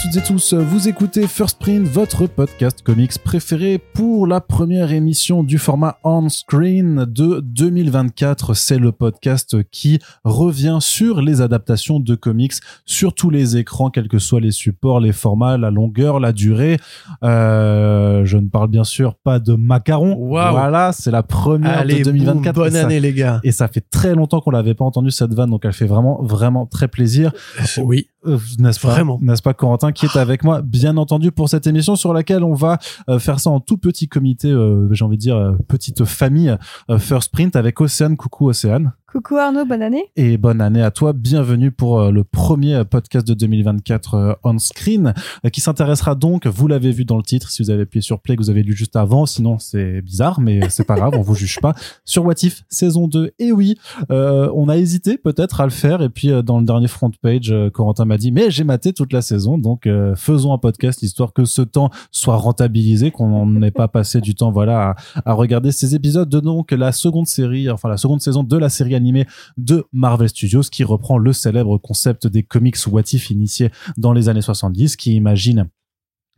Toutes 0.00 0.16
et 0.16 0.22
tous, 0.22 0.54
vous 0.54 0.86
écoutez 0.88 1.26
First 1.26 1.58
Print, 1.58 1.84
votre 1.88 2.28
podcast 2.28 2.82
comics 2.82 3.18
préféré 3.18 3.78
pour 3.78 4.28
la 4.28 4.40
première 4.40 4.92
émission 4.92 5.42
du 5.42 5.58
format 5.58 5.96
on-screen 6.04 7.04
de 7.04 7.40
2024. 7.40 8.54
C'est 8.54 8.78
le 8.78 8.92
podcast 8.92 9.56
qui 9.72 9.98
revient 10.22 10.78
sur 10.80 11.20
les 11.20 11.40
adaptations 11.40 11.98
de 11.98 12.14
comics 12.14 12.52
sur 12.86 13.12
tous 13.12 13.28
les 13.30 13.56
écrans, 13.56 13.90
quels 13.90 14.06
que 14.06 14.20
soient 14.20 14.40
les 14.40 14.52
supports, 14.52 15.00
les 15.00 15.12
formats, 15.12 15.58
la 15.58 15.72
longueur, 15.72 16.20
la 16.20 16.32
durée. 16.32 16.76
Euh, 17.24 18.24
je 18.24 18.36
ne 18.38 18.48
parle 18.48 18.68
bien 18.68 18.84
sûr 18.84 19.16
pas 19.16 19.40
de 19.40 19.54
macaron. 19.54 20.14
Waouh. 20.16 20.52
Voilà, 20.52 20.92
c'est 20.92 21.10
la 21.10 21.24
première 21.24 21.76
Allez, 21.80 21.98
de 21.98 22.04
2024. 22.04 22.54
boum, 22.54 22.64
bonne 22.64 22.72
ça- 22.72 22.84
année 22.86 23.00
les 23.00 23.12
gars. 23.12 23.40
Et 23.42 23.50
ça 23.50 23.66
fait 23.66 23.84
très 23.90 24.14
longtemps 24.14 24.40
qu'on 24.40 24.52
l'avait 24.52 24.74
pas 24.74 24.84
entendu 24.84 25.10
cette 25.10 25.34
vanne, 25.34 25.50
donc 25.50 25.64
elle 25.64 25.72
fait 25.72 25.86
vraiment, 25.86 26.22
vraiment 26.22 26.66
très 26.66 26.86
plaisir. 26.86 27.32
Oui, 27.78 28.08
Euh, 28.28 28.38
n'est-ce 28.58 28.80
pas 28.80 28.88
Vraiment. 28.88 29.18
n'est-ce 29.20 29.42
pas 29.42 29.54
Corentin 29.54 29.92
qui 29.92 30.06
est 30.06 30.16
avec 30.16 30.44
moi 30.44 30.62
bien 30.62 30.96
entendu 30.96 31.32
pour 31.32 31.48
cette 31.48 31.66
émission 31.66 31.96
sur 31.96 32.12
laquelle 32.12 32.44
on 32.44 32.54
va 32.54 32.78
euh, 33.08 33.18
faire 33.18 33.40
ça 33.40 33.50
en 33.50 33.60
tout 33.60 33.78
petit 33.78 34.08
comité 34.08 34.50
euh, 34.50 34.88
j'ai 34.92 35.04
envie 35.04 35.16
de 35.16 35.22
dire 35.22 35.56
petite 35.68 36.04
famille 36.04 36.56
First 36.98 37.32
Print 37.32 37.56
avec 37.56 37.80
Océane. 37.80 38.16
Coucou 38.16 38.48
Océane 38.48 38.92
Coucou 39.10 39.36
Arnaud, 39.38 39.64
bonne 39.64 39.80
année. 39.80 40.04
et 40.16 40.36
bonne 40.36 40.60
année 40.60 40.82
à 40.82 40.90
toi. 40.90 41.14
Bienvenue 41.14 41.70
pour 41.72 41.98
euh, 41.98 42.10
le 42.10 42.24
premier 42.24 42.74
euh, 42.74 42.84
podcast 42.84 43.26
de 43.26 43.32
2024 43.32 44.14
euh, 44.14 44.32
on 44.44 44.58
screen 44.58 45.14
qui 45.50 45.62
s'intéressera 45.62 46.14
donc 46.14 46.46
vous 46.46 46.68
l'avez 46.68 46.92
vu 46.92 47.06
dans 47.06 47.16
le 47.16 47.22
titre 47.22 47.50
si 47.50 47.62
vous 47.62 47.70
avez 47.70 47.84
appuyé 47.84 48.02
sur 48.02 48.20
play 48.20 48.36
que 48.36 48.42
vous 48.42 48.50
avez 48.50 48.62
lu 48.62 48.74
juste 48.74 48.96
avant 48.96 49.24
sinon 49.24 49.58
c'est 49.58 50.02
bizarre 50.02 50.42
mais 50.42 50.68
c'est 50.68 50.84
pas 50.84 50.96
grave 50.96 51.14
on 51.16 51.22
vous 51.22 51.34
juge 51.34 51.58
pas. 51.58 51.72
Sur 52.04 52.26
What 52.26 52.34
If 52.42 52.64
saison 52.68 53.08
2 53.08 53.32
et 53.38 53.50
oui 53.50 53.78
on 54.10 54.68
a 54.68 54.76
hésité 54.76 55.16
peut-être 55.16 55.62
à 55.62 55.64
le 55.64 55.70
faire 55.70 56.02
et 56.02 56.10
puis 56.10 56.30
dans 56.44 56.58
le 56.60 56.66
dernier 56.66 56.88
front 56.88 57.10
page 57.22 57.54
Corentin 57.72 58.04
m'a 58.04 58.18
dit 58.18 58.30
mais 58.30 58.50
j'ai 58.50 58.64
maté 58.64 58.92
toute 58.92 59.14
la 59.14 59.22
saison 59.22 59.56
donc 59.56 59.88
faisons 60.16 60.52
un 60.52 60.58
podcast 60.58 61.02
histoire 61.02 61.32
que 61.32 61.46
ce 61.46 61.62
temps 61.62 61.88
soit 62.10 62.36
rentabilisé 62.36 63.10
qu'on 63.10 63.46
n'ait 63.46 63.70
pas 63.70 63.88
passé 63.88 64.20
du 64.20 64.34
temps 64.34 64.50
voilà 64.50 64.96
à, 65.14 65.30
à 65.30 65.32
regarder 65.32 65.72
ces 65.72 65.94
épisodes. 65.94 66.28
De 66.28 66.40
donc 66.40 66.72
la 66.72 66.92
seconde 66.92 67.26
série 67.26 67.70
enfin 67.70 67.88
la 67.88 67.96
seconde 67.96 68.20
saison 68.20 68.42
de 68.42 68.56
la 68.56 68.68
série 68.68 68.97
animée 68.98 69.26
de 69.56 69.86
Marvel 69.92 70.28
Studios 70.28 70.62
qui 70.70 70.84
reprend 70.84 71.16
le 71.16 71.32
célèbre 71.32 71.78
concept 71.78 72.26
des 72.26 72.42
comics 72.42 72.76
What 72.86 73.04
If 73.12 73.30
initiés 73.30 73.70
dans 73.96 74.12
les 74.12 74.28
années 74.28 74.42
70 74.42 74.96
qui 74.96 75.14
imagine 75.14 75.70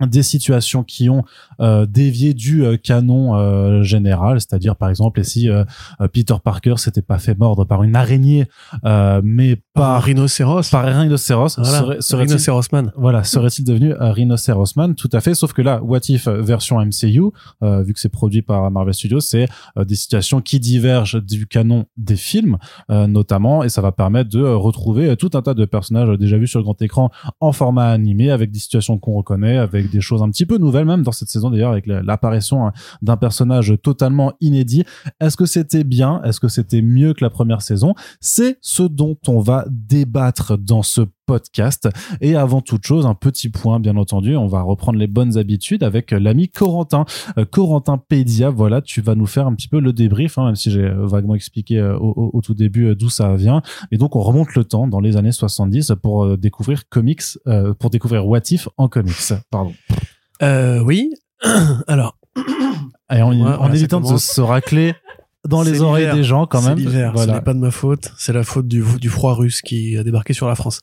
des 0.06 0.22
situations 0.22 0.82
qui 0.84 1.08
ont 1.08 1.24
euh, 1.60 1.86
dévié 1.86 2.34
du 2.34 2.64
euh, 2.64 2.76
canon 2.76 3.34
euh, 3.36 3.82
général, 3.82 4.40
c'est-à-dire 4.40 4.76
par 4.76 4.88
exemple 4.88 5.20
et 5.20 5.24
si 5.24 5.48
euh, 5.48 5.64
euh, 6.00 6.08
Peter 6.08 6.34
Parker 6.42 6.74
s'était 6.78 7.02
pas 7.02 7.18
fait 7.18 7.36
mordre 7.38 7.64
par 7.64 7.82
une 7.82 7.96
araignée, 7.96 8.46
euh, 8.84 9.20
mais 9.24 9.56
par 9.74 9.90
un 9.90 9.94
par 9.94 10.02
rhinocéros. 10.04 10.70
par 10.70 10.86
un 10.86 11.00
rhinocéros, 11.02 11.56
Voilà, 11.58 11.78
serait- 11.78 12.00
serait-il 12.00 12.28
rhinocérosman. 12.28 12.92
voilà, 12.96 13.24
serait-il 13.24 13.64
devenu 13.64 13.94
un 13.98 14.12
Rhinoceros 14.12 14.64
Man? 14.76 14.94
Tout 14.94 15.08
à 15.12 15.20
fait, 15.20 15.34
sauf 15.34 15.52
que 15.52 15.62
là, 15.62 15.82
What 15.82 16.00
If 16.08 16.28
version 16.28 16.80
MCU, 16.80 17.22
euh, 17.62 17.82
vu 17.82 17.92
que 17.94 18.00
c'est 18.00 18.08
produit 18.08 18.42
par 18.42 18.70
Marvel 18.70 18.94
Studios, 18.94 19.20
c'est 19.20 19.48
euh, 19.78 19.84
des 19.84 19.94
situations 19.94 20.40
qui 20.40 20.60
divergent 20.60 21.22
du 21.22 21.46
canon 21.46 21.86
des 21.96 22.16
films, 22.16 22.58
euh, 22.90 23.06
notamment, 23.06 23.62
et 23.64 23.68
ça 23.68 23.80
va 23.80 23.92
permettre 23.92 24.30
de 24.30 24.42
retrouver 24.42 25.16
tout 25.16 25.30
un 25.34 25.42
tas 25.42 25.54
de 25.54 25.64
personnages 25.64 26.16
déjà 26.18 26.36
vus 26.38 26.46
sur 26.48 26.58
le 26.60 26.64
grand 26.64 26.80
écran 26.82 27.10
en 27.40 27.52
format 27.52 27.88
animé, 27.90 28.30
avec 28.30 28.50
des 28.50 28.58
situations 28.58 28.98
qu'on 28.98 29.14
reconnaît, 29.14 29.56
avec 29.56 29.89
des 29.90 30.00
choses 30.00 30.22
un 30.22 30.30
petit 30.30 30.46
peu 30.46 30.58
nouvelles 30.58 30.84
même 30.86 31.02
dans 31.02 31.12
cette 31.12 31.30
saison 31.30 31.50
d'ailleurs, 31.50 31.72
avec 31.72 31.86
la- 31.86 32.02
l'apparition 32.02 32.66
hein, 32.66 32.72
d'un 33.02 33.16
personnage 33.16 33.74
totalement 33.82 34.32
inédit. 34.40 34.84
Est-ce 35.20 35.36
que 35.36 35.46
c'était 35.46 35.84
bien? 35.84 36.22
Est-ce 36.24 36.40
que 36.40 36.48
c'était 36.48 36.82
mieux 36.82 37.14
que 37.14 37.24
la 37.24 37.30
première 37.30 37.62
saison? 37.62 37.94
C'est 38.20 38.58
ce 38.60 38.82
dont 38.82 39.16
on 39.28 39.40
va 39.40 39.64
débattre 39.68 40.56
dans 40.58 40.82
ce 40.82 41.02
podcast. 41.30 41.88
Et 42.20 42.34
avant 42.34 42.60
toute 42.60 42.84
chose, 42.84 43.06
un 43.06 43.14
petit 43.14 43.48
point, 43.50 43.78
bien 43.78 43.96
entendu, 43.96 44.36
on 44.36 44.46
va 44.48 44.62
reprendre 44.62 44.98
les 44.98 45.06
bonnes 45.06 45.38
habitudes 45.38 45.84
avec 45.84 46.10
l'ami 46.10 46.48
Corentin. 46.48 47.04
Euh, 47.38 47.44
Corentin 47.44 47.98
Pédia, 47.98 48.50
voilà, 48.50 48.80
tu 48.82 49.00
vas 49.00 49.14
nous 49.14 49.26
faire 49.26 49.46
un 49.46 49.54
petit 49.54 49.68
peu 49.68 49.78
le 49.80 49.92
débrief, 49.92 50.38
hein, 50.38 50.46
même 50.46 50.56
si 50.56 50.70
j'ai 50.72 50.82
euh, 50.84 51.06
vaguement 51.06 51.36
expliqué 51.36 51.78
euh, 51.78 51.96
au, 51.96 52.08
au- 52.16 52.30
au 52.34 52.40
tout 52.40 52.54
début 52.54 52.96
d'où 52.96 53.08
ça 53.10 53.36
vient. 53.36 53.62
Et 53.92 53.96
donc, 53.98 54.16
on 54.16 54.20
remonte 54.22 54.54
le 54.56 54.64
temps 54.64 54.88
dans 54.88 54.98
les 55.00 55.16
années 55.16 55.30
70 55.32 55.92
pour 56.02 56.36
découvrir 56.36 56.88
comics, 56.88 57.22
euh, 57.46 57.72
pour 57.74 57.90
découvrir 57.90 58.26
What 58.26 58.40
If 58.50 58.68
en 58.76 58.88
comics. 58.88 59.32
Pardon. 59.50 59.72
Euh, 60.42 60.80
oui. 60.82 61.10
Alors, 61.86 62.16
Et 63.12 63.22
en, 63.22 63.30
Ouais, 63.30 63.36
en 63.36 63.56
voilà, 63.56 63.68
ça 63.68 63.74
évitant 63.78 64.00
de 64.00 64.16
se 64.16 64.40
racler 64.40 64.94
dans 65.50 65.62
C'est 65.64 65.72
les 65.72 65.82
oreilles 65.82 66.04
l'hiver. 66.04 66.14
des 66.16 66.24
gens 66.24 66.46
quand 66.46 66.62
c'est 66.62 66.68
même. 66.70 66.78
l'hiver. 66.78 67.10
Ce 67.10 67.16
Voilà. 67.16 67.34
n'est 67.34 67.40
pas 67.42 67.52
de 67.54 67.58
ma 67.58 67.70
faute. 67.70 68.12
C'est 68.16 68.32
la 68.32 68.42
faute 68.44 68.66
du, 68.68 68.82
du 68.98 69.08
froid 69.10 69.34
russe 69.34 69.60
qui 69.60 69.96
a 69.98 70.02
débarqué 70.02 70.32
sur 70.32 70.48
la 70.48 70.54
France. 70.54 70.80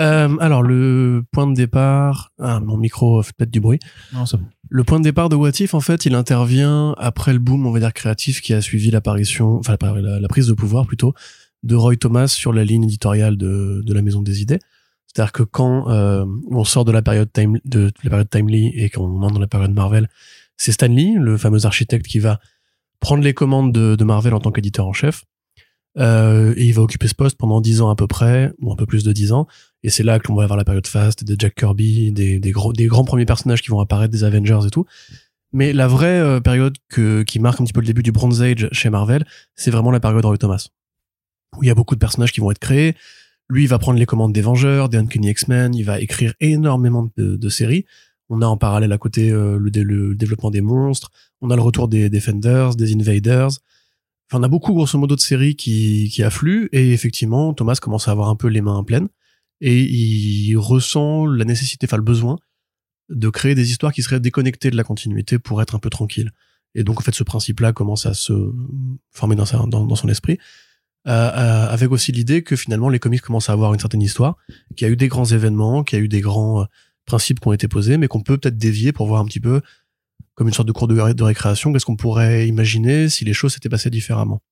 Euh, 0.00 0.36
alors, 0.40 0.62
le 0.62 1.24
point 1.32 1.46
de 1.46 1.54
départ. 1.54 2.30
Ah, 2.40 2.60
mon 2.60 2.76
micro 2.76 3.22
fait 3.22 3.32
peut-être 3.36 3.50
du 3.50 3.60
bruit. 3.60 3.78
Non, 4.12 4.26
c'est 4.26 4.36
bon. 4.36 4.46
Le 4.70 4.82
point 4.84 4.98
de 4.98 5.04
départ 5.04 5.28
de 5.28 5.36
What 5.36 5.50
If, 5.60 5.74
en 5.74 5.80
fait, 5.80 6.06
il 6.06 6.14
intervient 6.14 6.94
après 6.98 7.32
le 7.32 7.38
boom, 7.38 7.66
on 7.66 7.70
va 7.70 7.80
dire, 7.80 7.92
créatif 7.92 8.40
qui 8.40 8.54
a 8.54 8.60
suivi 8.60 8.90
l'apparition, 8.90 9.56
enfin, 9.58 9.76
la, 9.80 10.28
prise 10.28 10.46
de 10.48 10.52
pouvoir 10.54 10.86
plutôt, 10.86 11.14
de 11.62 11.76
Roy 11.76 11.96
Thomas 11.96 12.26
sur 12.28 12.52
la 12.52 12.64
ligne 12.64 12.84
éditoriale 12.84 13.36
de, 13.36 13.82
de 13.84 13.94
la 13.94 14.02
Maison 14.02 14.20
des 14.22 14.40
Idées. 14.42 14.58
C'est-à-dire 15.06 15.32
que 15.32 15.44
quand 15.44 15.88
euh, 15.90 16.24
on 16.50 16.64
sort 16.64 16.84
de 16.84 16.90
la 16.90 17.02
période 17.02 17.30
time, 17.32 17.58
de, 17.64 17.86
de 17.86 17.92
la 18.02 18.10
période 18.10 18.30
Timely 18.30 18.72
et 18.74 18.90
qu'on 18.90 19.22
entre 19.22 19.34
dans 19.34 19.38
la 19.40 19.46
période 19.46 19.72
Marvel, 19.72 20.08
c'est 20.56 20.72
Stan 20.72 20.88
Lee, 20.88 21.14
le 21.20 21.36
fameux 21.36 21.66
architecte, 21.66 22.06
qui 22.06 22.18
va 22.18 22.40
prendre 23.00 23.22
les 23.22 23.34
commandes 23.34 23.72
de, 23.72 24.04
Marvel 24.04 24.34
en 24.34 24.40
tant 24.40 24.52
qu'éditeur 24.52 24.86
en 24.86 24.92
chef. 24.92 25.24
Euh, 25.96 26.54
et 26.56 26.66
il 26.66 26.72
va 26.72 26.82
occuper 26.82 27.06
ce 27.06 27.14
poste 27.14 27.36
pendant 27.36 27.60
10 27.60 27.80
ans 27.80 27.90
à 27.90 27.94
peu 27.94 28.06
près, 28.06 28.52
ou 28.60 28.72
un 28.72 28.76
peu 28.76 28.86
plus 28.86 29.04
de 29.04 29.12
10 29.12 29.32
ans. 29.32 29.46
Et 29.82 29.90
c'est 29.90 30.02
là 30.02 30.18
que 30.18 30.28
l'on 30.28 30.34
va 30.34 30.44
avoir 30.44 30.56
la 30.56 30.64
période 30.64 30.86
Fast, 30.86 31.24
de 31.24 31.36
Jack 31.38 31.54
Kirby, 31.54 32.12
des, 32.12 32.40
des, 32.40 32.52
des 32.52 32.86
grands 32.86 33.04
premiers 33.04 33.26
personnages 33.26 33.62
qui 33.62 33.70
vont 33.70 33.80
apparaître, 33.80 34.12
des 34.12 34.24
Avengers 34.24 34.66
et 34.66 34.70
tout. 34.70 34.86
Mais 35.52 35.72
la 35.72 35.86
vraie 35.86 36.18
euh, 36.18 36.40
période 36.40 36.76
que, 36.88 37.22
qui 37.22 37.38
marque 37.38 37.60
un 37.60 37.64
petit 37.64 37.72
peu 37.72 37.80
le 37.80 37.86
début 37.86 38.02
du 38.02 38.10
Bronze 38.10 38.42
Age 38.42 38.68
chez 38.72 38.90
Marvel, 38.90 39.24
c'est 39.54 39.70
vraiment 39.70 39.92
la 39.92 40.00
période 40.00 40.24
Roy 40.24 40.36
Thomas. 40.36 40.68
Où 41.56 41.62
il 41.62 41.68
y 41.68 41.70
a 41.70 41.74
beaucoup 41.74 41.94
de 41.94 42.00
personnages 42.00 42.32
qui 42.32 42.40
vont 42.40 42.50
être 42.50 42.58
créés. 42.58 42.96
Lui, 43.48 43.62
il 43.62 43.68
va 43.68 43.78
prendre 43.78 43.98
les 43.98 44.06
commandes 44.06 44.32
des 44.32 44.40
Vengeurs, 44.40 44.88
des 44.88 44.98
Uncanny 44.98 45.30
X-Men, 45.30 45.74
il 45.74 45.84
va 45.84 46.00
écrire 46.00 46.34
énormément 46.40 47.08
de 47.16 47.48
séries. 47.48 47.84
On 48.28 48.42
a 48.42 48.46
en 48.46 48.56
parallèle 48.56 48.92
à 48.92 48.98
côté 48.98 49.30
euh, 49.30 49.58
le, 49.58 49.70
le 49.82 50.14
développement 50.14 50.50
des 50.50 50.60
monstres, 50.60 51.10
on 51.40 51.50
a 51.50 51.56
le 51.56 51.62
retour 51.62 51.88
des 51.88 52.08
Defenders, 52.08 52.74
des 52.74 52.94
Invaders. 52.94 53.50
Enfin, 54.28 54.40
on 54.40 54.42
a 54.42 54.48
beaucoup, 54.48 54.72
grosso 54.72 54.98
modo, 54.98 55.16
de 55.16 55.20
séries 55.20 55.56
qui, 55.56 56.10
qui 56.12 56.22
affluent, 56.22 56.68
et 56.72 56.92
effectivement, 56.92 57.52
Thomas 57.52 57.78
commence 57.80 58.08
à 58.08 58.12
avoir 58.12 58.28
un 58.30 58.36
peu 58.36 58.48
les 58.48 58.62
mains 58.62 58.82
pleines, 58.82 59.08
et 59.60 59.82
il 59.82 60.56
ressent 60.56 61.26
la 61.26 61.44
nécessité, 61.44 61.86
enfin 61.86 61.98
le 61.98 62.02
besoin, 62.02 62.38
de 63.10 63.28
créer 63.28 63.54
des 63.54 63.70
histoires 63.70 63.92
qui 63.92 64.02
seraient 64.02 64.20
déconnectées 64.20 64.70
de 64.70 64.76
la 64.76 64.84
continuité 64.84 65.38
pour 65.38 65.60
être 65.60 65.74
un 65.74 65.78
peu 65.78 65.90
tranquille. 65.90 66.32
Et 66.74 66.84
donc, 66.84 66.98
en 66.98 67.02
fait, 67.02 67.14
ce 67.14 67.22
principe-là 67.22 67.72
commence 67.72 68.06
à 68.06 68.14
se 68.14 68.32
former 69.10 69.36
dans, 69.36 69.44
sa, 69.44 69.58
dans 69.66 69.94
son 69.94 70.08
esprit, 70.08 70.38
euh, 71.06 71.10
euh, 71.10 71.68
avec 71.68 71.92
aussi 71.92 72.12
l'idée 72.12 72.42
que 72.42 72.56
finalement, 72.56 72.88
les 72.88 72.98
comics 72.98 73.20
commencent 73.20 73.50
à 73.50 73.52
avoir 73.52 73.74
une 73.74 73.80
certaine 73.80 74.00
histoire, 74.00 74.36
qu'il 74.74 74.86
y 74.86 74.90
a 74.90 74.92
eu 74.92 74.96
des 74.96 75.08
grands 75.08 75.26
événements, 75.26 75.84
qu'il 75.84 75.98
y 75.98 76.02
a 76.02 76.04
eu 76.04 76.08
des 76.08 76.22
grands 76.22 76.62
euh, 76.62 76.64
principes 77.06 77.40
qui 77.40 77.48
ont 77.48 77.52
été 77.52 77.68
posés, 77.68 77.96
mais 77.98 78.08
qu'on 78.08 78.22
peut 78.22 78.38
peut-être 78.38 78.56
dévier 78.56 78.92
pour 78.92 79.06
voir 79.06 79.20
un 79.20 79.24
petit 79.24 79.40
peu 79.40 79.60
comme 80.34 80.48
une 80.48 80.54
sorte 80.54 80.68
de 80.68 80.72
cours 80.72 80.88
de, 80.88 80.98
ré- 80.98 81.14
de 81.14 81.22
récréation, 81.22 81.72
qu'est-ce 81.72 81.86
qu'on 81.86 81.96
pourrait 81.96 82.48
imaginer 82.48 83.08
si 83.08 83.24
les 83.24 83.32
choses 83.32 83.54
s'étaient 83.54 83.68
passées 83.68 83.90
différemment. 83.90 84.42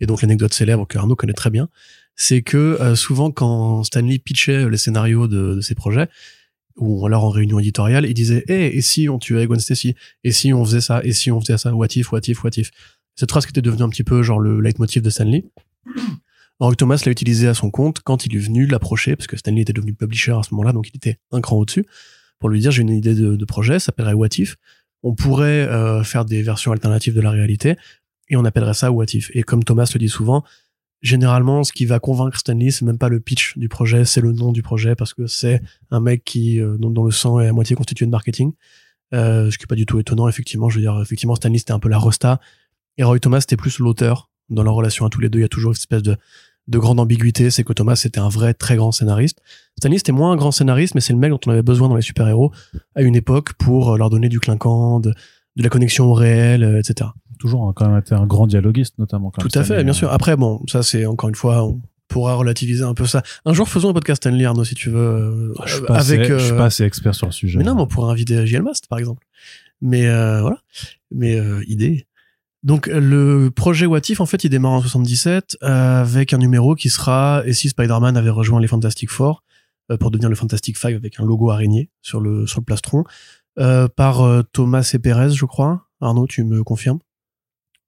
Et 0.00 0.06
donc 0.06 0.22
l'anecdote 0.22 0.52
célèbre 0.52 0.86
que 0.86 0.98
Arnaud 0.98 1.16
connaît 1.16 1.32
très 1.32 1.50
bien, 1.50 1.68
c'est 2.16 2.42
que 2.42 2.56
euh, 2.80 2.96
souvent 2.96 3.30
quand 3.30 3.84
Stanley 3.84 4.18
pitchait 4.18 4.68
les 4.68 4.76
scénarios 4.76 5.28
de, 5.28 5.54
de 5.56 5.60
ses 5.60 5.74
projets, 5.74 6.08
ou 6.76 7.04
alors 7.06 7.24
en 7.24 7.30
réunion 7.30 7.58
éditoriale, 7.58 8.06
il 8.06 8.14
disait 8.14 8.44
hey, 8.48 8.76
et 8.76 8.80
si 8.80 9.08
on 9.08 9.18
tuait 9.18 9.46
Gwen 9.46 9.58
Stacy 9.60 9.96
Et 10.22 10.30
si 10.32 10.52
on 10.52 10.64
faisait 10.64 10.80
ça? 10.80 11.00
Et 11.04 11.12
si 11.12 11.30
on 11.30 11.40
faisait 11.40 11.58
ça? 11.58 11.74
What 11.74 11.88
if, 11.96 12.12
what 12.12 12.20
if, 12.26 12.44
what 12.44 12.50
if? 12.56 12.70
Cette 13.16 13.30
phrase 13.30 13.46
qui 13.46 13.50
était 13.50 13.62
devenue 13.62 13.82
un 13.82 13.88
petit 13.88 14.04
peu 14.04 14.22
genre 14.22 14.38
le 14.38 14.60
leitmotiv 14.60 15.02
de 15.02 15.10
Stanley. 15.10 15.44
Henry 16.60 16.76
Thomas 16.76 17.00
l'a 17.06 17.12
utilisé 17.12 17.46
à 17.46 17.54
son 17.54 17.70
compte 17.70 18.00
quand 18.00 18.26
il 18.26 18.34
est 18.34 18.40
venu 18.40 18.66
l'approcher, 18.66 19.14
parce 19.14 19.28
que 19.28 19.36
Stanley 19.36 19.62
était 19.62 19.72
devenu 19.72 19.94
publisher 19.94 20.32
à 20.32 20.42
ce 20.42 20.52
moment-là, 20.54 20.72
donc 20.72 20.88
il 20.88 20.96
était 20.96 21.18
un 21.30 21.40
cran 21.40 21.56
au-dessus, 21.56 21.86
pour 22.38 22.48
lui 22.48 22.60
dire 22.60 22.70
j'ai 22.70 22.82
une 22.82 22.90
idée 22.90 23.14
de, 23.14 23.44
projet, 23.44 23.74
ça 23.74 23.86
s'appellerait 23.86 24.14
What 24.14 24.28
If. 24.38 24.56
On 25.04 25.14
pourrait 25.14 25.68
euh, 25.68 26.02
faire 26.02 26.24
des 26.24 26.42
versions 26.42 26.72
alternatives 26.72 27.14
de 27.14 27.20
la 27.20 27.30
réalité, 27.30 27.76
et 28.28 28.36
on 28.36 28.44
appellerait 28.44 28.74
ça 28.74 28.90
What 28.90 29.06
If. 29.12 29.30
Et 29.34 29.42
comme 29.44 29.62
Thomas 29.62 29.88
le 29.94 29.98
dit 30.00 30.08
souvent, 30.08 30.42
généralement, 31.00 31.62
ce 31.62 31.72
qui 31.72 31.86
va 31.86 32.00
convaincre 32.00 32.36
Stanley, 32.36 32.72
c'est 32.72 32.84
même 32.84 32.98
pas 32.98 33.08
le 33.08 33.20
pitch 33.20 33.56
du 33.56 33.68
projet, 33.68 34.04
c'est 34.04 34.20
le 34.20 34.32
nom 34.32 34.50
du 34.50 34.62
projet, 34.62 34.96
parce 34.96 35.14
que 35.14 35.28
c'est 35.28 35.62
un 35.92 36.00
mec 36.00 36.24
qui 36.24 36.60
euh, 36.60 36.76
dont, 36.78 37.04
le 37.04 37.12
sang 37.12 37.38
est 37.38 37.46
à 37.46 37.52
moitié 37.52 37.76
constitué 37.76 38.04
de 38.04 38.10
marketing. 38.10 38.52
Euh, 39.14 39.50
ce 39.50 39.56
qui 39.56 39.64
est 39.64 39.68
pas 39.68 39.76
du 39.76 39.86
tout 39.86 40.00
étonnant, 40.00 40.28
effectivement. 40.28 40.68
Je 40.68 40.76
veux 40.76 40.82
dire, 40.82 41.00
effectivement, 41.00 41.36
Stanley 41.36 41.58
c'était 41.58 41.72
un 41.72 41.78
peu 41.78 41.88
la 41.88 41.98
rosta, 41.98 42.40
et 42.96 43.04
Roy 43.04 43.20
Thomas 43.20 43.40
c'était 43.40 43.56
plus 43.56 43.78
l'auteur. 43.78 44.28
Dans 44.50 44.62
leur 44.62 44.74
relation 44.74 45.04
à 45.04 45.10
tous 45.10 45.20
les 45.20 45.28
deux, 45.28 45.40
il 45.40 45.42
y 45.42 45.44
a 45.44 45.48
toujours 45.48 45.72
une 45.72 45.76
espèce 45.76 46.02
de 46.02 46.16
de 46.68 46.78
grande 46.78 47.00
ambiguïté, 47.00 47.50
c'est 47.50 47.64
que 47.64 47.72
Thomas 47.72 47.96
c'était 47.96 48.20
un 48.20 48.28
vrai 48.28 48.54
très 48.54 48.76
grand 48.76 48.92
scénariste. 48.92 49.40
Stanley 49.78 49.98
c'était 49.98 50.12
moins 50.12 50.32
un 50.32 50.36
grand 50.36 50.50
scénariste, 50.52 50.94
mais 50.94 51.00
c'est 51.00 51.12
le 51.12 51.18
mec 51.18 51.30
dont 51.30 51.40
on 51.46 51.50
avait 51.50 51.62
besoin 51.62 51.88
dans 51.88 51.96
les 51.96 52.02
super-héros 52.02 52.52
à 52.94 53.02
une 53.02 53.16
époque 53.16 53.54
pour 53.54 53.92
euh, 53.94 53.98
leur 53.98 54.10
donner 54.10 54.28
du 54.28 54.38
clinquant, 54.38 55.00
de, 55.00 55.10
de 55.56 55.62
la 55.62 55.68
connexion 55.70 56.04
au 56.06 56.14
réel, 56.14 56.62
euh, 56.62 56.78
etc. 56.78 57.10
Toujours 57.38 57.68
hein, 57.68 57.72
quand 57.74 57.88
même 57.88 57.98
été 57.98 58.14
un 58.14 58.26
grand 58.26 58.46
dialoguiste, 58.46 58.98
notamment. 58.98 59.30
Quand 59.30 59.42
Tout 59.42 59.58
à 59.58 59.64
fait, 59.64 59.82
bien 59.82 59.92
euh, 59.92 59.94
sûr. 59.94 60.12
Après, 60.12 60.36
bon, 60.36 60.60
ça 60.68 60.82
c'est 60.82 61.06
encore 61.06 61.28
une 61.28 61.34
fois, 61.36 61.64
on 61.64 61.80
pourra 62.08 62.34
relativiser 62.34 62.84
un 62.84 62.94
peu 62.94 63.06
ça. 63.06 63.22
Un 63.44 63.52
jour, 63.52 63.68
faisons 63.68 63.90
un 63.90 63.92
podcast 63.92 64.22
Stanley 64.22 64.44
Arnaud, 64.44 64.64
si 64.64 64.74
tu 64.74 64.90
veux. 64.90 64.98
euh, 64.98 65.54
Je 65.66 65.74
suis 65.74 65.82
euh, 65.82 65.86
pas, 65.86 65.98
avec, 66.00 66.20
assez, 66.20 66.38
je 66.38 66.44
suis 66.44 66.56
pas 66.56 66.64
assez 66.66 66.84
expert 66.84 67.14
sur 67.14 67.26
le 67.26 67.32
sujet. 67.32 67.58
Mais 67.58 67.64
non, 67.64 67.74
mais 67.74 67.82
on 67.82 67.86
pourrait 67.86 68.10
inviter 68.10 68.46
JL 68.46 68.62
Mast, 68.62 68.88
par 68.88 68.98
exemple. 68.98 69.24
Mais 69.80 70.06
voilà. 70.08 70.58
Mais 71.12 71.38
idée. 71.66 72.06
Donc 72.62 72.88
euh, 72.88 73.00
le 73.00 73.50
projet 73.50 73.86
What 73.86 74.00
If, 74.08 74.20
en 74.20 74.26
fait, 74.26 74.44
il 74.44 74.50
démarre 74.50 74.72
en 74.72 74.80
77 74.80 75.58
euh, 75.62 76.00
avec 76.00 76.32
un 76.32 76.38
numéro 76.38 76.74
qui 76.74 76.90
sera 76.90 77.42
et 77.46 77.52
si 77.52 77.68
Spider-Man 77.68 78.16
avait 78.16 78.30
rejoint 78.30 78.60
les 78.60 78.66
Fantastic 78.66 79.10
Four 79.10 79.44
euh, 79.90 79.96
pour 79.96 80.10
devenir 80.10 80.28
le 80.28 80.34
Fantastic 80.34 80.76
Five 80.76 80.96
avec 80.96 81.20
un 81.20 81.24
logo 81.24 81.50
araignée 81.50 81.90
sur 82.02 82.20
le 82.20 82.46
sur 82.46 82.60
le 82.60 82.64
plastron 82.64 83.04
euh, 83.58 83.88
par 83.88 84.22
Thomas 84.52 84.88
et 84.92 84.98
Perez, 84.98 85.30
je 85.30 85.44
crois. 85.44 85.86
Arnaud, 86.00 86.26
tu 86.26 86.44
me 86.44 86.62
confirmes? 86.62 87.00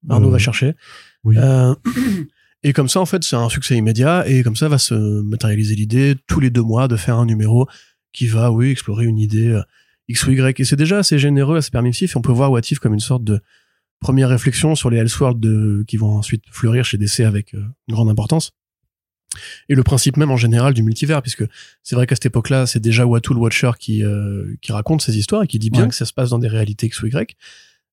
Arnaud 0.09 0.29
va 0.29 0.37
chercher. 0.37 0.75
oui. 1.23 1.37
Et 2.63 2.73
comme 2.73 2.87
ça, 2.89 2.99
en 2.99 3.07
fait, 3.07 3.23
c'est 3.23 3.35
un 3.35 3.49
succès 3.49 3.75
immédiat 3.75 4.23
et 4.27 4.43
comme 4.43 4.55
ça 4.55 4.67
va 4.67 4.77
se 4.77 4.93
matérialiser 4.93 5.73
l'idée 5.73 6.15
tous 6.27 6.39
les 6.39 6.51
deux 6.51 6.61
mois 6.61 6.87
de 6.87 6.95
faire 6.95 7.17
un 7.17 7.25
numéro 7.25 7.67
qui 8.13 8.27
va, 8.27 8.51
oui, 8.51 8.69
explorer 8.69 9.05
une 9.05 9.17
idée 9.17 9.59
X 10.07 10.27
ou 10.27 10.31
Y. 10.31 10.59
Et 10.59 10.63
c'est 10.63 10.75
déjà 10.75 10.99
assez 10.99 11.17
généreux, 11.17 11.57
assez 11.57 11.71
permissif. 11.71 12.13
Et 12.13 12.17
on 12.19 12.21
peut 12.21 12.31
voir 12.31 12.51
What 12.51 12.61
If 12.69 12.77
comme 12.77 12.93
une 12.93 12.99
sorte 12.99 13.23
de 13.23 13.41
première 14.01 14.29
réflexion 14.29 14.75
sur 14.75 14.89
les 14.89 14.97
Elseworlds 14.97 15.39
de, 15.39 15.85
qui 15.87 15.95
vont 15.95 16.17
ensuite 16.17 16.43
fleurir 16.51 16.83
chez 16.83 16.97
DC 16.97 17.21
avec 17.21 17.53
euh, 17.53 17.63
une 17.87 17.93
grande 17.93 18.09
importance. 18.09 18.51
Et 19.69 19.75
le 19.75 19.83
principe 19.83 20.17
même 20.17 20.31
en 20.31 20.35
général 20.35 20.73
du 20.73 20.83
multivers, 20.83 21.21
puisque 21.21 21.45
c'est 21.83 21.95
vrai 21.95 22.05
qu'à 22.05 22.15
cette 22.15 22.25
époque-là, 22.25 22.65
c'est 22.65 22.81
déjà 22.81 23.05
Watu 23.05 23.33
le 23.33 23.39
Watcher 23.39 23.71
qui, 23.79 24.03
euh, 24.03 24.55
qui 24.61 24.73
raconte 24.73 25.01
ces 25.01 25.17
histoires 25.17 25.43
et 25.43 25.47
qui 25.47 25.57
dit 25.57 25.69
bien 25.69 25.83
Ouais. 25.83 25.87
que 25.89 25.95
ça 25.95 26.03
se 26.05 26.11
passe 26.11 26.31
dans 26.31 26.39
des 26.39 26.49
réalités 26.49 26.87
X 26.87 27.01
ou 27.01 27.07
Y. 27.07 27.37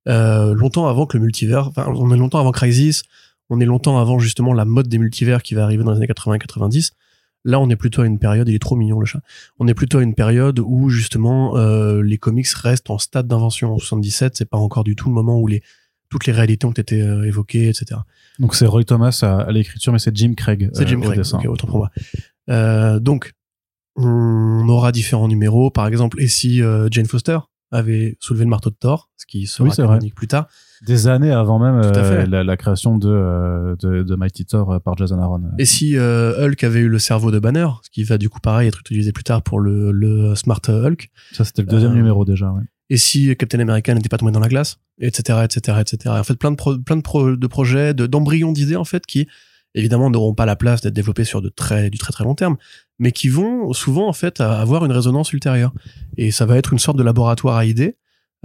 Euh, 0.09 0.55
longtemps 0.55 0.89
avant 0.89 1.07
que 1.07 1.17
le 1.17 1.23
multivers, 1.23 1.69
enfin, 1.69 1.87
on 1.95 2.13
est 2.13 2.17
longtemps 2.17 2.41
avant 2.41 2.51
Crisis, 2.51 3.05
on 3.51 3.61
est 3.61 3.67
longtemps 3.67 4.01
avant 4.01 4.19
justement 4.19 4.53
la 4.53 4.65
mode 4.65 4.89
des 4.89 4.99
multivers 4.99 5.43
qui 5.43 5.55
va 5.55 5.63
arriver 5.63 5.85
dans 5.85 5.93
les 5.93 5.99
années 5.99 6.07
80-90. 6.07 6.93
Là, 7.45 7.61
on 7.61 7.71
est 7.71 7.77
plutôt 7.77 8.03
à 8.03 8.07
une 8.07 8.19
période, 8.19 8.49
il 8.49 8.55
est 8.55 8.59
trop 8.59 8.75
mignon 8.75 8.99
le 8.99 9.07
chat. 9.07 9.21
On 9.59 9.69
est 9.69 9.75
plutôt 9.75 9.99
à 9.99 10.03
une 10.03 10.15
période 10.15 10.59
où 10.59 10.89
justement 10.89 11.57
euh, 11.57 12.03
les 12.03 12.19
comics 12.19 12.49
restent 12.49 12.91
en 12.91 12.99
stade 12.99 13.29
d'invention. 13.29 13.75
En 13.75 13.79
77, 13.79 14.37
c'est 14.37 14.51
pas 14.51 14.59
encore 14.59 14.83
du 14.83 14.97
tout 14.97 15.09
le 15.09 15.15
moment 15.15 15.39
où 15.39 15.47
les 15.47 15.63
toutes 16.11 16.27
les 16.27 16.33
réalités 16.33 16.67
ont 16.67 16.73
été 16.73 17.03
euh, 17.03 17.25
évoquées, 17.27 17.69
etc. 17.69 18.01
Donc 18.39 18.55
c'est 18.55 18.67
Roy 18.67 18.85
Thomas 18.85 19.19
à, 19.23 19.41
à 19.41 19.53
l'écriture, 19.53 19.93
mais 19.93 19.99
c'est 19.99 20.17
Jim 20.17 20.33
Craig. 20.37 20.71
C'est 20.73 20.85
euh, 20.85 20.87
Jim 20.87 20.99
au 21.01 21.03
Craig. 21.03 21.19
dessin. 21.19 21.39
Ok, 21.39 21.47
autant 21.47 21.67
pour 21.67 21.79
moi. 21.79 21.91
Euh, 22.51 22.99
donc, 22.99 23.33
on 23.97 24.67
aura 24.69 24.93
différents 24.93 25.29
numéros. 25.29 25.71
Par 25.71 25.87
exemple, 25.87 26.21
et 26.21 26.29
si 26.29 26.63
euh, 26.63 26.89
Jane 26.91 27.07
Foster 27.07 27.39
avait 27.71 28.17
soulevé 28.21 28.45
le 28.45 28.51
marteau 28.51 28.71
de 28.71 28.77
Thor, 28.77 29.11
ce 29.19 29.27
qui 29.27 29.47
sera 29.47 29.99
Oui, 29.99 30.11
plus 30.11 30.27
tard. 30.29 30.47
Des 30.87 31.09
années 31.09 31.33
avant 31.33 31.59
même 31.59 31.81
la, 32.31 32.45
la 32.45 32.57
création 32.57 32.97
de, 32.97 33.77
de, 33.81 34.03
de 34.03 34.15
Mighty 34.15 34.47
Thor 34.47 34.81
par 34.81 34.97
Jason 34.97 35.21
Aaron. 35.21 35.43
Et 35.59 35.65
si 35.67 35.99
Hulk 35.99 36.63
avait 36.65 36.81
eu 36.81 36.89
le 36.89 36.99
cerveau 36.99 37.31
de 37.31 37.39
Banner, 37.39 37.67
ce 37.83 37.91
qui 37.91 38.05
va 38.05 38.17
du 38.17 38.31
coup 38.31 38.41
pareil 38.41 38.69
être 38.69 38.81
utilisé 38.81 39.13
plus 39.13 39.25
tard 39.25 39.43
pour 39.43 39.61
le, 39.61 39.91
le 39.93 40.35
Smart 40.37 40.61
Hulk. 40.67 41.11
Ça, 41.33 41.45
c'était 41.45 41.63
le 41.63 41.69
deuxième 41.69 41.93
numéro 41.95 42.25
déjà. 42.25 42.51
Ouais. 42.53 42.63
Et 42.91 42.97
si 42.97 43.35
Captain 43.37 43.61
America 43.61 43.93
n'était 43.95 44.09
pas 44.09 44.17
tombé 44.19 44.33
dans 44.33 44.41
la 44.41 44.49
glace, 44.49 44.79
etc., 45.01 45.41
etc., 45.45 45.79
etc. 45.81 46.15
En 46.19 46.25
fait, 46.25 46.37
plein 46.37 46.51
de 46.51 46.57
pro- 46.57 46.79
plein 46.79 46.97
de, 46.97 47.03
pro- 47.03 47.37
de 47.37 47.47
projets, 47.47 47.93
de- 47.95 48.07
d'embryons 48.07 48.53
d'idées 48.53 48.77
en 48.77 48.85
fait 48.85 49.05
qui 49.07 49.29
évidemment 49.75 50.09
n'auront 50.11 50.35
pas 50.35 50.47
la 50.47 50.57
place 50.57 50.81
d'être 50.81 50.95
développés 50.95 51.25
sur 51.25 51.43
de 51.43 51.51
très 51.51 51.91
du 51.91 51.99
très 51.99 52.13
très 52.13 52.25
long 52.25 52.35
terme, 52.35 52.57
mais 52.99 53.13
qui 53.13 53.29
vont 53.29 53.73
souvent 53.75 54.09
en 54.09 54.13
fait 54.15 54.41
avoir 54.41 54.85
une 54.87 54.93
résonance 54.93 55.33
ultérieure. 55.33 55.73
Et 56.17 56.31
ça 56.31 56.47
va 56.47 56.57
être 56.57 56.73
une 56.73 56.79
sorte 56.79 56.97
de 56.97 57.03
laboratoire 57.03 57.57
à 57.57 57.67
idées 57.67 57.97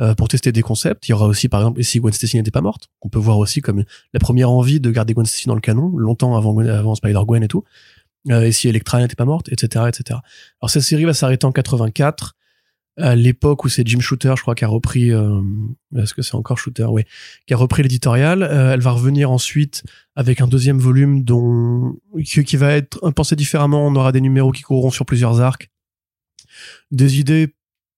euh, 0.02 0.14
pour 0.16 0.28
tester 0.28 0.52
des 0.52 0.62
concepts. 0.62 1.08
Il 1.08 1.12
y 1.12 1.14
aura 1.14 1.28
aussi 1.28 1.48
par 1.48 1.62
exemple 1.62 1.82
si 1.84 2.00
Gwen 2.02 2.14
Stacy 2.14 2.36
n'était 2.36 2.52
pas 2.52 2.62
morte, 2.62 2.90
on 3.02 3.08
peut 3.10 3.20
voir 3.20 3.38
aussi 3.38 3.62
comme 3.62 3.84
la 4.14 4.20
première 4.20 4.50
envie 4.50 4.82
de 4.82 4.92
garder 4.92 5.14
Gwen 5.14 5.26
Stacy 5.26 5.48
dans 5.48 5.56
le 5.56 5.62
canon 5.62 5.96
longtemps 5.98 6.36
avant 6.36 6.58
avant 6.60 6.96
Spider 6.96 7.22
Gwen 7.26 7.44
et 7.44 7.48
tout. 7.48 7.64
Euh, 8.30 8.42
et 8.44 8.52
si 8.52 8.68
Electra 8.68 9.00
n'était 9.00 9.16
pas 9.16 9.26
morte, 9.26 9.50
etc., 9.52 9.86
etc. 9.88 10.20
Alors 10.62 10.70
cette 10.70 10.84
série 10.84 11.06
va 11.06 11.14
s'arrêter 11.14 11.46
en 11.46 11.52
84 11.54 12.36
à 12.98 13.16
l'époque 13.16 13.66
où 13.66 13.70
c'est 13.70 13.88
Jim 13.88 14.00
Shooter, 14.00 14.34
je 14.38 14.42
crois, 14.42 14.56
qui 14.56 14.66
a 14.66 14.68
repris. 14.68 15.12
euh, 15.12 15.42
Est-ce 15.98 16.14
que 16.14 16.22
c'est 16.22 16.36
encore 16.36 16.58
Shooter? 16.60 16.86
Oui, 16.86 17.04
qui 17.48 17.54
a 17.54 17.58
repris 17.58 17.82
l'éditorial. 17.82 18.44
Euh, 18.44 18.74
elle 18.74 18.82
va 18.82 18.92
revenir 18.92 19.32
ensuite 19.32 19.84
avec 20.16 20.42
un 20.42 20.48
deuxième 20.48 20.78
volume 20.78 21.24
dont 21.24 21.96
qui, 22.24 22.44
qui 22.44 22.58
va 22.58 22.74
être 22.74 23.10
pensé 23.12 23.36
différemment. 23.36 23.88
On 23.88 23.96
aura 23.96 24.12
des 24.12 24.22
numéros 24.22 24.52
qui 24.52 24.62
courront 24.62 24.92
sur 24.92 25.06
plusieurs 25.06 25.42
arcs, 25.42 25.72
des 26.92 27.20
idées 27.20 27.56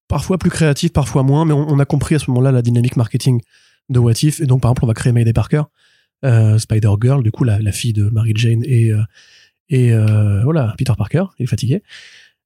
parfois 0.07 0.37
plus 0.37 0.49
créatives, 0.49 0.91
parfois 0.91 1.23
moins, 1.23 1.45
mais 1.45 1.53
on, 1.53 1.67
on 1.67 1.79
a 1.79 1.85
compris 1.85 2.15
à 2.15 2.19
ce 2.19 2.29
moment-là 2.31 2.51
la 2.51 2.61
dynamique 2.61 2.95
marketing 2.95 3.41
de 3.89 3.99
What 3.99 4.13
If. 4.23 4.39
Et 4.39 4.45
donc, 4.45 4.61
par 4.61 4.69
exemple, 4.69 4.85
on 4.85 4.87
va 4.87 4.93
créer 4.93 5.11
Mayday 5.11 5.33
Parker, 5.33 5.63
euh, 6.23 6.57
Spider 6.57 6.91
Girl, 7.01 7.21
du 7.21 7.31
coup 7.31 7.43
la, 7.43 7.59
la 7.59 7.71
fille 7.71 7.93
de 7.93 8.09
Mary 8.09 8.31
Jane 8.35 8.63
et 8.63 8.91
euh, 8.91 9.01
et 9.67 9.91
euh, 9.93 10.43
voilà 10.43 10.75
Peter 10.77 10.93
Parker, 10.97 11.25
il 11.39 11.43
est 11.43 11.47
fatigué. 11.47 11.81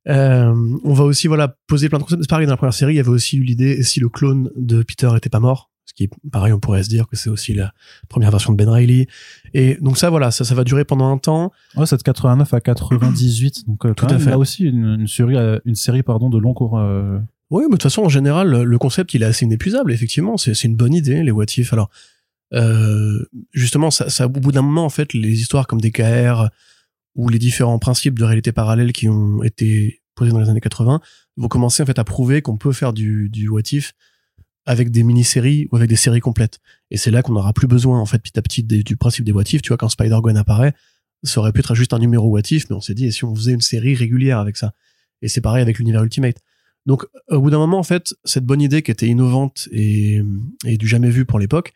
Euh, 0.10 0.54
on 0.84 0.94
va 0.94 1.04
aussi 1.04 1.28
voilà 1.28 1.56
poser 1.68 1.88
plein 1.90 2.00
de 2.00 2.04
concepts. 2.04 2.24
C'est 2.24 2.30
pareil 2.30 2.48
dans 2.48 2.54
la 2.54 2.58
première 2.58 2.74
série, 2.74 2.94
il 2.94 2.98
y 2.98 3.00
avait 3.00 3.10
aussi 3.10 3.38
eu 3.38 3.44
l'idée 3.44 3.84
si 3.84 4.00
le 4.00 4.10
clone 4.10 4.50
de 4.56 4.82
Peter 4.84 5.10
était 5.16 5.30
pas 5.30 5.40
mort, 5.40 5.70
ce 5.86 5.94
qui 5.94 6.06
est 6.06 6.10
pareil, 6.32 6.52
on 6.54 6.60
pourrait 6.60 6.84
se 6.84 6.90
dire 6.90 7.08
que 7.08 7.16
c'est 7.16 7.30
aussi 7.30 7.54
la 7.54 7.74
première 8.10 8.32
version 8.32 8.52
de 8.54 8.58
Ben 8.58 8.70
Reilly. 8.70 9.08
Et 9.54 9.78
donc 9.82 9.98
ça 9.98 10.10
voilà, 10.10 10.32
ça 10.32 10.46
ça 10.46 10.56
va 10.56 10.64
durer 10.64 10.84
pendant 10.86 11.12
un 11.12 11.18
temps. 11.18 11.52
Ouais, 11.76 11.86
c'est 11.86 11.98
de 11.98 12.02
89 12.04 12.54
à 12.54 12.60
98. 12.62 13.68
Donc, 13.68 13.86
euh, 13.86 13.94
quand 13.96 14.08
Tout 14.08 14.14
à 14.16 14.20
fait. 14.20 14.30
là 14.32 14.38
aussi, 14.38 14.64
une, 14.64 14.98
une 15.02 15.08
série, 15.08 15.36
euh, 15.38 15.60
une 15.66 15.76
série 15.76 16.02
pardon, 16.04 16.30
de 16.30 16.38
long 16.40 16.54
cours. 16.54 16.80
euh, 16.80 17.20
Oui, 17.52 17.64
mais 17.64 17.70
de 17.70 17.72
toute 17.74 17.84
façon 17.84 18.04
en 18.04 18.10
général 18.10 18.50
le- 18.64 18.78
concept 18.80 19.14
il 19.14 19.22
est 19.22 19.26
assez 19.26 19.46
inépuisable. 19.46 19.92
Effectivement, 19.92 20.38
c'est 20.38 20.54
c'est 20.56 20.68
une 20.68 20.76
bonne 20.76 20.94
idée 20.94 21.22
les 21.24 21.32
what 21.32 21.46
if. 21.58 21.72
Alors 21.74 21.90
euh, 22.54 23.26
justement, 23.54 23.92
ça, 23.92 24.10
ça 24.10 24.26
au 24.26 24.30
bout 24.30 24.52
d'un 24.52 24.64
moment 24.64 24.86
en 24.86 24.90
fait 24.90 25.14
les 25.14 25.40
histoires 25.40 25.68
comme 25.68 25.80
DKR 25.82 26.50
ou 27.20 27.28
les 27.28 27.38
différents 27.38 27.80
principes 27.80 28.18
de 28.18 28.24
réalité 28.24 28.54
parallèle 28.54 28.94
qui 28.94 29.10
ont 29.10 29.44
été 29.44 30.02
posés 30.16 30.32
dans 30.32 30.40
les 30.40 30.48
années 30.48 30.62
80 30.62 31.02
vont 31.36 31.48
commencer 31.50 31.84
en 31.84 31.86
fait 31.86 32.00
à 32.00 32.06
prouver 32.06 32.42
qu'on 32.42 32.56
peut 32.56 32.72
faire 32.72 32.94
du, 32.94 33.28
du 33.28 33.50
what 33.50 33.62
if 33.74 33.92
avec 34.66 34.90
des 34.90 35.04
mini-séries 35.04 35.68
ou 35.70 35.76
avec 35.76 35.90
des 35.90 35.98
séries 35.98 36.22
complètes. 36.22 36.60
Et 36.92 36.98
c'est 36.98 37.12
là 37.12 37.22
qu'on 37.22 37.34
n'aura 37.34 37.52
plus 37.52 37.68
besoin 37.68 38.00
en 38.00 38.06
fait 38.06 38.20
petit 38.20 38.40
à 38.40 38.42
petit 38.42 38.64
du 38.64 38.96
principe 38.96 39.26
des 39.26 39.34
what 39.34 39.44
if. 39.52 39.62
Tu 39.62 39.68
vois 39.68 39.76
quand 39.76 39.90
Spider-Gwen 39.90 40.38
apparaît, 40.38 40.74
ça 41.24 41.42
aurait 41.42 41.52
pu 41.52 41.60
être 41.60 41.76
juste 41.76 41.92
un 41.92 42.00
numéro 42.00 42.30
what 42.30 42.40
if, 42.52 42.70
mais 42.70 42.76
on 42.78 42.80
s'est 42.80 42.94
dit 42.94 43.06
et 43.06 43.12
si 43.12 43.26
on 43.26 43.36
faisait 43.36 43.52
une 43.52 43.60
série 43.60 43.96
régulière 43.96 44.40
avec 44.40 44.56
ça? 44.56 44.72
Et 45.22 45.28
c'est 45.28 45.42
pareil 45.42 45.62
avec 45.62 45.78
l'univers 45.78 46.02
Ultimate. 46.02 46.38
Donc 46.86 47.06
au 47.28 47.42
bout 47.42 47.50
d'un 47.50 47.58
moment 47.58 47.80
en 47.80 47.84
fait, 47.84 48.14
cette 48.24 48.46
bonne 48.46 48.62
idée 48.62 48.82
qui 48.82 48.92
était 48.92 49.08
innovante 49.08 49.68
et, 49.74 50.22
et 50.66 50.78
du 50.78 50.88
jamais 50.88 51.10
vu 51.10 51.26
pour 51.26 51.38
l'époque 51.38 51.74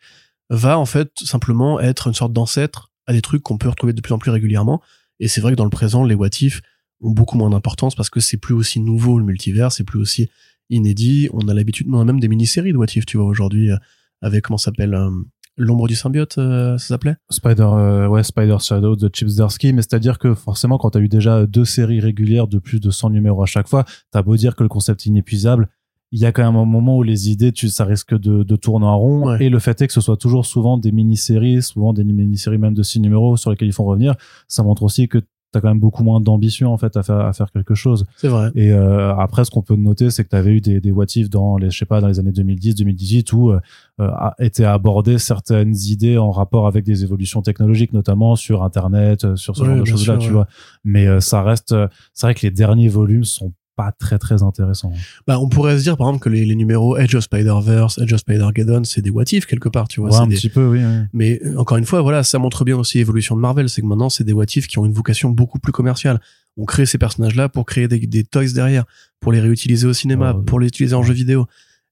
va 0.48 0.78
en 0.78 0.86
fait 0.86 1.10
simplement 1.18 1.80
être 1.80 2.06
une 2.06 2.14
sorte 2.14 2.32
d'ancêtre 2.32 2.92
à 3.06 3.12
des 3.12 3.20
trucs 3.20 3.42
qu'on 3.42 3.58
peut 3.58 3.68
retrouver 3.68 3.92
de 3.92 4.00
plus 4.00 4.14
en 4.14 4.18
plus 4.18 4.30
régulièrement. 4.30 4.80
Et 5.20 5.28
c'est 5.28 5.40
vrai 5.40 5.52
que 5.52 5.56
dans 5.56 5.64
le 5.64 5.70
présent, 5.70 6.04
les 6.04 6.14
what 6.14 6.28
if 6.40 6.60
ont 7.00 7.10
beaucoup 7.10 7.36
moins 7.36 7.50
d'importance 7.50 7.94
parce 7.94 8.10
que 8.10 8.20
c'est 8.20 8.36
plus 8.36 8.54
aussi 8.54 8.80
nouveau 8.80 9.18
le 9.18 9.24
multivers, 9.24 9.72
c'est 9.72 9.84
plus 9.84 10.00
aussi 10.00 10.28
inédit. 10.70 11.28
On 11.32 11.48
a 11.48 11.54
l'habitude, 11.54 11.86
on 11.90 12.00
a 12.00 12.04
même 12.04 12.20
des 12.20 12.28
mini-séries 12.28 12.72
de 12.72 12.78
what 12.78 12.86
if, 12.94 13.06
tu 13.06 13.16
vois, 13.16 13.26
aujourd'hui, 13.26 13.70
euh, 13.70 13.76
avec 14.22 14.44
comment 14.44 14.58
s'appelle 14.58 14.94
euh, 14.94 15.10
L'ombre 15.56 15.86
du 15.86 15.94
symbiote, 15.94 16.36
euh, 16.38 16.76
ça 16.78 16.88
s'appelait? 16.88 17.14
Spider, 17.30 18.08
ouais, 18.10 18.24
Spider 18.24 18.56
Shadow 18.58 18.96
de 18.96 19.08
Chips 19.12 19.36
Darsky, 19.36 19.72
mais 19.72 19.82
c'est-à-dire 19.82 20.18
que 20.18 20.34
forcément, 20.34 20.78
quand 20.78 20.90
t'as 20.90 20.98
eu 20.98 21.06
déjà 21.06 21.46
deux 21.46 21.64
séries 21.64 22.00
régulières 22.00 22.48
de 22.48 22.58
plus 22.58 22.80
de 22.80 22.90
100 22.90 23.10
numéros 23.10 23.40
à 23.40 23.46
chaque 23.46 23.68
fois, 23.68 23.84
t'as 24.10 24.22
beau 24.22 24.36
dire 24.36 24.56
que 24.56 24.64
le 24.64 24.68
concept 24.68 25.02
est 25.02 25.06
inépuisable, 25.06 25.68
il 26.16 26.20
y 26.20 26.26
a 26.26 26.30
quand 26.32 26.44
même 26.44 26.54
un 26.54 26.64
moment 26.64 26.96
où 26.96 27.02
les 27.02 27.28
idées, 27.28 27.50
tu, 27.50 27.68
ça 27.68 27.84
risque 27.84 28.16
de, 28.16 28.44
de 28.44 28.56
tourner 28.56 28.86
en 28.86 28.96
rond. 28.96 29.26
Ouais. 29.26 29.44
Et 29.44 29.48
le 29.48 29.58
fait 29.58 29.82
est 29.82 29.88
que 29.88 29.92
ce 29.92 30.00
soit 30.00 30.16
toujours 30.16 30.46
souvent 30.46 30.78
des 30.78 30.92
mini-séries, 30.92 31.60
souvent 31.60 31.92
des 31.92 32.04
mini-séries 32.04 32.56
même 32.58 32.72
de 32.74 32.84
6 32.84 33.00
numéros 33.00 33.36
sur 33.36 33.50
lesquels 33.50 33.66
ils 33.66 33.72
font 33.72 33.84
revenir, 33.84 34.14
ça 34.46 34.62
montre 34.62 34.84
aussi 34.84 35.08
que 35.08 35.18
t'as 35.50 35.60
quand 35.60 35.68
même 35.68 35.80
beaucoup 35.80 36.04
moins 36.04 36.20
d'ambition 36.20 36.72
en 36.72 36.78
fait 36.78 36.96
à 36.96 37.02
faire, 37.02 37.16
à 37.18 37.32
faire 37.32 37.50
quelque 37.50 37.74
chose. 37.74 38.06
C'est 38.16 38.28
vrai. 38.28 38.50
Et 38.54 38.70
euh, 38.72 39.12
après, 39.16 39.44
ce 39.44 39.50
qu'on 39.50 39.62
peut 39.62 39.74
noter, 39.74 40.10
c'est 40.10 40.22
que 40.22 40.28
tu 40.28 40.36
avais 40.36 40.52
eu 40.52 40.60
des, 40.60 40.80
des 40.80 40.92
what 40.92 41.06
if 41.16 41.28
dans 41.30 41.56
les, 41.58 41.70
je 41.70 41.78
sais 41.78 41.84
pas, 41.84 42.00
dans 42.00 42.08
les 42.08 42.20
années 42.20 42.32
2010, 42.32 42.76
2018, 42.76 43.32
où 43.32 43.50
euh, 43.50 43.58
a- 43.98 44.34
étaient 44.38 44.64
abordées 44.64 45.18
certaines 45.18 45.74
idées 45.76 46.16
en 46.18 46.30
rapport 46.30 46.68
avec 46.68 46.84
des 46.84 47.02
évolutions 47.02 47.42
technologiques, 47.42 47.92
notamment 47.92 48.36
sur 48.36 48.62
Internet, 48.62 49.24
euh, 49.24 49.34
sur 49.36 49.56
ce 49.56 49.64
genre 49.64 49.76
de 49.76 49.82
bien 49.82 49.92
choses-là, 49.92 50.14
sûr, 50.14 50.18
tu 50.22 50.26
ouais. 50.28 50.32
vois. 50.32 50.46
Mais 50.84 51.06
euh, 51.08 51.18
ça 51.18 51.42
reste, 51.42 51.74
c'est 52.12 52.26
vrai 52.28 52.34
que 52.34 52.42
les 52.46 52.52
derniers 52.52 52.88
volumes 52.88 53.24
sont 53.24 53.52
pas 53.76 53.92
très 53.92 54.18
très 54.18 54.42
intéressants. 54.42 54.92
Bah, 55.26 55.38
on 55.40 55.48
pourrait 55.48 55.78
se 55.78 55.82
dire, 55.82 55.96
par 55.96 56.08
exemple, 56.08 56.22
que 56.24 56.28
les, 56.28 56.44
les 56.44 56.54
numéros 56.54 56.96
Edge 56.96 57.14
of 57.14 57.24
Spider-Verse, 57.24 57.98
Edge 57.98 58.12
of 58.12 58.20
Spider-Geddon, 58.20 58.84
c'est 58.84 59.02
des 59.02 59.10
what 59.10 59.24
if 59.32 59.46
quelque 59.46 59.68
part, 59.68 59.88
tu 59.88 60.00
vois. 60.00 60.10
Ouais, 60.10 60.16
c'est 60.16 60.22
un 60.22 60.26
des- 60.26 60.36
petit 60.36 60.48
peu, 60.48 60.66
oui. 60.68 60.78
oui. 60.84 61.02
Mais 61.12 61.40
euh, 61.44 61.56
encore 61.58 61.76
une 61.76 61.84
fois, 61.84 62.00
voilà, 62.02 62.22
ça 62.22 62.38
montre 62.38 62.64
bien 62.64 62.76
aussi 62.76 62.98
l'évolution 62.98 63.34
de 63.36 63.40
Marvel, 63.40 63.68
c'est 63.68 63.82
que 63.82 63.86
maintenant 63.86 64.08
c'est 64.10 64.24
des 64.24 64.32
what 64.32 64.44
if 64.54 64.66
qui 64.66 64.78
ont 64.78 64.86
une 64.86 64.92
vocation 64.92 65.30
beaucoup 65.30 65.58
plus 65.58 65.72
commerciale. 65.72 66.20
On 66.56 66.64
crée 66.66 66.86
ces 66.86 66.98
personnages-là 66.98 67.48
pour 67.48 67.66
créer 67.66 67.88
des, 67.88 67.98
des 67.98 68.22
toys 68.24 68.52
derrière, 68.54 68.84
pour 69.20 69.32
les 69.32 69.40
réutiliser 69.40 69.86
au 69.86 69.92
cinéma, 69.92 70.34
Ouais. 70.34 70.44
pour 70.44 70.60
les 70.60 70.68
utiliser 70.68 70.94
en 70.94 71.02
jeu 71.02 71.12
vidéo. 71.14 71.46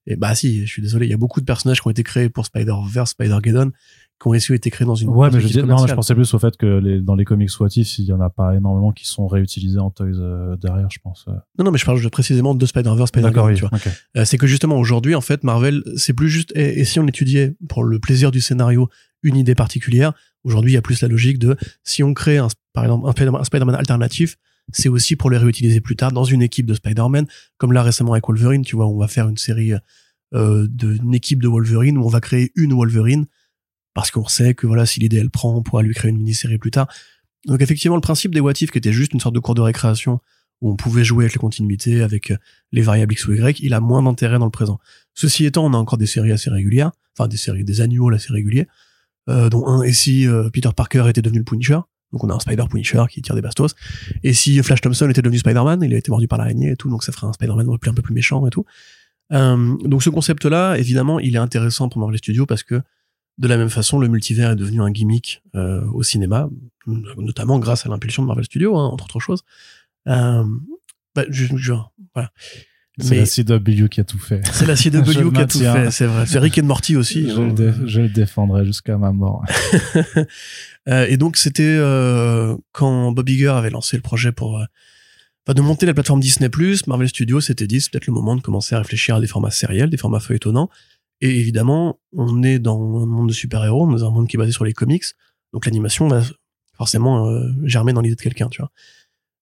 Et 0.05 0.15
bah 0.17 0.35
si, 0.35 0.65
je 0.65 0.71
suis 0.71 0.81
désolé, 0.81 1.05
il 1.05 1.09
y 1.09 1.13
a 1.13 1.17
beaucoup 1.17 1.39
de 1.39 1.45
personnages 1.45 1.79
qui 1.81 1.87
ont 1.87 1.91
été 1.91 2.03
créés 2.03 2.27
pour 2.29 2.45
Spider-Verse, 2.45 3.11
Spider-Geddon, 3.11 3.71
qui 4.23 4.27
ont 4.29 4.31
aussi 4.31 4.53
été 4.53 4.69
créés 4.69 4.87
dans 4.87 4.95
une 4.95 5.09
Ouais, 5.09 5.29
mais 5.31 5.39
je, 5.39 5.47
dis, 5.47 5.57
non, 5.59 5.81
mais 5.81 5.87
je 5.87 5.93
pensais 5.93 6.15
plus 6.15 6.33
au 6.33 6.39
fait 6.39 6.57
que 6.57 6.65
les, 6.65 7.01
dans 7.01 7.15
les 7.15 7.25
comics 7.25 7.49
what 7.59 7.67
if, 7.75 7.99
il 7.99 8.05
y 8.05 8.13
en 8.13 8.21
a 8.21 8.29
pas 8.29 8.55
énormément 8.55 8.91
qui 8.91 9.05
sont 9.05 9.27
réutilisés 9.27 9.79
en 9.79 9.91
toys 9.91 10.07
euh, 10.07 10.55
derrière, 10.57 10.89
je 10.89 10.99
pense. 11.03 11.25
euh. 11.27 11.33
Non, 11.59 11.65
non, 11.65 11.71
mais 11.71 11.77
je 11.77 11.85
parle 11.85 11.99
précisément 12.09 12.55
de 12.55 12.65
Spider-Verse, 12.65 13.11
D'accord, 13.11 13.47
Spider-Geddon, 13.47 13.47
oui. 13.47 13.55
tu 13.55 13.61
vois. 13.61 13.71
ok. 13.73 13.87
Euh, 14.17 14.25
c'est 14.25 14.37
que 14.37 14.47
justement 14.47 14.77
aujourd'hui 14.77 15.13
en 15.15 15.21
fait 15.21 15.43
Marvel 15.43 15.83
c'est 15.97 16.13
plus 16.13 16.29
juste 16.29 16.51
et, 16.55 16.79
et 16.79 16.85
si 16.85 16.99
on 16.99 17.07
étudiait 17.07 17.55
pour 17.67 17.83
le 17.83 17.99
plaisir 17.99 18.31
du 18.31 18.41
scénario 18.41 18.89
une 19.21 19.35
idée 19.35 19.55
particulière 19.55 20.13
Aujourd'hui, 20.43 20.71
il 20.71 20.75
y 20.75 20.77
a 20.77 20.81
plus 20.81 21.01
la 21.01 21.07
logique 21.07 21.39
de 21.39 21.55
si 21.83 22.03
on 22.03 22.13
crée 22.13 22.37
un, 22.37 22.47
par 22.73 22.83
exemple 22.83 23.07
un 23.07 23.43
Spider-Man 23.43 23.75
alternatif, 23.75 24.37
c'est 24.71 24.89
aussi 24.89 25.15
pour 25.15 25.29
les 25.29 25.37
réutiliser 25.37 25.79
plus 25.81 25.95
tard 25.95 26.11
dans 26.11 26.25
une 26.25 26.41
équipe 26.41 26.65
de 26.65 26.73
Spider-Man, 26.73 27.27
comme 27.57 27.71
là 27.71 27.83
récemment 27.83 28.13
avec 28.13 28.27
Wolverine, 28.27 28.63
tu 28.63 28.75
vois, 28.75 28.87
on 28.87 28.97
va 28.97 29.07
faire 29.07 29.27
une 29.29 29.37
série 29.37 29.73
euh, 30.33 30.67
d'une 30.69 31.13
équipe 31.13 31.41
de 31.41 31.47
Wolverine 31.47 31.97
où 31.97 32.03
on 32.05 32.09
va 32.09 32.19
créer 32.19 32.51
une 32.55 32.73
Wolverine 32.73 33.25
parce 33.93 34.11
qu'on 34.11 34.27
sait 34.27 34.53
que 34.53 34.67
voilà, 34.67 34.85
si 34.85 34.99
l'idée 34.99 35.17
elle 35.17 35.29
prend, 35.29 35.55
on 35.55 35.63
pourra 35.63 35.81
lui 35.81 35.93
créer 35.93 36.11
une 36.11 36.17
mini-série 36.17 36.57
plus 36.57 36.71
tard. 36.71 36.87
Donc 37.45 37.61
effectivement, 37.61 37.95
le 37.95 38.01
principe 38.01 38.33
des 38.33 38.39
What 38.39 38.53
qui 38.53 38.65
était 38.65 38.93
juste 38.93 39.13
une 39.13 39.19
sorte 39.19 39.35
de 39.35 39.39
cours 39.39 39.55
de 39.55 39.61
récréation 39.61 40.19
où 40.61 40.71
on 40.71 40.75
pouvait 40.75 41.03
jouer 41.03 41.25
avec 41.25 41.33
les 41.33 41.39
continuités, 41.39 42.01
avec 42.01 42.31
euh, 42.31 42.37
les 42.71 42.81
variables 42.81 43.13
X 43.13 43.27
ou 43.27 43.33
Y, 43.33 43.59
il 43.59 43.73
a 43.73 43.81
moins 43.81 44.01
d'intérêt 44.01 44.39
dans 44.39 44.45
le 44.45 44.51
présent. 44.51 44.79
Ceci 45.13 45.45
étant, 45.45 45.65
on 45.65 45.73
a 45.73 45.77
encore 45.77 45.97
des 45.97 46.05
séries 46.05 46.31
assez 46.31 46.49
régulières, 46.49 46.91
enfin 47.17 47.27
des 47.27 47.37
séries, 47.37 47.65
des 47.65 47.81
annuals 47.81 48.13
assez 48.13 48.31
réguliers, 48.31 48.67
euh, 49.29 49.49
dont 49.49 49.67
un, 49.67 49.83
et 49.83 49.91
si 49.91 50.25
euh, 50.25 50.49
Peter 50.49 50.69
Parker 50.75 51.05
était 51.09 51.21
devenu 51.21 51.39
le 51.39 51.43
Punisher, 51.43 51.79
donc 52.13 52.23
on 52.23 52.29
a 52.29 52.33
un 52.33 52.39
Spider 52.39 52.63
Punisher 52.69 53.03
qui 53.09 53.21
tire 53.21 53.35
des 53.35 53.41
bastos, 53.41 53.75
et 54.23 54.33
si 54.33 54.61
Flash 54.63 54.79
Thompson 54.81 55.09
était 55.09 55.21
devenu 55.21 55.39
Spider-Man, 55.39 55.81
il 55.83 55.93
a 55.93 55.97
été 55.97 56.11
mordu 56.11 56.27
par 56.29 56.37
l'araignée 56.37 56.71
et 56.71 56.75
tout, 56.77 56.89
donc 56.89 57.03
ça 57.03 57.11
ferait 57.11 57.27
un 57.27 57.33
Spider-Man 57.33 57.67
un 57.69 57.93
peu 57.93 58.01
plus 58.01 58.13
méchant 58.13 58.47
et 58.47 58.49
tout. 58.49 58.65
Euh, 59.31 59.75
donc 59.83 60.03
ce 60.03 60.09
concept-là, 60.09 60.77
évidemment, 60.77 61.19
il 61.19 61.35
est 61.35 61.39
intéressant 61.39 61.89
pour 61.89 61.99
Marvel 61.99 62.17
Studios 62.17 62.45
parce 62.45 62.63
que 62.63 62.81
de 63.37 63.47
la 63.47 63.57
même 63.57 63.69
façon, 63.69 63.99
le 63.99 64.07
multivers 64.07 64.51
est 64.51 64.55
devenu 64.55 64.81
un 64.81 64.91
gimmick 64.91 65.41
euh, 65.55 65.85
au 65.91 66.03
cinéma, 66.03 66.49
notamment 66.87 67.59
grâce 67.59 67.85
à 67.85 67.89
l'impulsion 67.89 68.23
de 68.23 68.27
Marvel 68.27 68.45
Studios, 68.45 68.77
hein, 68.77 68.85
entre 68.87 69.05
autres 69.05 69.19
choses. 69.19 69.43
Euh, 70.07 70.43
bah, 71.15 71.23
je, 71.29 71.45
je, 71.55 71.73
voilà. 72.13 72.31
C'est 72.99 73.15
la 73.15 73.59
CW 73.59 73.87
qui 73.87 74.01
a 74.01 74.03
tout 74.03 74.19
fait. 74.19 74.41
C'est 74.51 74.67
la 74.67 74.75
CW 75.01 75.31
qui 75.31 75.41
a 75.41 75.47
tout 75.47 75.59
fait, 75.59 75.91
c'est 75.91 76.05
vrai. 76.05 76.25
C'est 76.27 76.37
Rick 76.37 76.59
and 76.59 76.65
Morty 76.65 76.95
aussi. 76.95 77.27
Je, 77.27 77.41
le, 77.41 77.87
je 77.87 78.01
le 78.01 78.09
défendrai 78.09 78.65
jusqu'à 78.65 78.97
ma 78.97 79.11
mort. 79.11 79.43
euh, 80.87 81.07
et 81.09 81.17
donc 81.17 81.37
c'était 81.37 81.63
euh, 81.63 82.55
quand 82.71 83.11
Bob 83.11 83.27
Iger 83.27 83.47
avait 83.47 83.71
lancé 83.71 83.97
le 83.97 84.03
projet 84.03 84.31
pour 84.31 84.59
euh, 84.59 85.53
de 85.53 85.61
monter 85.61 85.87
la 85.87 85.93
plateforme 85.95 86.19
Disney+, 86.19 86.49
Marvel 86.85 87.09
Studios 87.09 87.41
s'était 87.41 87.67
dit 87.67 87.81
c'est 87.81 87.91
peut-être 87.91 88.07
le 88.07 88.13
moment 88.13 88.35
de 88.35 88.41
commencer 88.41 88.75
à 88.75 88.77
réfléchir 88.77 89.15
à 89.15 89.21
des 89.21 89.27
formats 89.27 89.51
sériels, 89.51 89.89
des 89.89 89.97
formats 89.97 90.19
feuilletonnants. 90.19 90.69
Et 91.23 91.39
évidemment, 91.39 92.01
on 92.11 92.43
est 92.43 92.59
dans 92.59 93.01
un 93.01 93.05
monde 93.05 93.29
de 93.29 93.33
super-héros, 93.33 93.89
dans 93.89 94.05
un 94.05 94.11
monde 94.11 94.27
qui 94.27 94.35
est 94.35 94.37
basé 94.37 94.51
sur 94.51 94.65
les 94.65 94.73
comics, 94.73 95.05
donc 95.53 95.65
l'animation 95.65 96.09
va 96.09 96.21
forcément 96.73 97.29
euh, 97.29 97.49
germer 97.63 97.93
dans 97.93 98.01
l'idée 98.01 98.15
de 98.15 98.21
quelqu'un, 98.21 98.49
tu 98.49 98.61
vois. 98.61 98.71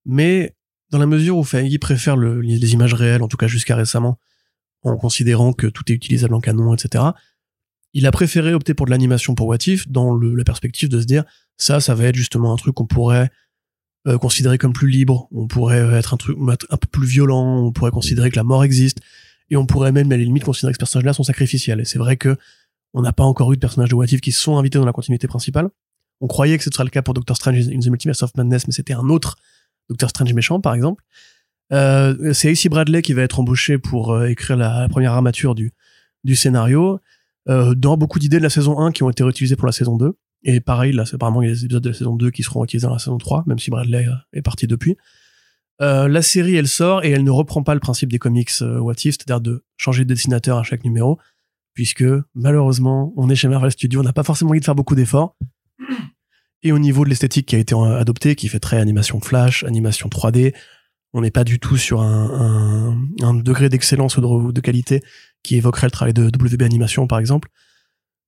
Mais 0.06 0.56
dans 0.92 1.00
la 1.00 1.08
mesure 1.08 1.40
où 1.40 1.44
Feige 1.44 1.80
préfère 1.80 2.18
le, 2.18 2.40
les 2.40 2.74
images 2.74 2.94
réelles, 2.94 3.24
en 3.24 3.28
tout 3.28 3.36
cas 3.36 3.48
jusqu'à 3.48 3.76
récemment, 3.76 4.20
en 4.84 4.96
considérant 4.96 5.54
que 5.54 5.66
tout 5.66 5.92
est 5.92 5.96
utilisable 5.96 6.36
en 6.36 6.40
canon, 6.40 6.72
etc., 6.72 7.04
il 7.94 8.06
a 8.06 8.12
préféré 8.12 8.54
opter 8.54 8.76
pour 8.76 8.86
de 8.86 8.92
l'animation 8.92 9.34
pour 9.34 9.48
What 9.48 9.66
If 9.66 9.88
dans 9.88 10.16
la 10.16 10.44
perspective 10.44 10.88
de 10.88 11.02
se 11.02 11.08
dire 11.08 11.24
ça, 11.58 11.80
ça 11.80 11.96
va 11.96 12.06
être 12.06 12.16
justement 12.16 12.54
un 12.54 12.58
truc 12.58 12.76
qu'on 12.76 12.86
pourrait 12.86 13.32
euh, 14.08 14.20
considéré 14.20 14.60
comme 14.60 14.74
plus 14.74 14.88
libre, 14.88 15.28
on 15.32 15.48
pourrait 15.48 15.80
être 15.98 16.14
un 16.14 16.18
truc 16.18 16.38
un 16.38 16.78
peu 16.78 16.88
plus 16.92 17.08
violent, 17.08 17.66
on 17.66 17.72
pourrait 17.72 17.90
considérer 17.90 18.30
que 18.30 18.36
la 18.36 18.44
mort 18.44 18.64
existe, 18.64 19.00
et 19.52 19.58
on 19.58 19.66
pourrait 19.66 19.92
même 19.92 20.12
à 20.12 20.18
la 20.18 20.24
limite 20.24 20.46
considérer 20.46 20.72
que 20.72 20.78
ces 20.78 20.80
personnages-là 20.80 21.14
sont 21.14 21.24
sacrificiels. 21.24 21.82
Et 21.82 21.86
c'est 21.86 22.00
vrai 22.00 22.18
que 22.18 22.38
on 22.94 23.02
n'a 23.02 23.14
pas 23.14 23.24
encore 23.24 23.52
eu 23.54 23.56
de 23.56 23.60
personnages 23.60 23.90
de 23.90 23.96
What 23.96 24.06
If 24.06 24.22
qui 24.22 24.32
sont 24.32 24.58
invités 24.58 24.80
dans 24.80 24.86
la 24.86 24.94
continuité 24.94 25.28
principale. 25.28 25.70
On 26.22 26.28
croyait 26.28 26.58
que 26.58 26.64
ce 26.64 26.70
serait 26.72 26.84
le 26.84 26.90
cas 26.90 27.02
pour 27.02 27.14
Doctor 27.14 27.36
Strange 27.36 27.68
in 27.68 27.80
the 27.80 27.88
Multiverse 27.88 28.24
of 28.24 28.36
Madness, 28.36 28.68
mais 28.68 28.74
c'était 28.74 28.94
un 28.94 29.10
autre 29.10 29.38
Doctor 29.90 30.10
Strange 30.10 30.34
méchant, 30.34 30.62
par 30.62 30.74
exemple. 30.74 31.04
Euh, 31.74 32.34
c'est 32.34 32.50
AC 32.50 32.70
Bradley 32.70 33.02
qui 33.02 33.14
va 33.14 33.22
être 33.22 33.40
embauché 33.40 33.78
pour 33.78 34.14
euh, 34.14 34.28
écrire 34.28 34.58
la, 34.58 34.88
première 34.90 35.14
armature 35.14 35.56
du, 35.56 35.74
scénario, 36.36 37.00
euh, 37.50 37.76
dans 37.76 37.98
beaucoup 37.98 38.20
d'idées 38.20 38.38
de 38.38 38.44
la 38.44 38.50
saison 38.50 38.80
1 38.80 38.92
qui 38.92 39.04
ont 39.04 39.10
été 39.10 39.24
réutilisées 39.24 39.56
pour 39.56 39.66
la 39.66 39.72
saison 39.72 39.98
2. 39.98 40.14
Et 40.44 40.60
pareil, 40.60 40.92
là, 40.92 41.04
apparemment, 41.12 41.42
il 41.42 41.50
y 41.50 41.52
a 41.52 41.54
des 41.54 41.66
épisodes 41.66 41.84
de 41.84 41.90
la 41.90 41.96
saison 41.96 42.16
2 42.16 42.32
qui 42.32 42.44
seront 42.44 42.64
utilisés 42.64 42.88
dans 42.88 42.94
la 42.94 43.00
saison 43.00 43.18
3, 43.18 43.44
même 43.48 43.60
si 43.60 43.70
Bradley 43.70 44.06
est 44.34 44.42
parti 44.42 44.68
depuis. 44.68 44.98
Euh, 45.82 46.08
la 46.08 46.22
série, 46.22 46.56
elle 46.56 46.68
sort 46.68 47.04
et 47.04 47.12
elle 47.12 47.24
ne 47.24 47.32
reprend 47.32 47.64
pas 47.64 47.74
le 47.74 47.80
principe 47.80 48.12
des 48.12 48.20
comics 48.20 48.52
euh, 48.62 48.80
What 48.80 48.96
If, 49.04 49.16
c'est-à-dire 49.16 49.42
de 49.42 49.64
changer 49.78 50.04
de 50.04 50.10
dessinateur 50.10 50.58
à 50.58 50.64
chaque 50.64 50.84
numéro, 50.84 51.20
puisque 51.74 52.04
malheureusement, 52.36 53.14
on 53.18 53.30
est 53.30 53.36
chez 53.36 53.48
Marvel 53.48 53.72
Studios, 53.72 54.02
on 54.02 54.04
n'a 54.04 54.14
pas 54.14 54.24
forcément 54.24 54.52
envie 54.52 54.60
de 54.60 54.66
faire 54.66 54.76
beaucoup 54.76 54.96
d'efforts. 54.96 55.36
Et 56.64 56.72
au 56.72 56.78
niveau 56.78 57.04
de 57.04 57.10
l'esthétique 57.10 57.48
qui 57.48 57.56
a 57.56 57.60
été 57.60 57.74
adoptée, 57.76 58.36
qui 58.36 58.48
fait 58.48 58.60
très 58.60 58.78
animation 58.78 59.20
flash, 59.20 59.64
animation 59.64 60.10
3D, 60.10 60.54
on 61.14 61.22
n'est 61.22 61.32
pas 61.32 61.44
du 61.44 61.60
tout 61.60 61.76
sur 61.76 62.02
un, 62.02 62.96
degré 63.44 63.68
d'excellence 63.68 64.18
ou 64.18 64.22
de, 64.22 64.52
de, 64.52 64.62
qualité 64.62 65.02
qui 65.44 65.56
évoquerait 65.56 65.88
le 65.88 65.92
travail 65.92 66.14
de 66.14 66.28
WB 66.28 66.62
Animation, 66.62 67.08
par 67.08 67.20
exemple. 67.20 67.50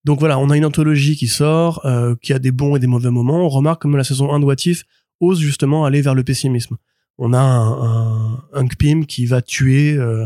Donc 0.03 0.19
voilà, 0.19 0.37
on 0.37 0.49
a 0.49 0.57
une 0.57 0.65
anthologie 0.65 1.15
qui 1.15 1.27
sort, 1.27 1.85
euh, 1.85 2.15
qui 2.21 2.33
a 2.33 2.39
des 2.39 2.51
bons 2.51 2.75
et 2.75 2.79
des 2.79 2.87
mauvais 2.87 3.09
moments. 3.09 3.45
On 3.45 3.49
remarque 3.49 3.81
comme 3.81 3.95
la 3.95 4.03
saison 4.03 4.33
1 4.33 4.39
de 4.39 4.45
What 4.45 4.55
If 4.65 4.83
ose 5.21 5.39
justement 5.39 5.85
aller 5.85 6.01
vers 6.01 6.15
le 6.15 6.23
pessimisme. 6.23 6.77
On 7.17 7.33
a 7.33 7.39
un, 7.39 8.33
un, 8.33 8.43
un 8.53 8.67
Pym 8.67 9.05
qui 9.05 9.25
va 9.25 9.41
tuer 9.41 9.95
euh, 9.95 10.25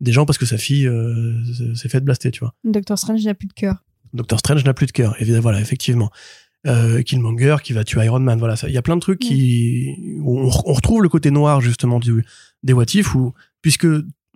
des 0.00 0.12
gens 0.12 0.26
parce 0.26 0.38
que 0.38 0.46
sa 0.46 0.58
fille 0.58 0.86
euh, 0.86 1.34
s'est 1.74 1.88
faite 1.88 2.04
blaster, 2.04 2.30
tu 2.30 2.40
vois. 2.40 2.54
Doctor 2.64 2.98
Strange 2.98 3.24
n'a 3.24 3.34
plus 3.34 3.48
de 3.48 3.52
cœur. 3.52 3.84
Doctor 4.12 4.38
Strange 4.38 4.64
n'a 4.64 4.74
plus 4.74 4.86
de 4.86 4.92
cœur, 4.92 5.14
évidemment, 5.20 5.42
voilà, 5.42 5.60
effectivement. 5.60 6.10
Euh, 6.66 7.02
Killmonger 7.02 7.56
qui 7.62 7.72
va 7.72 7.82
tuer 7.82 8.04
Iron 8.04 8.20
Man, 8.20 8.38
voilà, 8.38 8.54
il 8.68 8.72
y 8.72 8.78
a 8.78 8.82
plein 8.82 8.94
de 8.94 9.00
trucs 9.00 9.18
qui 9.18 10.16
où 10.20 10.38
on, 10.38 10.46
on, 10.46 10.72
retrouve 10.72 11.02
le 11.02 11.08
côté 11.08 11.32
noir 11.32 11.60
justement 11.60 11.98
du 11.98 12.24
des 12.62 12.72
What 12.72 12.84
If 12.94 13.16
où 13.16 13.32
puisque 13.62 13.88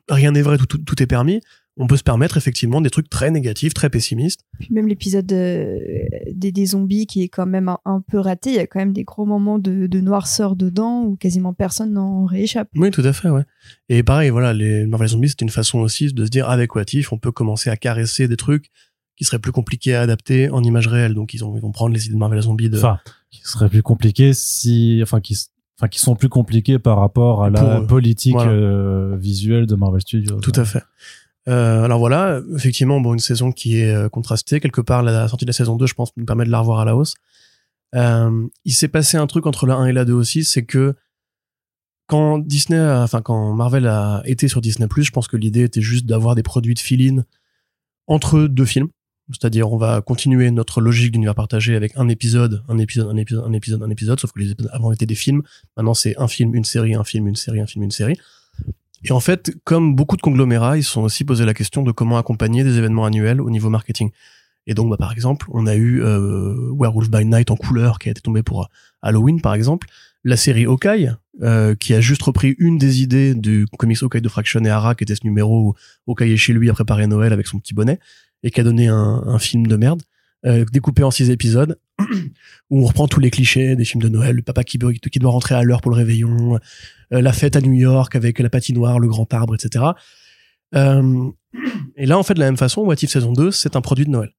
rien 0.09 0.33
n'est 0.33 0.43
vrai, 0.43 0.59
tout, 0.59 0.67
tout, 0.67 0.79
tout 0.79 1.01
est 1.01 1.07
permis 1.07 1.41
on 1.79 1.87
peut 1.87 1.97
se 1.97 2.03
permettre 2.03 2.37
effectivement 2.37 2.81
des 2.81 2.89
trucs 2.89 3.11
très 3.11 3.31
négatifs, 3.31 3.75
très 3.75 3.91
pessimistes. 3.91 4.41
Puis 4.59 4.69
même 4.71 4.89
l'épisode 4.89 5.27
des, 5.27 6.31
des, 6.33 6.67
zombies 6.67 7.07
qui 7.07 7.23
est 7.23 7.29
quand 7.29 7.47
même 7.47 7.75
un, 7.85 8.01
peu 8.01 8.19
raté, 8.19 8.51
il 8.51 8.57
y 8.57 8.59
a 8.59 8.67
quand 8.67 8.79
même 8.79 8.95
des 8.95 9.05
gros 9.05 9.27
moments 9.27 9.59
de, 9.59 9.87
de 9.87 10.01
noirceur 10.01 10.57
dedans 10.57 11.03
où 11.03 11.17
quasiment 11.17 11.53
personne 11.53 11.93
n'en 11.93 12.25
rééchappe. 12.25 12.69
Oui, 12.77 12.91
tout 12.91 13.03
à 13.03 13.13
fait, 13.13 13.29
ouais. 13.29 13.45
Et 13.91 14.03
pareil, 14.03 14.31
voilà, 14.31 14.55
les 14.55 14.87
Marvel 14.87 15.09
Zombies, 15.09 15.29
c'est 15.29 15.43
une 15.43 15.51
façon 15.51 15.81
aussi 15.81 16.13
de 16.13 16.25
se 16.25 16.31
dire 16.31 16.49
avec 16.49 16.75
What 16.75 16.85
If, 16.93 17.13
on 17.13 17.19
peut 17.19 17.33
commencer 17.33 17.69
à 17.69 17.77
caresser 17.77 18.27
des 18.27 18.37
trucs 18.37 18.71
qui 19.17 19.25
seraient 19.25 19.39
plus 19.39 19.53
compliqués 19.53 19.95
à 19.95 20.03
adapter 20.03 20.49
en 20.51 20.63
image 20.63 20.89
réelle. 20.89 21.15
Donc 21.15 21.35
ils, 21.35 21.45
ont, 21.45 21.57
ils 21.57 21.63
vont 21.63 21.73
prendre 21.73 21.93
les 21.93 22.07
idées 22.07 22.15
de 22.15 22.19
Marvel 22.19 22.41
Zombies 22.41 22.71
de... 22.71 22.79
Enfin, 22.79 23.01
qui 23.31 23.41
seraient 23.45 23.69
plus 23.69 23.83
compliqués 23.83 24.33
si... 24.33 25.01
Enfin, 25.03 25.21
qui 25.21 25.37
enfin 25.79 25.89
qui 25.89 25.99
sont 26.01 26.17
plus 26.17 26.31
compliqués 26.31 26.79
par 26.79 26.99
rapport 26.99 27.45
à 27.45 27.51
la 27.51 27.83
politique 27.83 28.37
euh, 28.37 29.17
visuelle 29.19 29.67
de 29.67 29.75
Marvel 29.75 30.01
Studios. 30.01 30.41
Tout 30.41 30.53
à 30.57 30.65
fait. 30.65 30.83
Euh, 31.49 31.85
alors 31.85 31.99
voilà, 31.99 32.41
effectivement, 32.57 33.01
bon, 33.01 33.13
une 33.13 33.21
saison 33.21 33.53
qui 33.53 33.81
est 33.81 33.93
euh, 33.93 34.09
contrastée. 34.09 34.61
Quelque 34.61 34.81
part, 34.81 35.03
la 35.03 35.29
sortie 35.29 35.45
de 35.45 35.51
la 35.51 35.55
saison 35.55 35.77
2, 35.77 35.87
je 35.87 35.95
pense, 35.95 36.11
nous 36.17 36.25
permet 36.25 36.45
de 36.45 36.51
la 36.51 36.61
revoir 36.61 36.81
à 36.81 36.85
la 36.85 36.97
hausse. 36.97 37.15
Euh, 37.95 38.47
il 38.65 38.73
s'est 38.73 38.89
passé 38.89 39.17
un 39.17 39.27
truc 39.27 39.47
entre 39.47 39.67
la 39.67 39.77
1 39.77 39.87
et 39.87 39.93
la 39.93 40.05
2 40.05 40.13
aussi, 40.13 40.45
c'est 40.45 40.65
que 40.65 40.95
quand 42.09 42.39
Disney, 42.39 42.79
a, 42.79 43.03
enfin 43.03 43.23
quand 43.23 43.53
Marvel 43.53 43.87
a 43.87 44.23
été 44.27 44.49
sur 44.49 44.61
Disney+, 44.61 44.87
je 44.97 45.11
pense 45.11 45.29
que 45.29 45.37
l'idée 45.37 45.63
était 45.63 45.81
juste 45.81 46.07
d'avoir 46.07 46.35
des 46.35 46.43
produits 46.43 46.75
de 46.75 46.79
fill-in 46.79 47.25
entre 48.07 48.47
deux 48.47 48.65
films. 48.65 48.89
C'est-à-dire, 49.33 49.73
on 49.73 49.77
va 49.77 50.03
continuer 50.03 50.53
notre 50.53 50.81
logique 50.81 51.11
d'univers 51.11 51.35
partagé 51.35 51.75
avec 51.75 51.97
un 51.97 52.09
épisode, 52.09 52.63
un 52.69 52.79
épisode, 52.79 53.09
un 53.09 53.17
épisode, 53.17 53.45
un 53.45 53.53
épisode, 53.53 53.83
un 53.83 53.91
épisode, 53.91 54.21
sauf 54.21 54.31
que 54.31 54.39
les 54.39 54.53
épisodes 54.53 54.71
avant 54.73 54.93
étaient 54.93 55.07
des 55.07 55.17
films. 55.17 55.43
Maintenant, 55.77 55.95
c'est 55.95 56.17
un 56.17 56.29
film, 56.29 56.55
une 56.55 56.65
série, 56.65 56.95
un 56.95 57.03
film, 57.03 57.27
une 57.27 57.35
série, 57.35 57.61
un 57.61 57.67
film, 57.67 57.83
une 57.83 57.91
série. 57.91 58.17
Et 59.05 59.13
en 59.13 59.21
fait, 59.21 59.53
comme 59.65 59.95
beaucoup 59.95 60.17
de 60.17 60.23
conglomérats, 60.23 60.79
ils 60.79 60.85
se 60.85 60.93
sont 60.93 61.03
aussi 61.03 61.25
posé 61.25 61.45
la 61.45 61.55
question 61.55 61.83
de 61.83 61.93
comment 61.93 62.19
accompagner 62.19 62.65
des 62.65 62.79
événements 62.79 63.05
annuels 63.05 63.41
au 63.41 63.51
niveau 63.51 63.71
marketing. 63.71 64.11
Et 64.67 64.75
donc, 64.75 64.91
bah, 64.91 64.97
par 64.97 65.13
exemple, 65.13 65.47
on 65.53 65.67
a 65.67 65.77
eu 65.77 66.03
euh, 66.03 66.73
Werewolf 66.79 67.11
by 67.11 67.25
Night 67.25 67.51
en 67.51 67.57
couleur 67.57 67.99
qui 67.99 68.09
a 68.09 68.11
été 68.11 68.21
tombé 68.21 68.43
pour 68.43 68.69
Halloween, 69.03 69.41
par 69.41 69.55
exemple. 69.55 69.87
La 70.25 70.37
série 70.37 70.65
Hawkeye, 70.65 71.13
euh, 71.43 71.77
qui 71.77 71.95
a 71.95 72.01
juste 72.01 72.23
repris 72.23 72.57
une 72.59 72.79
des 72.79 73.03
idées 73.03 73.35
du 73.35 73.67
comics 73.79 74.03
Hawkeye 74.03 74.21
de 74.21 74.29
Fraction 74.29 74.65
et 74.65 74.71
Hara, 74.71 74.95
qui 74.97 75.05
était 75.05 75.15
ce 75.15 75.25
numéro 75.25 75.69
où 75.69 75.75
Hawkeye 76.11 76.33
est 76.33 76.37
chez 76.37 76.53
lui 76.53 76.69
à 76.69 76.73
préparer 76.73 77.07
Noël 77.07 77.33
avec 77.33 77.47
son 77.47 77.61
petit 77.61 77.75
bonnet, 77.75 78.01
et 78.43 78.51
qui 78.51 78.61
a 78.61 78.65
donné 78.65 78.89
un, 78.89 79.23
un 79.27 79.39
film 79.39 79.67
de 79.69 79.77
merde. 79.77 80.03
Euh, 80.45 80.65
découpé 80.71 81.03
en 81.03 81.11
six 81.11 81.31
épisodes 81.31 81.79
où 82.71 82.83
on 82.83 82.87
reprend 82.87 83.09
tous 83.09 83.21
les 83.21 83.31
clichés 83.31 83.77
des 83.77 83.85
films 83.85 84.03
de 84.03 84.09
Noël, 84.09 84.37
le 84.37 84.43
papa 84.43 84.65
qui, 84.65 84.79
qui 84.79 85.19
doit 85.19 85.31
rentrer 85.31 85.55
à 85.55 85.63
l'heure 85.63 85.81
pour 85.81 85.91
le 85.91 85.97
réveillon, 85.97 86.59
euh, 87.13 87.21
la 87.21 87.33
fête 87.33 87.57
à 87.57 87.61
New 87.61 87.73
York 87.73 88.15
avec 88.17 88.39
la 88.39 88.51
patinoire, 88.51 88.99
le 88.99 89.09
grand 89.09 89.33
arbre, 89.33 89.55
etc. 89.55 89.85
Euh, 90.75 91.31
et 91.97 92.07
là, 92.07 92.19
en 92.19 92.23
fait, 92.23 92.35
de 92.35 92.41
la 92.41 92.47
même 92.47 92.57
façon, 92.57 92.83
What 92.83 92.97
If 93.03 93.11
saison 93.11 93.33
2, 93.33 93.51
c'est 93.51 93.77
un 93.77 93.81
produit 93.81 94.05
de 94.05 94.11
Noël. 94.11 94.31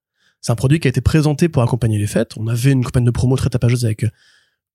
C'est 0.42 0.52
un 0.52 0.56
produit 0.56 0.80
qui 0.80 0.88
a 0.88 0.90
été 0.90 1.02
présenté 1.02 1.50
pour 1.50 1.64
accompagner 1.64 1.98
les 1.98 2.08
fêtes. 2.08 2.34
On 2.38 2.48
avait 2.48 2.72
une 2.72 2.84
campagne 2.84 3.06
de 3.06 3.12
promo 3.12 3.36
très 3.36 3.50
tapageuse 3.50 3.86
avec 3.86 4.06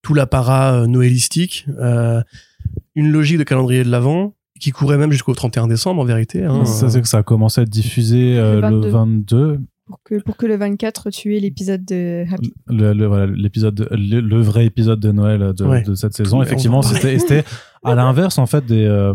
tout 0.03 0.15
l'apparat 0.15 0.89
noëlistique, 0.89 1.67
une 2.97 3.13
logique 3.13 3.39
de 3.39 3.45
calendrier 3.45 3.85
de 3.85 3.89
l'avant 3.89 4.35
qui 4.59 4.73
courait 4.73 4.99
même 4.99 5.13
jusqu'au 5.13 5.35
31 5.35 5.69
décembre 5.69 6.03
en 6.03 6.05
vérité. 6.05 6.45
Hein. 6.45 6.65
C'est 6.65 7.01
que 7.01 7.07
ça 7.07 7.19
a 7.19 7.23
commencé 7.23 7.61
à 7.61 7.63
être 7.63 7.71
diffusé 7.71 8.35
le 8.35 8.61
22. 8.61 8.87
Le 8.87 8.91
22 8.91 9.61
pour 9.93 10.03
que, 10.03 10.23
pour 10.23 10.37
que 10.37 10.47
le 10.47 10.57
24 10.57 11.11
tu 11.11 11.37
aies 11.37 11.41
l'épisode 11.41 11.85
de 11.85 12.25
Happy. 12.33 12.53
Le, 12.67 12.95
le, 12.95 13.07
voilà, 13.07 13.27
l'épisode, 13.27 13.87
le, 13.91 14.21
le, 14.21 14.41
vrai 14.41 14.65
épisode 14.65 15.01
de 15.01 15.13
Noël 15.13 15.53
de, 15.55 15.65
ouais. 15.65 15.83
de 15.83 15.95
cette 15.95 16.15
saison. 16.15 16.43
Effectivement, 16.43 16.81
c'était, 16.81 17.19
c'était 17.19 17.45
à 17.85 17.95
l'inverse, 17.95 18.39
en 18.39 18.47
fait, 18.47 18.65
des, 18.65 18.87
euh, 18.87 19.13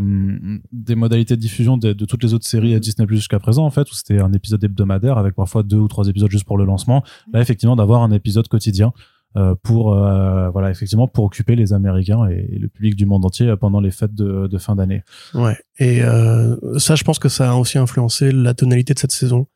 des 0.72 0.94
modalités 0.96 1.36
de 1.36 1.42
diffusion 1.42 1.78
de, 1.78 1.94
de, 1.94 2.06
toutes 2.06 2.22
les 2.24 2.36
autres 2.36 2.46
séries 2.48 2.76
à 2.76 2.80
Disney 2.80 3.08
Plus 3.08 3.18
jusqu'à 3.18 3.40
présent, 3.40 3.66
en 3.66 3.72
fait, 3.72 3.90
où 3.90 3.96
c'était 3.96 4.20
un 4.20 4.32
épisode 4.34 4.64
hebdomadaire 4.64 5.18
avec 5.18 5.34
parfois 5.34 5.64
deux 5.64 5.78
ou 5.78 5.88
trois 5.88 6.08
épisodes 6.08 6.30
juste 6.30 6.46
pour 6.46 6.58
le 6.60 6.66
lancement. 6.66 7.04
Là, 7.34 7.42
effectivement, 7.42 7.76
d'avoir 7.76 8.04
un 8.04 8.12
épisode 8.12 8.48
quotidien. 8.48 8.94
euh, 9.36 9.56
pour 9.62 9.94
euh, 9.94 10.50
voilà 10.50 10.72
effectivement 10.72 11.08
pour 11.08 11.26
occuper 11.26 11.56
les 11.56 11.74
Américains 11.74 12.28
et, 12.30 12.48
et 12.54 12.60
le 12.60 12.70
public 12.70 12.96
du 12.96 13.06
monde 13.06 13.26
entier 13.26 13.54
pendant 13.60 13.80
les 13.82 13.92
fêtes 13.92 14.14
de, 14.16 14.48
de 14.48 14.58
fin 14.58 14.76
d'année. 14.76 15.04
Ouais. 15.34 15.56
Et 15.80 16.02
euh, 16.02 16.56
ça, 16.80 16.96
je 16.96 17.04
pense 17.04 17.20
que 17.20 17.30
ça 17.30 17.52
a 17.52 17.56
aussi 17.56 17.78
influencé 17.78 18.32
la 18.32 18.54
tonalité 18.54 18.94
de 18.94 19.00
cette 19.00 19.12
saison, 19.12 19.48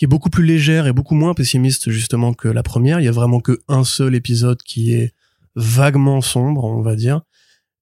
qui 0.00 0.06
est 0.06 0.08
beaucoup 0.08 0.30
plus 0.30 0.46
légère 0.46 0.86
et 0.86 0.94
beaucoup 0.94 1.14
moins 1.14 1.34
pessimiste 1.34 1.90
justement 1.90 2.32
que 2.32 2.48
la 2.48 2.62
première. 2.62 3.00
Il 3.00 3.04
y 3.04 3.08
a 3.08 3.12
vraiment 3.12 3.38
que 3.40 3.60
un 3.68 3.84
seul 3.84 4.14
épisode 4.14 4.56
qui 4.62 4.94
est 4.94 5.12
vaguement 5.56 6.22
sombre, 6.22 6.64
on 6.64 6.80
va 6.80 6.96
dire. 6.96 7.20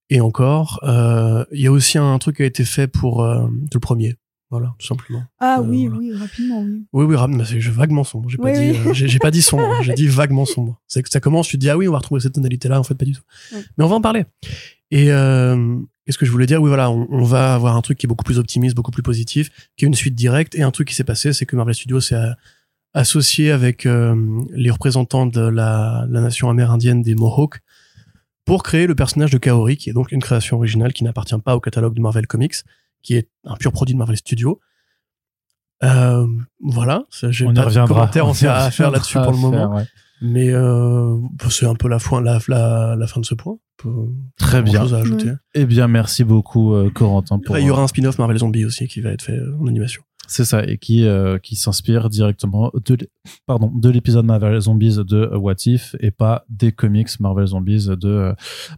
Et 0.09 0.19
encore, 0.19 0.81
euh, 0.83 1.45
il 1.53 1.61
y 1.61 1.67
a 1.67 1.71
aussi 1.71 1.97
un 1.97 2.17
truc 2.19 2.35
qui 2.35 2.43
a 2.43 2.45
été 2.45 2.65
fait 2.65 2.87
pour 2.87 3.23
euh, 3.23 3.47
le 3.73 3.79
premier. 3.79 4.15
Voilà, 4.51 4.75
tout 4.79 4.85
simplement. 4.85 5.23
Ah 5.39 5.59
Euh, 5.59 5.63
oui, 5.63 5.87
voilà. 5.87 5.99
oui, 6.01 6.13
rapidement, 6.13 6.61
oui. 6.61 6.83
Oui, 6.91 7.05
oui, 7.05 7.15
rap- 7.15 7.29
mais 7.29 7.45
c'est 7.45 7.57
vaguement 7.59 8.03
sombre. 8.03 8.27
J'ai 8.29 8.37
pas 8.37 8.51
Oui, 8.51 8.75
euh, 8.85 8.93
j'ai 8.93 9.19
pas 9.19 9.31
dit 9.31 9.41
sombre. 9.41 9.63
hein, 9.63 9.79
j'ai 9.83 9.93
dit 9.93 10.07
vaguement 10.07 10.43
sombre. 10.45 10.81
C'est 10.87 11.01
que 11.01 11.09
ça 11.09 11.21
commence, 11.21 11.47
tu 11.47 11.55
te 11.57 11.61
dis 11.61 11.69
ah 11.69 11.77
oui, 11.77 11.87
on 11.87 11.91
va 11.93 11.99
retrouver 11.99 12.19
cette 12.19 12.33
tonalité-là. 12.33 12.79
En 12.79 12.83
fait, 12.83 12.95
pas 12.95 13.05
du 13.05 13.13
tout. 13.13 13.21
Oui. 13.53 13.59
Mais 13.77 13.85
on 13.85 13.87
va 13.87 13.95
en 13.95 14.01
parler. 14.01 14.25
Et 14.91 15.11
euh, 15.13 15.77
qu'est-ce 16.09 16.17
que 16.17 16.25
je 16.25 16.31
voulais 16.31 16.47
dire 16.47 16.59
Oui, 16.59 16.69
voilà, 16.69 16.89
on, 16.89 17.05
on 17.11 17.23
va 17.23 17.53
avoir 17.53 17.75
un 17.75 17.81
truc 17.81 17.99
qui 17.99 18.07
est 18.07 18.09
beaucoup 18.09 18.23
plus 18.23 18.39
optimiste, 18.39 18.75
beaucoup 18.75 18.89
plus 18.89 19.03
positif, 19.03 19.51
qui 19.77 19.85
est 19.85 19.87
une 19.87 19.93
suite 19.93 20.15
directe. 20.15 20.55
Et 20.55 20.63
un 20.63 20.71
truc 20.71 20.87
qui 20.87 20.95
s'est 20.95 21.03
passé, 21.03 21.33
c'est 21.33 21.45
que 21.45 21.55
Marvel 21.55 21.75
Studios 21.75 22.01
s'est 22.01 22.31
associé 22.95 23.51
avec 23.51 23.85
euh, 23.85 24.41
les 24.49 24.71
représentants 24.71 25.27
de 25.27 25.39
la, 25.39 26.07
la 26.09 26.21
nation 26.21 26.49
amérindienne 26.49 27.03
des 27.03 27.13
Mohawks 27.13 27.59
pour 28.43 28.63
créer 28.63 28.87
le 28.87 28.95
personnage 28.95 29.29
de 29.29 29.37
Kaori, 29.37 29.77
qui 29.77 29.91
est 29.91 29.93
donc 29.93 30.11
une 30.11 30.19
création 30.19 30.57
originale 30.57 30.93
qui 30.93 31.03
n'appartient 31.03 31.37
pas 31.37 31.55
au 31.55 31.59
catalogue 31.59 31.93
de 31.93 32.01
Marvel 32.01 32.25
Comics, 32.25 32.55
qui 33.03 33.13
est 33.13 33.29
un 33.43 33.55
pur 33.55 33.71
produit 33.71 33.93
de 33.93 33.99
Marvel 33.99 34.17
Studios. 34.17 34.59
Euh, 35.83 36.25
voilà, 36.59 37.03
j'ai 37.11 37.45
pas 37.45 37.51
de 37.51 38.19
entiers 38.21 38.47
à 38.47 38.71
faire 38.71 38.89
là-dessus 38.89 39.19
pour 39.19 39.31
le 39.31 39.37
à 39.37 39.41
moment, 39.41 39.57
faire, 39.57 39.71
ouais. 39.73 39.85
Mais 40.21 40.49
euh, 40.53 41.17
c'est 41.49 41.65
un 41.65 41.75
peu 41.75 41.87
la 41.87 41.99
fin, 41.99 42.21
la, 42.21 42.39
la, 42.47 42.95
la 42.95 43.07
fin 43.07 43.19
de 43.21 43.25
ce 43.25 43.35
point. 43.35 43.57
Très 44.37 44.61
bien. 44.61 44.81
Chose 44.81 44.93
à 44.93 44.97
ajouter. 44.97 45.31
Eh 45.55 45.65
bien, 45.65 45.87
merci 45.87 46.23
beaucoup, 46.23 46.73
euh, 46.73 46.89
Corentin. 46.89 47.39
Pour, 47.39 47.57
il 47.57 47.65
y 47.65 47.69
aura 47.69 47.83
un 47.83 47.87
spin-off 47.87 48.17
Marvel 48.19 48.37
Zombie 48.37 48.65
aussi 48.65 48.87
qui 48.87 48.99
va 49.01 49.11
être 49.11 49.21
fait 49.21 49.37
euh, 49.37 49.55
en 49.59 49.67
animation. 49.67 50.01
C'est 50.31 50.45
ça, 50.45 50.63
et 50.63 50.77
qui, 50.77 51.07
euh, 51.07 51.39
qui 51.39 51.55
s'inspire 51.55 52.07
directement 52.07 52.71
de, 52.85 52.93
l'é- 52.93 53.09
pardon, 53.47 53.71
de 53.73 53.89
l'épisode 53.89 54.25
Marvel 54.25 54.59
Zombies 54.61 54.97
de 54.97 55.17
euh, 55.17 55.37
What 55.39 55.55
If 55.65 55.95
et 56.01 56.11
pas 56.11 56.45
des 56.49 56.71
comics 56.71 57.19
Marvel 57.19 57.47
Zombies 57.47 57.87
de 57.87 58.07
euh, 58.09 58.33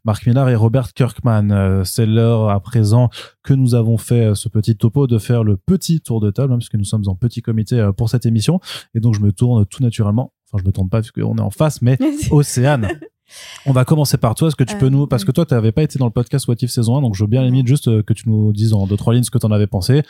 Mark 0.05 0.25
Millar 0.25 0.47
et 0.49 0.55
Robert 0.55 0.93
Kirkman. 0.93 1.51
Euh, 1.51 1.83
C'est 1.83 2.05
l'heure 2.05 2.49
à 2.51 2.61
présent 2.61 3.09
que 3.43 3.53
nous 3.53 3.75
avons 3.75 3.97
fait 3.97 4.27
euh, 4.27 4.35
ce 4.35 4.47
petit 4.47 4.77
topo 4.77 5.07
de 5.07 5.17
faire 5.17 5.43
le 5.43 5.57
petit 5.57 5.99
tour 5.99 6.21
de 6.21 6.31
table, 6.31 6.53
hein, 6.53 6.57
puisque 6.57 6.75
nous 6.75 6.85
sommes 6.85 7.03
en 7.07 7.15
petit 7.15 7.41
comité 7.41 7.79
euh, 7.81 7.91
pour 7.91 8.07
cette 8.07 8.25
émission. 8.25 8.61
Et 8.95 9.01
donc, 9.01 9.15
je 9.15 9.19
me 9.19 9.33
tourne 9.33 9.65
tout 9.65 9.83
naturellement. 9.83 10.31
Enfin, 10.51 10.61
je 10.61 10.67
me 10.67 10.71
tourne 10.73 10.89
pas 10.89 10.99
puisqu'on 11.01 11.37
est 11.37 11.41
en 11.41 11.49
face, 11.51 11.81
mais 11.81 11.97
Océane. 12.31 12.87
On 13.65 13.71
va 13.71 13.85
commencer 13.85 14.17
par 14.17 14.35
toi. 14.35 14.49
Est-ce 14.49 14.57
que 14.57 14.63
tu 14.63 14.75
peux 14.77 14.87
Euh, 14.87 14.89
nous, 14.89 15.07
parce 15.07 15.23
que 15.23 15.31
toi, 15.31 15.45
tu 15.45 15.53
n'avais 15.53 15.71
pas 15.71 15.83
été 15.83 15.97
dans 15.97 16.05
le 16.05 16.11
podcast 16.11 16.47
What 16.47 16.55
If 16.61 16.69
saison 16.69 16.97
1, 16.97 17.01
donc 17.01 17.15
je 17.15 17.23
veux 17.23 17.29
bien 17.29 17.43
limite 17.43 17.67
juste 17.67 17.87
euh, 17.87 18.03
que 18.03 18.13
tu 18.13 18.29
nous 18.29 18.51
dises 18.51 18.73
en 18.73 18.87
deux, 18.87 18.97
trois 18.97 19.13
lignes 19.13 19.23
ce 19.23 19.31
que 19.31 19.37
tu 19.37 19.45
en 19.45 19.51
avais 19.51 19.67
pensé. 19.67 20.03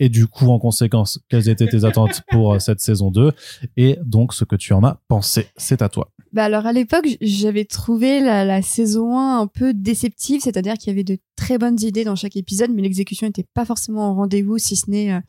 Et 0.00 0.08
du 0.08 0.28
coup, 0.28 0.46
en 0.50 0.60
conséquence, 0.60 1.20
quelles 1.28 1.48
étaient 1.48 1.66
tes 1.66 1.84
attentes 1.84 2.22
pour 2.30 2.54
euh, 2.54 2.58
cette 2.60 2.80
saison 2.80 3.10
2 3.10 3.32
et 3.76 3.98
donc 4.04 4.32
ce 4.32 4.44
que 4.44 4.54
tu 4.54 4.72
en 4.72 4.84
as 4.84 5.00
pensé. 5.08 5.48
C'est 5.56 5.82
à 5.82 5.88
toi. 5.88 6.12
Bah 6.32 6.44
alors 6.44 6.66
à 6.66 6.72
l'époque, 6.72 7.06
j'avais 7.20 7.64
trouvé 7.64 8.20
la, 8.20 8.60
saison 8.62 9.18
1 9.18 9.40
un 9.40 9.46
peu 9.46 9.72
déceptive, 9.72 10.40
c'est-à-dire 10.42 10.74
qu'il 10.74 10.88
y 10.88 10.92
avait 10.92 11.04
de 11.04 11.18
très 11.36 11.58
bonnes 11.58 11.80
idées 11.80 12.04
dans 12.04 12.16
chaque 12.16 12.36
épisode, 12.36 12.70
mais 12.70 12.82
l'exécution 12.82 13.26
n'était 13.26 13.46
pas 13.54 13.64
forcément 13.64 14.10
au 14.10 14.14
rendez-vous, 14.14 14.58
si 14.58 14.76
ce 14.76 14.90
n'est 14.90 15.12
euh, 15.12 15.20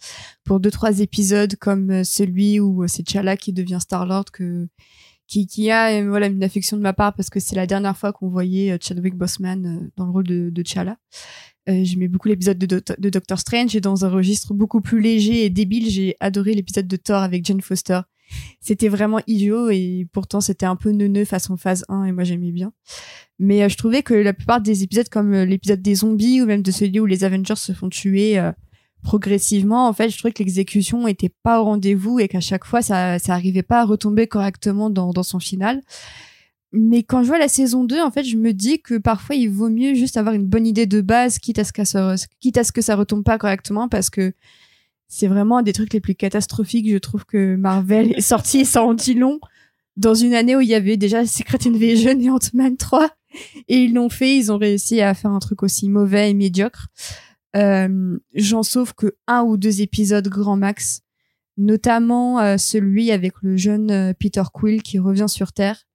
pour 0.43 0.59
deux 0.59 0.71
trois 0.71 0.99
épisodes 0.99 1.55
comme 1.55 1.91
euh, 1.91 2.03
celui 2.03 2.59
où 2.59 2.83
euh, 2.83 2.87
c'est 2.87 3.03
T'Challa 3.03 3.37
qui 3.37 3.53
devient 3.53 3.79
Star-Lord 3.79 4.25
que 4.33 4.67
qui, 5.27 5.45
qui 5.45 5.69
a 5.69 6.03
voilà 6.07 6.25
une 6.25 6.43
affection 6.43 6.75
de 6.75 6.81
ma 6.81 6.91
part 6.93 7.13
parce 7.13 7.29
que 7.29 7.39
c'est 7.39 7.55
la 7.55 7.67
dernière 7.67 7.95
fois 7.95 8.11
qu'on 8.11 8.29
voyait 8.29 8.77
Chadwick 8.81 9.15
Boseman 9.15 9.91
dans 9.95 10.05
le 10.05 10.11
rôle 10.11 10.27
de, 10.27 10.49
de 10.49 10.61
T'Challa. 10.63 10.97
Euh, 11.69 11.83
J'aimais 11.83 12.07
beaucoup 12.07 12.27
l'épisode 12.27 12.57
de, 12.57 12.81
de 12.97 13.09
Doctor 13.09 13.39
Strange 13.39 13.75
et 13.75 13.81
dans 13.81 14.05
un 14.05 14.09
registre 14.09 14.53
beaucoup 14.53 14.81
plus 14.81 15.01
léger 15.01 15.45
et 15.45 15.49
débile, 15.49 15.89
j'ai 15.89 16.15
adoré 16.19 16.53
l'épisode 16.53 16.87
de 16.87 16.95
Thor 16.95 17.21
avec 17.21 17.45
Jane 17.45 17.61
Foster. 17.61 18.01
C'était 18.61 18.89
vraiment 18.89 19.19
idiot 19.27 19.69
et 19.69 20.07
pourtant 20.11 20.41
c'était 20.41 20.65
un 20.65 20.75
peu 20.75 20.91
neuneux 20.91 21.25
façon 21.25 21.57
phase 21.57 21.85
1 21.89 22.05
et 22.05 22.11
moi 22.11 22.23
j'aimais 22.23 22.51
bien. 22.51 22.71
Mais 23.39 23.63
euh, 23.63 23.69
je 23.69 23.77
trouvais 23.77 24.03
que 24.03 24.13
la 24.13 24.33
plupart 24.33 24.61
des 24.61 24.83
épisodes 24.83 25.09
comme 25.09 25.33
euh, 25.33 25.45
l'épisode 25.45 25.81
des 25.81 25.95
zombies 25.95 26.41
ou 26.41 26.45
même 26.45 26.61
de 26.61 26.71
celui 26.71 26.99
où 26.99 27.05
les 27.05 27.23
Avengers 27.23 27.55
se 27.55 27.71
font 27.71 27.89
tuer 27.89 28.37
euh, 28.37 28.51
progressivement, 29.01 29.87
en 29.87 29.93
fait, 29.93 30.09
je 30.09 30.17
trouvais 30.17 30.33
que 30.33 30.43
l'exécution 30.43 31.07
était 31.07 31.31
pas 31.43 31.61
au 31.61 31.63
rendez-vous 31.63 32.19
et 32.19 32.27
qu'à 32.27 32.41
chaque 32.41 32.65
fois 32.65 32.81
ça 32.81 33.17
ça 33.19 33.33
arrivait 33.33 33.63
pas 33.63 33.81
à 33.81 33.85
retomber 33.85 34.27
correctement 34.27 34.89
dans 34.89 35.11
dans 35.13 35.23
son 35.23 35.39
final. 35.39 35.81
Mais 36.71 37.01
quand 37.01 37.23
je 37.23 37.27
vois 37.27 37.39
la 37.39 37.47
saison 37.47 37.83
2, 37.83 37.99
en 38.01 38.11
fait, 38.11 38.23
je 38.23 38.37
me 38.37 38.53
dis 38.53 38.79
que 38.79 38.97
parfois 38.99 39.35
il 39.35 39.49
vaut 39.49 39.69
mieux 39.69 39.95
juste 39.95 40.17
avoir 40.17 40.35
une 40.35 40.45
bonne 40.45 40.67
idée 40.67 40.85
de 40.85 41.01
base, 41.01 41.39
quitte 41.39 41.57
à 41.57 41.63
ce 41.63 41.73
que 41.73 41.83
ça, 41.83 42.13
quitte 42.39 42.57
à 42.57 42.63
ce 42.63 42.71
que 42.71 42.81
ça 42.81 42.95
retombe 42.95 43.23
pas 43.23 43.39
correctement, 43.39 43.89
parce 43.89 44.09
que 44.11 44.33
c'est 45.09 45.27
vraiment 45.27 45.57
un 45.57 45.63
des 45.63 45.73
trucs 45.73 45.91
les 45.91 45.99
plus 45.99 46.15
catastrophiques, 46.15 46.89
je 46.89 46.97
trouve, 46.97 47.25
que 47.25 47.55
Marvel 47.55 48.13
est 48.15 48.21
sorti, 48.21 48.59
et 48.59 48.65
ça 48.65 48.81
long, 49.15 49.39
dans 49.97 50.13
une 50.13 50.35
année 50.35 50.55
où 50.55 50.61
il 50.61 50.69
y 50.69 50.75
avait 50.75 50.97
déjà 50.97 51.25
Secret 51.25 51.57
Invasion 51.65 52.17
et 52.17 52.29
Ant-Man 52.29 52.77
3. 52.77 53.09
Et 53.67 53.79
ils 53.83 53.93
l'ont 53.93 54.09
fait, 54.09 54.37
ils 54.37 54.51
ont 54.51 54.57
réussi 54.57 55.01
à 55.01 55.13
faire 55.13 55.31
un 55.31 55.39
truc 55.39 55.61
aussi 55.61 55.89
mauvais 55.89 56.31
et 56.31 56.33
médiocre. 56.33 56.87
Euh, 57.55 58.17
J'en 58.33 58.63
sauve 58.63 58.93
que 58.95 59.15
un 59.27 59.41
ou 59.43 59.57
deux 59.57 59.81
épisodes 59.81 60.27
grand 60.27 60.55
max, 60.55 61.01
notamment 61.57 62.39
euh, 62.39 62.57
celui 62.57 63.11
avec 63.11 63.33
le 63.41 63.57
jeune 63.57 63.91
euh, 63.91 64.13
Peter 64.17 64.43
Quill 64.53 64.83
qui 64.83 64.99
revient 64.99 65.27
sur 65.27 65.53
Terre, 65.53 65.87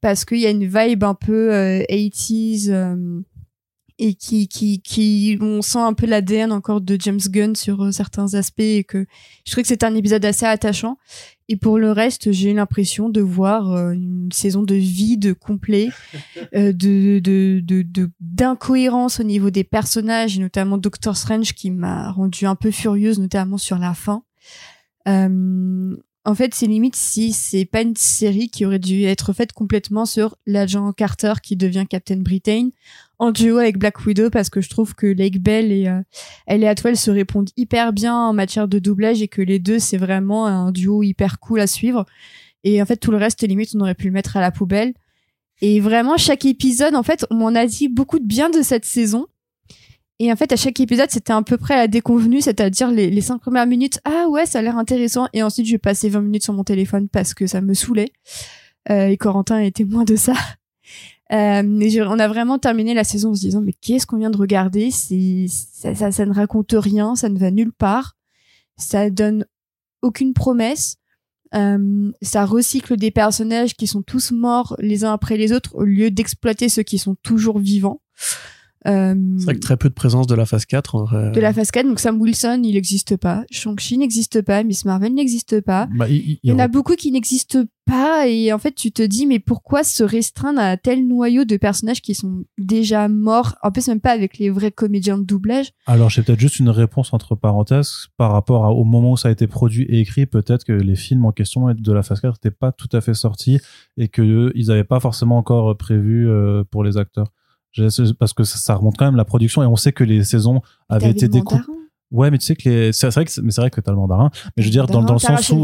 parce 0.00 0.24
qu'il 0.24 0.38
y 0.38 0.46
a 0.46 0.50
une 0.50 0.66
vibe 0.66 1.04
un 1.04 1.14
peu 1.14 1.52
euh, 1.52 1.82
80s 1.90 2.70
euh, 2.70 3.20
et 3.98 4.14
qui, 4.14 4.46
qui, 4.48 4.80
qui, 4.80 5.36
on 5.40 5.60
sent 5.60 5.78
un 5.80 5.92
peu 5.92 6.06
l'ADN 6.06 6.52
encore 6.52 6.80
de 6.80 6.96
James 7.00 7.18
Gunn 7.28 7.56
sur 7.56 7.82
euh, 7.84 7.90
certains 7.90 8.34
aspects 8.34 8.60
et 8.60 8.84
que 8.84 9.06
je 9.44 9.52
trouve 9.52 9.62
que 9.62 9.68
c'est 9.68 9.82
un 9.82 9.94
épisode 9.94 10.24
assez 10.24 10.46
attachant. 10.46 10.98
Et 11.48 11.56
pour 11.56 11.78
le 11.78 11.90
reste, 11.92 12.30
j'ai 12.30 12.50
eu 12.50 12.54
l'impression 12.54 13.08
de 13.08 13.20
voir 13.20 13.72
euh, 13.72 13.92
une 13.92 14.28
saison 14.32 14.62
de 14.62 14.74
vide 14.74 15.34
complet, 15.34 15.88
euh, 16.54 16.72
de, 16.72 17.18
de, 17.18 17.60
de, 17.64 17.82
de- 17.82 18.10
d'incohérence 18.20 19.18
au 19.20 19.24
niveau 19.24 19.50
des 19.50 19.64
personnages, 19.64 20.36
et 20.36 20.40
notamment 20.40 20.78
Doctor 20.78 21.16
Strange 21.16 21.54
qui 21.54 21.70
m'a 21.70 22.10
rendu 22.12 22.46
un 22.46 22.54
peu 22.54 22.70
furieuse, 22.70 23.18
notamment 23.18 23.58
sur 23.58 23.78
la 23.78 23.94
fin. 23.94 24.22
Euh, 25.08 25.96
en 26.24 26.34
fait, 26.34 26.54
c'est 26.54 26.66
limite 26.66 26.96
si 26.96 27.32
c'est 27.32 27.64
pas 27.64 27.82
une 27.82 27.96
série 27.96 28.50
qui 28.50 28.66
aurait 28.66 28.78
dû 28.78 29.04
être 29.04 29.32
faite 29.32 29.52
complètement 29.52 30.04
sur 30.04 30.36
l'agent 30.46 30.92
Carter 30.92 31.34
qui 31.42 31.56
devient 31.56 31.86
Captain 31.88 32.18
Britain 32.18 32.68
en 33.18 33.32
duo 33.32 33.58
avec 33.58 33.78
Black 33.78 34.04
Widow 34.04 34.28
parce 34.30 34.50
que 34.50 34.60
je 34.60 34.68
trouve 34.68 34.94
que 34.94 35.06
Lake 35.06 35.40
Bell 35.40 35.72
et 35.72 35.88
euh, 35.88 36.00
Ellie 36.46 36.66
Atwell 36.66 36.96
se 36.96 37.10
répondent 37.10 37.50
hyper 37.56 37.92
bien 37.92 38.14
en 38.14 38.32
matière 38.32 38.68
de 38.68 38.78
doublage 38.78 39.22
et 39.22 39.28
que 39.28 39.42
les 39.42 39.58
deux 39.58 39.78
c'est 39.78 39.96
vraiment 39.96 40.46
un 40.46 40.70
duo 40.70 41.02
hyper 41.02 41.40
cool 41.40 41.60
à 41.60 41.66
suivre. 41.66 42.04
Et 42.64 42.82
en 42.82 42.86
fait, 42.86 42.96
tout 42.96 43.10
le 43.10 43.16
reste, 43.16 43.42
limite, 43.46 43.70
on 43.74 43.80
aurait 43.80 43.94
pu 43.94 44.06
le 44.06 44.12
mettre 44.12 44.36
à 44.36 44.40
la 44.40 44.50
poubelle. 44.50 44.92
Et 45.60 45.80
vraiment, 45.80 46.16
chaque 46.16 46.44
épisode, 46.44 46.94
en 46.94 47.02
fait, 47.02 47.26
on 47.30 47.36
m'en 47.36 47.54
a 47.54 47.66
dit 47.66 47.88
beaucoup 47.88 48.18
de 48.18 48.26
bien 48.26 48.50
de 48.50 48.62
cette 48.62 48.84
saison. 48.84 49.26
Et 50.20 50.32
en 50.32 50.36
fait, 50.36 50.52
à 50.52 50.56
chaque 50.56 50.80
épisode, 50.80 51.10
c'était 51.10 51.32
à 51.32 51.40
peu 51.42 51.56
près 51.58 51.74
à 51.74 51.78
la 51.78 51.88
déconvenue, 51.88 52.40
c'est-à-dire 52.40 52.90
les, 52.90 53.08
les 53.10 53.20
cinq 53.20 53.38
premières 53.40 53.66
minutes, 53.66 54.00
ah 54.04 54.26
ouais, 54.28 54.46
ça 54.46 54.58
a 54.58 54.62
l'air 54.62 54.76
intéressant. 54.76 55.28
Et 55.32 55.42
ensuite, 55.44 55.66
je 55.66 55.76
passer 55.76 56.08
20 56.08 56.22
minutes 56.22 56.42
sur 56.42 56.54
mon 56.54 56.64
téléphone 56.64 57.08
parce 57.08 57.34
que 57.34 57.46
ça 57.46 57.60
me 57.60 57.72
saoulait. 57.74 58.10
Euh, 58.90 59.06
et 59.08 59.16
Corentin 59.16 59.60
est 59.60 59.76
témoin 59.76 60.04
de 60.04 60.16
ça. 60.16 60.34
Euh, 61.30 61.62
je- 61.90 62.00
on 62.00 62.18
a 62.18 62.26
vraiment 62.26 62.58
terminé 62.58 62.94
la 62.94 63.04
saison 63.04 63.32
en 63.32 63.34
se 63.34 63.40
disant, 63.40 63.60
mais 63.60 63.74
qu'est-ce 63.74 64.06
qu'on 64.06 64.16
vient 64.16 64.30
de 64.30 64.38
regarder? 64.38 64.90
Ça, 64.90 65.94
ça, 65.94 66.10
ça 66.10 66.24
ne 66.24 66.32
raconte 66.32 66.72
rien, 66.72 67.16
ça 67.16 67.28
ne 67.28 67.38
va 67.38 67.50
nulle 67.50 67.72
part, 67.74 68.16
ça 68.78 69.10
donne 69.10 69.44
aucune 70.00 70.32
promesse. 70.32 70.96
Euh, 71.54 72.10
ça 72.22 72.46
recycle 72.46 72.96
des 72.96 73.10
personnages 73.10 73.74
qui 73.74 73.86
sont 73.86 74.00
tous 74.00 74.32
morts 74.32 74.74
les 74.78 75.04
uns 75.04 75.12
après 75.12 75.36
les 75.36 75.52
autres 75.52 75.74
au 75.74 75.84
lieu 75.84 76.10
d'exploiter 76.10 76.70
ceux 76.70 76.82
qui 76.82 76.96
sont 76.96 77.14
toujours 77.16 77.58
vivants. 77.58 78.00
Euh, 78.88 79.14
C'est 79.38 79.44
vrai 79.44 79.54
que 79.54 79.60
très 79.60 79.76
peu 79.76 79.88
de 79.88 79.94
présence 79.94 80.26
de 80.26 80.34
la 80.34 80.46
phase 80.46 80.64
4. 80.66 80.94
en 80.94 81.04
vrai. 81.04 81.30
de 81.32 81.40
la 81.40 81.52
phase 81.52 81.70
4, 81.70 81.86
donc 81.86 82.00
Sam 82.00 82.20
Wilson, 82.20 82.60
il 82.64 82.74
n'existe 82.74 83.16
pas. 83.16 83.44
Shang-Chi 83.50 83.98
n'existe 83.98 84.42
pas. 84.42 84.62
Miss 84.64 84.84
Marvel 84.84 85.12
n'existe 85.14 85.60
pas. 85.60 85.88
Bah, 85.96 86.08
il, 86.08 86.16
il- 86.16 86.40
Il 86.42 86.50
y 86.50 86.52
en 86.52 86.58
a 86.58 86.68
beaucoup 86.68 86.94
qui 86.94 87.10
n'existent 87.12 87.64
pas 87.86 88.28
et 88.28 88.52
en 88.52 88.58
fait 88.58 88.74
tu 88.74 88.92
te 88.92 89.02
dis 89.02 89.24
mais 89.26 89.38
pourquoi 89.38 89.82
se 89.82 90.02
restreindre 90.04 90.60
à 90.60 90.76
tel 90.76 91.06
noyau 91.08 91.44
de 91.46 91.56
personnages 91.56 92.02
qui 92.02 92.14
sont 92.14 92.44
déjà 92.58 93.08
morts? 93.08 93.54
En 93.62 93.70
plus 93.70 93.88
même 93.88 94.00
pas 94.00 94.10
avec 94.12 94.38
les 94.38 94.50
vrais 94.50 94.70
comédiens 94.72 95.16
de 95.18 95.24
doublage 95.24 95.70
Alors, 95.86 96.10
j'ai 96.10 96.22
peut-être 96.22 96.38
juste 96.40 96.58
une 96.58 96.68
réponse 96.68 97.12
entre 97.14 97.34
parenthèses 97.34 98.08
par 98.16 98.32
rapport 98.32 98.64
à- 98.66 98.72
au 98.72 98.84
moment 98.84 99.12
où 99.12 99.16
ça 99.16 99.28
a 99.28 99.30
été 99.30 99.46
produit 99.46 99.84
et 99.84 100.00
écrit. 100.00 100.26
Peut-être 100.26 100.64
que 100.64 100.72
les 100.72 100.96
films 100.96 101.24
en 101.24 101.32
question 101.32 101.72
de 101.74 101.92
la 101.92 102.02
phase 102.02 102.20
4 102.20 102.34
n'étaient 102.34 102.54
pas 102.54 102.72
tout 102.72 102.88
à 102.92 103.00
fait 103.00 103.14
sortis 103.14 103.58
et 103.96 104.08
qu'ils 104.08 104.52
n'avaient 104.68 104.84
pas 104.84 105.00
forcément 105.00 105.38
encore 105.38 105.76
prévu 105.76 106.28
euh, 106.28 106.64
pour 106.70 106.84
les 106.84 106.96
acteurs. 106.98 107.28
Parce 108.18 108.32
que 108.32 108.44
ça, 108.44 108.58
ça 108.58 108.74
remonte 108.74 108.96
quand 108.96 109.04
même 109.06 109.16
la 109.16 109.24
production 109.24 109.62
et 109.62 109.66
on 109.66 109.76
sait 109.76 109.92
que 109.92 110.04
les 110.04 110.24
saisons 110.24 110.60
avaient 110.88 111.06
été 111.10 111.26
découpées. 111.28 111.62
Ouais, 112.10 112.30
mais 112.30 112.38
tu 112.38 112.46
sais 112.46 112.56
que 112.56 112.68
les... 112.68 112.92
c'est 112.92 113.08
vrai 113.10 113.24
que 113.26 113.30
c'est- 113.30 113.42
mais 113.42 113.50
c'est 113.50 113.60
vrai 113.60 113.70
que 113.70 113.80
t'as 113.80 113.90
le 113.90 113.98
mandarin. 113.98 114.30
Mais 114.56 114.62
je 114.62 114.68
veux 114.68 114.72
dire 114.72 114.86
dans, 114.86 115.02
dans 115.02 115.12
le 115.14 115.18
sens 115.36 115.50
où 115.50 115.62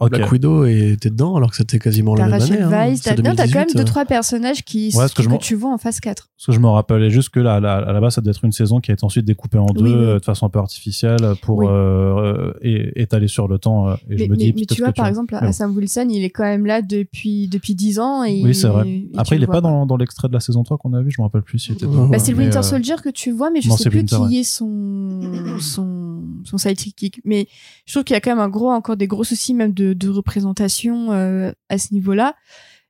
Vice. 0.00 0.02
euh, 0.02 0.06
Ok. 0.06 0.10
Black 0.10 0.32
Widow 0.32 0.64
était 0.64 1.10
dedans 1.10 1.34
alors 1.36 1.50
que 1.50 1.56
c'était 1.56 1.78
quasiment 1.78 2.14
la 2.14 2.26
même 2.28 2.34
année. 2.40 2.60
hein. 2.62 2.94
T'as 3.02 3.14
quand 3.16 3.22
même 3.22 3.34
2018, 3.36 3.74
deux 3.76 3.80
euh. 3.82 3.84
trois 3.84 4.04
personnages 4.04 4.64
qui 4.64 4.86
Ouais, 4.94 5.00
parce 5.00 5.12
que 5.14 5.36
tu 5.38 5.54
vois 5.56 5.72
en 5.72 5.78
phase 5.78 5.98
4. 6.00 6.28
Parce 6.36 6.46
que 6.46 6.52
je 6.52 6.60
me 6.60 6.68
rappelais 6.68 7.10
juste 7.10 7.30
que 7.30 7.40
là, 7.40 7.56
à 7.56 7.60
la, 7.60 7.76
à 7.78 7.92
la 7.92 8.00
base, 8.00 8.14
ça 8.14 8.20
devait 8.20 8.30
être 8.30 8.44
une 8.44 8.52
saison 8.52 8.78
qui 8.80 8.92
a 8.92 8.94
été 8.94 9.04
ensuite 9.04 9.24
découpée 9.24 9.58
en 9.58 9.66
deux 9.66 9.82
Oui, 9.82 9.90
oui. 9.90 9.96
euh, 9.96 10.18
de 10.20 10.24
façon 10.24 10.46
un 10.46 10.50
peu 10.50 10.60
artificielle 10.60 11.18
pour 11.42 11.58
Oui. 11.58 11.66
euh, 11.68 12.52
et, 12.62 13.02
étaler 13.02 13.26
sur 13.26 13.48
le 13.48 13.58
temps. 13.58 13.88
euh, 13.88 13.94
je 14.08 14.16
Mais, 14.22 14.28
me 14.28 14.36
dis 14.36 14.46
mais- 14.46 14.52
mais 14.52 14.52
peut-être 14.52 14.74
tu 14.76 14.82
vois, 14.82 14.92
que 14.92 14.96
par 14.96 15.06
tu- 15.06 15.10
exemple, 15.10 15.36
bon. 15.40 15.52
Sam 15.52 15.76
Wilson, 15.76 16.06
il 16.10 16.22
est 16.22 16.30
quand 16.30 16.44
même 16.44 16.64
là 16.66 16.80
depuis 16.80 17.48
depuis 17.48 17.74
10 17.74 17.98
ans 17.98 18.22
et 18.22 18.40
Oui, 18.44 18.54
c'est 18.54 18.68
vrai. 18.68 18.88
et 18.88 19.08
Après, 19.16 19.34
il 19.36 19.42
est 19.42 19.46
pas 19.48 19.60
dans, 19.60 19.84
dans 19.84 19.96
l'extrait 19.96 20.28
de 20.28 20.32
la 20.32 20.40
saison 20.40 20.62
3 20.62 20.78
qu'on 20.78 20.94
a 20.94 21.02
vu, 21.02 21.10
je 21.10 21.20
me 21.20 21.24
rappelle 21.24 21.42
plus 21.42 21.58
s'il 21.58 21.74
était 21.74 21.86
Bah, 21.86 22.18
c'est 22.20 22.32
le 22.32 22.38
Winter 22.38 22.58
euh, 22.58 22.62
Soldier 22.62 22.94
que 23.02 23.08
tu 23.08 23.32
vois, 23.32 23.50
mais 23.50 23.60
je 23.60 23.68
non, 23.68 23.76
sais 23.76 23.90
plus 23.90 24.04
qui 24.04 24.38
est 24.38 24.44
son, 24.44 25.20
son, 25.60 26.22
son 26.44 26.58
sidekick. 26.58 27.20
Mais 27.24 27.48
je 27.86 27.92
trouve 27.94 28.04
qu'il 28.04 28.14
y 28.14 28.16
a 28.16 28.20
quand 28.20 28.30
même 28.30 28.38
un 28.38 28.48
gros, 28.48 28.70
encore 28.70 28.96
des 28.96 29.06
gros 29.08 29.24
soucis 29.24 29.54
même 29.54 29.72
de, 29.72 29.87
de 29.94 30.08
représentation 30.08 31.12
euh, 31.12 31.52
à 31.68 31.78
ce 31.78 31.92
niveau-là. 31.94 32.34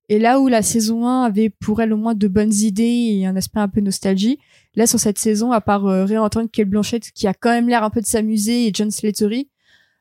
Et 0.08 0.18
là 0.18 0.40
où 0.40 0.48
la 0.48 0.62
saison 0.62 1.06
1 1.06 1.24
avait 1.24 1.50
pour 1.50 1.82
elle 1.82 1.92
au 1.92 1.98
moins 1.98 2.14
de 2.14 2.28
bonnes 2.28 2.54
idées 2.54 3.10
et 3.12 3.26
un 3.26 3.36
aspect 3.36 3.60
un 3.60 3.68
peu 3.68 3.80
nostalgie, 3.80 4.38
là 4.74 4.86
sur 4.86 4.98
cette 4.98 5.18
saison, 5.18 5.52
à 5.52 5.60
part 5.60 5.86
euh, 5.86 6.04
réentendre 6.04 6.48
Kate 6.50 6.68
Blanchett 6.68 7.10
qui 7.12 7.26
a 7.26 7.34
quand 7.34 7.50
même 7.50 7.68
l'air 7.68 7.84
un 7.84 7.90
peu 7.90 8.00
de 8.00 8.06
s'amuser 8.06 8.66
et 8.66 8.70
John 8.72 8.90
Slattery, 8.90 9.50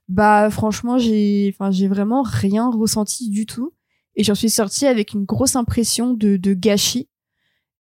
bah 0.08 0.50
franchement 0.50 0.98
j'ai, 0.98 1.54
enfin 1.54 1.72
j'ai 1.72 1.90
vraiment 1.90 2.22
rien 2.24 2.70
ressenti 2.70 3.30
du 3.30 3.46
tout. 3.46 3.74
Et 4.16 4.24
j'en 4.24 4.34
suis 4.34 4.50
sortie 4.50 4.88
avec 4.88 5.14
une 5.14 5.26
grosse 5.26 5.56
impression 5.56 6.14
de, 6.14 6.38
gâchis 6.54 7.08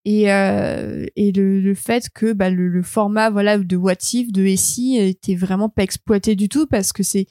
et, 0.05 0.31
euh, 0.31 1.07
et 1.16 1.33
le, 1.33 1.74
fait 1.74 2.11
que 2.11 2.33
bah, 2.33 2.50
le, 2.50 2.83
format 2.83 3.31
voilà 3.31 3.57
de 3.57 3.76
What 3.76 3.94
If 4.12 4.33
de 4.33 4.44
Essie 4.44 4.98
était 4.98 5.35
vraiment 5.35 5.68
pas 5.70 5.83
exploité 5.83 6.37
du 6.37 6.48
tout 6.48 6.66
parce 6.66 6.92
que 6.92 7.02
c'est 7.02 7.26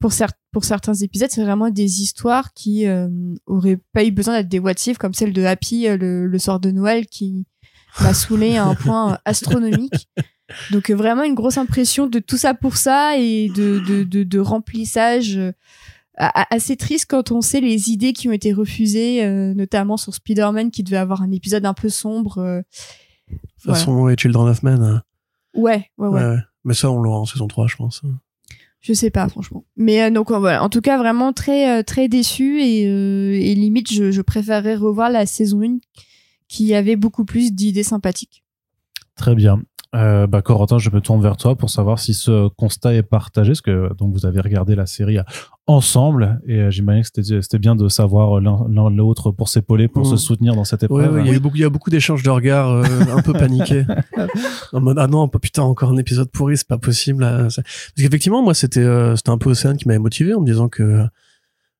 pour, 0.00 0.10
cer- 0.10 0.30
pour 0.52 0.64
certains 0.64 0.94
épisodes 0.94 1.30
c'est 1.30 1.42
vraiment 1.44 1.70
des 1.70 2.02
histoires 2.02 2.52
qui 2.54 2.86
euh, 2.86 3.08
auraient 3.46 3.78
pas 3.92 4.04
eu 4.04 4.10
besoin 4.10 4.34
d'être 4.38 4.48
des 4.48 4.58
What 4.58 4.72
If 4.86 4.98
comme 4.98 5.14
celle 5.14 5.32
de 5.32 5.44
Happy 5.44 5.86
euh, 5.86 5.96
le, 5.96 6.26
le 6.26 6.38
soir 6.38 6.60
de 6.60 6.70
Noël 6.70 7.06
qui 7.06 7.46
m'a 8.00 8.14
saoulé 8.14 8.56
à 8.56 8.66
un 8.66 8.74
point 8.74 9.18
astronomique 9.24 10.08
donc 10.72 10.90
euh, 10.90 10.94
vraiment 10.94 11.22
une 11.22 11.34
grosse 11.34 11.58
impression 11.58 12.06
de 12.06 12.18
tout 12.18 12.36
ça 12.36 12.54
pour 12.54 12.76
ça 12.76 13.16
et 13.18 13.48
de, 13.48 13.78
de, 13.88 14.02
de, 14.04 14.22
de 14.24 14.38
remplissage 14.40 15.36
euh, 15.36 15.52
assez 16.16 16.76
triste 16.76 17.06
quand 17.08 17.30
on 17.30 17.40
sait 17.40 17.60
les 17.60 17.88
idées 17.90 18.12
qui 18.12 18.28
ont 18.28 18.32
été 18.32 18.52
refusées, 18.52 19.24
euh, 19.24 19.54
notamment 19.54 19.96
sur 19.96 20.12
Spider-Man 20.14 20.70
qui 20.70 20.82
devait 20.82 20.98
avoir 20.98 21.22
un 21.22 21.30
épisode 21.30 21.64
un 21.64 21.72
peu 21.72 21.88
sombre. 21.88 22.38
euh, 22.38 22.60
De 23.30 23.36
toute 23.62 23.70
façon, 23.72 23.98
ouais, 24.02 24.16
Children 24.18 24.48
of 24.48 24.62
Men. 24.62 24.82
hein. 24.82 25.02
Ouais, 25.54 25.90
ouais, 25.96 26.08
ouais. 26.08 26.20
Ouais, 26.20 26.28
ouais. 26.30 26.38
Mais 26.64 26.74
ça, 26.74 26.90
on 26.90 27.00
l'aura 27.00 27.20
en 27.20 27.24
saison 27.24 27.46
3, 27.48 27.68
je 27.68 27.76
pense. 27.76 28.02
Je 28.80 28.94
sais 28.94 29.10
pas, 29.10 29.28
franchement. 29.28 29.64
Mais 29.76 30.02
euh, 30.02 30.10
donc 30.10 30.30
euh, 30.30 30.38
voilà, 30.38 30.62
en 30.62 30.68
tout 30.68 30.80
cas, 30.80 30.96
vraiment 30.96 31.32
très 31.32 31.78
euh, 31.78 31.82
très 31.82 32.08
déçu 32.08 32.62
et, 32.62 32.86
euh, 32.86 33.32
limite, 33.32 33.92
je, 33.92 34.10
je 34.10 34.22
préférerais 34.22 34.76
revoir 34.76 35.10
la 35.10 35.26
saison 35.26 35.62
1 35.62 35.78
qui 36.48 36.74
avait 36.74 36.96
beaucoup 36.96 37.24
plus 37.24 37.52
d'idées 37.52 37.82
sympathiques. 37.82 38.42
Très 39.16 39.34
bien. 39.34 39.62
Euh, 39.96 40.28
bah, 40.28 40.40
Corentin, 40.40 40.78
je 40.78 40.88
me 40.90 41.00
tourne 41.00 41.20
vers 41.20 41.36
toi 41.36 41.56
pour 41.56 41.68
savoir 41.68 41.98
si 41.98 42.14
ce 42.14 42.46
constat 42.50 42.94
est 42.94 43.02
partagé, 43.02 43.50
parce 43.50 43.60
que 43.60 43.92
donc 43.94 44.12
vous 44.12 44.24
avez 44.24 44.40
regardé 44.40 44.76
la 44.76 44.86
série 44.86 45.18
ensemble, 45.66 46.40
et 46.46 46.58
euh, 46.60 46.70
j'imagine 46.70 47.02
que 47.02 47.08
c'était 47.12 47.42
c'était 47.42 47.58
bien 47.58 47.74
de 47.74 47.88
savoir 47.88 48.40
l'un 48.40 48.90
l'autre 48.90 49.32
pour 49.32 49.48
s'épauler, 49.48 49.88
pour 49.88 50.02
Mm. 50.02 50.10
se 50.10 50.16
soutenir 50.16 50.54
dans 50.54 50.64
cette 50.64 50.82
Ouais, 50.82 50.86
épreuve. 51.04 51.14
ouais, 51.14 51.20
il 51.22 51.26
y 51.26 51.30
a 51.30 51.34
eu 51.34 51.40
beaucoup, 51.40 51.56
il 51.56 51.62
y 51.62 51.64
a 51.64 51.70
beaucoup 51.70 51.90
d'échanges 51.90 52.22
de 52.22 52.30
regards 52.30 52.70
euh, 52.70 52.84
un 53.16 53.20
peu 53.22 53.32
paniqués. 53.32 53.84
en 54.72 54.80
mode, 54.80 54.98
ah 55.00 55.08
non, 55.08 55.26
putain, 55.28 55.62
encore 55.62 55.90
un 55.90 55.96
épisode 55.96 56.30
pourri, 56.30 56.56
c'est 56.56 56.68
pas 56.68 56.78
possible. 56.78 57.22
là. 57.24 57.42
Parce 57.42 57.60
qu'effectivement, 57.96 58.42
moi, 58.42 58.54
c'était, 58.54 58.80
euh, 58.80 59.16
c'était 59.16 59.30
un 59.30 59.38
peu 59.38 59.50
Océane 59.50 59.76
qui 59.76 59.88
m'avait 59.88 59.98
motivé 59.98 60.34
en 60.34 60.40
me 60.40 60.46
disant 60.46 60.68
que 60.68 61.04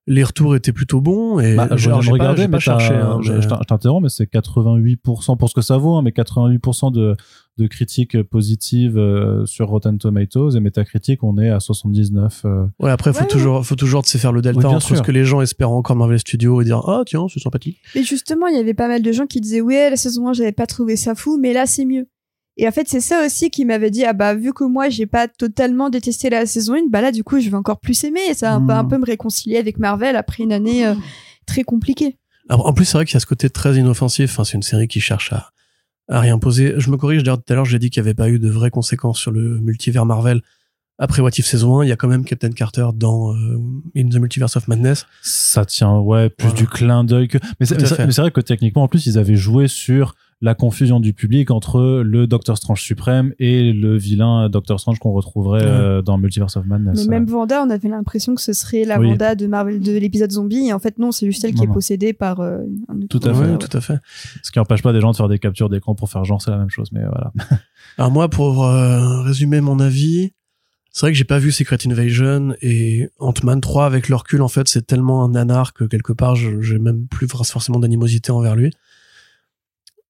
les 0.07 0.25
retours 0.25 0.57
étaient 0.57 0.73
plutôt 0.73 1.01
bons 1.01 1.39
et 1.41 1.55
Bah, 1.57 1.69
je 1.77 1.89
alors, 1.89 2.03
j'ai 2.03 2.11
pas- 2.17 2.35
mais 2.37 2.49
pas 2.49 2.59
cherché. 2.59 2.89
t'as- 2.89 3.07
hein, 3.07 3.19
je, 3.23 3.33
mais- 3.33 3.43
je 3.43 3.49
t'interromps, 3.49 4.03
mais 4.03 4.09
c'est 4.09 4.27
88% 4.27 5.37
pour 5.37 5.49
ce 5.49 5.55
que 5.55 5.61
ça 5.61 5.77
vaut, 5.77 5.95
hein, 5.95 6.03
mais 6.03 6.11
88% 6.11 6.91
de, 6.91 7.17
de 7.59 7.67
critiques 7.67 8.21
positives 8.23 8.97
euh, 8.99 9.45
sur 9.47 9.69
Rotten 9.69 9.99
Tomatoes 9.99 10.51
et 10.57 10.61
Metacritic, 10.61 11.23
on 11.23 11.37
est 11.39 11.51
à 11.51 11.61
79. 11.61 12.43
euh, 12.45 12.65
Ouais, 12.81 12.91
après, 12.91 13.13
faut 13.13 13.21
Ouais, 13.21 13.27
toujours, 13.27 13.65
faut 13.65 13.77
toujours 13.77 14.05
se 14.07 14.19
faire 14.19 14.33
le 14.33 14.41
delta 14.43 14.59
Oui, 14.59 14.65
bien 14.65 14.77
entre 14.77 14.87
sûr. 14.87 14.97
ce 14.97 15.03
que 15.03 15.13
les 15.13 15.25
gens 15.25 15.43
espèrent 15.43 15.71
encore 15.71 15.97
Marvel 15.97 16.19
Studios 16.19 16.61
et 16.63 16.65
dire, 16.65 16.79
ah, 16.89 17.03
tiens, 17.07 17.27
c'est 17.33 17.41
sympathique. 17.41 17.79
Mais 17.95 18.03
justement, 18.03 18.47
il 18.47 18.57
y 18.57 18.59
avait 18.61 18.75
pas 18.75 18.89
mal 18.89 19.03
de 19.03 19.13
gens 19.13 19.27
qui 19.27 19.41
disaient 19.41 19.61
ouais, 19.61 19.91
la 19.91 19.97
saison 19.97 20.29
1, 20.29 20.33
j'avais 20.33 20.53
pas 20.53 20.67
trouvé 20.67 20.97
ça 20.97 21.15
fou, 21.15 21.39
mais 21.41 21.53
là 21.53 21.67
c'est 21.67 21.85
mieux. 21.85 22.07
Et 22.62 22.68
en 22.68 22.73
fait, 22.73 22.87
c'est 22.88 23.01
ça 23.01 23.25
aussi 23.25 23.49
qui 23.51 23.64
m'avait 23.64 23.90
dit 23.90 24.05
ah 24.05 24.12
bah 24.12 24.35
vu 24.35 24.53
que 24.53 24.64
moi 24.64 24.88
j'ai 24.90 25.07
pas 25.07 25.29
totalement 25.29 25.88
détesté 25.88 26.29
la 26.29 26.44
saison 26.44 26.75
1, 26.75 26.88
bah 26.90 27.01
là 27.01 27.11
du 27.11 27.25
coup, 27.25 27.40
je 27.40 27.49
vais 27.49 27.57
encore 27.57 27.81
plus 27.81 28.05
aimer 28.05 28.20
et 28.31 28.35
ça 28.35 28.51
va 28.51 28.55
un 28.57 28.61
peu- 28.61 28.73
Mm. 28.75 28.77
un 28.77 28.85
peu 28.85 28.99
me 28.99 29.07
réconcilier 29.07 29.57
avec 29.57 29.79
Marvel 29.79 30.14
après 30.16 30.42
une 30.42 30.53
année 30.53 30.87
euh, 30.87 30.94
très 31.46 31.62
compliquée. 31.62 32.18
Alors, 32.49 32.66
en 32.66 32.73
plus, 32.75 32.85
c'est 32.85 32.99
vrai 32.99 33.05
qu'il 33.07 33.14
y 33.14 33.16
a 33.16 33.20
ce 33.20 33.27
côté 33.27 33.49
très 33.49 33.77
inoffensif. 33.77 34.33
Enfin, 34.33 34.44
c'est 34.44 34.55
une 34.55 34.62
série 34.62 34.88
qui 34.88 35.01
cherche 35.01 35.33
à, 35.33 35.51
à 36.09 36.20
rien 36.20 36.38
poser. 36.38 36.75
Je 36.79 36.90
me 36.90 36.96
corrige, 36.96 37.23
d'ailleurs, 37.23 37.38
tout 37.42 37.53
à 37.53 37.57
l'heure, 37.57 37.64
j'ai 37.64 37.79
dit 37.79 37.88
qu'il 37.90 38.03
n'y 38.03 38.09
avait 38.09 38.14
pas 38.14 38.29
eu 38.29 38.38
de 38.38 38.49
vraies 38.51 38.70
conséquences 38.70 39.18
sur 39.20 39.31
le 39.31 39.59
multivers 39.61 40.05
Marvel. 40.05 40.42
Après 40.99 41.23
What 41.23 41.31
If 41.38 41.46
saison 41.46 41.79
1, 41.81 41.85
il 41.85 41.88
y 41.88 41.92
a 41.92 41.96
quand 41.96 42.09
même 42.09 42.25
Captain 42.25 42.51
Carter 42.51 42.88
dans 42.94 43.33
euh, 43.35 43.59
In 43.96 44.09
the 44.11 44.16
Multiverse 44.16 44.57
of 44.57 44.68
Madness. 44.68 45.07
ça 45.23 45.64
tient, 45.64 45.99
ouais, 45.99 46.29
plus 46.29 46.49
Voilà. 46.49 46.59
du 46.61 46.66
clin 46.66 47.05
d'œil 47.05 47.29
que. 47.29 47.38
Mais 47.59 47.64
c'est 47.66 47.77
vrai 48.20 48.31
que 48.33 48.40
techniquement, 48.42 48.83
en 48.83 48.88
plus, 48.88 49.07
ils 49.07 49.16
avaient 49.16 49.37
joué 49.37 49.66
sur 49.66 50.14
la 50.42 50.55
confusion 50.55 51.00
du 51.00 51.12
public 51.12 51.50
entre 51.50 52.00
le 52.03 52.26
Doctor 52.26 52.57
Strange 52.57 52.81
suprême 52.81 53.35
et 53.38 53.74
le 53.74 53.98
vilain 53.98 54.48
Doctor 54.48 54.81
Strange 54.81 54.98
qu'on 54.98 55.12
retrouverait 55.12 55.61
Ouais. 55.62 55.68
euh, 55.70 56.00
dans 56.03 56.16
Multiverse 56.16 56.57
of 56.57 56.64
Madness. 56.64 57.07
Mais 57.07 57.18
même 57.18 57.26
Vanda, 57.26 57.62
on 57.62 57.68
avait 57.68 57.90
l'impression 57.90 58.35
que 58.35 58.40
ce 58.40 58.55
serait 58.55 58.85
la 58.85 58.98
Oui. 58.98 59.09
Vanda 59.11 59.35
de 59.35 59.46
Marvel 59.46 59.81
de 59.81 59.92
l'épisode 59.98 60.31
zombie 60.33 60.68
et 60.68 60.72
en 60.72 60.79
fait 60.79 60.98
non, 60.98 61.12
c'est 61.12 61.26
juste 61.26 61.44
elle 61.44 61.50
qui 61.53 61.59
Non, 61.59 61.64
est 61.64 61.66
non. 61.66 61.72
possédée 61.74 62.14
par 62.14 62.40
euh, 62.40 62.59
un 62.88 62.96
autre 62.96 63.09
Tout 63.09 63.20
à 63.29 63.33
Ouais, 63.33 63.48
fait. 63.53 63.59
tout 63.59 63.76
à 63.76 63.81
fait. 63.83 63.98
Ce 64.42 64.50
qui 64.50 64.59
n'empêche 64.59 64.83
pas 64.83 64.94
des 64.94 65.00
gens 65.03 65.11
de 65.11 65.16
faire 65.16 65.29
des 65.29 65.38
captures 65.38 65.68
d'écran 65.68 65.94
pour 65.94 66.09
faire 66.09 66.24
genre 66.24 66.40
c'est 66.40 66.50
la 66.50 66.57
même 66.59 66.70
chose, 66.70 66.90
mais 66.92 67.03
voilà. 67.03 67.33
Alors 67.98 68.11
moi, 68.11 68.29
pour 68.31 68.64
euh, 68.64 69.20
résumer 69.22 69.61
mon 69.61 69.79
avis, 69.79 70.31
c'est 70.92 71.03
vrai 71.07 71.12
que 71.12 71.18
j'ai 71.18 71.24
pas 71.24 71.38
vu 71.38 71.53
Secret 71.53 71.76
Invasion 71.87 72.55
et 72.62 73.11
Ant-Man 73.18 73.61
3 73.61 73.85
avec 73.85 74.09
le 74.09 74.16
recul, 74.16 74.40
en 74.42 74.48
fait, 74.48 74.66
c'est 74.68 74.87
tellement 74.87 75.22
un 75.22 75.29
nanar 75.33 75.74
que 75.74 75.85
quelque 75.85 76.12
part, 76.14 76.35
je- 76.35 76.61
j'ai 76.62 76.79
même 76.79 77.07
plus 77.09 77.29
forcément 77.29 77.79
d'animosité 77.79 78.33
envers 78.33 78.57
lui. 78.57 78.72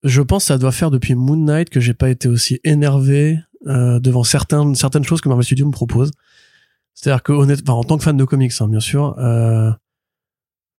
Je 0.03 0.21
pense 0.21 0.43
que 0.43 0.47
ça 0.47 0.57
doit 0.57 0.71
faire 0.71 0.91
depuis 0.91 1.15
Moon 1.15 1.37
Knight 1.37 1.69
que 1.69 1.79
j'ai 1.79 1.93
pas 1.93 2.09
été 2.09 2.27
aussi 2.27 2.59
énervé 2.63 3.39
euh, 3.67 3.99
devant 3.99 4.23
certaines 4.23 4.73
certaines 4.75 5.03
choses 5.03 5.21
que 5.21 5.29
Marvel 5.29 5.45
Studios 5.45 5.67
me 5.67 5.71
propose. 5.71 6.11
C'est-à-dire 6.93 7.23
que 7.23 7.31
honnêtement, 7.31 7.79
en 7.79 7.83
tant 7.83 7.97
que 7.97 8.03
fan 8.03 8.17
de 8.17 8.23
comics, 8.23 8.51
hein, 8.59 8.67
bien 8.67 8.79
sûr, 8.79 9.17
euh, 9.19 9.71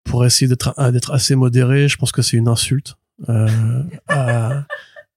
pour 0.04 0.26
essayer 0.26 0.48
d'être 0.48 0.74
euh, 0.80 0.92
d'être 0.92 1.12
assez 1.12 1.36
modéré, 1.36 1.88
je 1.88 1.98
pense 1.98 2.12
que 2.12 2.22
c'est 2.22 2.38
une 2.38 2.48
insulte 2.48 2.96
euh, 3.30 3.84
à, 4.08 4.66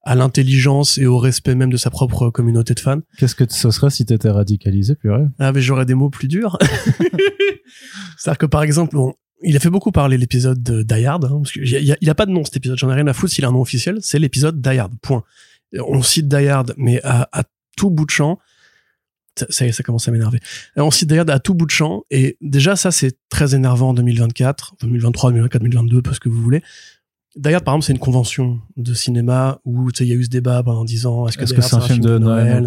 à 0.03 0.15
l'intelligence 0.15 0.97
et 0.97 1.07
au 1.07 1.17
respect 1.17 1.55
même 1.55 1.71
de 1.71 1.77
sa 1.77 1.89
propre 1.89 2.29
communauté 2.29 2.75
de 2.75 2.79
fans. 2.79 3.01
Qu'est-ce 3.17 3.35
que 3.35 3.45
ce 3.49 3.71
serait 3.71 3.89
si 3.89 4.05
t'étais 4.05 4.29
radicalisé, 4.29 4.95
purée? 4.95 5.25
Ah, 5.39 5.51
mais 5.51 5.61
j'aurais 5.61 5.85
des 5.85 5.95
mots 5.95 6.11
plus 6.11 6.27
durs. 6.27 6.57
C'est-à-dire 8.17 8.37
que 8.37 8.45
par 8.45 8.63
exemple, 8.63 8.95
bon, 8.95 9.15
il 9.43 9.55
a 9.55 9.59
fait 9.59 9.69
beaucoup 9.69 9.91
parler 9.91 10.17
l'épisode 10.17 10.61
de 10.63 10.81
Die 10.83 11.05
Hard, 11.05 11.25
hein, 11.25 11.39
parce 11.43 11.51
qu'il 11.51 11.67
y 11.69 11.75
a, 11.75 11.79
il 11.79 11.85
y 11.85 11.91
a- 11.91 11.97
il 12.01 12.09
a 12.09 12.15
pas 12.15 12.25
de 12.25 12.31
nom 12.31 12.43
cet 12.45 12.57
épisode, 12.57 12.77
j'en 12.77 12.89
ai 12.89 12.95
rien 12.95 13.07
à 13.07 13.13
foutre 13.13 13.33
s'il 13.33 13.43
a 13.45 13.49
un 13.49 13.51
nom 13.51 13.61
officiel, 13.61 13.97
c'est 14.01 14.19
l'épisode 14.19 14.61
Die 14.61 14.77
Hard, 14.77 14.93
point. 15.01 15.23
On 15.79 16.01
cite 16.01 16.27
Die 16.27 16.47
Hard, 16.47 16.73
mais 16.77 17.01
à, 17.03 17.27
à 17.31 17.43
tout 17.77 17.89
bout 17.89 18.05
de 18.05 18.11
champ, 18.11 18.39
ça, 19.37 19.45
ça 19.49 19.65
y 19.65 19.69
est, 19.69 19.71
ça 19.73 19.83
commence 19.83 20.07
à 20.07 20.11
m'énerver. 20.11 20.39
On 20.77 20.89
cite 20.91 21.09
Die 21.09 21.17
Hard 21.17 21.29
à 21.29 21.39
tout 21.39 21.53
bout 21.53 21.65
de 21.65 21.71
champ, 21.71 22.03
et 22.11 22.37
déjà 22.41 22.75
ça 22.77 22.91
c'est 22.91 23.17
très 23.29 23.53
énervant 23.55 23.89
en 23.89 23.93
2024, 23.93 24.75
2023, 24.81 25.31
2024, 25.31 25.61
2022, 25.61 26.01
parce 26.01 26.19
que 26.19 26.29
vous 26.29 26.41
voulez. 26.41 26.61
Die 27.35 27.53
Hard, 27.53 27.65
par 27.65 27.73
exemple, 27.73 27.85
c'est 27.87 27.91
une 27.91 27.99
convention 27.99 28.61
de 28.77 28.93
cinéma 28.93 29.59
où 29.65 29.89
il 29.99 30.05
y 30.07 30.13
a 30.13 30.15
eu 30.15 30.23
ce 30.23 30.29
débat 30.29 30.63
pendant 30.63 30.85
10 30.85 31.05
ans. 31.05 31.27
Est-ce 31.27 31.37
que 31.37 31.43
Est-ce 31.43 31.51
Die 31.53 31.57
que 31.59 31.61
Hard, 31.65 31.69
c'est 31.69 31.75
un 31.75 31.81
film 31.81 31.99
de 31.99 32.17
Noël. 32.17 32.63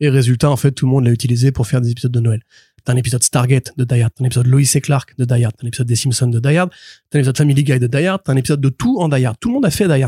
Et 0.00 0.08
résultat, 0.08 0.50
en 0.50 0.56
fait, 0.56 0.72
tout 0.72 0.86
le 0.86 0.90
monde 0.90 1.04
l'a 1.04 1.12
utilisé 1.12 1.52
pour 1.52 1.68
faire 1.68 1.80
des 1.80 1.92
épisodes 1.92 2.10
de 2.10 2.18
Noël. 2.18 2.42
T'as 2.86 2.92
un 2.92 2.96
épisode 2.96 3.24
Stargate 3.24 3.72
de 3.76 3.84
Die 3.84 4.00
t'as 4.00 4.22
un 4.22 4.24
épisode 4.24 4.46
Lois 4.46 4.60
et 4.74 4.80
Clark 4.80 5.18
de 5.18 5.24
Die 5.24 5.42
t'as 5.42 5.64
un 5.64 5.66
épisode 5.66 5.88
des 5.88 5.96
Simpsons 5.96 6.28
de 6.28 6.38
Die 6.38 6.54
t'as 6.54 6.62
un 6.62 7.18
épisode 7.18 7.36
Family 7.36 7.64
Guy 7.64 7.80
de 7.80 7.88
Die 7.88 8.06
t'as 8.24 8.32
un 8.32 8.36
épisode 8.36 8.60
de 8.60 8.68
tout 8.68 8.98
en 9.00 9.08
Die. 9.08 9.26
Tout 9.40 9.48
le 9.48 9.54
monde 9.54 9.66
a 9.66 9.70
fait 9.70 9.88
Die. 9.88 10.04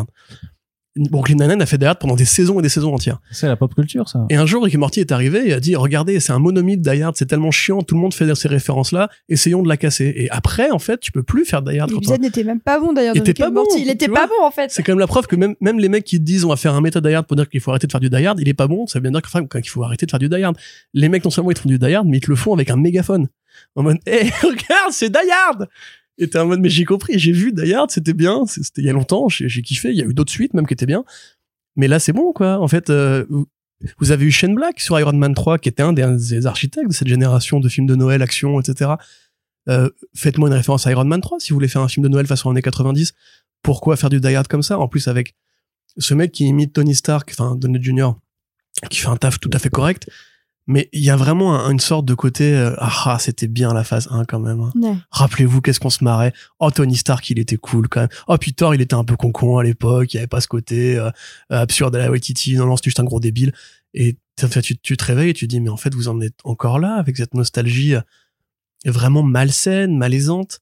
Brooklyn 0.97 1.37
Nine-Nine 1.37 1.63
a 1.63 1.67
fait 1.67 1.83
Hard 1.83 1.99
pendant 1.99 2.17
des 2.17 2.25
saisons 2.25 2.59
et 2.59 2.63
des 2.63 2.69
saisons 2.69 2.93
entières. 2.93 3.21
C'est 3.31 3.47
la 3.47 3.57
pop 3.57 3.75
culture, 3.75 4.09
ça. 4.09 4.27
Et 4.31 4.37
un 4.37 4.47
jour, 4.47 4.65
Rick 4.65 4.75
et 4.75 4.79
Morty 4.79 5.01
est 5.01 5.13
arrivé 5.13 5.49
et 5.49 5.53
a 5.53 5.61
dit, 5.61 5.77
regardez, 5.77 6.19
c'est 6.21 6.33
un 6.33 6.39
monomythe 6.39 6.81
Die 6.81 7.03
Hard, 7.03 7.15
c'est 7.17 7.27
tellement 7.27 7.51
chiant, 7.51 7.83
tout 7.83 7.95
le 7.95 8.01
monde 8.01 8.15
fait 8.15 8.35
ces 8.35 8.49
références-là, 8.49 9.09
essayons 9.29 9.63
de 9.63 9.69
la 9.69 9.77
casser. 9.77 10.13
Et 10.17 10.31
après, 10.31 10.71
en 10.71 10.79
fait, 10.79 10.99
tu 10.99 11.13
peux 11.13 11.23
plus 11.23 11.45
faire 11.45 11.63
Die 11.63 11.79
Hard. 11.79 11.91
L'épisode 11.91 12.21
n'était 12.21 12.45
même 12.45 12.61
pas 12.61 12.81
bon 12.81 12.93
d'ailleurs. 12.93 13.15
Il 13.15 13.23
de 13.23 13.31
était 13.31 13.43
Rick 13.43 13.51
and 13.51 13.55
pas 13.55 13.61
bon, 13.61 13.67
Morty. 13.67 13.83
Il 13.83 13.91
était 13.91 14.09
pas 14.09 14.27
bon 14.27 14.45
en 14.45 14.51
fait. 14.51 14.71
C'est 14.71 14.83
quand 14.83 14.93
même 14.93 14.99
la 14.99 15.07
preuve 15.07 15.27
que 15.27 15.37
même, 15.37 15.55
même 15.61 15.79
les 15.79 15.89
mecs 15.89 16.05
qui 16.05 16.19
te 16.19 16.25
disent 16.25 16.45
on 16.45 16.49
va 16.49 16.57
faire 16.57 16.75
un 16.75 16.81
méta 16.81 17.01
Die 17.01 17.13
Hard 17.13 17.27
pour 17.27 17.37
dire 17.37 17.49
qu'il 17.49 17.61
faut 17.61 17.71
arrêter 17.71 17.87
de 17.87 17.93
faire 17.93 18.01
du 18.01 18.11
Die 18.11 18.27
Hard, 18.27 18.41
il 18.41 18.49
est 18.49 18.55
pas 18.55 18.67
bon, 18.67 18.87
ça 18.87 18.99
veut 18.99 19.03
bien 19.03 19.13
dire 19.13 19.23
qu'enfin, 19.23 19.47
qu'il 19.47 19.69
faut 19.69 19.85
arrêter 19.85 20.07
de 20.07 20.11
faire 20.11 20.21
du 20.21 20.29
Die 20.29 20.43
Hard. 20.43 20.57
Les 20.95 21.09
mecs 21.09 21.25
non 21.25 21.31
seulement 21.31 21.51
ils 21.51 21.55
te 21.55 21.61
font 21.61 21.69
du 21.69 21.79
Die 21.79 21.95
Hard, 21.95 22.07
mais 22.07 22.19
ils 22.19 22.21
te 22.21 22.31
le 22.31 22.37
font 22.37 22.53
avec 22.53 22.71
un 22.71 22.77
mégaphone. 22.77 23.29
En 23.75 23.83
mode, 23.83 23.99
hé, 24.07 24.31
regarde, 24.43 24.93
c'est 24.93 25.11
Die 25.11 25.31
Hard! 25.47 25.69
Et 26.19 26.29
t'es 26.29 26.39
en 26.39 26.47
mode, 26.47 26.61
mais 26.61 26.69
j'ai 26.69 26.85
compris, 26.85 27.19
j'ai 27.19 27.33
vu 27.33 27.53
Die 27.53 27.73
Hard, 27.73 27.91
c'était 27.91 28.13
bien, 28.13 28.45
c'était 28.47 28.83
il 28.83 28.85
y 28.87 28.91
a 28.91 28.93
longtemps, 28.93 29.29
j'ai 29.29 29.63
kiffé, 29.63 29.91
il 29.91 29.97
y 29.97 30.03
a 30.03 30.05
eu 30.05 30.15
d'autres 30.15 30.33
suites 30.33 30.53
même 30.55 30.67
qui 30.67 30.75
étaient 30.75 30.87
bien. 30.87 31.05
Mais 31.77 31.87
là, 31.89 31.99
c'est 32.01 32.13
bon, 32.13 32.33
quoi. 32.33 32.59
En 32.61 32.67
fait, 32.67 32.91
euh, 32.91 33.25
vous- 33.29 34.11
avez 34.11 34.25
eu 34.25 34.33
Shane 34.33 34.55
Black 34.57 34.81
sur 34.81 34.99
Iron 34.99 35.13
Man 35.13 35.35
3, 35.35 35.59
qui 35.59 35.69
était 35.69 35.83
un 35.85 35.93
des, 35.93 36.03
un 36.03 36.17
des 36.17 36.47
architectes 36.47 36.89
de 36.89 36.93
cette 36.93 37.07
génération 37.07 37.61
de 37.61 37.69
films 37.69 37.87
de 37.87 37.95
Noël, 37.95 38.21
action, 38.23 38.59
etc. 38.61 38.93
Euh, 39.69 39.89
Faites-moi 40.17 40.49
une 40.49 40.55
référence 40.55 40.87
à 40.89 40.91
Iron 40.91 41.05
Man 41.05 41.21
3 41.21 41.39
si 41.39 41.51
vous 41.51 41.57
voulez 41.57 41.69
faire 41.69 41.83
un 41.83 41.89
film 41.89 42.03
de 42.03 42.09
Noël 42.09 42.27
façon 42.27 42.51
années 42.51 42.63
90. 42.63 43.13
Pourquoi 43.63 43.97
faire 43.97 44.11
du 44.11 44.21
Die 44.21 44.35
Hard 44.35 44.49
comme 44.49 44.63
ça? 44.63 44.79
En 44.81 44.89
plus 44.89 45.07
avec 45.07 45.35
ce 45.99 46.15
mec 46.15 46.33
qui 46.33 46.47
imite 46.47 46.73
Tony 46.73 46.95
Stark, 46.97 47.31
enfin 47.33 47.55
Donald 47.55 47.85
Jr., 47.85 48.11
qui 48.91 48.99
fait 48.99 49.09
un 49.09 49.17
taf 49.17 49.39
tout 49.39 49.51
à 49.53 49.59
fait 49.61 49.69
correct. 49.71 50.09
Mais 50.71 50.89
il 50.93 51.03
y 51.03 51.09
a 51.11 51.17
vraiment 51.17 51.57
un- 51.59 51.71
une 51.71 51.81
sorte 51.81 52.05
de 52.05 52.13
côté 52.15 52.55
euh, 52.55 52.75
ah, 52.79 52.93
ah, 53.07 53.19
c'était 53.19 53.49
bien 53.49 53.73
la 53.75 53.83
phase 53.85 54.07
1 54.11 54.25
quand 54.27 54.39
même. 54.39 54.61
hein. 54.61 54.71
Ouais. 54.77 54.95
Rappelez-vous 55.11 55.61
qu'est-ce 55.63 55.81
qu'on 55.81 55.91
se 55.91 56.05
marrait. 56.05 56.33
Oh 56.61 56.71
Tony 56.71 56.95
Stark 56.97 57.29
il 57.31 57.39
était 57.39 57.57
cool 57.57 57.89
quand 57.89 58.01
même. 58.01 58.09
Oh 58.29 58.37
puis 58.39 58.53
Thor 58.55 58.75
il 58.75 58.81
était 58.83 58.95
un 58.95 59.05
peu 59.05 59.17
concon 59.17 59.59
à 59.59 59.65
l'époque, 59.65 60.13
il 60.13 60.17
y 60.17 60.21
avait 60.21 60.27
pas 60.27 60.41
ce 60.43 60.47
côté 60.49 60.97
euh, 60.99 61.11
absurde 61.51 61.97
à 61.97 61.99
la 61.99 62.11
Waititi. 62.11 62.55
Non 62.57 62.67
non, 62.67 62.77
c'est 62.77 62.85
juste 62.85 63.01
un 63.01 63.05
gros 63.05 63.19
débile. 63.19 63.53
Et 63.95 64.17
tu, 64.37 64.47
tu, 64.63 64.77
tu 64.79 64.97
te 64.97 65.05
réveilles 65.05 65.31
et 65.31 65.35
tu 65.35 65.47
te 65.49 65.51
dis 65.51 65.61
mais 65.61 65.71
en 65.71 65.77
fait 65.79 65.95
vous 65.95 66.09
en 66.09 66.21
êtes 66.21 66.39
encore 66.45 66.79
là 66.79 66.95
avec 66.97 67.17
cette 67.17 67.33
nostalgie 67.35 67.95
euh, 67.95 68.01
vraiment 68.87 69.23
malsaine, 69.23 69.97
malaisante. 69.97 70.61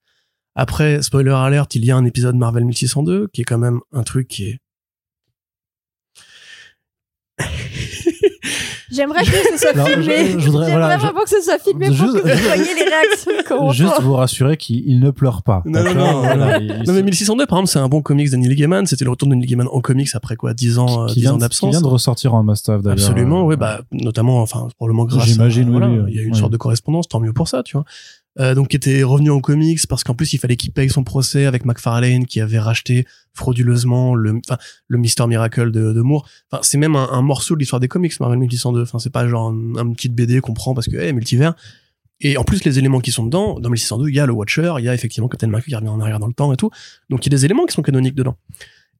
Après 0.55 1.03
spoiler 1.03 1.33
alert, 1.33 1.75
il 1.75 1.85
y 1.85 1.91
a 1.91 1.97
un 1.97 2.05
épisode 2.05 2.37
Marvel 2.37 2.65
1602 2.65 3.29
qui 3.33 3.41
est 3.43 3.45
quand 3.45 3.59
même 3.59 3.81
un 3.93 4.05
truc 4.05 4.29
qui 4.29 4.45
est 4.51 4.61
J'aimerais 8.91 9.25
que 9.25 9.31
ce 9.31 9.59
soit 9.59 9.85
filmé. 9.85 10.33
je- 10.33 10.39
je 10.39 10.47
voudrais- 10.47 10.67
je- 10.71 10.77
vraiment 10.77 11.23
que 11.23 11.31
ce 11.31 11.41
soit 11.43 11.59
filmé 11.59 11.87
pour 11.89 11.97
Juste- 11.97 12.13
que 12.23 12.29
vous 12.37 12.45
voyez 12.45 12.75
les 12.75 12.85
réactions 12.85 13.33
qu'on 13.49 13.73
Juste 13.73 14.01
vous 14.03 14.13
rassurer 14.15 14.57
qu'il 14.57 14.83
il 14.89 15.01
ne 15.01 15.11
pleure 15.11 15.43
pas. 15.43 15.63
Non, 15.67 15.81
non, 15.81 15.85
d'accord 15.85 16.13
non, 16.13 16.21
Voilà, 16.23 16.59
il- 16.59 16.83
Non 16.87 16.93
mais 16.93 17.03
1602 17.03 17.47
par 17.47 17.59
exemple 17.59 17.73
c'est 17.73 17.79
un 17.79 17.89
bon 17.89 18.03
comics 18.03 18.31
de 18.31 18.37
Neil 18.37 18.55
Gaiman, 18.55 18.87
c'était 18.87 19.05
le 19.05 19.11
retour 19.11 19.29
de 19.29 19.35
Neil 19.35 19.47
Gaiman 19.47 19.69
en 19.71 19.81
comics 19.81 20.09
après 20.15 20.37
quoi 20.37 20.55
10 20.55 20.79
ans 20.79 21.05
euh, 21.05 21.07
qui 21.09 21.15
10 21.17 21.21
vient, 21.23 21.31
ans 21.33 21.35
de- 21.35 21.39
qui 21.39 21.41
d'absence. 21.43 21.71
vient 21.71 21.81
de 21.81 21.87
ressortir 21.87 22.35
en 22.35 22.43
must-have 22.43 22.83
d'ailleurs. 22.83 22.99
Absolument, 23.09 23.41
Euh, 23.43 23.49
oui, 23.49 23.57
bah 23.57 23.81
notamment, 23.93 24.41
enfin 24.43 24.69
probablement 24.77 25.05
grâce. 25.05 25.27
J'imagine, 25.27 25.71
voilà, 25.71 25.89
oui, 25.89 26.01
Il 26.09 26.15
y 26.15 26.19
a 26.19 26.23
eu 26.23 26.27
une 26.27 26.35
oui. 26.35 26.39
sorte 26.39 26.53
de 26.53 26.57
correspondance, 26.57 27.09
tant 27.09 27.21
mieux 27.21 27.33
pour 27.33 27.49
ça, 27.49 27.63
tu 27.63 27.77
vois. 27.77 27.85
Euh, 28.39 28.55
donc 28.55 28.69
qui 28.69 28.77
était 28.77 29.03
revenu 29.03 29.31
en 29.31 29.41
comics 29.41 29.81
parce 29.89 30.05
qu'en 30.05 30.13
plus 30.13 30.35
il 30.35 30.39
fallait 30.39 30.57
qu'il 30.57 30.71
paye 30.71 30.91
son 30.91 31.05
procès 31.05 31.47
avec 31.47 31.65
McFarlane 31.65 32.27
qui 32.27 32.43
avait 32.43 32.59
racheté 32.59 33.07
frauduleusement 33.33 34.15
le, 34.15 34.41
enfin 34.47 34.59
le 34.89 34.99
Mister 34.99 35.27
Miracle 35.27 35.71
de, 35.71 35.93
de 35.95 36.01
Moore. 36.03 36.27
Enfin 36.53 36.61
c'est 36.63 36.77
même 36.77 36.97
un, 36.97 37.09
un 37.13 37.23
morceau 37.23 37.55
de 37.55 37.61
l'histoire 37.61 37.81
des 37.81 37.89
comics 37.89 38.19
Marvel 38.21 38.36
1602. 38.37 38.83
Enfin 38.83 38.99
c'est 38.99 39.11
pas 39.11 39.27
genre 39.29 39.49
un, 39.51 39.93
petit 39.93 40.09
BD 40.09 40.41
qu'on 40.41 40.55
prend 40.55 40.75
parce 40.75 40.89
que 40.89 40.97
hey, 40.97 41.13
multivers. 41.13 41.55
Et 42.21 42.39
en 42.39 42.45
plus 42.45 42.65
les 42.65 42.79
éléments 42.79 43.01
qui 43.01 43.13
sont 43.13 43.25
dedans, 43.25 43.61
dans 43.61 43.69
1602 43.69 44.09
il 44.09 44.15
y 44.15 44.21
a 44.21 44.27
le 44.27 44.33
Watcher, 44.33 44.75
il 44.79 44.85
y 44.85 44.89
a 44.89 44.95
effectivement 44.95 45.29
Captain 45.29 45.49
America 45.49 45.69
qui 45.69 45.75
revient 45.75 45.89
en 45.89 46.01
arrière 46.01 46.19
dans 46.19 46.29
le 46.29 46.33
temps 46.35 46.53
et 46.53 46.57
tout. 46.57 46.71
Donc 47.11 47.27
il 47.27 47.33
y 47.33 47.35
a 47.35 47.37
des 47.37 47.45
éléments 47.45 47.67
qui 47.67 47.75
sont 47.75 47.83
canoniques 47.83 48.15
dedans. 48.15 48.37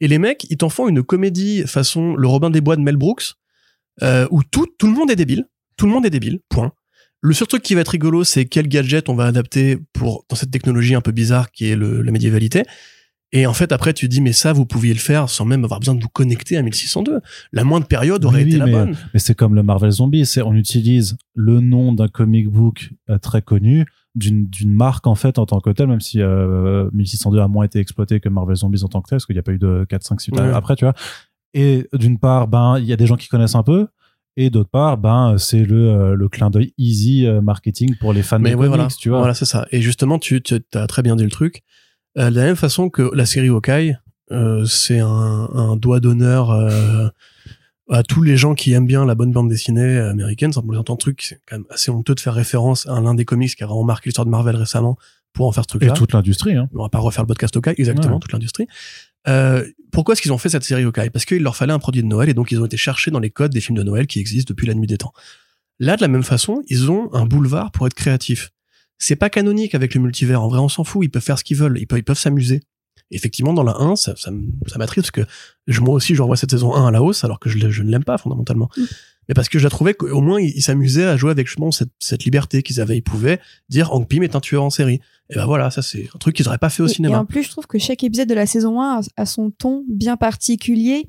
Et 0.01 0.09
les 0.09 0.19
mecs 0.19 0.47
ils 0.51 0.57
t'en 0.57 0.69
font 0.69 0.89
une 0.89 1.03
comédie 1.03 1.63
façon 1.67 2.15
le 2.15 2.29
Robin 2.29 2.51
des 2.51 2.61
Bois 2.61 2.77
de 2.77 2.83
Mel 2.83 2.97
Brooks 2.97 3.35
euh, 4.03 4.27
où 4.31 4.43
tout, 4.43 4.67
tout 4.79 4.87
le 4.87 4.93
monde 4.93 5.11
est 5.11 5.17
débile. 5.17 5.47
Tout 5.77 5.87
le 5.87 5.93
monde 5.93 6.07
est 6.07 6.11
débile, 6.11 6.41
point. 6.49 6.73
Le 7.21 7.35
seul 7.35 7.49
truc 7.49 7.63
qui 7.63 7.75
va 7.75 7.81
être 7.81 7.89
rigolo, 7.89 8.25
c'est 8.25 8.45
quel 8.45 8.69
gadget 8.69 9.09
on 9.09 9.15
va 9.15 9.25
adapter 9.25 9.79
pour 9.93 10.25
dans 10.29 10.37
cette 10.37 10.51
technologie 10.51 10.95
un 10.95 11.01
peu 11.01 11.13
bizarre 11.13 11.51
qui 11.51 11.71
est 11.71 11.77
le, 11.77 12.03
la 12.03 12.13
médiévalité. 12.13 12.63
Et 13.33 13.47
en 13.47 13.53
fait, 13.53 13.73
après, 13.73 13.93
tu 13.93 14.09
dis, 14.09 14.21
mais 14.21 14.33
ça, 14.33 14.53
vous 14.53 14.67
pouviez 14.67 14.93
le 14.95 15.01
faire 15.01 15.29
sans 15.29 15.45
même 15.45 15.65
avoir 15.65 15.81
besoin 15.81 15.95
de 15.97 16.01
vous 16.03 16.09
connecter 16.09 16.57
à 16.57 16.63
1602. 16.63 17.21
La 17.53 17.65
moindre 17.65 17.87
période 17.87 18.25
aurait 18.25 18.43
Oui, 18.45 18.49
été 18.49 18.53
oui, 18.55 18.59
la 18.61 18.67
mais- 18.67 18.73
bonne. 18.73 18.97
Mais 19.13 19.21
c'est 19.21 19.35
comme 19.35 19.55
le 19.55 19.63
Marvel 19.65 19.91
Zombie, 19.91 20.25
c'est 20.27 20.43
on 20.43 20.55
utilise 20.55 21.17
le 21.35 21.61
nom 21.61 21.93
d'un 21.93 22.09
comic 22.09 22.49
book 22.49 22.91
euh, 23.11 23.19
très 23.19 23.43
connu 23.43 23.85
d'une 24.15 24.49
marque 24.73 25.07
en 25.07 25.15
fait 25.15 25.39
en 25.39 25.45
tant 25.45 25.61
que 25.61 25.69
tel 25.69 25.89
même 25.89 26.01
si 26.01 26.23
euh, 26.23 26.89
1602 26.95 27.39
a 27.39 27.49
moins 27.49 27.67
été 27.67 27.81
exploité 27.81 28.19
que 28.19 28.31
Marvel 28.31 28.57
Zombies 28.57 28.83
en 28.83 28.89
tant 28.89 29.03
que 29.03 29.11
tel 29.11 29.17
parce 29.17 29.27
qu'il 29.27 29.35
n'y 29.35 29.41
a 29.41 29.43
pas 29.43 29.53
eu 29.53 29.59
de 29.59 29.85
4 29.91 30.03
5 30.05 30.21
suites 30.23 30.41
Ouais. 30.41 30.53
après 30.55 30.75
tu 30.75 30.87
vois 30.87 30.95
et 31.53 31.87
d'une 31.93 32.19
part 32.19 32.49
ben 32.49 32.79
il 32.79 32.87
y 32.87 32.95
a 32.95 32.97
des 32.97 33.05
gens 33.07 33.17
qui 33.17 33.29
connaissent 33.29 33.57
un 33.57 33.63
peu 33.63 33.89
et 34.39 34.49
d'autre 34.49 34.71
part 34.71 34.97
ben 34.97 35.37
c'est 35.37 35.65
le 35.67 35.91
euh, 35.91 36.15
le 36.15 36.31
clin 36.31 36.49
d'œil 36.49 36.73
easy 36.79 37.27
euh, 37.27 37.43
marketing 37.43 37.95
pour 38.01 38.15
les 38.15 38.23
fans 38.23 38.39
Mais 38.39 38.53
de 38.53 38.55
ouais, 38.55 38.69
comics 38.69 38.77
voilà. 38.77 38.89
tu 38.99 39.11
vois 39.11 39.19
Voilà, 39.19 39.35
c'est 39.35 39.45
ça. 39.45 39.67
Et 39.71 39.83
justement, 39.83 40.19
tu, 40.19 40.41
tu 40.41 40.55
as 40.73 40.87
très 40.87 41.03
bien 41.03 41.15
dit 41.15 41.25
le 41.25 41.31
truc. 41.31 41.63
Euh, 42.19 42.31
de 42.31 42.37
la 42.37 42.45
même 42.45 42.57
façon 42.57 42.89
que 42.89 43.11
la 43.15 43.27
série 43.27 43.49
Hawkeye, 43.49 43.97
euh, 44.33 44.65
c'est 44.65 45.01
un, 45.01 45.07
un 45.53 45.77
doigt 45.77 46.01
d'honneur 46.01 46.51
euh, 46.51 47.09
à 47.91 48.03
tous 48.03 48.23
les 48.23 48.37
gens 48.37 48.55
qui 48.55 48.73
aiment 48.73 48.87
bien 48.87 49.05
la 49.05 49.15
bonne 49.15 49.33
bande 49.33 49.49
dessinée 49.49 49.99
américaine. 49.99 50.53
Sans 50.53 50.63
pour 50.63 50.75
un 50.77 50.83
truc, 50.97 51.23
c'est 51.23 51.41
quand 51.47 51.57
même 51.59 51.67
assez 51.71 51.91
honteux 51.91 52.15
de 52.15 52.21
faire 52.21 52.35
référence 52.35 52.87
à 52.87 53.01
l'un 53.01 53.15
des 53.15 53.25
comics 53.25 53.55
qui 53.55 53.63
a 53.63 53.67
vraiment 53.67 53.85
marqué 53.85 54.09
l'histoire 54.09 54.25
de 54.25 54.31
Marvel 54.31 54.57
récemment 54.57 54.97
pour 55.33 55.47
en 55.47 55.53
faire 55.53 55.65
ce 55.71 55.77
et 55.77 55.79
truc-là. 55.81 55.95
toute 55.95 56.13
l'industrie 56.15 56.55
hein. 56.57 56.69
On 56.75 56.83
va 56.83 56.89
pas 56.89 56.99
refaire 56.99 57.23
le 57.25 57.29
podcast 57.29 57.55
Hawkeye, 57.57 57.75
exactement, 57.77 58.15
Ouais. 58.15 58.21
toute 58.21 58.33
l'industrie. 58.33 58.67
Euh, 59.29 59.65
pourquoi 59.93 60.13
est-ce 60.15 60.23
qu'ils 60.23 60.33
ont 60.33 60.39
fait 60.39 60.49
cette 60.49 60.65
série 60.65 60.85
Hawkeye? 60.85 61.11
Parce 61.11 61.25
qu'il 61.27 61.43
leur 61.43 61.55
fallait 61.57 61.73
un 61.75 61.79
produit 61.79 62.03
de 62.03 62.07
Noël 62.09 62.29
et 62.31 62.35
donc 62.35 62.51
ils 62.53 62.61
ont 62.61 62.65
été 62.65 62.77
cherchés 62.79 63.11
dans 63.11 63.19
les 63.21 63.31
codes 63.31 63.53
des 63.53 63.61
films 63.61 63.77
de 63.77 63.83
Noël 63.83 64.07
qui 64.07 64.19
existent 64.21 64.49
depuis 64.51 64.67
la 64.67 64.75
nuit 64.75 64.87
des 64.87 64.97
temps. 64.99 65.13
Là, 65.79 65.97
de 65.97 66.01
la 66.01 66.09
même 66.09 66.23
façon, 66.23 66.63
ils 66.69 66.91
ont 66.91 67.13
un 67.13 67.27
boulevard 67.27 67.71
pour 67.71 67.87
être 67.87 67.93
créatifs. 67.95 68.51
C'est 68.99 69.17
pas 69.17 69.31
canonique 69.31 69.75
avec 69.75 69.95
le 69.95 70.01
multivers. 70.01 70.43
En 70.43 70.49
vrai, 70.49 70.59
on 70.59 70.69
s'en 70.69 70.85
fout. 70.85 71.05
Ils 71.05 71.09
peuvent 71.11 71.23
faire 71.23 71.39
ce 71.39 71.45
qu'ils 71.45 71.57
veulent. 71.57 71.79
Ils 71.79 71.87
peuvent, 71.87 71.99
ils 71.99 72.05
peuvent 72.05 72.19
s'amuser. 72.19 72.63
Effectivement, 73.11 73.53
dans 73.53 73.63
la 73.63 73.77
1, 73.77 73.95
ça, 73.97 74.15
ça, 74.17 74.31
m'attriste 74.79 75.13
parce 75.13 75.27
que 75.27 75.33
je, 75.67 75.81
moi 75.81 75.95
aussi, 75.95 76.15
je 76.15 76.23
revois 76.23 76.37
cette 76.37 76.51
saison 76.51 76.75
1 76.75 76.89
à 76.89 76.91
la 76.91 77.03
hausse 77.03 77.23
alors 77.23 77.39
que 77.39 77.49
je, 77.49 77.83
ne 77.83 77.91
l'aime 77.91 78.05
pas 78.05 78.19
fondamentalement. 78.19 78.69
Mm. 78.77 78.83
Mais 79.29 79.35
parce 79.35 79.49
que 79.49 79.59
je 79.59 79.65
la 79.65 79.71
trouvais 79.71 79.95
qu'au 79.95 80.21
moins, 80.21 80.41
ils 80.41 80.63
s'amusaient 80.63 81.05
à 81.05 81.17
jouer 81.17 81.31
avec 81.31 81.47
justement 81.47 81.71
cette, 81.71 81.91
cette 81.99 82.25
liberté 82.25 82.63
qu'ils 82.63 82.81
avaient. 82.81 82.97
Ils 82.97 83.03
pouvaient 83.03 83.41
dire 83.69 83.93
Hank 83.93 84.09
Pym 84.09 84.23
est 84.23 84.35
un 84.37 84.41
tueur 84.41 84.63
en 84.63 84.71
série. 84.71 85.01
Et 85.31 85.35
ben 85.35 85.47
voilà, 85.47 85.71
ça 85.71 85.83
c'est 85.83 86.09
un 86.15 86.19
truc 86.19 86.37
qu'ils 86.37 86.47
n'auraient 86.47 86.59
pas 86.59 86.71
fait 86.71 86.83
au 86.83 86.87
Et- 86.87 86.91
Et, 86.91 86.95
cinéma. 86.95 87.19
en 87.19 87.27
plus, 87.27 87.43
je 87.43 87.51
trouve 87.51 87.67
que 87.67 87.79
chaque 87.79 88.05
épisode 88.05 88.29
de 88.29 88.35
la 88.35 88.47
saison 88.47 88.81
1 88.81 89.01
a, 89.01 89.01
a 89.17 89.27
son 89.27 89.51
ton 89.51 89.85
bien 89.89 90.17
particulier 90.17 91.07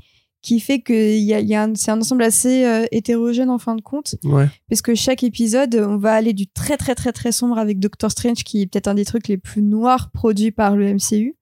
qui 0.47 0.61
fait 0.61 0.79
que 0.79 0.93
y 0.93 1.33
a, 1.33 1.41
y 1.41 1.55
a 1.55 1.67
c'est 1.75 1.91
un 1.91 1.99
ensemble 1.99 2.23
assez 2.23 2.63
euh, 2.63 2.85
hétérogène 2.93 3.49
en 3.49 3.57
fin 3.57 3.75
de 3.75 3.81
compte. 3.81 4.15
Ouais. 4.23 4.47
Parce 4.69 4.81
que 4.81 4.95
chaque 4.95 5.21
épisode, 5.23 5.75
on 5.75 5.97
va 5.97 6.13
aller 6.13 6.31
du 6.31 6.47
très 6.47 6.77
très 6.77 6.95
très 6.95 7.11
très 7.11 7.33
sombre 7.33 7.57
avec 7.57 7.79
Doctor 7.79 8.09
Strange, 8.09 8.45
qui 8.45 8.61
est 8.61 8.67
peut-être 8.67 8.87
un 8.87 8.93
des 8.93 9.03
trucs 9.03 9.27
les 9.27 9.37
plus 9.37 9.61
noirs 9.61 10.09
produits 10.11 10.51
par 10.51 10.77
le 10.77 10.93
MCU, 10.93 11.35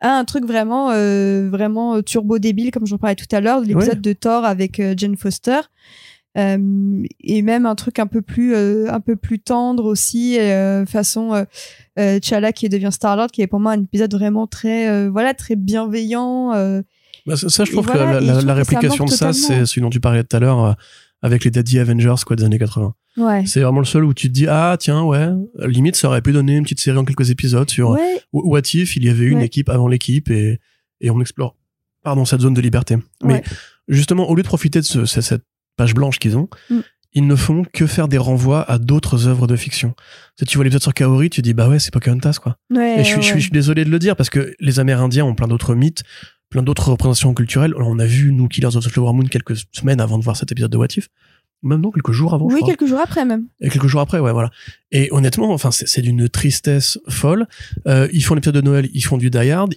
à 0.00 0.18
un 0.18 0.24
truc 0.24 0.44
vraiment 0.44 0.90
euh, 0.90 1.48
vraiment 1.48 1.94
euh, 1.94 2.02
turbo 2.02 2.40
débile, 2.40 2.72
comme 2.72 2.84
j'en 2.84 2.98
parlais 2.98 3.14
tout 3.14 3.30
à 3.30 3.40
l'heure, 3.40 3.60
l'épisode 3.60 3.94
Ouais. 3.94 4.00
de 4.00 4.12
Thor 4.12 4.44
avec 4.44 4.80
euh, 4.80 4.94
Jane 4.96 5.16
Foster. 5.16 5.60
Et 6.36 7.42
même 7.42 7.64
un 7.66 7.74
truc 7.74 7.98
un 7.98 8.06
peu 8.06 8.22
plus 8.22 8.54
un 8.54 9.00
peu 9.00 9.16
plus 9.16 9.40
tendre 9.40 9.84
aussi 9.86 10.38
façon 10.86 11.44
T'Challa 11.96 12.52
qui 12.52 12.68
devient 12.68 12.90
Star 12.92 13.16
Lord 13.16 13.32
qui 13.32 13.42
est 13.42 13.48
pour 13.48 13.58
moi 13.58 13.72
un 13.72 13.82
épisode 13.82 14.14
vraiment 14.14 14.46
très 14.46 15.08
voilà 15.08 15.34
très 15.34 15.56
bienveillant 15.56 16.52
Bah, 17.28 17.36
ça, 17.36 17.48
ça, 17.48 17.64
je 17.64 17.72
trouve 17.72 17.86
que 17.86 17.96
la, 17.96 18.20
je 18.20 18.26
la- 18.26 18.32
trouve 18.32 18.32
la 18.32 18.40
que 18.40 18.46
ça 18.46 18.54
réplication 18.54 19.04
de 19.04 19.10
ça, 19.10 19.32
c'est 19.32 19.66
celui 19.66 19.82
dont 19.82 19.90
tu 19.90 20.00
parlais 20.00 20.24
tout 20.24 20.36
à 20.36 20.40
l'heure 20.40 20.64
euh, 20.64 20.72
avec 21.22 21.44
les 21.44 21.50
Daddy 21.50 21.78
Avengers 21.78 22.14
quoi 22.26 22.36
des 22.36 22.44
années 22.44 22.58
80. 22.58 22.94
ouais 23.18 23.44
C'est 23.46 23.60
vraiment 23.60 23.80
le 23.80 23.84
seul 23.86 24.04
où 24.04 24.14
tu 24.14 24.28
te 24.28 24.32
dis 24.32 24.46
ah 24.48 24.76
tiens 24.78 25.02
ouais 25.02 25.28
limite 25.66 25.96
ça 25.96 26.08
aurait 26.08 26.22
pu 26.22 26.32
donner 26.32 26.56
une 26.56 26.62
petite 26.62 26.80
série 26.80 26.96
en 26.98 27.04
quelques 27.04 27.30
épisodes 27.30 27.68
sur 27.68 27.90
ouais 27.90 28.20
What 28.32 28.60
If 28.74 28.96
il 28.96 29.04
y 29.04 29.08
avait 29.08 29.24
eu 29.24 29.30
une 29.30 29.40
équipe 29.42 29.68
avant 29.68 29.88
l'équipe 29.88 30.30
et 30.30 30.58
et 31.00 31.10
on 31.10 31.20
explore 31.20 31.56
pardon 32.04 32.24
cette 32.24 32.40
zone 32.40 32.54
de 32.54 32.60
liberté. 32.60 32.96
Mais 33.24 33.42
justement 33.88 34.28
au 34.30 34.34
lieu 34.36 34.42
de 34.42 34.48
profiter 34.48 34.80
de 34.80 34.84
ce- 34.84 35.04
ce- 35.06 35.20
cette 35.20 35.42
page 35.76 35.94
blanche 35.94 36.18
qu'ils 36.20 36.36
ont, 36.36 36.48
Mm. 36.70 36.78
ils 37.14 37.26
ne 37.26 37.34
font 37.36 37.64
que 37.72 37.86
faire 37.86 38.06
des 38.08 38.18
renvois 38.18 38.62
à 38.70 38.78
d'autres 38.78 39.26
œuvres 39.26 39.46
de 39.48 39.56
fiction. 39.56 39.94
Tu 39.98 40.04
sais, 40.40 40.44
tu 40.46 40.56
vois 40.58 40.64
l'épisode 40.64 40.82
sur 40.82 40.94
Kaori, 40.94 41.30
tu 41.30 41.42
dis 41.42 41.54
bah 41.54 41.68
ouais 41.68 41.78
c'est 41.80 41.92
Pocahontas 41.92 42.38
quoi. 42.42 42.56
ouais 42.70 43.00
Et 43.00 43.04
je 43.04 43.08
suis, 43.08 43.16
je, 43.16 43.20
suis, 43.22 43.32
ouais. 43.34 43.38
je 43.38 43.42
suis 43.44 43.50
désolé 43.52 43.84
de 43.84 43.90
le 43.90 43.98
dire 43.98 44.14
parce 44.14 44.30
que 44.30 44.54
les 44.60 44.78
Amérindiens 44.78 45.24
ont 45.24 45.34
plein 45.34 45.48
d'autres 45.48 45.74
mythes, 45.74 46.02
plein 46.50 46.62
d'autres 46.62 46.90
représentations 46.90 47.34
culturelles. 47.34 47.74
On 47.76 47.98
a 47.98 48.06
vu, 48.06 48.32
nous, 48.32 48.48
Killers 48.48 48.76
of 48.76 48.84
the 48.84 48.88
Flower 48.88 49.12
Moon, 49.12 49.24
quelques 49.26 49.56
semaines 49.72 50.00
avant 50.00 50.18
de 50.18 50.24
voir 50.24 50.36
cet 50.36 50.50
épisode 50.52 50.70
de 50.72 50.76
What 50.76 50.88
If. 50.96 51.08
Même 51.62 51.80
non, 51.80 51.90
quelques 51.90 52.12
jours 52.12 52.34
avant, 52.34 52.48
je 52.48 52.54
oui 52.54 52.60
crois. 52.60 52.74
quelques 52.74 52.88
jours 52.88 53.00
après 53.00 53.24
même 53.24 53.46
Et 53.60 53.68
quelques 53.68 53.88
jours 53.88 54.00
après, 54.00 54.20
ouais, 54.20 54.32
voilà. 54.32 54.50
Et 54.92 55.08
honnêtement, 55.10 55.52
enfin, 55.52 55.70
c'est 55.72 56.02
d'une 56.02 56.28
tristesse 56.28 56.98
folle. 57.08 57.46
Euh, 57.88 58.08
ils 58.12 58.22
font 58.22 58.34
l'épisode 58.34 58.54
de 58.54 58.60
Noël, 58.60 58.88
ils 58.94 59.00
font 59.04 59.18
du 59.18 59.28
Die 59.30 59.50
Hard. 59.50 59.74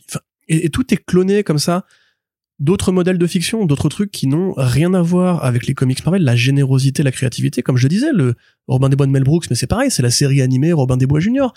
Et, 0.47 0.65
et 0.65 0.69
tout 0.69 0.93
est 0.93 1.03
cloné 1.03 1.43
comme 1.43 1.57
ça. 1.59 1.85
D'autres 2.59 2.91
modèles 2.91 3.17
de 3.17 3.25
fiction, 3.25 3.65
d'autres 3.65 3.89
trucs 3.89 4.11
qui 4.11 4.27
n'ont 4.27 4.53
rien 4.55 4.93
à 4.93 5.01
voir 5.01 5.43
avec 5.43 5.65
les 5.65 5.73
comics 5.73 6.05
Marvel, 6.05 6.23
la 6.23 6.35
générosité, 6.35 7.01
la 7.01 7.11
créativité. 7.11 7.63
Comme 7.63 7.77
je 7.77 7.85
le 7.85 7.89
disais, 7.89 8.11
le 8.13 8.35
Robin 8.67 8.87
des 8.87 8.95
Bois 8.95 9.07
de 9.07 9.11
Mel 9.11 9.23
Brooks, 9.23 9.45
mais 9.49 9.55
c'est 9.55 9.65
pareil, 9.65 9.89
c'est 9.89 10.03
la 10.03 10.11
série 10.11 10.43
animée 10.43 10.71
Robin 10.73 10.95
des 10.97 11.07
Bois 11.07 11.19
Junior. 11.19 11.51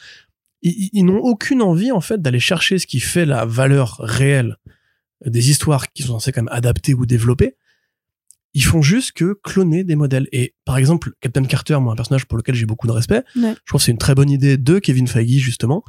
Ils, 0.63 0.71
ils- 0.73 0.91
ils 0.95 1.05
n'ont 1.05 1.19
aucune 1.19 1.61
envie, 1.61 1.93
en 1.93 2.01
fait, 2.01 2.23
d'aller 2.23 2.41
chercher 2.41 2.79
ce 2.79 2.87
qui 2.87 3.01
fait 3.01 3.27
la 3.27 3.45
valeur 3.45 3.97
réelle 4.01 4.57
des 5.27 5.51
histoires 5.51 5.91
qui 5.93 6.03
sont 6.03 6.13
censées 6.15 6.33
quand 6.33 6.43
même 6.43 6.55
adapter 6.55 6.95
ou 6.95 7.07
développer. 7.07 7.57
Ils 8.57 8.65
font 8.65 8.83
juste 8.83 9.13
que 9.13 9.39
cloner 9.43 9.83
des 9.83 9.97
modèles. 9.97 10.29
Et 10.31 10.55
par 10.65 10.77
exemple, 10.77 11.11
Captain 11.21 11.43
Carter, 11.45 11.79
moi, 11.81 11.93
un 11.93 11.97
personnage 11.97 12.27
pour 12.27 12.39
lequel 12.39 12.55
j'ai 12.55 12.67
beaucoup 12.67 12.87
de 12.87 12.93
respect, 12.93 13.23
Ouais. 13.37 13.53
je 13.55 13.61
trouve 13.67 13.81
que 13.81 13.85
c'est 13.85 13.91
une 13.93 13.99
très 13.99 14.15
bonne 14.15 14.31
idée 14.31 14.57
de 14.57 14.79
Kevin 14.79 15.09
Feige, 15.09 15.41
justement. 15.43 15.83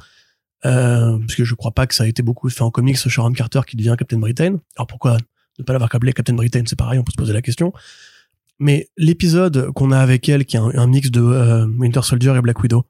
Euh, 0.64 1.18
parce 1.18 1.34
que 1.36 1.44
je 1.44 1.54
crois 1.54 1.70
pas 1.72 1.86
que 1.86 1.94
ça 1.94 2.04
a 2.04 2.06
été 2.06 2.22
beaucoup 2.22 2.48
fait 2.50 2.62
en 2.62 2.70
comics, 2.72 2.96
ce 2.96 3.08
Sharon 3.08 3.32
Carter 3.32 3.60
qui 3.66 3.76
devient 3.76 3.94
Captain 3.98 4.18
Britain. 4.18 4.58
Alors 4.76 4.86
pourquoi 4.88 5.16
ne 5.58 5.64
pas 5.64 5.72
l'avoir 5.74 5.90
câblé 5.90 6.12
Captain 6.12 6.34
Britain 6.34 6.62
C'est 6.66 6.76
pareil, 6.76 6.98
on 6.98 7.04
peut 7.04 7.12
se 7.12 7.16
poser 7.16 7.32
la 7.32 7.42
question. 7.42 7.72
Mais 8.58 8.88
l'épisode 8.96 9.70
qu'on 9.72 9.92
a 9.92 9.98
avec 9.98 10.28
elle, 10.28 10.44
qui 10.46 10.56
est 10.56 10.58
un, 10.60 10.70
un 10.74 10.86
mix 10.86 11.10
de 11.10 11.20
euh, 11.20 11.66
Winter 11.78 12.00
Soldier 12.02 12.34
et 12.36 12.40
Black 12.40 12.60
Widow, 12.62 12.84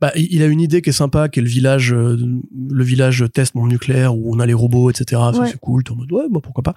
bah, 0.00 0.12
il 0.14 0.42
a 0.42 0.46
une 0.46 0.60
idée 0.60 0.82
qui 0.82 0.90
est 0.90 0.92
sympa, 0.92 1.28
qui 1.28 1.38
est 1.38 1.42
le 1.42 1.48
village, 1.48 1.92
euh, 1.92 2.16
le 2.70 2.84
village 2.84 3.24
test 3.32 3.54
mon 3.54 3.66
nucléaire 3.66 4.14
où 4.16 4.34
on 4.34 4.40
a 4.40 4.46
les 4.46 4.54
robots, 4.54 4.90
etc. 4.90 5.04
Ça, 5.32 5.40
Ouais. 5.40 5.48
C'est 5.50 5.58
cool. 5.58 5.84
T'es 5.84 5.92
en 5.92 5.96
mode 5.96 6.12
ouais, 6.12 6.24
bah, 6.30 6.40
pourquoi 6.42 6.62
pas. 6.62 6.74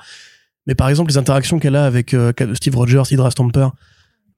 Mais 0.67 0.75
par 0.75 0.89
exemple, 0.89 1.11
les 1.11 1.17
interactions 1.17 1.59
qu'elle 1.59 1.75
a 1.75 1.85
avec 1.85 2.13
euh, 2.13 2.31
Steve 2.53 2.75
Rogers, 2.75 3.03
Hydra 3.11 3.31
Stomper, 3.31 3.69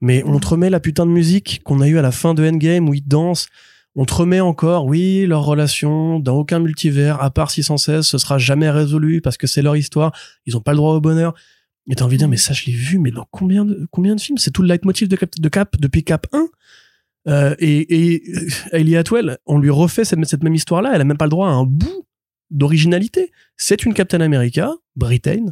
mais 0.00 0.22
on 0.26 0.38
te 0.40 0.48
remet 0.48 0.70
la 0.70 0.80
putain 0.80 1.06
de 1.06 1.10
musique 1.10 1.60
qu'on 1.64 1.80
a 1.80 1.86
eue 1.88 1.98
à 1.98 2.02
la 2.02 2.10
fin 2.10 2.34
de 2.34 2.44
Endgame 2.44 2.88
où 2.88 2.94
ils 2.94 3.06
dansent. 3.06 3.46
on 3.94 4.04
te 4.04 4.14
remet 4.14 4.40
encore, 4.40 4.86
oui, 4.86 5.26
leur 5.26 5.44
relation 5.44 6.18
dans 6.18 6.34
aucun 6.34 6.58
multivers, 6.58 7.22
à 7.22 7.30
part 7.30 7.50
616, 7.50 8.04
ce 8.04 8.18
sera 8.18 8.38
jamais 8.38 8.70
résolu 8.70 9.20
parce 9.20 9.36
que 9.36 9.46
c'est 9.46 9.62
leur 9.62 9.76
histoire, 9.76 10.12
ils 10.46 10.56
ont 10.56 10.60
pas 10.60 10.72
le 10.72 10.78
droit 10.78 10.94
au 10.94 11.00
bonheur. 11.00 11.34
Et 11.90 11.94
t'as 11.94 12.04
envie 12.04 12.16
de 12.16 12.18
dire, 12.18 12.28
mais 12.28 12.36
ça, 12.36 12.52
je 12.52 12.64
l'ai 12.66 12.72
vu, 12.72 12.98
mais 12.98 13.10
dans 13.10 13.26
combien 13.30 13.64
de, 13.64 13.86
combien 13.90 14.14
de 14.14 14.20
films? 14.20 14.38
C'est 14.38 14.50
tout 14.50 14.62
le 14.62 14.68
leitmotiv 14.68 15.08
de 15.08 15.16
Cap, 15.16 15.30
de 15.38 15.48
Cap 15.48 15.76
depuis 15.78 16.04
Cap 16.04 16.26
1. 16.32 16.46
Euh, 17.28 17.54
et, 17.58 18.14
et 18.14 18.22
euh, 18.34 18.48
Hayley 18.72 18.96
Atwell, 18.96 19.38
on 19.46 19.58
lui 19.58 19.70
refait 19.70 20.04
cette, 20.04 20.24
cette 20.26 20.42
même 20.42 20.54
histoire-là, 20.54 20.90
elle 20.94 21.00
a 21.00 21.04
même 21.04 21.16
pas 21.16 21.26
le 21.26 21.30
droit 21.30 21.48
à 21.48 21.52
un 21.52 21.64
bout 21.64 22.04
d'originalité. 22.50 23.30
C'est 23.56 23.84
une 23.84 23.94
Captain 23.94 24.20
America, 24.20 24.72
Britain. 24.96 25.46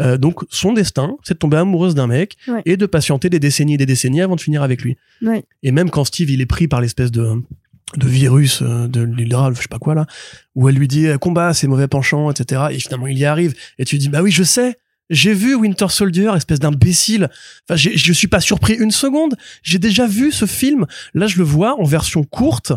Euh, 0.00 0.18
donc 0.18 0.40
son 0.50 0.72
destin, 0.72 1.16
c'est 1.22 1.34
de 1.34 1.38
tomber 1.38 1.56
amoureuse 1.56 1.94
d'un 1.94 2.06
mec 2.06 2.36
Ouais. 2.48 2.62
et 2.66 2.76
de 2.76 2.86
patienter 2.86 3.30
des 3.30 3.38
décennies 3.40 3.74
et 3.74 3.78
des 3.78 3.86
décennies 3.86 4.20
avant 4.20 4.36
de 4.36 4.40
finir 4.40 4.62
avec 4.62 4.82
lui. 4.82 4.96
Ouais. 5.22 5.44
Et 5.62 5.72
même 5.72 5.90
quand 5.90 6.04
Steve 6.04 6.30
il 6.30 6.40
est 6.40 6.46
pris 6.46 6.68
par 6.68 6.80
l'espèce 6.80 7.10
de 7.10 7.34
de 7.96 8.08
virus 8.08 8.60
euh, 8.62 8.88
de 8.88 9.02
l'hydra, 9.02 9.52
je 9.54 9.60
sais 9.60 9.68
pas 9.68 9.78
quoi 9.78 9.94
là, 9.94 10.06
où 10.56 10.68
elle 10.68 10.74
lui 10.74 10.88
dit 10.88 11.06
euh, 11.06 11.16
combat, 11.18 11.54
c'est 11.54 11.68
mauvais 11.68 11.86
penchant, 11.86 12.30
etc. 12.30 12.62
Et 12.72 12.78
finalement 12.80 13.06
il 13.06 13.16
y 13.18 13.24
arrive. 13.24 13.54
Et 13.78 13.84
tu 13.84 13.98
dis 13.98 14.08
bah 14.08 14.20
oui 14.22 14.30
je 14.32 14.42
sais. 14.42 14.76
J'ai 15.10 15.34
vu 15.34 15.54
Winter 15.54 15.86
Soldier, 15.90 16.30
espèce 16.36 16.60
d'imbécile. 16.60 17.28
Enfin, 17.68 17.76
je 17.76 18.12
suis 18.12 18.26
pas 18.28 18.40
surpris 18.40 18.74
une 18.74 18.90
seconde. 18.90 19.34
J'ai 19.62 19.78
déjà 19.78 20.06
vu 20.06 20.32
ce 20.32 20.46
film. 20.46 20.86
Là, 21.12 21.26
je 21.26 21.36
le 21.38 21.44
vois 21.44 21.78
en 21.78 21.84
version 21.84 22.24
courte 22.24 22.72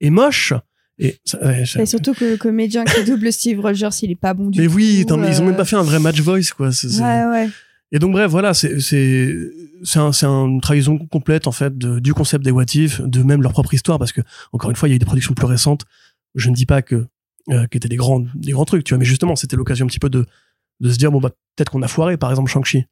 et 0.00 0.10
moche. 0.10 0.52
Et, 0.98 1.16
ça- 1.24 1.38
ouais, 1.44 1.64
ça- 1.64 1.80
Et 1.80 1.86
surtout 1.86 2.12
que 2.14 2.24
le 2.24 2.36
comédien 2.36 2.84
qui 2.84 3.04
double 3.04 3.32
Steve 3.32 3.60
Rogers, 3.60 3.88
il 4.02 4.10
est 4.10 4.16
pas 4.20 4.34
bon 4.34 4.50
du 4.50 4.60
mais 4.60 4.66
tout. 4.66 4.72
oui, 4.74 5.04
mais 5.18 5.28
ils 5.28 5.40
ont 5.40 5.44
même 5.44 5.54
euh, 5.54 5.56
pas 5.56 5.64
fait 5.64 5.76
un 5.76 5.82
vrai 5.82 6.00
match 6.00 6.20
voice, 6.20 6.50
quoi. 6.56 6.70
Ouais, 6.70 7.24
ouais. 7.26 7.48
Et 7.92 7.98
donc 8.00 8.12
bref, 8.12 8.28
voilà, 8.30 8.52
c'est 8.52 8.80
c'est 8.80 9.34
c'est 9.84 9.98
un, 10.00 10.10
une 10.46 10.60
trahison 10.60 10.98
complète 10.98 11.46
en 11.46 11.52
fait 11.52 11.78
de- 11.78 12.00
du 12.00 12.12
concept 12.12 12.44
des 12.44 12.50
What 12.50 12.64
If, 12.74 13.00
de 13.00 13.22
même 13.22 13.40
leur 13.42 13.52
propre 13.52 13.72
histoire, 13.72 13.98
parce 14.00 14.10
que 14.12 14.20
encore 14.52 14.68
une 14.70 14.76
fois, 14.76 14.88
il 14.88 14.92
y 14.92 14.94
a 14.94 14.96
eu 14.96 14.98
des 14.98 15.06
productions 15.06 15.32
plus 15.34 15.46
récentes. 15.46 15.84
Je 16.34 16.50
ne 16.50 16.54
dis 16.56 16.66
pas 16.66 16.82
que 16.82 17.06
euh, 17.50 17.66
qui 17.68 17.76
étaient 17.78 17.88
des 17.88 17.96
grands 17.96 18.24
des 18.34 18.50
grands 18.52 18.64
trucs, 18.66 18.82
tu 18.84 18.92
vois, 18.92 18.98
mais 18.98 19.04
justement, 19.06 19.36
c'était 19.36 19.56
l'occasion 19.56 19.86
un 19.86 19.88
petit 19.88 20.00
peu 20.00 20.10
de 20.10 20.26
de 20.80 20.90
se 20.90 20.98
dire 20.98 21.10
bon 21.10 21.20
bah 21.20 21.30
peut-être 21.56 21.70
qu'on 21.70 21.82
a 21.82 21.88
foiré, 21.88 22.16
par 22.16 22.30
exemple 22.30 22.50
Shang-Chi. 22.50 22.84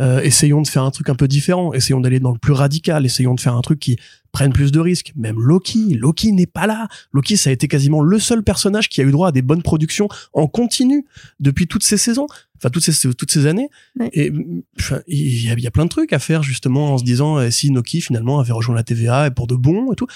Euh, 0.00 0.20
essayons 0.22 0.60
de 0.60 0.66
faire 0.66 0.82
un 0.82 0.90
truc 0.90 1.08
un 1.08 1.14
peu 1.14 1.28
différent, 1.28 1.72
essayons 1.72 2.00
d'aller 2.00 2.18
dans 2.18 2.32
le 2.32 2.38
plus 2.38 2.52
radical, 2.52 3.06
essayons 3.06 3.34
de 3.34 3.40
faire 3.40 3.54
un 3.54 3.60
truc 3.60 3.78
qui 3.78 3.96
prenne 4.32 4.52
plus 4.52 4.72
de 4.72 4.80
risques. 4.80 5.12
Même 5.14 5.40
Loki, 5.40 5.94
Loki 5.94 6.32
n'est 6.32 6.48
pas 6.48 6.66
là. 6.66 6.88
Loki, 7.12 7.36
ça 7.36 7.50
a 7.50 7.52
été 7.52 7.68
quasiment 7.68 8.00
le 8.00 8.18
seul 8.18 8.42
personnage 8.42 8.88
qui 8.88 9.00
a 9.00 9.04
eu 9.04 9.12
droit 9.12 9.28
à 9.28 9.32
des 9.32 9.42
bonnes 9.42 9.62
productions 9.62 10.08
en 10.32 10.48
continu 10.48 11.06
depuis 11.38 11.68
toutes 11.68 11.84
ces 11.84 11.96
saisons, 11.96 12.26
enfin 12.64 12.70
toutes 12.70 12.82
ces 12.82 13.14
toutes 13.14 13.30
ces 13.30 13.46
années. 13.46 13.68
Ouais. 13.98 14.10
Et 14.12 14.30
mm, 14.30 14.62
enfin, 14.80 15.00
il 15.06 15.44
y, 15.44 15.50
a, 15.50 15.54
il 15.54 15.60
y 15.60 15.66
a 15.66 15.70
plein 15.70 15.84
de 15.84 15.90
trucs 15.90 16.12
à 16.12 16.18
faire 16.18 16.42
justement 16.42 16.94
en 16.94 16.98
se 16.98 17.04
disant 17.04 17.38
euh, 17.38 17.50
si 17.50 17.68
Loki 17.68 18.00
finalement 18.00 18.40
avait 18.40 18.52
rejoint 18.52 18.74
la 18.74 18.82
TVA 18.82 19.26
et 19.26 19.30
pour 19.30 19.46
de 19.46 19.54
bon 19.54 19.92
et 19.92 19.96
tout. 19.96 20.06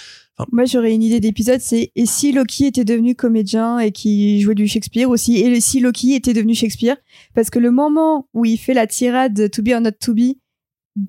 Moi, 0.52 0.66
j'aurais 0.66 0.94
une 0.94 1.02
idée 1.02 1.18
d'épisode, 1.18 1.60
c'est 1.60 1.90
et 1.96 2.06
si 2.06 2.30
Loki 2.30 2.66
était 2.66 2.84
devenu 2.84 3.16
comédien 3.16 3.80
et 3.80 3.90
qui 3.90 4.40
jouait 4.40 4.54
du 4.54 4.68
Shakespeare 4.68 5.10
aussi, 5.10 5.38
et 5.38 5.60
si 5.60 5.80
Loki 5.80 6.14
était 6.14 6.32
devenu 6.32 6.54
Shakespeare, 6.54 6.96
parce 7.34 7.50
que 7.50 7.58
le 7.58 7.72
moment 7.72 8.28
où 8.34 8.44
il 8.44 8.56
fait 8.56 8.74
la 8.74 8.86
tirade 8.86 9.50
To 9.50 9.62
be 9.62 9.70
or 9.74 9.80
not 9.80 9.92
to 10.00 10.14
be, 10.14 10.36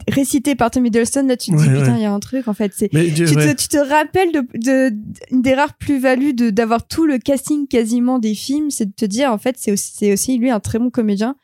récité 0.07 0.55
par 0.55 0.71
Tom 0.71 0.85
Hiddleston, 0.85 1.25
là, 1.27 1.37
tu 1.37 1.51
te 1.51 1.55
dis, 1.57 1.67
Ouais, 1.67 1.73
putain, 1.79 1.91
ouais. 1.93 1.99
il 1.99 2.03
y 2.03 2.05
a 2.05 2.11
un 2.13 2.19
truc, 2.19 2.47
en 2.47 2.53
fait. 2.53 2.71
C'est, 2.75 2.89
tu, 2.89 2.97
ouais. 2.97 3.55
te, 3.55 3.61
tu 3.61 3.67
te 3.67 3.77
rappelles 3.77 4.31
de, 4.31 4.45
de, 4.55 4.95
une 5.31 5.41
des 5.41 5.53
rares 5.53 5.73
plus-values 5.77 6.33
de, 6.33 6.49
d'avoir 6.49 6.87
tout 6.87 7.05
le 7.05 7.17
casting 7.17 7.67
quasiment 7.67 8.19
des 8.19 8.35
films, 8.35 8.69
c'est 8.71 8.85
de 8.87 8.93
te 8.93 9.05
dire, 9.05 9.31
en 9.31 9.37
fait, 9.37 9.55
c'est 9.57 9.71
aussi, 9.71 9.91
c'est 9.95 10.13
aussi 10.13 10.37
lui 10.37 10.49
un 10.51 10.59
très 10.59 10.79
bon 10.79 10.89
comédien. 10.89 11.35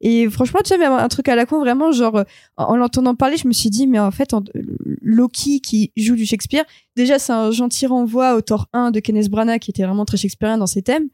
Et 0.00 0.30
franchement, 0.30 0.60
tu 0.62 0.68
sais, 0.68 0.78
même 0.78 0.92
un 0.92 1.08
truc 1.08 1.28
à 1.28 1.34
la 1.34 1.44
con, 1.44 1.58
vraiment, 1.58 1.90
genre, 1.90 2.22
en, 2.56 2.64
en 2.64 2.76
l'entendant 2.76 3.14
parler, 3.16 3.36
je 3.36 3.48
me 3.48 3.52
suis 3.52 3.70
dit, 3.70 3.86
mais 3.86 3.98
en 3.98 4.10
fait, 4.12 4.32
en- 4.34 4.44
Loki 5.02 5.60
qui 5.60 5.92
joue 5.96 6.14
du 6.16 6.24
Shakespeare, 6.26 6.64
déjà, 6.96 7.18
c'est 7.18 7.32
un 7.32 7.50
gentil 7.50 7.86
renvoi 7.86 8.34
au 8.36 8.40
Thor 8.40 8.68
1 8.72 8.90
de 8.90 9.00
Kenneth 9.00 9.28
Branagh 9.28 9.58
qui 9.60 9.70
était 9.70 9.82
vraiment 9.84 10.04
très 10.04 10.16
shakespearien 10.16 10.58
dans 10.58 10.66
ses 10.66 10.82
thèmes. 10.82 11.08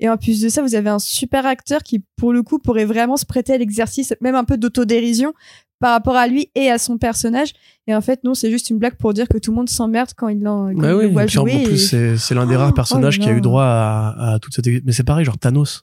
Et 0.00 0.08
en 0.08 0.16
plus 0.16 0.40
de 0.40 0.48
ça, 0.48 0.62
vous 0.62 0.74
avez 0.74 0.88
un 0.90 0.98
super 0.98 1.46
acteur 1.46 1.82
qui, 1.82 2.02
pour 2.16 2.32
le 2.32 2.42
coup, 2.42 2.58
pourrait 2.58 2.84
vraiment 2.86 3.16
se 3.16 3.26
prêter 3.26 3.52
à 3.52 3.58
l'exercice, 3.58 4.14
même 4.20 4.34
un 4.34 4.44
peu 4.44 4.56
d'autodérision 4.56 5.34
par 5.80 5.92
rapport 5.92 6.16
à 6.16 6.26
lui 6.26 6.50
et 6.54 6.70
à 6.70 6.78
son 6.78 6.98
personnage. 6.98 7.52
Et 7.86 7.94
en 7.94 8.00
fait, 8.00 8.24
non, 8.24 8.34
c'est 8.34 8.50
juste 8.50 8.70
une 8.70 8.78
blague 8.78 8.96
pour 8.96 9.12
dire 9.14 9.28
que 9.28 9.38
tout 9.38 9.50
le 9.50 9.56
monde 9.56 9.68
s'emmerde 9.68 10.10
quand 10.16 10.28
il, 10.28 10.40
quand 10.42 10.72
Bah 10.74 10.90
il 10.90 10.94
oui, 10.94 11.02
le 11.04 11.08
voit 11.10 11.24
puis 11.26 11.38
en 11.38 11.46
jouer. 11.46 11.62
plus, 11.64 11.92
et- 11.94 12.16
c'est 12.16 12.34
l'un 12.34 12.46
des 12.46 12.56
Oh, 12.56 12.58
rares 12.58 12.70
oh 12.70 12.74
personnages 12.74 13.18
là 13.18 13.24
qui 13.24 13.30
a 13.30 13.32
eu 13.34 13.40
droit 13.40 13.64
à, 13.64 14.32
à 14.34 14.38
toute 14.38 14.54
cette. 14.54 14.66
Mais 14.84 14.92
c'est 14.92 15.04
pareil, 15.04 15.24
genre 15.24 15.38
Thanos. 15.38 15.82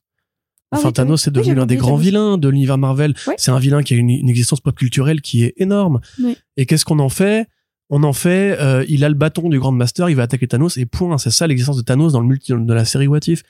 Ah 0.72 0.78
Enfin, 0.78 0.88
oui, 0.90 0.94
Thanos 0.94 1.22
c'est 1.22 1.30
oui, 1.30 1.36
devenu 1.44 1.56
l'un 1.56 1.66
des 1.66 1.78
grands 1.78 1.96
vilains 1.96 2.38
de 2.38 2.50
l'univers 2.50 2.78
Marvel. 2.78 3.14
C'est 3.38 3.52
un 3.52 3.60
vilain 3.60 3.84
qui 3.84 3.94
a 3.94 3.98
une, 3.98 4.10
une 4.10 4.30
existence 4.30 4.62
pop 4.62 4.76
culturelle 4.76 5.22
qui 5.22 5.44
est 5.44 5.54
énorme. 5.58 6.00
Et 6.58 6.66
qu'est-ce 6.66 6.84
qu'on 6.86 7.00
en 7.00 7.10
fait? 7.10 7.48
On 7.92 8.02
en 8.04 8.14
fait, 8.14 8.58
euh, 8.60 8.84
il 8.90 9.04
a 9.06 9.10
le 9.10 9.16
bâton 9.16 9.48
du 9.48 9.60
Grand 9.60 9.72
Master, 9.72 10.10
il 10.10 10.16
va 10.16 10.24
attaquer 10.24 10.48
Thanos 10.48 10.76
et 10.78 10.88
point. 10.88 11.18
C'est 11.20 11.30
ça 11.30 11.46
l'existence 11.46 11.78
de 11.78 11.84
Thanos 11.84 12.14
dans 12.14 12.20
le 12.20 12.26
multi 12.26 12.52
de 12.52 12.74
la 12.74 12.84
série 12.84 13.06
What 13.08 13.20
If. 13.28 13.44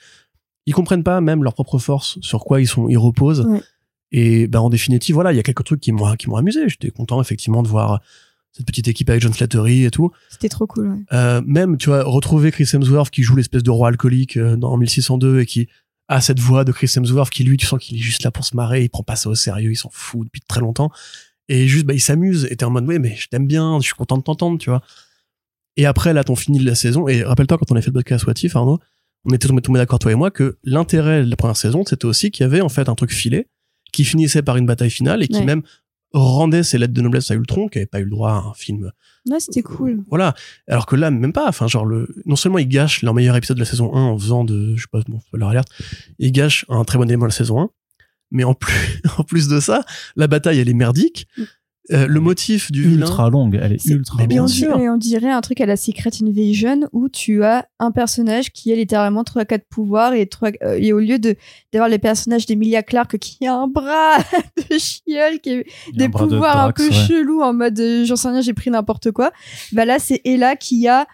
Ils 0.66 0.74
comprennent 0.74 1.04
pas 1.04 1.20
même 1.22 1.42
leur 1.42 1.54
propre 1.54 1.78
force, 1.78 2.18
sur 2.20 2.44
quoi 2.44 2.60
ils 2.60 2.66
sont, 2.66 2.88
ils 2.88 2.98
reposent. 2.98 3.46
Ouais. 3.46 3.62
Et 4.12 4.46
ben 4.46 4.60
en 4.60 4.70
définitive, 4.70 5.14
voilà, 5.14 5.32
il 5.32 5.36
y 5.36 5.40
a 5.40 5.42
quelques 5.42 5.64
trucs 5.64 5.80
qui 5.80 5.92
m'ont 5.92 6.14
qui 6.14 6.28
m'ont 6.28 6.36
amusé. 6.36 6.68
J'étais 6.68 6.90
content 6.90 7.20
effectivement 7.20 7.62
de 7.62 7.68
voir 7.68 8.00
cette 8.56 8.66
petite 8.66 8.88
équipe 8.88 9.10
avec 9.10 9.20
John 9.20 9.34
Slattery 9.34 9.84
et 9.84 9.90
tout. 9.90 10.12
C'était 10.30 10.48
trop 10.48 10.66
cool, 10.66 10.88
ouais. 10.88 10.98
Euh, 11.12 11.42
même, 11.44 11.76
tu 11.76 11.90
vois, 11.90 12.04
retrouver 12.04 12.50
Chris 12.50 12.68
Hemsworth 12.72 13.10
qui 13.10 13.22
joue 13.22 13.36
l'espèce 13.36 13.62
de 13.62 13.70
roi 13.70 13.88
alcoolique 13.88 14.38
euh, 14.38 14.56
dans 14.56 14.76
1602 14.76 15.40
et 15.40 15.46
qui 15.46 15.68
a 16.08 16.20
cette 16.20 16.40
voix 16.40 16.64
de 16.64 16.72
Chris 16.72 16.90
Hemsworth 16.96 17.30
qui, 17.30 17.44
lui, 17.44 17.58
tu 17.58 17.66
sens 17.66 17.78
qu'il 17.78 17.98
est 17.98 18.00
juste 18.00 18.22
là 18.22 18.30
pour 18.30 18.44
se 18.44 18.56
marrer, 18.56 18.82
il 18.82 18.88
prend 18.88 19.02
pas 19.02 19.16
ça 19.16 19.28
au 19.28 19.34
sérieux, 19.34 19.72
il 19.72 19.76
s'en 19.76 19.90
fout 19.92 20.24
depuis 20.24 20.40
très 20.40 20.60
longtemps. 20.60 20.90
Et 21.48 21.68
juste, 21.68 21.84
bah, 21.84 21.92
il 21.92 22.00
s'amuse. 22.00 22.48
Et 22.50 22.56
t'es 22.56 22.64
en 22.64 22.70
mode, 22.70 22.86
ouais, 22.86 22.98
mais 22.98 23.14
je 23.16 23.28
t'aime 23.28 23.46
bien, 23.46 23.78
je 23.80 23.86
suis 23.86 23.94
content 23.94 24.16
de 24.16 24.22
t'entendre, 24.22 24.58
tu 24.58 24.70
vois. 24.70 24.82
Et 25.76 25.84
après, 25.84 26.14
là, 26.14 26.24
t'on 26.24 26.34
fini 26.36 26.58
la 26.58 26.74
saison. 26.74 27.08
Et 27.08 27.22
rappelle-toi, 27.22 27.58
quand 27.58 27.70
on 27.70 27.76
a 27.76 27.82
fait 27.82 27.88
le 27.88 27.94
podcast 27.94 28.26
What 28.26 28.34
If, 28.42 28.56
Arnaud, 28.56 28.78
on 29.26 29.34
était 29.34 29.48
tombé, 29.48 29.60
tombé 29.60 29.78
d'accord, 29.78 29.98
toi 29.98 30.12
et 30.12 30.14
moi, 30.14 30.30
que 30.30 30.56
l'intérêt 30.64 31.24
de 31.24 31.30
la 31.30 31.36
première 31.36 31.56
saison, 31.56 31.84
c'était 31.84 32.06
aussi 32.06 32.30
qu'il 32.30 32.44
y 32.44 32.46
avait, 32.46 32.62
en 32.62 32.70
fait, 32.70 32.88
un 32.88 32.94
truc 32.94 33.12
filé 33.12 33.48
qui 33.92 34.04
finissait 34.04 34.42
par 34.42 34.56
une 34.56 34.66
bataille 34.66 34.90
finale 34.90 35.22
et 35.22 35.28
qui 35.28 35.38
Ouais. 35.38 35.44
même 35.44 35.62
rendait 36.12 36.62
ses 36.62 36.78
lettres 36.78 36.94
de 36.94 37.00
noblesse 37.02 37.30
à 37.30 37.34
Ultron, 37.34 37.68
qui 37.68 37.78
avait 37.78 37.86
pas 37.86 38.00
eu 38.00 38.04
le 38.04 38.10
droit 38.10 38.30
à 38.30 38.34
un 38.48 38.54
film 38.54 38.90
Non, 39.26 39.38
c'était 39.40 39.62
cool. 39.62 40.02
voilà. 40.08 40.34
Alors 40.68 40.86
que 40.86 40.96
là, 40.96 41.10
même 41.10 41.32
pas. 41.32 41.46
Enfin, 41.48 41.66
genre, 41.66 41.84
le, 41.84 42.08
non 42.24 42.36
seulement 42.36 42.58
ils 42.58 42.68
gâchent 42.68 43.02
leur 43.02 43.12
meilleur 43.12 43.36
épisode 43.36 43.56
de 43.56 43.62
la 43.62 43.66
saison 43.66 43.94
1 43.94 44.00
en 44.00 44.18
faisant 44.18 44.44
de, 44.44 44.74
je 44.76 44.82
sais 44.82 44.88
pas, 44.90 45.00
bon, 45.08 45.20
leur 45.32 45.48
alerte, 45.50 45.68
ils 46.18 46.32
gâchent 46.32 46.64
un 46.68 46.84
très 46.84 46.96
bon 46.98 47.04
élément 47.04 47.26
de 47.26 47.30
la 47.30 47.34
saison 47.36 47.60
1. 47.60 47.70
Mais 48.30 48.44
en 48.44 48.54
plus, 48.54 49.02
en 49.18 49.24
plus 49.24 49.48
de 49.48 49.60
ça, 49.60 49.84
la 50.16 50.26
bataille, 50.26 50.58
elle 50.58 50.68
est 50.68 50.74
merdique. 50.74 51.26
Euh, 51.92 52.06
le 52.08 52.18
motif 52.20 52.72
du 52.72 52.82
vilain. 52.82 53.06
ultra 53.06 53.30
longue, 53.30 53.58
elle 53.62 53.72
est, 53.74 53.84
ultra 53.86 54.16
mais 54.18 54.24
Et 54.24 54.26
bien 54.26 54.40
longue. 54.40 54.48
sûr. 54.48 54.76
et 54.78 54.88
on 54.88 54.96
dirait 54.96 55.30
un 55.30 55.40
truc 55.40 55.60
à 55.60 55.66
la 55.66 55.76
Secret 55.76 56.10
Invasion 56.20 56.88
où 56.92 57.08
tu 57.08 57.44
as 57.44 57.68
un 57.78 57.92
personnage 57.92 58.50
qui 58.50 58.72
a 58.72 58.74
littéralement 58.74 59.22
3 59.22 59.44
quatre 59.44 59.66
pouvoirs 59.68 60.12
et, 60.12 60.26
trois, 60.26 60.50
euh, 60.64 60.78
et 60.80 60.92
au 60.92 60.98
lieu 60.98 61.18
de 61.20 61.36
d'avoir 61.72 61.88
les 61.88 61.98
personnages 61.98 62.44
d'Emilia 62.46 62.82
Clarke 62.82 63.18
qui 63.18 63.46
a 63.46 63.54
un 63.54 63.68
bras 63.68 64.18
de 64.70 64.78
chiole 64.78 65.38
qui 65.40 65.50
a 65.50 65.54
Il 65.54 65.58
y 65.58 65.60
a 65.60 65.64
des 65.94 66.04
un 66.06 66.08
bras 66.08 66.24
de 66.24 66.30
pouvoirs 66.30 66.64
un 66.64 66.72
peu 66.72 66.88
ouais. 66.88 66.92
chelous 66.92 67.40
en 67.42 67.52
mode 67.52 67.78
euh, 67.78 68.04
j'en 68.04 68.16
sais 68.16 68.28
rien 68.28 68.40
j'ai 68.40 68.54
pris 68.54 68.70
n'importe 68.70 69.12
quoi 69.12 69.30
bah 69.72 69.84
là 69.84 69.98
c'est 70.00 70.20
Ella 70.24 70.56
qui 70.56 70.88
a 70.88 71.06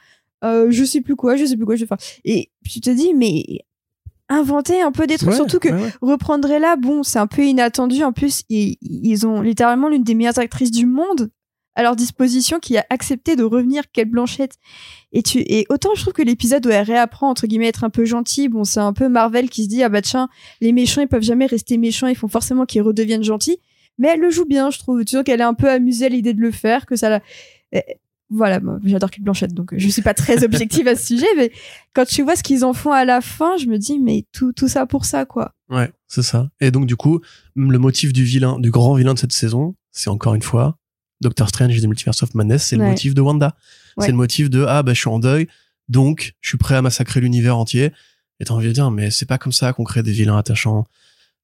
euh, 0.43 0.69
je 0.71 0.85
sais 0.85 1.03
plus 1.03 1.17
quoi 1.17 1.37
je 1.37 1.45
sais 1.45 1.57
plus 1.57 1.67
quoi 1.67 1.77
je 1.77 1.83
vais 1.83 1.87
faire 1.87 1.99
et 2.25 2.51
tu 2.69 2.81
te 2.81 2.89
dis 2.91 3.13
mais 3.15 3.45
inventer 4.33 4.81
un 4.83 4.93
peu 4.93 5.07
des 5.07 5.17
trucs 5.19 5.31
Ouais, 5.31 5.37
surtout 5.37 5.59
que 5.59 5.69
ouais, 5.69 5.83
ouais. 5.83 5.93
reprendrait 6.01 6.59
là, 6.59 6.77
bon, 6.77 7.03
c'est 7.03 7.19
un 7.19 7.27
peu 7.27 7.45
inattendu. 7.45 8.03
En 8.05 8.13
plus, 8.13 8.43
ils, 8.49 8.77
ils 8.81 9.27
ont 9.27 9.41
littéralement 9.41 9.89
l'une 9.89 10.03
des 10.05 10.15
meilleures 10.15 10.39
actrices 10.39 10.71
du 10.71 10.87
monde 10.87 11.31
à 11.75 11.83
leur 11.83 11.97
disposition 11.97 12.59
qui 12.61 12.77
a 12.77 12.85
accepté 12.91 13.35
de 13.35 13.45
revenir, 13.45 13.85
Kate 13.93 14.09
Blanchette. 14.09 14.57
Et, 15.13 15.23
tu, 15.23 15.39
et 15.39 15.67
autant 15.71 15.91
je 15.95 16.03
trouve 16.03 16.13
que 16.13 16.23
l'épisode 16.23 16.67
où 16.67 16.71
elle 16.71 16.85
réapprend, 16.85 17.31
entre 17.31 17.47
guillemets, 17.47 17.67
à 17.67 17.69
être 17.71 17.85
un 17.85 17.91
peu 17.91 18.05
gentille, 18.05 18.49
bon, 18.49 18.65
c'est 18.65 18.81
un 18.81 18.93
peu 18.93 19.09
Marvel 19.09 19.49
qui 19.49 19.65
se 19.65 19.69
dit, 19.69 19.83
ah 19.83 19.89
bah 19.89 20.03
tiens, 20.03 20.29
les 20.61 20.73
méchants, 20.73 21.01
ils 21.01 21.09
peuvent 21.09 21.23
jamais 21.23 21.47
rester 21.47 21.79
méchants, 21.79 22.09
il 22.09 22.17
faut 22.17 22.29
forcément 22.29 22.67
qu'ils 22.67 22.83
redeviennent 22.83 23.25
gentils. 23.25 23.59
Mais 23.99 24.09
elle 24.09 24.21
le 24.21 24.31
joue 24.31 24.45
bien, 24.47 24.71
je 24.71 24.79
trouve. 24.79 25.05
Tu 25.05 25.17
vois 25.17 25.25
qu'elle 25.25 25.41
est 25.41 25.45
un 25.45 25.55
peu 25.55 25.71
amusée 25.71 26.07
à 26.07 26.09
l'idée 26.09 26.35
de 26.35 26.41
le 26.41 26.51
faire, 26.51 26.87
que 26.87 26.97
ça 26.97 27.09
la... 27.09 27.21
Voilà, 28.35 28.61
j'adore 28.85 29.11
Kate 29.11 29.23
Blanchette, 29.23 29.53
donc 29.53 29.73
euh, 29.73 29.79
je 29.79 29.89
suis 29.89 30.03
pas 30.03 30.15
très 30.15 30.43
objective 30.45 30.89
à 30.89 30.97
ce 30.97 31.07
sujet, 31.07 31.27
mais 31.37 31.53
quand 31.93 32.07
tu 32.07 32.23
vois 32.23 32.35
ce 32.35 32.43
qu'ils 32.43 32.65
en 32.65 32.73
font 32.73 32.93
à 32.93 33.05
la 33.05 33.21
fin, 33.21 33.57
je 33.59 33.67
me 33.67 33.79
dis, 33.79 33.99
mais 33.99 34.25
tout, 34.33 34.53
tout 34.53 34.69
ça 34.69 34.87
pour 34.87 35.05
ça, 35.05 35.27
quoi. 35.27 35.55
Ouais, 35.69 35.91
c'est 36.09 36.23
ça. 36.23 36.49
Et 36.61 36.71
donc, 36.71 36.87
du 36.87 36.97
coup, 36.97 37.21
le 37.55 37.79
motif 37.79 38.13
du 38.13 38.25
vilain, 38.25 38.59
du 38.59 38.71
grand 38.71 38.95
vilain 38.95 39.15
de 39.15 39.19
cette 39.19 39.33
saison, 39.33 39.75
c'est 39.91 40.09
encore 40.09 40.35
une 40.35 40.43
fois 40.43 40.79
Doctor 41.23 41.49
Strange 41.49 41.77
et 41.77 41.81
the 41.81 41.87
Multiverse 41.87 42.23
of 42.23 42.35
Madness, 42.35 42.67
c'est 42.67 42.77
le 42.77 42.85
motif 42.85 43.15
de 43.15 43.21
Wanda. 43.21 43.55
Ouais. 43.97 44.07
C'est 44.07 44.11
le 44.11 44.17
motif 44.17 44.51
de 44.51 44.65
ah 44.67 44.83
bah 44.83 44.93
je 44.93 44.99
suis 44.99 45.09
en 45.09 45.19
deuil, 45.19 45.47
donc 45.89 46.35
je 46.41 46.49
suis 46.49 46.59
prêt 46.59 46.75
à 46.75 46.83
massacrer 46.83 47.21
l'univers 47.21 47.57
entier. 47.57 47.93
Et 48.41 48.45
t'as 48.45 48.55
envie 48.55 48.67
de 48.67 48.73
dire 48.73 48.91
mais 48.91 49.11
c'est 49.11 49.27
pas 49.27 49.39
comme 49.39 49.53
ça 49.53 49.73
qu'on 49.73 49.85
crée 49.85 50.03
des 50.03 50.13
vilains 50.13 50.37
attachants. 50.37 50.85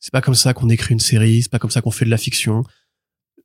C'est 0.00 0.12
pas 0.12 0.20
comme 0.20 0.34
ça 0.34 0.52
qu'on 0.52 0.68
écrit 0.68 0.94
une 0.94 1.00
série. 1.00 1.42
C'est 1.42 1.50
pas 1.50 1.58
comme 1.58 1.70
ça 1.70 1.80
qu'on 1.80 1.90
fait 1.90 2.04
de 2.04 2.10
la 2.10 2.16
fiction. 2.16 2.64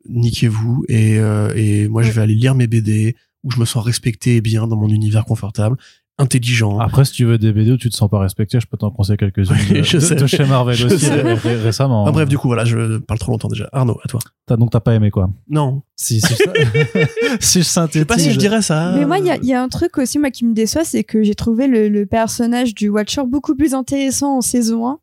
Niquez-vous 0.09 0.85
et 0.89 1.19
euh, 1.19 1.53
et 1.55 1.87
moi 1.87 2.01
je 2.01 2.11
vais 2.11 2.21
aller 2.21 2.35
lire 2.35 2.55
mes 2.55 2.67
BD 2.67 3.15
où 3.43 3.51
je 3.51 3.59
me 3.59 3.65
sens 3.65 3.83
respecté 3.83 4.35
et 4.37 4.41
bien 4.41 4.67
dans 4.67 4.75
mon 4.77 4.89
univers 4.89 5.25
confortable 5.25 5.77
intelligent. 6.19 6.77
Après, 6.77 7.05
si 7.05 7.11
tu 7.11 7.25
veux 7.25 7.39
des 7.39 7.51
BD 7.51 7.71
où 7.71 7.77
tu 7.77 7.89
te 7.89 7.95
sens 7.95 8.07
pas 8.07 8.19
respecté, 8.19 8.59
je 8.59 8.67
peux 8.67 8.77
t'en 8.77 8.91
conseiller 8.91 9.17
quelques-unes 9.17 9.55
Oui, 9.71 9.83
je 9.83 9.97
de- 9.97 9.99
sais. 9.99 10.13
de 10.15 10.27
chez 10.27 10.45
Marvel 10.45 10.75
Je 10.75 10.85
aussi 10.85 10.99
sais. 11.05 11.21
ré- 11.21 11.33
ré- 11.33 11.55
récemment. 11.55 12.05
Ah, 12.05 12.11
bref, 12.11 12.29
du 12.29 12.37
coup, 12.37 12.47
voilà, 12.47 12.65
je 12.65 12.99
parle 12.99 13.19
trop 13.19 13.31
longtemps 13.31 13.47
déjà. 13.47 13.67
Arnaud, 13.71 13.97
à 14.03 14.07
toi. 14.07 14.19
T'as- 14.45 14.55
donc 14.55 14.69
t'as 14.69 14.79
pas 14.79 14.93
aimé 14.93 15.09
quoi 15.09 15.31
Non, 15.49 15.81
Si, 15.95 16.21
si, 16.21 16.27
je, 16.35 16.35
si 17.39 17.59
je 17.63 17.65
je 17.65 17.91
sais 17.91 18.05
pas 18.05 18.19
si 18.19 18.31
je 18.31 18.37
dirais 18.37 18.61
ça. 18.61 18.93
Mais 18.95 19.07
moi, 19.07 19.17
il 19.17 19.25
y 19.25 19.31
a, 19.31 19.37
il 19.37 19.45
y 19.45 19.53
a 19.55 19.61
un 19.63 19.69
truc 19.69 19.97
aussi 19.97 20.19
moi 20.19 20.29
qui 20.29 20.45
me 20.45 20.53
déçoit, 20.53 20.83
c'est 20.83 21.03
que 21.03 21.23
j'ai 21.23 21.33
trouvé 21.33 21.65
le, 21.65 21.89
le 21.89 22.05
personnage 22.05 22.75
du 22.75 22.89
Watcher 22.89 23.23
beaucoup 23.27 23.55
plus 23.55 23.73
intéressant 23.73 24.37
en 24.37 24.41
saison 24.41 24.87
1 24.87 24.99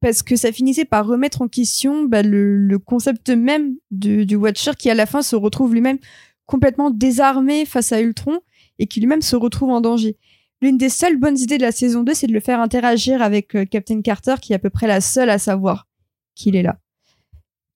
parce 0.00 0.22
que 0.22 0.36
ça 0.36 0.52
finissait 0.52 0.84
par 0.84 1.04
remettre 1.06 1.42
en 1.42 1.48
question 1.48 2.04
bah, 2.04 2.22
le, 2.22 2.56
le 2.58 2.78
concept 2.78 3.30
même 3.30 3.72
du, 3.90 4.24
du 4.24 4.36
Watcher 4.36 4.72
qui 4.78 4.88
à 4.88 4.94
la 4.94 5.06
fin 5.06 5.20
se 5.22 5.34
retrouve 5.34 5.74
lui-même 5.74 5.98
complètement 6.46 6.90
désarmé 6.90 7.64
face 7.64 7.92
à 7.92 8.00
Ultron 8.00 8.40
et 8.78 8.86
qui 8.86 9.00
lui-même 9.00 9.22
se 9.22 9.36
retrouve 9.36 9.70
en 9.70 9.80
danger. 9.80 10.16
L'une 10.60 10.78
des 10.78 10.88
seules 10.88 11.18
bonnes 11.18 11.38
idées 11.38 11.58
de 11.58 11.62
la 11.62 11.72
saison 11.72 12.02
2, 12.02 12.14
c'est 12.14 12.26
de 12.26 12.32
le 12.32 12.40
faire 12.40 12.60
interagir 12.60 13.22
avec 13.22 13.54
euh, 13.54 13.64
Captain 13.64 14.00
Carter, 14.02 14.36
qui 14.40 14.52
est 14.52 14.56
à 14.56 14.58
peu 14.58 14.70
près 14.70 14.86
la 14.86 15.00
seule 15.00 15.30
à 15.30 15.38
savoir 15.38 15.86
qu'il 16.34 16.56
est 16.56 16.62
là. 16.62 16.78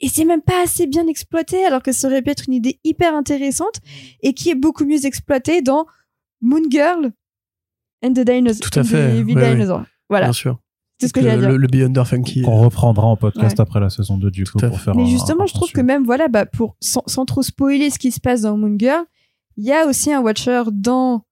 Et 0.00 0.08
c'est 0.08 0.24
même 0.24 0.42
pas 0.42 0.62
assez 0.62 0.86
bien 0.86 1.06
exploité, 1.06 1.64
alors 1.64 1.82
que 1.82 1.92
ça 1.92 2.06
aurait 2.06 2.22
pu 2.22 2.30
être 2.30 2.44
une 2.46 2.54
idée 2.54 2.78
hyper 2.84 3.14
intéressante 3.14 3.80
et 4.22 4.32
qui 4.32 4.50
est 4.50 4.54
beaucoup 4.54 4.84
mieux 4.84 5.04
exploitée 5.06 5.60
dans 5.60 5.86
Moon 6.40 6.62
Girl 6.70 7.10
and 8.04 8.12
the 8.12 8.20
Dinosaurs. 8.20 8.70
Tout 8.70 8.78
à 8.78 8.84
fait, 8.84 9.22
The. 9.22 9.26
Dinosaur. 9.26 9.82
Voilà, 10.08 10.26
Bien 10.26 10.32
sûr. 10.32 10.60
C'est 11.00 11.08
ce 11.08 11.12
que 11.12 11.20
j'ai 11.20 11.30
à 11.30 11.36
dire. 11.38 11.48
le, 11.50 11.56
le 11.56 11.66
Beyonder 11.68 12.04
Funky. 12.04 12.42
Qu'on 12.42 12.58
reprendra 12.60 13.06
en 13.06 13.16
podcast 13.16 13.56
Ouais. 13.58 13.60
après 13.60 13.80
la 13.80 13.90
saison 13.90 14.16
2 14.18 14.30
du 14.30 14.44
coup 14.44 14.58
pour 14.58 14.80
faire 14.80 14.94
Mais 14.96 15.02
un- 15.02 15.06
justement, 15.06 15.44
un 15.44 15.46
je 15.46 15.54
trouve 15.54 15.70
que 15.72 15.80
même, 15.80 16.04
voilà, 16.04 16.28
bah, 16.28 16.46
pour, 16.46 16.76
sans, 16.80 17.02
sans 17.06 17.24
trop 17.24 17.42
spoiler 17.42 17.90
ce 17.90 17.98
qui 17.98 18.10
se 18.12 18.20
passe 18.20 18.42
dans 18.42 18.56
Moon 18.56 18.76
Girl, 18.78 19.04
il 19.56 19.64
y 19.64 19.72
a 19.72 19.86
aussi 19.86 20.12
un 20.12 20.20
Watcher 20.20 20.62
dans 20.72 21.22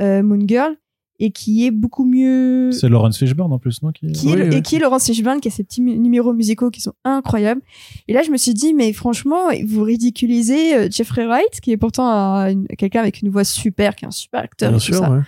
euh, 0.00 0.22
Moon 0.22 0.40
Girl 0.46 0.76
et 1.20 1.32
qui 1.32 1.66
est 1.66 1.72
beaucoup 1.72 2.04
mieux. 2.04 2.70
C'est 2.70 2.88
Lawrence 2.88 3.18
Fishburne 3.18 3.52
en 3.52 3.58
plus, 3.58 3.82
non 3.82 3.90
qui... 3.90 4.06
Qui 4.12 4.28
est, 4.28 4.32
Oui, 4.34 4.38
le- 4.38 4.48
oui. 4.50 4.54
Et 4.56 4.62
qui 4.62 4.76
est 4.76 4.78
Laurence 4.78 5.06
Fishburne, 5.06 5.40
qui 5.40 5.48
a 5.48 5.50
ses 5.50 5.64
petits 5.64 5.80
numéros 5.80 6.32
musicaux 6.32 6.70
qui 6.70 6.80
sont 6.80 6.92
incroyables. 7.04 7.60
Et 8.06 8.12
là, 8.12 8.22
je 8.22 8.30
me 8.30 8.36
suis 8.36 8.54
dit, 8.54 8.72
mais 8.72 8.92
franchement, 8.92 9.48
vous 9.66 9.82
ridiculisez 9.82 10.76
euh, 10.76 10.88
Jeffrey 10.90 11.26
Wright, 11.26 11.60
qui 11.60 11.72
est 11.72 11.76
pourtant 11.76 12.08
un- 12.08 12.64
quelqu'un 12.78 13.00
avec 13.00 13.20
une 13.20 13.30
voix 13.30 13.42
super, 13.42 13.96
qui 13.96 14.04
est 14.04 14.08
un 14.08 14.12
super 14.12 14.42
acteur. 14.44 14.68
Bien 14.70 14.78
et 14.78 14.80
tout 14.80 14.86
sûr, 14.86 14.98
ça. 14.98 15.10
ouais. 15.10 15.20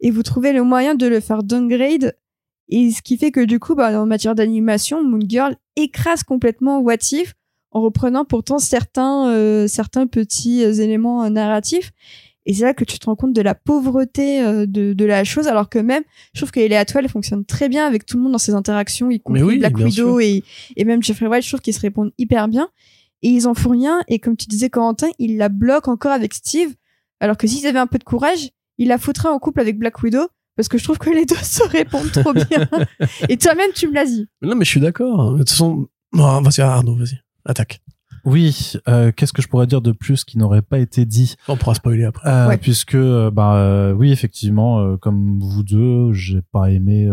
et 0.00 0.12
vous 0.12 0.22
trouvez 0.22 0.52
le 0.52 0.62
moyen 0.62 0.94
de 0.94 1.06
le 1.08 1.18
faire 1.18 1.42
downgrade. 1.42 2.14
Et 2.68 2.90
ce 2.90 3.02
qui 3.02 3.16
fait 3.18 3.30
que 3.30 3.44
du 3.44 3.58
coup, 3.58 3.74
bah, 3.74 4.00
en 4.00 4.06
matière 4.06 4.34
d'animation, 4.34 5.04
Moon 5.04 5.20
Girl 5.26 5.56
écrase 5.76 6.22
complètement 6.22 6.78
What 6.80 7.12
If 7.12 7.34
en 7.72 7.80
reprenant 7.80 8.24
pourtant 8.24 8.58
certains, 8.58 9.28
euh, 9.28 9.66
certains 9.66 10.06
petits 10.06 10.62
euh, 10.64 10.72
éléments 10.72 11.24
euh, 11.24 11.28
narratifs. 11.28 11.92
Et 12.46 12.52
c'est 12.52 12.64
là 12.64 12.74
que 12.74 12.84
tu 12.84 12.98
te 12.98 13.06
rends 13.06 13.16
compte 13.16 13.32
de 13.32 13.40
la 13.42 13.54
pauvreté 13.54 14.42
euh, 14.42 14.66
de, 14.66 14.92
de 14.92 15.04
la 15.04 15.24
chose, 15.24 15.48
alors 15.48 15.68
que 15.68 15.78
même, 15.78 16.02
je 16.34 16.40
trouve 16.40 16.50
que 16.52 16.60
Ellie 16.60 16.74
Atwell 16.74 17.08
fonctionne 17.08 17.44
très 17.44 17.68
bien 17.68 17.86
avec 17.86 18.06
tout 18.06 18.16
le 18.16 18.22
monde 18.22 18.32
dans 18.32 18.38
ses 18.38 18.52
interactions, 18.52 19.10
y 19.10 19.18
compris 19.20 19.42
oui, 19.42 19.58
Black 19.58 19.76
Widow 19.78 20.20
et, 20.20 20.44
et 20.76 20.84
même 20.84 21.02
Jeffrey 21.02 21.26
Wright, 21.26 21.42
je 21.42 21.48
trouve 21.48 21.60
qu'ils 21.60 21.74
se 21.74 21.80
répondent 21.80 22.12
hyper 22.18 22.48
bien. 22.48 22.68
Et 23.22 23.30
ils 23.30 23.48
en 23.48 23.54
font 23.54 23.70
rien, 23.70 24.02
et 24.08 24.18
comme 24.18 24.36
tu 24.36 24.46
disais, 24.46 24.68
Corentin, 24.68 25.08
ils 25.18 25.38
la 25.38 25.48
bloquent 25.48 25.90
encore 25.90 26.12
avec 26.12 26.34
Steve, 26.34 26.74
alors 27.20 27.38
que 27.38 27.46
s'ils 27.46 27.66
avaient 27.66 27.78
un 27.78 27.86
peu 27.86 27.98
de 27.98 28.04
courage, 28.04 28.50
ils 28.76 28.88
la 28.88 28.98
foutraient 28.98 29.30
en 29.30 29.38
couple 29.38 29.60
avec 29.60 29.78
Black 29.78 30.02
Widow, 30.02 30.28
parce 30.56 30.68
que 30.68 30.78
je 30.78 30.84
trouve 30.84 30.98
que 30.98 31.10
les 31.10 31.24
deux 31.26 31.34
se 31.42 31.62
répondent 31.68 32.10
trop 32.12 32.32
bien. 32.32 32.68
et 33.28 33.36
toi-même, 33.36 33.70
tu 33.74 33.88
me 33.88 33.94
l'as 33.94 34.06
dit. 34.06 34.26
Non, 34.42 34.54
mais 34.56 34.64
je 34.64 34.70
suis 34.70 34.80
d'accord. 34.80 35.32
De 35.32 35.38
toute 35.38 35.50
façon, 35.50 35.88
non, 36.12 36.40
vas-y, 36.42 36.60
Arnaud, 36.60 36.96
vas-y. 36.96 37.18
Attaque. 37.44 37.80
Oui, 38.24 38.72
euh, 38.88 39.12
qu'est-ce 39.14 39.34
que 39.34 39.42
je 39.42 39.48
pourrais 39.48 39.66
dire 39.66 39.82
de 39.82 39.92
plus 39.92 40.24
qui 40.24 40.38
n'aurait 40.38 40.62
pas 40.62 40.78
été 40.78 41.04
dit? 41.04 41.34
On 41.46 41.56
pourra 41.58 41.74
spoiler 41.74 42.04
après. 42.04 42.26
Euh, 42.28 42.48
Ouais. 42.48 42.56
Puisque, 42.56 42.94
euh, 42.94 43.30
bah, 43.30 43.56
euh, 43.56 43.92
oui, 43.92 44.12
effectivement, 44.12 44.80
euh, 44.80 44.96
comme 44.96 45.38
vous 45.40 45.62
deux, 45.62 46.12
j'ai 46.14 46.40
pas 46.50 46.70
aimé. 46.70 47.06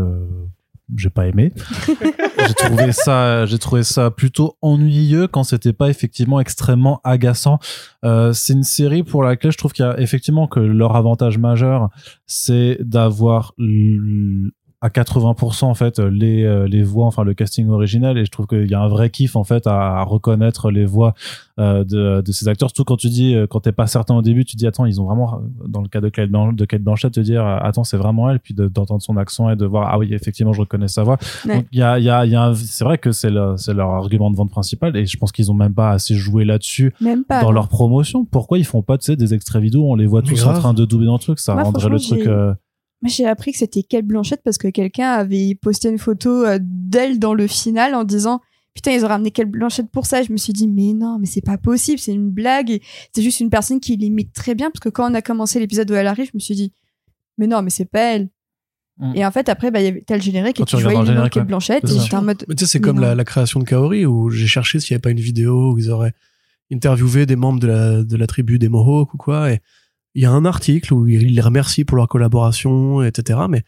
J'ai 0.95 1.09
pas 1.09 1.27
aimé. 1.27 1.53
j'ai 2.47 2.53
trouvé 2.53 2.91
ça, 2.91 3.45
j'ai 3.45 3.57
trouvé 3.57 3.83
ça 3.83 4.11
plutôt 4.11 4.57
ennuyeux 4.61 5.27
quand 5.27 5.43
c'était 5.43 5.73
pas 5.73 5.89
effectivement 5.89 6.39
extrêmement 6.39 7.01
agaçant. 7.03 7.59
Euh, 8.03 8.33
c'est 8.33 8.53
une 8.53 8.63
série 8.63 9.03
pour 9.03 9.23
laquelle 9.23 9.51
je 9.51 9.57
trouve 9.57 9.73
qu'il 9.73 9.85
y 9.85 9.87
a 9.87 9.99
effectivement 9.99 10.47
que 10.47 10.59
leur 10.59 10.95
avantage 10.95 11.37
majeur, 11.37 11.89
c'est 12.25 12.77
d'avoir 12.81 13.53
à 14.83 14.89
80% 14.89 15.65
en 15.65 15.73
fait 15.75 15.99
les 15.99 16.43
euh, 16.43 16.67
les 16.67 16.81
voix 16.81 17.05
enfin 17.05 17.23
le 17.23 17.33
casting 17.35 17.69
original. 17.69 18.17
Et 18.17 18.25
je 18.25 18.31
trouve 18.31 18.47
qu'il 18.47 18.69
y 18.69 18.73
a 18.73 18.81
un 18.81 18.87
vrai 18.87 19.09
kiff 19.11 19.35
en 19.35 19.43
fait 19.43 19.67
à, 19.67 19.99
à 19.99 20.03
reconnaître 20.03 20.71
les 20.71 20.85
voix 20.85 21.13
euh, 21.59 21.83
de, 21.83 22.21
de 22.21 22.31
ces 22.31 22.47
acteurs. 22.47 22.69
Surtout 22.69 22.83
quand 22.83 22.97
tu 22.97 23.09
dis 23.09 23.35
euh, 23.35 23.45
quand 23.47 23.59
t'es 23.59 23.71
pas 23.71 23.85
certain 23.87 24.15
au 24.15 24.21
début 24.23 24.43
tu 24.43 24.55
dis 24.55 24.65
attends 24.65 24.85
ils 24.85 24.99
ont 24.99 25.05
vraiment 25.05 25.39
dans 25.67 25.81
le 25.81 25.87
cas 25.87 26.01
de 26.01 26.09
Kate, 26.09 26.31
de 26.31 26.65
Kate 26.65 26.81
Blanchett 26.81 27.13
te 27.13 27.19
dire 27.19 27.45
euh, 27.45 27.57
attends 27.61 27.83
c'est 27.83 27.97
vraiment 27.97 28.29
elle. 28.31 28.39
Puis 28.39 28.53
de- 28.55 28.67
d'entendre 28.67 29.01
son 29.03 29.17
accent 29.17 29.49
et 29.51 29.55
de 29.55 29.65
voir 29.65 29.89
ah 29.91 29.99
oui 29.99 30.13
effectivement 30.13 30.53
je 30.53 30.61
reconnais 30.61 30.87
sa 30.87 31.03
voix. 31.03 31.17
Ouais. 31.47 31.57
donc 31.57 31.65
il 31.71 31.77
y 31.79 31.83
a 31.83 31.99
il 31.99 32.05
y 32.05 32.09
a, 32.09 32.25
il 32.25 32.31
y 32.31 32.35
a 32.35 32.43
un- 32.45 32.55
c'est 32.55 32.83
vrai 32.83 32.97
que 32.97 33.11
c'est 33.11 33.29
le- 33.29 33.55
c'est 33.57 33.73
leur 33.75 33.89
argument 33.91 34.31
de 34.31 34.35
vente 34.35 34.49
principal 34.49 34.97
et 34.97 35.05
je 35.05 35.17
pense 35.17 35.31
qu'ils 35.31 35.51
ont 35.51 35.55
même 35.55 35.73
pas 35.75 35.91
assez 35.91 36.15
joué 36.15 36.43
là-dessus 36.43 36.93
Même 37.01 37.23
pas. 37.23 37.41
dans 37.41 37.47
non. 37.49 37.53
leur 37.53 37.67
promotion. 37.67 38.25
Pourquoi 38.25 38.57
ils 38.57 38.65
font 38.65 38.81
pas 38.81 38.97
tu 38.97 39.05
sais 39.05 39.15
des 39.15 39.33
extraits 39.35 39.61
vidéo 39.61 39.85
on 39.91 39.95
les 39.95 40.07
voit 40.07 40.21
Mais 40.23 40.29
tous 40.29 40.43
en 40.45 40.53
train 40.53 40.73
de 40.73 40.85
doubler 40.85 41.05
dans 41.05 41.13
le 41.13 41.19
truc? 41.19 41.37
Ça 41.39 41.53
Moi, 41.53 41.63
rendrait 41.63 41.89
le 41.89 41.99
truc 41.99 42.25
euh, 42.25 42.53
j'ai 43.09 43.25
appris 43.25 43.51
que 43.51 43.57
c'était 43.57 43.83
Kate 43.83 44.05
Blanchett 44.05 44.41
parce 44.43 44.57
que 44.57 44.67
quelqu'un 44.67 45.11
avait 45.11 45.55
posté 45.55 45.89
une 45.89 45.97
photo 45.97 46.45
euh, 46.45 46.59
d'elle 46.61 47.19
dans 47.19 47.33
le 47.33 47.47
final 47.47 47.95
en 47.95 48.03
disant 48.03 48.41
Putain, 48.73 48.91
ils 48.91 49.03
ont 49.03 49.09
ramené 49.09 49.31
Kate 49.31 49.49
Blanchett 49.49 49.89
pour 49.89 50.05
ça. 50.05 50.23
Je 50.23 50.31
me 50.31 50.37
suis 50.37 50.53
dit, 50.53 50.67
mais 50.67 50.93
non, 50.93 51.17
mais 51.19 51.25
c'est 51.25 51.41
pas 51.41 51.57
possible, 51.57 51.99
c'est 51.99 52.13
une 52.13 52.29
blague. 52.29 52.79
C'est 53.13 53.21
juste 53.21 53.41
une 53.41 53.49
personne 53.49 53.81
qui 53.81 53.97
l'imite 53.97 54.31
très 54.33 54.55
bien 54.55 54.71
parce 54.71 54.79
que 54.79 54.89
quand 54.89 55.11
on 55.11 55.13
a 55.13 55.21
commencé 55.21 55.59
l'épisode 55.59 55.91
où 55.91 55.93
elle 55.93 56.07
arrive, 56.07 56.27
je 56.27 56.31
me 56.35 56.39
suis 56.39 56.55
dit, 56.55 56.71
mais 57.37 57.47
non, 57.47 57.61
mais 57.63 57.69
c'est 57.69 57.85
pas 57.85 58.15
elle. 58.15 58.29
Mm. 58.97 59.13
Et 59.15 59.25
en 59.25 59.31
fait, 59.31 59.49
après, 59.49 59.71
bah, 59.71 59.81
il 59.81 59.85
y 59.85 59.87
avait 59.87 60.01
tel 60.01 60.21
générique 60.21 60.57
Quand 60.57 60.63
et 60.63 60.67
tu 60.67 60.77
le 60.77 60.83
le 60.83 61.05
générique, 61.05 61.33
Kate 61.33 61.43
ouais. 61.43 61.47
Blanchett 61.47 61.81
C'est 61.85 61.93
et 61.93 61.97
ça. 61.97 62.03
j'étais 62.03 62.15
en 62.15 62.21
mode. 62.21 62.45
Mais 62.47 62.55
tu 62.55 62.65
sais, 62.65 62.71
c'est 62.71 62.79
comme 62.79 62.99
la, 62.99 63.13
la 63.13 63.25
création 63.25 63.59
de 63.59 63.65
Kaori 63.65 64.05
où 64.05 64.29
j'ai 64.29 64.47
cherché 64.47 64.79
s'il 64.79 64.93
n'y 64.93 64.95
avait 64.95 65.01
pas 65.01 65.11
une 65.11 65.19
vidéo 65.19 65.73
où 65.73 65.77
ils 65.77 65.89
auraient 65.89 66.13
interviewé 66.71 67.25
des 67.25 67.35
membres 67.35 67.59
de 67.59 67.67
la, 67.67 68.03
de 68.03 68.15
la 68.15 68.27
tribu 68.27 68.57
des 68.57 68.69
Mohawks 68.69 69.13
ou 69.13 69.17
quoi. 69.17 69.51
Et 69.51 69.59
il 70.13 70.23
y 70.23 70.25
a 70.25 70.31
un 70.31 70.45
article 70.45 70.93
où 70.93 71.07
ils 71.07 71.33
les 71.33 71.41
remercient 71.41 71.85
pour 71.85 71.97
leur 71.97 72.07
collaboration, 72.07 73.03
etc. 73.03 73.39
Mais 73.49 73.63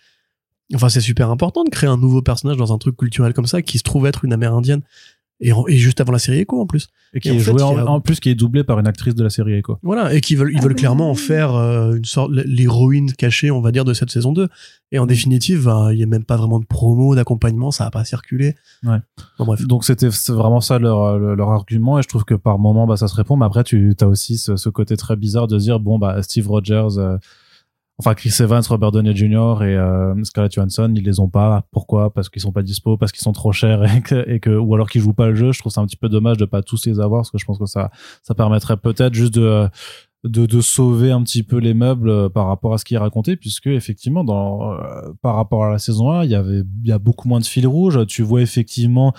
enfin, 0.74 0.90
c'est 0.90 1.02
super 1.02 1.30
important 1.30 1.64
de 1.64 1.70
créer 1.70 1.90
un 1.90 1.98
nouveau 1.98 2.22
personnage 2.22 2.58
dans 2.58 2.74
un 2.74 2.78
truc 2.78 2.98
culturel 2.98 3.34
comme 3.34 3.48
ça 3.48 3.62
qui 3.62 3.78
se 3.78 3.84
trouve 3.84 4.06
être 4.08 4.26
une 4.26 4.34
amérindienne. 4.34 4.82
Et, 5.46 5.52
en- 5.54 5.68
et 5.68 5.76
juste 5.78 6.00
avant 6.02 6.12
la 6.14 6.20
série 6.20 6.40
Echo 6.40 6.60
en 6.62 6.66
plus. 6.66 6.88
et 7.14 7.20
qui 7.20 7.28
Et 7.28 7.32
en 7.32 7.36
est 7.36 7.40
fait, 7.40 7.52
joué 7.52 7.62
en, 7.62 7.78
a- 7.78 7.84
en 7.84 8.00
plus 8.02 8.20
qui 8.20 8.30
est 8.30 8.36
doublé 8.36 8.64
par 8.64 8.80
une 8.80 8.88
actrice 8.88 9.14
de 9.14 9.24
la 9.24 9.30
série 9.30 9.54
Echo 9.54 9.78
Voilà, 9.84 10.14
et 10.14 10.22
qui 10.22 10.36
veulent, 10.36 10.52
ils 10.54 10.60
Ah 10.60 10.64
veulent 10.64 10.76
clairement 10.76 11.10
en 11.10 11.16
faire 11.16 11.54
euh, 11.56 11.96
une 11.96 12.06
sorte 12.06 12.32
l'héroïne 12.32 13.12
cachée, 13.14 13.52
on 13.52 13.60
va 13.62 13.72
dire, 13.72 13.84
de 13.86 13.94
cette 13.94 14.10
saison 14.10 14.32
2. 14.32 14.48
Et 14.92 15.00
en 15.00 15.06
définitive, 15.06 15.66
bah, 15.66 15.90
il 15.92 16.00
y 16.00 16.04
a 16.04 16.06
même 16.06 16.24
pas 16.24 16.38
vraiment 16.38 16.60
de 16.60 16.66
promo, 16.66 17.14
d'accompagnement, 17.16 17.72
ça 17.72 17.86
a 17.86 17.92
pas 17.92 18.06
circulé. 18.06 18.56
Ouais. 18.84 18.98
Bon, 19.40 19.46
bref. 19.46 19.66
Donc 19.68 19.84
c'était 19.86 20.12
c'est 20.12 20.32
vraiment 20.34 20.62
ça 20.62 20.80
leur, 20.80 21.18
leur 21.20 21.36
leur 21.36 21.50
argument 21.52 22.00
et 22.00 22.04
je 22.04 22.08
trouve 22.08 22.24
que 22.26 22.36
par 22.36 22.58
moment 22.60 22.86
bah 22.88 22.96
ça 22.96 23.08
se 23.08 23.16
répond 23.16 23.36
mais 23.36 23.46
après 23.46 23.64
tu 23.64 23.94
as 24.00 24.08
aussi 24.08 24.38
ce, 24.38 24.56
ce 24.56 24.70
côté 24.70 24.96
très 24.98 25.16
bizarre 25.16 25.48
de 25.48 25.58
dire 25.58 25.80
bon 25.80 25.98
bah 26.00 26.22
Steve 26.24 26.48
Rogers 26.48 26.98
euh, 26.98 27.18
enfin 28.00 28.14
Chris 28.16 28.34
Evans, 28.40 28.64
Robert 28.68 28.92
Downey 28.92 29.16
Jr. 29.16 29.64
et 29.64 29.76
euh, 29.76 30.14
Scarlett 30.24 30.52
Johansson 30.52 30.92
ils 30.96 31.04
les 31.04 31.20
ont 31.20 31.30
pas. 31.30 31.66
Pourquoi? 31.72 32.14
Parce 32.14 32.30
qu'ils 32.30 32.42
sont 32.42 32.52
pas 32.52 32.64
dispo 32.64 32.98
parce 32.98 33.12
qu'ils 33.12 33.22
sont 33.22 33.34
trop 33.34 33.52
chers 33.52 33.84
et 33.96 34.02
que, 34.02 34.30
et 34.30 34.40
que 34.40 34.50
ou 34.50 34.74
alors 34.74 34.90
qu'ils 34.90 35.02
jouent 35.02 35.14
pas 35.14 35.28
le 35.28 35.36
jeu. 35.36 35.52
Je 35.52 35.60
trouve 35.60 35.72
ça 35.72 35.82
un 35.82 35.86
petit 35.86 35.98
peu 35.98 36.10
dommage 36.10 36.38
de 36.38 36.46
pas 36.46 36.62
tous 36.62 36.86
les 36.86 37.00
avoir 37.00 37.22
parce 37.22 37.32
que 37.32 37.38
je 37.38 37.46
pense 37.46 37.60
que 37.60 37.66
ça 37.66 37.92
ça 38.22 38.34
permettrait 38.34 38.78
peut-être 38.78 39.14
juste 39.14 39.34
de 39.34 39.68
de, 40.24 40.46
de 40.46 40.62
sauver 40.62 41.12
un 41.12 41.22
petit 41.22 41.44
peu 41.44 41.58
les 41.58 41.74
meubles 41.74 42.10
euh, 42.10 42.30
par 42.30 42.48
rapport 42.48 42.74
à 42.74 42.78
ce 42.78 42.86
qui 42.86 42.96
est 42.96 42.98
raconté 43.00 43.36
puisque 43.36 43.68
effectivement 43.68 44.24
dans 44.24 44.72
euh, 44.72 45.12
par 45.22 45.36
rapport 45.36 45.66
à 45.66 45.70
la 45.70 45.80
saison 45.80 46.12
1 46.12 46.24
il 46.24 46.32
y 46.32 46.36
avait 46.36 46.62
il 46.84 46.88
y 46.88 46.94
a 46.94 47.00
beaucoup 47.00 47.28
moins 47.28 47.40
de 47.40 47.46
fil 47.46 47.68
rouge. 47.68 48.06
Tu 48.08 48.24
vois 48.24 48.42
effectivement 48.42 49.14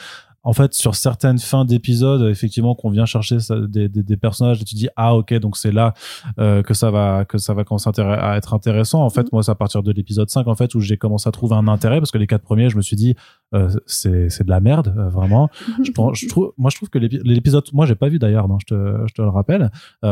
en 0.45 0.53
fait 0.53 0.75
sur 0.75 0.95
certaines 0.95 1.39
fins 1.39 1.65
d'épisodes 1.65 2.29
effectivement 2.31 2.75
qu'on 2.75 2.91
vient 2.91 3.07
chercher 3.07 3.41
ça- 3.41 3.59
des, 3.59 3.89
des, 3.89 4.03
des 4.03 4.17
personnages 4.17 4.61
et 4.61 4.65
tu 4.65 4.75
dis 4.75 4.89
ah 4.97 5.17
ok 5.17 5.35
donc 5.41 5.57
c'est 5.57 5.73
là 5.73 5.95
euh, 6.39 6.63
que 6.63 6.75
ça 6.75 6.91
va 6.91 7.25
que 7.25 7.39
ça 7.39 7.55
va 7.55 7.65
commencer 7.65 7.91
à 7.99 8.37
être 8.37 8.53
intéressant 8.55 9.03
en 9.03 9.11
fait 9.11 9.23
Mhm. 9.23 9.29
moi 9.33 9.43
c'est 9.43 9.51
à 9.51 9.55
partir 9.55 9.83
de 9.83 9.91
l'épisode 9.91 10.29
5 10.31 10.47
en 10.47 10.55
fait 10.55 10.75
où 10.75 10.81
j'ai 10.81 10.97
commencé 10.99 11.29
à 11.29 11.33
trouver 11.33 11.57
un 11.57 11.67
intérêt 11.67 11.99
parce 11.99 12.11
que 12.11 12.19
les 12.19 12.27
quatre 12.27 12.43
premiers 12.43 12.69
je 12.71 12.77
me 12.77 12.83
suis 12.83 12.97
dit 12.97 13.15
euh, 13.55 13.71
c'est 13.87 14.43
de 14.45 14.51
la 14.51 14.61
merde 14.61 14.95
euh, 14.97 15.09
vraiment 15.09 15.49
je, 15.83 15.91
pense- 15.91 16.19
je 16.19 16.29
trouve 16.29 16.53
moi 16.59 16.71
je 16.71 16.77
trouve 16.77 16.91
que 16.91 16.99
l'épi- 16.99 17.21
l'épisode 17.25 17.65
moi 17.73 17.87
j'ai 17.87 17.95
pas 17.95 18.09
vu 18.09 18.19
d'ailleurs 18.19 18.47
non 18.49 18.59
je 18.61 18.67
te 18.67 18.75
je 19.09 19.15
te 19.15 19.23
le 19.23 19.29
rappelle 19.29 19.71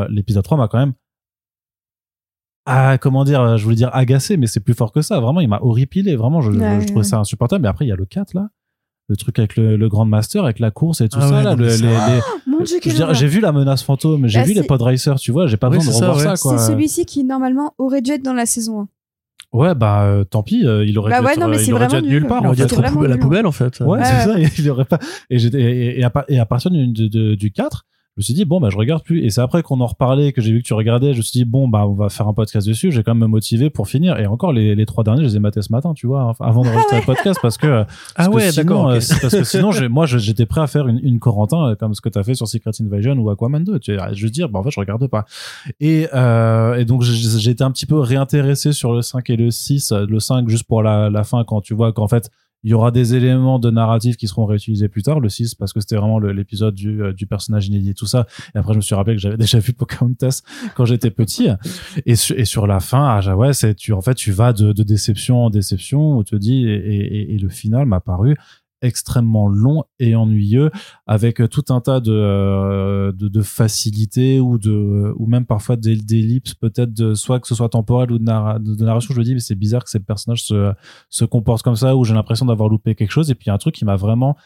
l'épisode 0.08 0.42
3 0.44 0.56
m'a 0.58 0.68
quand 0.68 0.78
même 0.78 0.94
ah 2.66 2.96
comment 2.98 3.24
dire 3.24 3.58
je 3.58 3.64
voulais 3.64 3.76
dire 3.76 3.90
agacé 3.92 4.36
mais 4.36 4.46
c'est 4.46 4.60
plus 4.60 4.74
fort 4.74 4.92
que 4.92 5.02
ça 5.02 5.18
vraiment 5.20 5.40
il 5.40 5.48
m'a 5.48 5.58
horripilé 5.60 6.14
vraiment 6.16 6.40
je, 6.40 6.52
je- 6.52 6.58
Ouais, 6.58 6.80
je 6.80 6.86
trouvais 6.86 7.00
ouais. 7.00 7.04
ça 7.04 7.18
insupportable 7.18 7.62
mais 7.62 7.68
après 7.68 7.84
il 7.84 7.88
y 7.88 7.92
a 7.92 7.96
le 7.96 8.06
4 8.06 8.34
là 8.34 8.48
le 9.12 9.16
truc 9.16 9.38
avec 9.38 9.56
le, 9.56 9.76
le 9.76 9.88
Grand 9.88 10.04
Master 10.04 10.44
avec 10.44 10.58
la 10.58 10.70
course 10.70 11.00
et 11.00 11.08
tout 11.08 11.18
Ah 11.20 11.28
ça 11.28 11.34
ouais, 11.36 11.42
là 11.44 11.54
le- 11.54 11.66
les, 11.66 11.70
ça- 11.76 11.84
les- 11.86 12.50
Mon 12.50 12.58
dieu, 12.58 12.66
je 12.66 12.74
veux 12.74 12.80
quel 12.80 12.92
dire, 12.94 13.02
horreur. 13.04 13.14
j'ai 13.14 13.26
vu 13.26 13.40
la 13.40 13.52
menace 13.52 13.82
fantôme 13.82 14.26
j'ai 14.26 14.38
Bah, 14.40 14.44
vu 14.46 14.52
les 14.54 14.62
pod 14.62 14.80
racers 14.82 15.16
tu 15.20 15.30
vois 15.32 15.46
j'ai 15.46 15.56
pas 15.56 15.68
Oui, 15.68 15.76
besoin 15.76 15.90
de 15.90 15.94
c'est 15.94 16.00
ça, 16.00 16.08
revoir 16.10 16.36
ça, 16.38 16.48
ouais. 16.48 16.54
quoi 16.54 16.58
C'est 16.58 16.72
celui-ci 16.72 17.04
qui, 17.06 17.24
normalement, 17.24 17.74
aurait 17.78 18.02
dû 18.02 18.10
être 18.12 18.22
dans 18.22 18.32
la 18.34 18.46
saison 18.46 18.80
1. 18.82 18.88
ouais 19.58 19.74
bah 19.74 20.02
euh, 20.04 20.24
tant 20.24 20.42
pis 20.42 20.66
euh, 20.66 20.84
il 20.86 20.98
aurait 20.98 21.10
Bah 21.10 21.20
dû 21.20 21.26
ouais, 21.26 21.32
être, 21.32 21.40
non, 21.40 21.48
mais 21.48 21.56
euh, 21.56 21.58
c'est 21.60 21.66
il 21.66 21.74
aurait 21.74 21.86
dû 21.88 21.96
être 21.96 22.02
nulle 22.04 22.20
nul. 22.22 22.26
part 22.26 22.42
fait. 22.42 22.62
c'est 22.62 22.66
trop 22.68 22.76
vraiment 22.80 22.94
poubelle- 22.96 23.10
la 23.10 23.18
poubelle, 23.18 23.46
en 23.46 23.52
fait. 23.52 23.80
Ouais, 23.80 23.98
c'est 24.02 24.24
ça, 24.24 24.34
il 24.58 24.70
aurait 24.70 24.84
pas. 24.86 24.98
Et, 25.30 25.38
j'étais- 25.38 25.60
et, 25.60 26.00
et, 26.00 26.04
à, 26.04 26.12
et 26.28 26.38
à 26.38 26.46
partir 26.46 26.70
du, 26.70 26.86
de- 26.88 27.08
de- 27.08 27.34
du 27.34 27.50
4, 27.52 27.84
je 28.16 28.20
me 28.20 28.22
suis 28.22 28.34
dit 28.34 28.44
bon 28.44 28.60
bah 28.60 28.68
je 28.70 28.76
regarde 28.76 29.02
plus. 29.02 29.24
Et 29.24 29.30
c'est 29.30 29.40
après 29.40 29.62
qu'on 29.62 29.80
en 29.80 29.86
reparlait 29.86 30.32
que 30.32 30.42
j'ai 30.42 30.52
vu 30.52 30.60
que 30.60 30.66
tu 30.66 30.74
regardais 30.74 31.14
je 31.14 31.18
me 31.18 31.22
suis 31.22 31.38
dit 31.38 31.44
bon 31.46 31.66
bah 31.66 31.86
on 31.86 31.94
va 31.94 32.10
faire 32.10 32.28
un 32.28 32.34
podcast 32.34 32.66
dessus. 32.68 32.92
J'ai 32.92 33.02
quand 33.02 33.14
même 33.14 33.22
me 33.22 33.26
motiver 33.26 33.70
pour 33.70 33.88
finir. 33.88 34.18
Et 34.18 34.26
encore 34.26 34.52
les, 34.52 34.74
les 34.74 34.84
trois 34.84 35.02
derniers 35.02 35.22
je 35.22 35.28
les 35.28 35.36
ai 35.36 35.38
matés 35.38 35.62
ce 35.62 35.72
matin 35.72 35.94
tu 35.94 36.06
vois 36.06 36.24
enfin, 36.24 36.44
avant 36.44 36.62
d'enregistrer 36.62 36.98
le 36.98 37.06
podcast 37.06 37.38
parce 37.40 37.56
que 37.56 37.66
Ah 38.16 38.16
parce 38.16 38.28
que 38.28 38.34
ouais, 38.34 38.50
sinon, 38.52 38.64
d'accord, 38.64 38.90
euh, 38.90 38.98
parce 39.22 39.34
que 39.34 39.44
sinon 39.44 39.70
moi 39.88 40.04
j'étais 40.04 40.44
prêt 40.44 40.60
à 40.60 40.66
faire 40.66 40.88
une, 40.88 41.00
une 41.02 41.18
Corentin 41.20 41.70
euh, 41.70 41.74
comme 41.74 41.94
ce 41.94 42.02
que 42.02 42.10
tu 42.10 42.18
as 42.18 42.22
fait 42.22 42.34
sur 42.34 42.46
Secret 42.46 42.72
Invasion 42.82 43.14
ou 43.14 43.30
Aquaman 43.30 43.64
2 43.64 43.78
tu 43.78 43.96
vois, 43.96 44.12
je 44.12 44.24
veux 44.24 44.30
dire 44.30 44.50
bah 44.50 44.58
en 44.58 44.62
fait 44.62 44.70
je 44.70 44.80
regarde 44.80 45.06
pas. 45.06 45.24
Et, 45.80 46.08
euh, 46.12 46.74
et 46.74 46.84
donc 46.84 47.02
j'ai 47.02 47.50
été 47.50 47.64
un 47.64 47.70
petit 47.70 47.86
peu 47.86 47.98
réintéressé 47.98 48.72
sur 48.72 48.92
le 48.92 49.00
5 49.00 49.30
et 49.30 49.36
le 49.36 49.50
6 49.50 49.92
le 49.92 50.20
5 50.20 50.48
juste 50.50 50.64
pour 50.64 50.82
la, 50.82 51.08
la 51.08 51.24
fin 51.24 51.44
quand 51.44 51.62
tu 51.62 51.72
vois 51.72 51.92
qu'en 51.92 52.08
fait 52.08 52.30
il 52.64 52.70
y 52.70 52.74
aura 52.74 52.90
des 52.90 53.14
éléments 53.14 53.58
de 53.58 53.70
narratif 53.70 54.16
qui 54.16 54.28
seront 54.28 54.46
réutilisés 54.46 54.88
plus 54.88 55.02
tard, 55.02 55.20
le 55.20 55.28
6, 55.28 55.54
parce 55.54 55.72
que 55.72 55.80
c'était 55.80 55.96
vraiment 55.96 56.18
l'épisode 56.18 56.74
du, 56.74 57.02
euh, 57.02 57.12
du 57.12 57.26
personnage 57.26 57.66
inédit 57.66 57.94
tout 57.94 58.06
ça. 58.06 58.26
Et 58.54 58.58
après, 58.58 58.72
je 58.72 58.78
me 58.78 58.82
suis 58.82 58.94
rappelé 58.94 59.16
que 59.16 59.22
j'avais 59.22 59.36
déjà 59.38 59.58
vu 59.58 59.72
Pocahontas 59.72 60.42
quand 60.74 60.84
j'étais 60.84 61.10
petit. 61.10 61.48
Et, 62.06 62.12
et 62.12 62.44
sur 62.44 62.66
la 62.66 62.80
fin, 62.80 63.20
ah, 63.24 63.36
ouais, 63.36 63.52
c'est, 63.52 63.74
tu, 63.74 63.92
en 63.92 64.00
fait, 64.00 64.14
tu 64.14 64.32
vas 64.32 64.52
de, 64.52 64.72
de 64.72 64.82
déception 64.82 65.44
en 65.44 65.50
déception, 65.50 66.16
où 66.16 66.24
te 66.24 66.36
dis, 66.36 66.66
et, 66.68 67.34
et 67.34 67.38
le 67.38 67.48
final 67.48 67.86
m'a 67.86 68.00
paru 68.00 68.36
extrêmement 68.82 69.46
long 69.48 69.84
et 69.98 70.14
ennuyeux 70.14 70.70
avec 71.06 71.40
tout 71.48 71.64
un 71.70 71.80
tas 71.80 72.00
de 72.00 72.12
euh, 72.12 73.12
de, 73.12 73.28
de 73.28 73.42
facilités 73.42 74.40
ou 74.40 74.58
de 74.58 75.12
ou 75.16 75.26
même 75.26 75.46
parfois 75.46 75.76
des 75.76 75.96
d'ellipses 75.96 76.54
peut-être 76.54 76.92
de 76.92 77.14
soit 77.14 77.40
que 77.40 77.46
ce 77.48 77.54
soit 77.54 77.68
temporel 77.68 78.12
ou 78.12 78.18
de, 78.18 78.24
narra- 78.24 78.58
de, 78.58 78.74
de 78.74 78.84
narration. 78.84 79.14
Je 79.14 79.18
me 79.20 79.24
dis 79.24 79.34
mais 79.34 79.40
c'est 79.40 79.54
bizarre 79.54 79.84
que 79.84 79.90
ces 79.90 80.00
personnages 80.00 80.42
se 80.44 80.72
se 81.08 81.24
comportent 81.24 81.62
comme 81.62 81.76
ça 81.76 81.96
ou 81.96 82.04
j'ai 82.04 82.14
l'impression 82.14 82.46
d'avoir 82.46 82.68
loupé 82.68 82.94
quelque 82.94 83.12
chose. 83.12 83.30
Et 83.30 83.34
puis 83.34 83.46
il 83.46 83.48
y 83.48 83.50
a 83.50 83.54
un 83.54 83.58
truc 83.58 83.74
qui 83.74 83.84
m'a 83.84 83.96
vraiment 83.96 84.36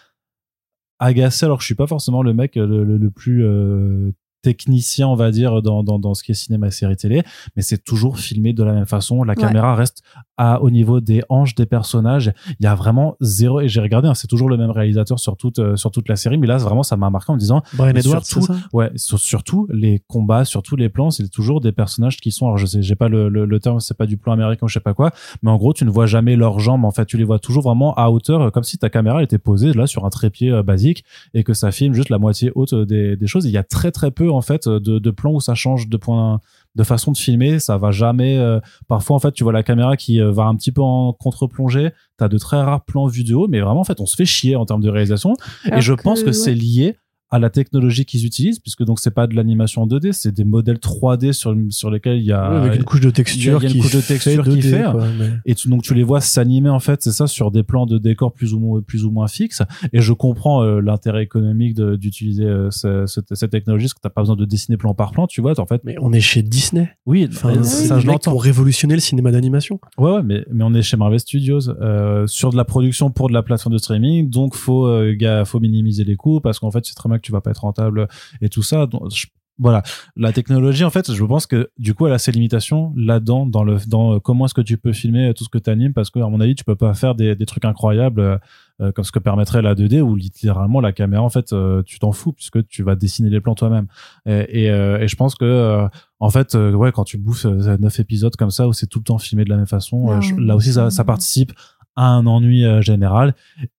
agacé 0.98 1.44
alors 1.44 1.58
que 1.58 1.62
je 1.62 1.66
suis 1.66 1.74
pas 1.74 1.86
forcément 1.86 2.22
le 2.22 2.32
mec 2.32 2.56
euh, 2.56 2.66
le, 2.66 2.84
le, 2.84 2.96
le 2.98 3.10
plus 3.10 3.44
euh, 3.44 4.12
technicien 4.50 5.06
on 5.08 5.16
va 5.16 5.30
dire 5.30 5.60
dans, 5.62 5.82
dans, 5.82 5.98
dans 5.98 6.14
ce 6.14 6.22
qui 6.24 6.30
est 6.32 6.34
cinéma 6.44 6.68
et 6.68 6.70
série 6.70 6.96
télé 6.96 7.22
mais 7.56 7.62
c'est 7.62 7.82
toujours 7.82 8.18
filmé 8.18 8.52
de 8.52 8.62
la 8.62 8.72
même 8.72 8.86
façon 8.86 9.22
la 9.24 9.34
Ouais. 9.36 9.42
caméra 9.44 9.74
reste 9.74 10.02
à 10.36 10.62
au 10.62 10.70
niveau 10.70 11.00
des 11.00 11.20
hanches 11.28 11.54
des 11.54 11.66
personnages 11.66 12.32
il 12.60 12.64
y 12.64 12.66
a 12.66 12.74
vraiment 12.74 13.16
zéro 13.20 13.60
et 13.60 13.68
j'ai 13.68 13.80
regardé 13.80 14.06
hein, 14.08 14.14
c'est 14.14 14.28
toujours 14.28 14.48
le 14.48 14.56
même 14.56 14.70
réalisateur 14.70 15.18
sur 15.18 15.36
toute 15.36 15.58
euh, 15.58 15.76
sur 15.76 15.90
toute 15.90 16.08
la 16.08 16.16
série 16.16 16.38
mais 16.38 16.46
là 16.46 16.56
vraiment 16.58 16.82
ça 16.84 16.96
m'a 16.96 17.10
marqué 17.10 17.32
en 17.32 17.34
me 17.34 17.40
disant 17.40 17.62
Brian 17.74 17.94
Edwards, 17.94 18.24
surtout- 18.24 18.46
ça? 18.46 18.54
Ouais, 18.72 18.90
sur- 18.96 19.18
surtout 19.18 19.66
les 19.70 20.02
combats, 20.06 20.44
surtout 20.44 20.76
les 20.76 20.88
plans, 20.88 21.10
c'est 21.10 21.28
toujours 21.28 21.60
des 21.60 21.72
personnages 21.72 22.16
qui 22.18 22.30
sont, 22.30 22.46
alors 22.46 22.58
je 22.58 22.66
sais, 22.66 22.82
j'ai 22.82 22.94
pas 22.94 23.08
le, 23.08 23.28
le, 23.28 23.44
le 23.44 23.60
terme, 23.60 23.80
c'est 23.80 23.96
pas 23.96 24.06
du 24.06 24.16
plan 24.16 24.32
américain 24.32 24.64
ou 24.66 24.68
je 24.68 24.74
sais 24.74 24.80
pas 24.80 24.94
quoi, 24.94 25.10
mais 25.42 25.50
en 25.50 25.56
gros, 25.56 25.72
tu 25.72 25.84
ne 25.84 25.90
vois 25.90 26.06
jamais 26.06 26.36
leurs 26.36 26.58
jambes, 26.60 26.84
en 26.84 26.90
fait, 26.90 27.06
tu 27.06 27.16
les 27.16 27.24
vois 27.24 27.38
toujours 27.38 27.62
vraiment 27.62 27.94
à 27.94 28.10
hauteur, 28.10 28.40
euh, 28.42 28.50
comme 28.50 28.62
si 28.64 28.76
ta 28.78 28.88
caméra 28.90 29.22
était 29.22 29.38
posée 29.38 29.72
là 29.72 29.86
sur 29.86 30.04
un 30.04 30.10
trépied 30.10 30.50
euh, 30.52 30.62
basique 30.62 31.04
et 31.34 31.42
que 31.44 31.54
ça 31.54 31.70
filme 31.72 31.94
juste 31.94 32.10
la 32.10 32.18
moitié 32.18 32.52
haute 32.54 32.74
des, 32.74 33.16
des 33.16 33.26
choses. 33.26 33.44
Il 33.46 33.50
y 33.52 33.58
a 33.58 33.64
très 33.64 33.90
très 33.90 34.10
peu, 34.10 34.30
en 34.36 34.42
fait, 34.42 34.66
euh, 34.66 34.80
de, 34.80 34.98
de 34.98 35.10
plans 35.10 35.32
où 35.32 35.40
ça 35.40 35.54
change 35.54 35.88
de 35.88 35.96
point, 35.96 36.40
de 36.74 36.82
façon 36.82 37.12
de 37.12 37.16
filmer, 37.16 37.58
ça 37.58 37.78
va 37.78 37.90
jamais, 37.90 38.36
euh, 38.38 38.60
parfois, 38.88 39.16
en 39.16 39.18
fait, 39.18 39.32
tu 39.32 39.44
vois 39.44 39.52
la 39.52 39.62
caméra 39.62 39.96
qui 39.96 40.20
euh, 40.20 40.30
va 40.30 40.44
un 40.44 40.54
petit 40.54 40.72
peu 40.72 40.82
en 40.82 41.12
contre-plongée, 41.12 41.90
t'as 42.16 42.28
de 42.28 42.38
très 42.38 42.60
rares 42.62 42.84
plans 42.84 43.06
vidéo, 43.06 43.46
mais 43.48 43.60
vraiment, 43.60 43.80
en 43.80 43.84
fait, 43.84 44.00
on 44.00 44.06
se 44.06 44.16
fait 44.16 44.26
chier 44.26 44.56
en 44.56 44.66
termes 44.66 44.82
de 44.82 44.90
réalisation 44.90 45.34
et 45.72 45.80
je 45.80 45.92
pense 45.92 46.20
que 46.20 46.26
ouais. 46.26 46.32
c'est 46.32 46.54
lié 46.54 46.96
à 47.30 47.38
la 47.40 47.50
technologie 47.50 48.04
qu'ils 48.04 48.24
utilisent, 48.24 48.60
puisque 48.60 48.84
donc 48.84 49.00
c'est 49.00 49.10
pas 49.10 49.26
de 49.26 49.34
l'animation 49.34 49.82
en 49.82 49.86
2D, 49.88 50.12
c'est 50.12 50.30
des 50.32 50.44
modèles 50.44 50.76
3D 50.78 51.32
sur, 51.32 51.56
sur 51.70 51.90
lesquels 51.90 52.18
il 52.18 52.24
y 52.24 52.32
a. 52.32 52.44
Avec 52.44 52.76
une 52.76 52.84
couche 52.84 53.00
de 53.00 53.10
texture 53.10 53.58
il 53.62 53.68
y 53.68 53.72
a 53.72 53.74
une 53.74 53.82
couche 53.82 53.92
de 53.96 54.00
texture 54.00 54.44
qui 54.44 54.50
2D, 54.50 54.62
fait, 54.62 54.90
quoi, 54.92 55.06
mais- 55.18 55.30
Et 55.44 55.54
tu, 55.56 55.68
donc 55.68 55.82
tu 55.82 55.92
les 55.94 56.04
vois 56.04 56.20
s'animer 56.20 56.68
en 56.70 56.78
fait, 56.78 57.02
c'est 57.02 57.10
ça, 57.10 57.26
sur 57.26 57.50
des 57.50 57.64
plans 57.64 57.84
de 57.86 57.98
décor 57.98 58.32
plus 58.32 58.54
ou 58.54 58.60
moins, 58.60 58.80
plus 58.80 59.04
ou 59.04 59.10
moins 59.10 59.26
fixes. 59.26 59.62
Et 59.92 60.00
je 60.00 60.12
comprends 60.12 60.62
euh, 60.62 60.80
l'intérêt 60.80 61.24
économique 61.24 61.74
d'utiliser 61.74 62.44
euh, 62.44 62.70
ce- 62.70 63.06
cette, 63.06 63.34
cette 63.34 63.50
technologie, 63.50 63.86
parce 63.86 63.94
que 63.94 64.00
t'as 64.02 64.10
pas 64.10 64.22
besoin 64.22 64.36
de 64.36 64.44
dessiner 64.44 64.76
plan 64.76 64.94
par 64.94 65.10
plan, 65.10 65.26
tu 65.26 65.40
vois. 65.40 65.58
En 65.58 65.66
fait, 65.66 65.80
Mais 65.84 65.96
on 66.00 66.12
est 66.12 66.20
chez 66.20 66.42
Disney. 66.42 66.90
oui, 67.06 67.26
Enfin, 67.28 67.52
c'est 67.64 67.86
ça 67.86 67.98
je 67.98 68.06
l'entends. 68.06 68.34
ont 68.34 68.38
révolutionné 68.38 68.94
le 68.94 69.00
cinéma 69.00 69.32
d'animation. 69.32 69.80
Ouais, 69.98 70.12
ouais, 70.12 70.22
mais, 70.22 70.44
mais 70.52 70.62
on 70.62 70.72
est 70.74 70.82
chez 70.82 70.96
Marvel 70.96 71.18
Studios 71.18 71.70
euh, 71.70 72.26
sur 72.28 72.50
de 72.50 72.56
la 72.56 72.64
production 72.64 73.10
pour 73.10 73.28
de 73.28 73.34
la 73.34 73.42
plateforme 73.42 73.72
de 73.74 73.78
streaming, 73.78 74.30
donc 74.30 74.54
faut 74.54 74.86
euh, 74.86 75.12
gars, 75.18 75.44
faut 75.44 75.58
minimiser 75.60 76.04
les 76.04 76.14
coûts 76.16 76.40
parce 76.40 76.60
qu'en 76.60 76.70
fait 76.70 76.84
c'est 76.86 76.94
très 76.94 77.08
bien 77.08 77.15
que 77.18 77.22
tu 77.22 77.32
vas 77.32 77.40
pas 77.40 77.50
être 77.50 77.62
rentable 77.62 78.08
et 78.40 78.48
tout 78.48 78.62
ça. 78.62 78.86
Donc, 78.86 79.10
je- 79.14 79.26
voilà, 79.58 79.82
la 80.16 80.34
technologie 80.34 80.84
en 80.84 80.90
fait, 80.90 81.10
je 81.10 81.24
pense 81.24 81.46
que 81.46 81.70
du 81.78 81.94
coup 81.94 82.06
elle 82.06 82.12
a 82.12 82.18
ses 82.18 82.30
limitations 82.30 82.92
là-dedans 82.94 83.46
dans 83.46 83.64
le 83.64 83.78
dans 83.88 84.12
euh, 84.16 84.18
comment 84.20 84.44
est-ce 84.44 84.52
que 84.52 84.60
tu 84.60 84.76
peux 84.76 84.92
filmer 84.92 85.32
tout 85.32 85.44
ce 85.44 85.48
que 85.48 85.56
tu 85.56 85.70
animes 85.70 85.94
parce 85.94 86.10
que 86.10 86.18
à 86.18 86.28
mon 86.28 86.40
avis 86.42 86.54
tu 86.54 86.62
peux 86.62 86.76
pas 86.76 86.92
faire 86.92 87.14
des, 87.14 87.34
des 87.34 87.46
trucs 87.46 87.64
incroyables 87.64 88.20
euh, 88.20 88.36
euh, 88.82 88.92
comme 88.92 89.02
ce 89.06 89.12
que 89.12 89.18
permettrait 89.18 89.62
la 89.62 89.74
2D 89.74 90.02
où 90.02 90.14
littéralement 90.14 90.78
la 90.82 90.92
caméra 90.92 91.22
en 91.22 91.30
fait 91.30 91.54
euh, 91.54 91.82
tu 91.86 91.98
t'en 91.98 92.12
fous 92.12 92.34
puisque 92.34 92.68
tu 92.68 92.82
vas 92.82 92.96
dessiner 92.96 93.30
les 93.30 93.40
plans 93.40 93.54
toi-même 93.54 93.86
et, 94.26 94.64
et, 94.64 94.70
euh, 94.70 94.98
et 95.00 95.08
je 95.08 95.16
pense 95.16 95.34
que 95.34 95.46
euh, 95.46 95.88
en 96.20 96.28
fait 96.28 96.54
euh, 96.54 96.72
ouais 96.74 96.92
quand 96.92 97.04
tu 97.04 97.16
bouffes 97.16 97.46
euh, 97.46 97.78
neuf 97.78 97.98
épisodes 97.98 98.36
comme 98.36 98.50
ça 98.50 98.68
où 98.68 98.74
c'est 98.74 98.86
tout 98.88 98.98
le 98.98 99.04
temps 99.04 99.16
filmé 99.16 99.44
de 99.46 99.48
la 99.48 99.56
même 99.56 99.66
façon 99.66 100.10
euh, 100.10 100.20
je- 100.20 100.34
là 100.34 100.54
aussi 100.54 100.74
ça, 100.74 100.90
ça 100.90 101.02
non. 101.02 101.06
participe 101.06 101.52
à 101.96 102.08
un 102.08 102.26
ennui 102.26 102.66
euh, 102.66 102.82
général 102.82 103.34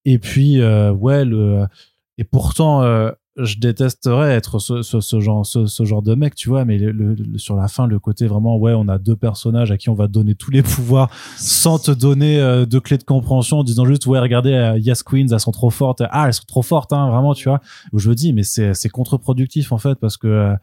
et 0.05 0.17
puis 0.17 0.59
euh, 0.59 0.91
ouais 0.91 1.23
le 1.23 1.67
et 2.17 2.23
pourtant 2.23 2.81
euh, 2.81 3.11
je 3.37 3.59
détesterais 3.59 4.31
être 4.33 4.59
ce, 4.59 4.81
ce, 4.81 4.99
ce 4.99 5.19
genre 5.19 5.45
ce, 5.45 5.65
ce 5.67 5.85
genre 5.85 6.01
de 6.01 6.15
mec 6.15 6.33
tu 6.35 6.49
vois 6.49 6.65
mais 6.65 6.77
le, 6.77 6.91
le- 6.91 7.13
le- 7.13 7.37
sur 7.37 7.55
la 7.55 7.67
fin 7.67 7.85
le 7.85 7.99
côté 7.99 8.25
vraiment 8.25 8.57
ouais 8.57 8.73
on 8.73 8.87
a 8.87 8.97
deux 8.97 9.15
personnages 9.15 9.71
à 9.71 9.77
qui 9.77 9.89
on 9.89 9.93
va 9.93 10.07
donner 10.07 10.33
tous 10.35 10.49
les 10.51 10.63
pouvoirs 10.63 11.09
sans 11.37 11.77
te 11.79 11.91
donner 11.91 12.39
euh, 12.39 12.65
de 12.65 12.79
clés 12.79 12.97
de 12.97 13.03
compréhension 13.03 13.59
en 13.59 13.63
disant 13.63 13.85
juste 13.85 14.07
ouais 14.07 14.19
regardez 14.19 14.53
euh, 14.53 14.77
Yes 14.79 15.03
Queens 15.03 15.27
elles 15.31 15.39
sont 15.39 15.51
trop 15.51 15.69
fortes. 15.69 16.01
Ah 16.09 16.25
elles 16.27 16.33
sont 16.33 16.45
trop 16.47 16.61
fortes 16.63 16.93
hein 16.93 17.09
vraiment 17.09 17.33
tu 17.33 17.47
vois. 17.49 17.61
Où 17.93 17.99
je 17.99 18.09
me 18.09 18.15
dis 18.15 18.33
mais 18.33 18.43
c'est 18.43 18.73
c'est 18.73 18.89
contre-productif 18.89 19.71
en 19.71 19.77
fait 19.77 19.95
parce 19.99 20.17
que 20.17 20.27
euh, 20.27 20.53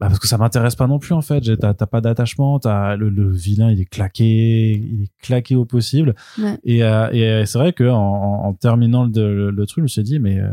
bah 0.00 0.06
parce 0.06 0.18
que 0.18 0.28
ça 0.28 0.38
m'intéresse 0.38 0.76
pas 0.76 0.86
non 0.86 0.98
plus 0.98 1.12
en 1.14 1.22
fait. 1.22 1.40
T'as 1.58 1.74
t'as 1.74 1.86
pas 1.86 2.00
d'attachement 2.00 2.58
t'as 2.58 2.96
le, 2.96 3.08
le 3.10 3.30
vilain 3.32 3.70
il 3.70 3.80
est 3.80 3.84
claqué 3.84 4.72
il 4.72 5.02
est 5.04 5.10
claqué 5.22 5.54
au 5.54 5.64
possible. 5.64 6.14
Ouais. 6.38 6.58
et, 6.64 6.82
euh, 6.82 7.08
et 7.12 7.24
euh, 7.28 7.44
c'est 7.46 7.58
vrai 7.58 7.72
que 7.72 7.88
en, 7.88 7.96
en- 8.44 8.54
terminant 8.54 9.04
le, 9.04 9.34
le, 9.36 9.50
le 9.50 9.66
truc 9.66 9.78
je 9.78 9.82
me 9.82 9.88
suis 9.88 10.02
dit 10.02 10.18
mais 10.18 10.38
euh, 10.40 10.50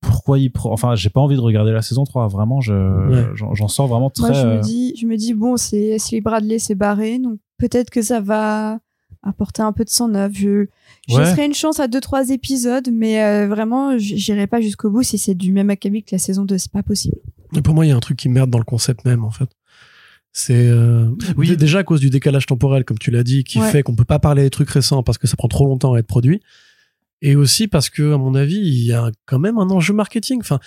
pourquoi 0.00 0.38
il 0.38 0.50
prend 0.50 0.72
enfin 0.72 0.94
j'ai 0.94 1.08
pas 1.10 1.20
envie 1.20 1.36
de 1.36 1.40
regarder 1.40 1.72
la 1.72 1.82
saison 1.82 2.04
3 2.04 2.28
vraiment 2.28 2.60
je 2.60 2.72
Ouais. 2.74 3.26
j'en 3.34 3.68
sors 3.68 3.86
vraiment 3.88 4.10
très 4.10 4.28
Moi, 4.28 4.32
je 4.32 4.46
euh, 4.46 4.56
me 4.58 4.62
dis, 4.62 4.94
je 5.00 5.06
me 5.06 5.16
dis 5.16 5.34
bon, 5.34 5.56
c'est 5.56 5.94
Ashley 5.94 6.20
Bradley 6.20 6.58
s'est 6.58 6.74
barré, 6.74 7.18
donc 7.18 7.38
peut-être 7.58 7.90
que 7.90 8.02
ça 8.02 8.20
va 8.20 8.78
apporter 9.22 9.62
un 9.62 9.72
peu 9.72 9.84
de 9.84 9.90
sang 9.90 10.08
neuf. 10.08 10.32
Je, 10.34 10.66
je 11.08 11.16
Ouais. 11.16 11.46
une 11.46 11.54
chance 11.54 11.80
à 11.80 11.88
deux 11.88 12.00
trois 12.00 12.30
épisodes, 12.30 12.88
mais 12.92 13.24
euh, 13.24 13.48
vraiment, 13.48 13.98
j'irai 13.98 14.46
pas 14.46 14.60
jusqu'au 14.60 14.88
bout 14.90 15.02
si 15.02 15.18
c'est 15.18 15.34
du 15.34 15.50
même 15.52 15.68
acabit 15.70 16.04
que 16.04 16.10
la 16.14 16.18
saison 16.18 16.44
2, 16.44 16.58
c'est 16.58 16.70
pas 16.70 16.84
possible. 16.84 17.16
Et 17.56 17.60
pour 17.62 17.74
moi, 17.74 17.84
il 17.84 17.88
y 17.88 17.92
a 17.92 17.96
un 17.96 18.00
truc 18.00 18.16
qui 18.18 18.28
merde 18.28 18.50
dans 18.50 18.58
le 18.58 18.64
concept 18.64 19.04
même, 19.04 19.24
en 19.24 19.30
fait. 19.30 19.48
C'est 20.32 20.68
euh, 20.68 21.08
Oui. 21.36 21.56
déjà 21.56 21.78
à 21.80 21.82
cause 21.82 21.98
du 22.00 22.10
décalage 22.10 22.46
temporel, 22.46 22.84
comme 22.84 22.98
tu 22.98 23.10
l'as 23.10 23.24
dit, 23.24 23.42
qui 23.42 23.58
Ouais. 23.58 23.68
fait 23.70 23.82
qu'on 23.82 23.96
peut 23.96 24.04
pas 24.04 24.18
parler 24.20 24.42
des 24.42 24.50
trucs 24.50 24.70
récents 24.70 25.02
parce 25.02 25.18
que 25.18 25.26
ça 25.26 25.34
prend 25.36 25.48
trop 25.48 25.66
longtemps 25.66 25.94
à 25.94 25.98
être 25.98 26.06
produit. 26.06 26.40
Et 27.22 27.34
aussi 27.36 27.66
parce 27.68 27.88
que, 27.90 28.14
à 28.14 28.18
mon 28.18 28.34
avis, 28.34 28.58
il 28.58 28.86
y 28.86 28.92
a 28.92 29.10
quand 29.24 29.38
même 29.38 29.58
un 29.58 29.70
enjeu 29.70 29.94
marketing. 29.94 30.40
Enfin, 30.40 30.58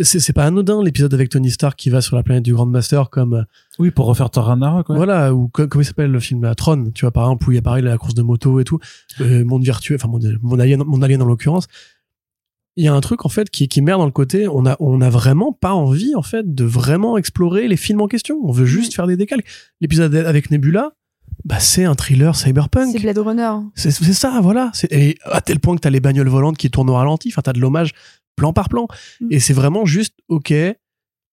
c'est 0.00 0.20
c'est 0.20 0.32
pas 0.32 0.44
anodin 0.46 0.82
l'épisode 0.82 1.12
avec 1.12 1.28
Tony 1.30 1.50
Stark 1.50 1.76
qui 1.76 1.90
va 1.90 2.00
sur 2.00 2.16
la 2.16 2.22
planète 2.22 2.44
du 2.44 2.54
Grandmaster 2.54 3.10
comme 3.10 3.34
euh, 3.34 3.42
oui 3.80 3.90
pour 3.90 4.06
refaire 4.06 4.30
Thor 4.30 4.44
Ragnarok 4.46 4.88
ouais. 4.88 4.96
voilà 4.96 5.34
ou 5.34 5.48
co- 5.48 5.66
comment 5.66 5.82
il 5.82 5.84
s'appelle 5.84 6.12
le 6.12 6.20
film 6.20 6.42
là, 6.42 6.54
Tron 6.54 6.92
tu 6.94 7.04
vois 7.04 7.10
par 7.10 7.24
exemple 7.24 7.48
où 7.48 7.52
il 7.52 7.56
y 7.56 7.58
a 7.58 7.62
pareil 7.62 7.82
la 7.82 7.98
course 7.98 8.14
de 8.14 8.22
moto 8.22 8.60
et 8.60 8.64
tout. 8.64 8.78
Euh, 9.20 9.44
monde 9.44 9.64
virtuel 9.64 9.98
enfin 10.00 10.08
mon, 10.08 10.20
mon 10.42 10.60
alien 10.60 10.84
mon 10.86 11.02
alien 11.02 11.20
en 11.20 11.26
l'occurrence. 11.26 11.66
Il 12.76 12.84
y 12.84 12.88
a 12.88 12.94
un 12.94 13.00
truc 13.00 13.26
en 13.26 13.28
fait 13.28 13.50
qui 13.50 13.66
qui 13.66 13.82
merde 13.82 13.98
dans 14.00 14.06
le 14.06 14.12
côté. 14.12 14.46
On 14.46 14.64
a 14.64 14.76
on 14.78 15.00
a 15.00 15.10
vraiment 15.10 15.52
pas 15.52 15.72
envie 15.72 16.14
en 16.14 16.22
fait 16.22 16.54
de 16.54 16.64
vraiment 16.64 17.18
explorer 17.18 17.66
les 17.66 17.76
films 17.76 18.00
en 18.00 18.06
question. 18.06 18.38
On 18.44 18.52
veut 18.52 18.66
juste 18.66 18.94
faire 18.94 19.08
des 19.08 19.16
décals 19.16 19.42
l'épisode 19.80 20.14
avec 20.14 20.52
Nebula 20.52 20.92
bah 21.50 21.58
c'est 21.58 21.84
un 21.84 21.94
thriller 21.94 22.34
cyberpunk 22.36 22.92
C'est 22.92 23.00
Blade 23.00 23.18
Runner. 23.18 23.50
c'est 23.74 23.90
ça, 23.90 24.40
voilà. 24.42 24.70
Et 24.90 25.16
à 25.24 25.40
tel 25.40 25.58
point 25.60 25.74
que 25.74 25.80
t'as 25.80 25.90
les 25.90 26.00
bagnoles 26.00 26.28
volantes 26.28 26.56
qui 26.56 26.70
tournent 26.70 26.90
au 26.90 26.94
ralenti, 26.94 27.28
enfin 27.28 27.42
t'as 27.42 27.52
de 27.52 27.58
l'hommage 27.60 27.92
plan 28.36 28.52
par 28.52 28.68
plan. 28.68 28.86
Mm. 29.20 29.26
Et 29.32 29.40
c'est 29.40 29.52
vraiment 29.52 29.84
juste, 29.84 30.14
ok, 30.28 30.54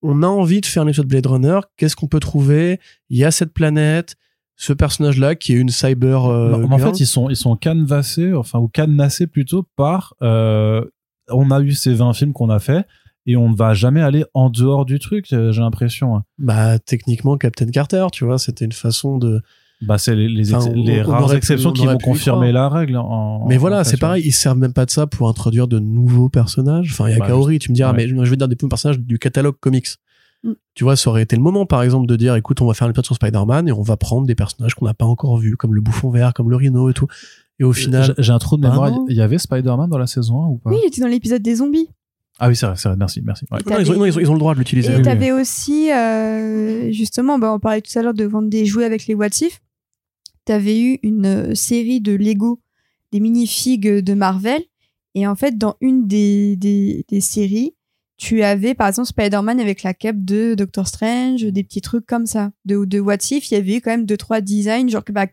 on 0.01 0.23
a 0.23 0.27
envie 0.27 0.61
de 0.61 0.65
faire 0.65 0.83
un 0.83 0.87
épisode 0.87 1.07
Blade 1.07 1.25
Runner, 1.27 1.59
qu'est-ce 1.77 1.95
qu'on 1.95 2.07
peut 2.07 2.19
trouver? 2.19 2.79
Il 3.09 3.17
y 3.17 3.25
a 3.25 3.31
cette 3.31 3.53
planète, 3.53 4.15
ce 4.55 4.73
personnage-là 4.73 5.35
qui 5.35 5.53
est 5.53 5.57
une 5.57 5.69
cyber... 5.69 6.25
euh, 6.25 6.49
Non, 6.57 6.71
en 6.71 6.77
fait, 6.79 6.99
ils 6.99 7.05
sont, 7.07 7.29
ils 7.29 7.35
sont 7.35 7.55
canvassés, 7.55 8.33
enfin, 8.33 8.59
ou 8.59 8.67
cadenassés 8.67 9.27
plutôt 9.27 9.63
par, 9.75 10.15
euh, 10.23 10.83
on 11.29 11.51
a 11.51 11.61
eu 11.61 11.71
ces 11.73 11.93
20 11.93 12.13
films 12.13 12.33
qu'on 12.33 12.49
a 12.49 12.59
fait, 12.59 12.85
et 13.27 13.35
on 13.37 13.49
ne 13.49 13.55
va 13.55 13.73
jamais 13.73 14.01
aller 14.01 14.23
en 14.33 14.49
dehors 14.49 14.85
du 14.85 14.99
truc, 14.99 15.31
euh, 15.33 15.51
j'ai 15.51 15.61
l'impression. 15.61 16.15
hein. 16.15 16.23
Bah 16.39 16.79
techniquement 16.79 17.37
Captain 17.37 17.67
Carter, 17.69 18.07
tu 18.11 18.25
vois, 18.25 18.39
c'était 18.39 18.65
une 18.65 18.71
façon 18.71 19.17
de... 19.17 19.41
Bah, 19.81 19.97
c'est 19.99 20.15
les, 20.15 20.27
les, 20.27 20.49
ex- 20.49 20.53
Enfin, 20.65 20.71
on- 20.71 20.83
les 20.83 21.01
on 21.01 21.09
rares 21.09 21.33
exceptions 21.35 21.69
on 21.69 21.73
qui 21.73 21.85
vont 21.85 21.97
confirmer 21.99 22.51
la 22.51 22.67
règle. 22.67 22.97
En, 22.97 23.45
Mais 23.47 23.57
en 23.57 23.59
voilà, 23.59 23.83
c'est 23.83 23.97
pareil, 23.97 24.23
ils 24.25 24.31
servent 24.31 24.57
même 24.57 24.73
pas 24.73 24.85
de 24.85 24.91
ça 24.91 25.05
pour 25.05 25.29
introduire 25.29 25.67
de 25.67 25.77
nouveaux 25.79 26.29
personnages. 26.29 26.89
Enfin, 26.91 27.07
il 27.09 27.13
y 27.13 27.15
a 27.15 27.19
Bah, 27.19 27.27
Kaori, 27.27 27.59
tu 27.59 27.69
me 27.71 27.75
diras, 27.75 27.91
ouais. 27.91 27.97
mais 27.97 28.07
je 28.07 28.15
veux 28.15 28.35
dire 28.37 28.47
des 28.47 28.55
nouveaux 28.59 28.69
personnages 28.69 28.99
du 28.99 29.19
catalogue 29.19 29.55
comics. 29.59 29.87
Mm. 30.43 30.51
Tu 30.73 30.83
vois, 30.83 30.95
ça 30.95 31.09
aurait 31.11 31.21
été 31.23 31.35
le 31.35 31.41
moment, 31.43 31.65
par 31.67 31.83
exemple, 31.83 32.07
de 32.07 32.15
dire, 32.15 32.35
écoute, 32.35 32.59
on 32.61 32.65
va 32.67 32.73
faire 32.73 32.87
un 32.87 32.89
épisode 32.89 33.05
sur 33.05 33.15
Spider-Man 33.15 33.67
et 33.67 33.71
on 33.71 33.81
va 33.83 33.97
prendre 33.97 34.25
des 34.25 34.35
personnages 34.35 34.73
qu'on 34.73 34.85
n'a 34.85 34.93
pas 34.95 35.05
encore 35.05 35.37
vus, 35.37 35.57
comme 35.57 35.75
le 35.75 35.81
bouffon 35.81 36.09
vert, 36.09 36.33
comme 36.33 36.49
le 36.49 36.55
rhino 36.55 36.89
et 36.89 36.93
tout. 36.93 37.07
Et 37.59 37.63
au 37.63 37.73
final, 37.73 38.13
J'ai- 38.17 38.31
un 38.31 38.37
trou 38.39 38.57
de 38.57 38.61
Bah 38.63 38.69
mémoire. 38.69 38.91
Il 39.09 39.15
y 39.15 39.21
avait 39.21 39.37
Spider-Man 39.39 39.89
dans 39.89 39.97
la 39.99 40.05
saison 40.07 40.41
1 40.43 40.47
ou 40.47 40.57
pas? 40.57 40.69
Oui, 40.71 40.77
il 40.83 40.87
était 40.87 41.01
dans 41.01 41.07
l'épisode 41.07 41.41
des 41.43 41.55
zombies. 41.55 41.87
Ah 42.39 42.49
oui, 42.49 42.55
c'est 42.55 42.67
vrai, 42.67 42.75
c'est 42.77 42.87
vrai. 42.87 42.97
Merci, 42.97 43.21
merci. 43.23 43.45
Ouais. 43.51 43.57
Et 43.65 43.69
Non, 43.71 43.79
ils, 43.79 43.91
ont, 43.91 43.95
non, 43.97 44.05
ils 44.05 44.15
ont- 44.15 44.21
ils 44.21 44.29
ont 44.29 44.33
le 44.33 44.39
droit 44.39 44.53
de 44.53 44.59
l'utiliser. 44.59 44.91
Et 44.93 44.95
oui, 44.97 45.01
t'avais 45.01 45.31
aussi, 45.31 45.91
euh, 45.91 46.91
justement, 46.91 47.39
bah, 47.39 47.51
on 47.51 47.59
parlait 47.59 47.81
tout 47.81 47.97
à 47.97 48.03
l'heure 48.03 48.13
de 48.13 48.25
vendre 48.25 48.47
des 48.49 48.65
jouets 48.67 48.85
avec 48.85 49.07
les 49.07 49.15
What 49.15 49.27
If. 49.41 49.59
T'avais 50.47 50.79
eu 50.79 50.99
une 51.03 51.25
euh, 51.25 51.55
série 51.55 51.99
de 51.99 52.13
Lego, 52.13 52.61
des 53.11 53.19
minifigs 53.19 53.99
de 53.99 54.13
Marvel. 54.13 54.63
Et 55.13 55.27
en 55.27 55.35
fait, 55.35 55.57
dans 55.57 55.75
une 55.81 56.07
des, 56.07 56.55
des, 56.55 57.19
séries, 57.19 57.75
tu 58.15 58.43
avais 58.43 58.73
par 58.73 58.87
exemple 58.87 59.09
Spider-Man 59.09 59.59
avec 59.59 59.83
la 59.83 59.93
cape 59.93 60.23
de 60.23 60.55
Doctor 60.55 60.87
Strange, 60.87 61.43
des 61.43 61.65
petits 61.65 61.81
trucs 61.81 62.05
comme 62.05 62.25
ça. 62.25 62.51
De, 62.63 62.85
de 62.85 63.01
What 63.01 63.17
If, 63.29 63.51
il 63.51 63.55
y 63.55 63.57
avait 63.57 63.81
quand 63.81 63.91
même 63.91 64.05
deux, 64.05 64.15
trois 64.15 64.39
designs, 64.39 64.87
genre 64.87 65.03
que 65.03 65.11
bah, 65.11 65.27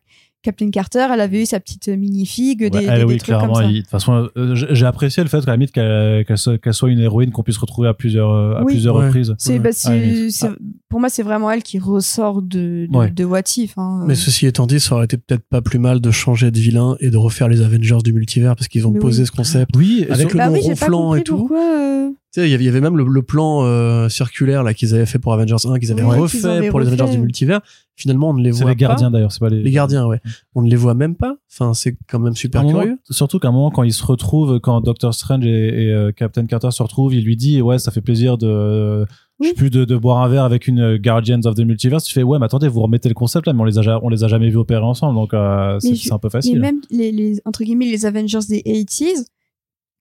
Captain 0.44 0.70
Carter, 0.70 1.06
elle 1.12 1.20
avait 1.20 1.42
eu 1.42 1.46
sa 1.46 1.58
petite 1.58 1.88
minifig, 1.88 2.58
des, 2.58 2.64
Ouais, 2.66 2.70
des- 2.70 2.84
elle, 2.86 2.98
des 3.00 3.04
oui, 3.04 3.16
trucs 3.16 3.30
comme 3.30 3.38
clairement. 3.50 3.54
ça. 3.54 3.66
De 3.66 3.78
toute 3.80 3.88
façon, 3.88 4.28
euh, 4.36 4.54
j'ai 4.54 4.66
j'ai 4.70 4.86
apprécié 4.86 5.22
le 5.22 5.28
fait 5.28 5.40
qu'à 5.40 5.46
la 5.50 5.56
limite 5.56 5.72
qu'elle 5.72 6.72
soit, 6.74 6.90
une 6.90 7.00
héroïne 7.00 7.30
qu'on 7.32 7.42
puisse 7.42 7.56
retrouver 7.56 7.88
à 7.88 7.94
plusieurs, 7.94 8.30
euh, 8.30 8.54
à 8.56 8.60
Oui. 8.62 8.74
plusieurs 8.74 8.94
Ouais. 8.96 9.06
reprises. 9.06 9.34
Ouais. 9.48 9.58
bah, 9.58 9.70
Ah, 9.86 10.48
pour 10.88 11.00
moi, 11.00 11.08
c'est 11.08 11.22
vraiment 11.22 11.50
elle 11.50 11.62
qui 11.62 11.78
ressort 11.78 12.42
de, 12.42 12.86
de, 12.90 12.96
Ouais. 12.96 13.10
de 13.10 13.24
What 13.24 13.40
If. 13.56 13.78
hein. 13.78 14.04
Mais 14.06 14.14
ceci 14.14 14.46
étant 14.46 14.66
dit, 14.66 14.78
ça 14.78 14.94
aurait 14.94 15.06
été 15.06 15.16
peut-être 15.16 15.42
pas 15.48 15.62
plus 15.62 15.78
mal 15.78 16.00
de 16.00 16.10
changer 16.10 16.50
de 16.50 16.58
vilain 16.58 16.96
et 17.00 17.10
de 17.10 17.16
refaire 17.16 17.48
les 17.48 17.62
Avengers 17.62 17.98
du 18.04 18.12
multivers 18.12 18.54
parce 18.54 18.68
qu'ils 18.68 18.86
ont 18.86 18.90
Mais 18.92 19.00
posé 19.00 19.22
oui. 19.22 19.26
ce 19.26 19.32
concept. 19.32 19.70
Oui, 19.76 20.06
Avec 20.10 20.32
le 20.32 20.38
bah 20.38 20.50
nom 20.50 20.60
ronflant 20.60 21.14
et 21.14 21.22
tout. 21.22 21.36
pourquoi. 21.38 21.58
euh, 21.58 22.10
Tu 22.34 22.40
sais, 22.40 22.50
il 22.50 22.62
y 22.62 22.68
avait- 22.68 22.80
même 22.80 22.96
le, 22.96 23.04
le 23.04 23.22
plan 23.22 23.64
euh, 23.64 24.08
circulaire 24.08 24.62
là 24.64 24.74
qu'ils 24.74 24.92
avaient 24.94 25.06
fait 25.06 25.18
pour 25.20 25.32
Avengers 25.32 25.54
1, 25.66 25.78
qu'ils 25.78 25.92
avaient 25.92 26.02
refait 26.02 26.44
avaient 26.44 26.68
pour 26.68 26.80
les. 26.80 26.88
Avengers 26.92 27.12
du 27.16 27.18
multivers. 27.22 27.60
Finalement, 27.96 28.30
on 28.30 28.34
ne 28.34 28.42
les 28.42 28.52
c'est 28.52 28.62
voit 28.62 28.70
les 28.72 28.76
gardiens 28.76 29.06
pas. 29.08 29.12
d'ailleurs, 29.14 29.30
c'est 29.32 29.38
pas 29.40 29.48
les. 29.50 29.62
Les 29.62 29.70
gardiens, 29.70 30.06
ouais. 30.06 30.20
On 30.56 30.62
ne 30.62 30.68
les 30.68 30.74
voit 30.76 30.94
même 30.94 31.14
pas. 31.14 31.36
Enfin, 31.52 31.74
c'est 31.74 31.96
quand 32.08 32.18
même 32.18 32.34
super 32.34 32.62
un 32.62 32.64
moment- 32.64 32.80
curieux. 32.80 32.98
surtout 33.10 33.38
qu'à 33.38 33.48
un 33.48 33.52
moment, 33.52 33.70
quand 33.70 33.84
ils 33.84 33.92
se 33.92 34.04
retrouvent, 34.04 34.58
quand 34.58 34.80
Doctor 34.80 35.14
Strange 35.14 35.46
et, 35.46 35.84
et, 35.84 35.92
euh, 35.92 36.10
Captain 36.10 36.44
Carter 36.46 36.72
se 36.72 36.82
retrouvent, 36.82 37.14
il 37.14 37.24
lui 37.24 37.36
dit 37.36 37.62
Ouais, 37.62 37.78
ça 37.78 37.92
fait 37.92 38.00
plaisir 38.00 38.36
de. 38.36 39.06
Je 39.42 39.52
plus 39.52 39.68
de, 39.70 39.84
de 39.84 39.96
boire 39.96 40.22
un 40.22 40.28
verre 40.28 40.44
avec 40.44 40.66
une 40.68 40.80
euh, 40.80 40.98
Guardians 40.98 41.40
of 41.44 41.54
the 41.56 41.60
Multiverse. 41.60 42.04
Tu 42.04 42.14
fais 42.14 42.22
Ouais, 42.22 42.38
mais 42.38 42.46
attendez, 42.46 42.66
vous 42.68 42.80
remettez 42.82 43.08
le 43.08 43.14
concept 43.14 43.46
là, 43.46 43.52
mais 43.52 43.60
on 43.60 43.64
les 43.64 43.78
a, 43.78 44.00
on 44.02 44.08
les 44.08 44.24
a 44.24 44.28
jamais 44.28 44.48
vus 44.48 44.56
opérer 44.56 44.82
ensemble, 44.84 45.14
donc 45.16 45.34
euh, 45.34 45.78
c'est 45.80 45.90
Mais 45.90 45.96
c'est 45.96 46.12
un 46.12 46.18
peu 46.18 46.28
Mais 46.28 46.30
facile. 46.30 46.60
même 46.60 46.80
les, 46.90 47.12
les, 47.12 47.40
entre 47.44 47.62
guillemets, 47.64 47.86
les 47.86 48.06
Avengers 48.06 48.38
des 48.48 48.62
80s, 48.62 49.26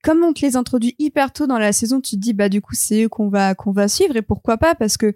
comme 0.02 0.22
on 0.22 0.32
te 0.32 0.44
les 0.44 0.56
introduit 0.56 0.94
hyper 0.98 1.32
tôt 1.32 1.46
dans 1.46 1.58
la 1.58 1.72
saison, 1.72 2.00
tu 2.00 2.16
te 2.16 2.20
dis, 2.20 2.32
bah, 2.32 2.48
du 2.48 2.60
coup, 2.60 2.74
c'est 2.74 3.04
eux 3.04 3.08
qu'on 3.08 3.28
va, 3.28 3.54
qu'on 3.54 3.72
va 3.72 3.88
suivre 3.88 4.16
et 4.16 4.22
pourquoi 4.22 4.56
pas? 4.58 4.74
Parce 4.74 4.96
que 4.96 5.14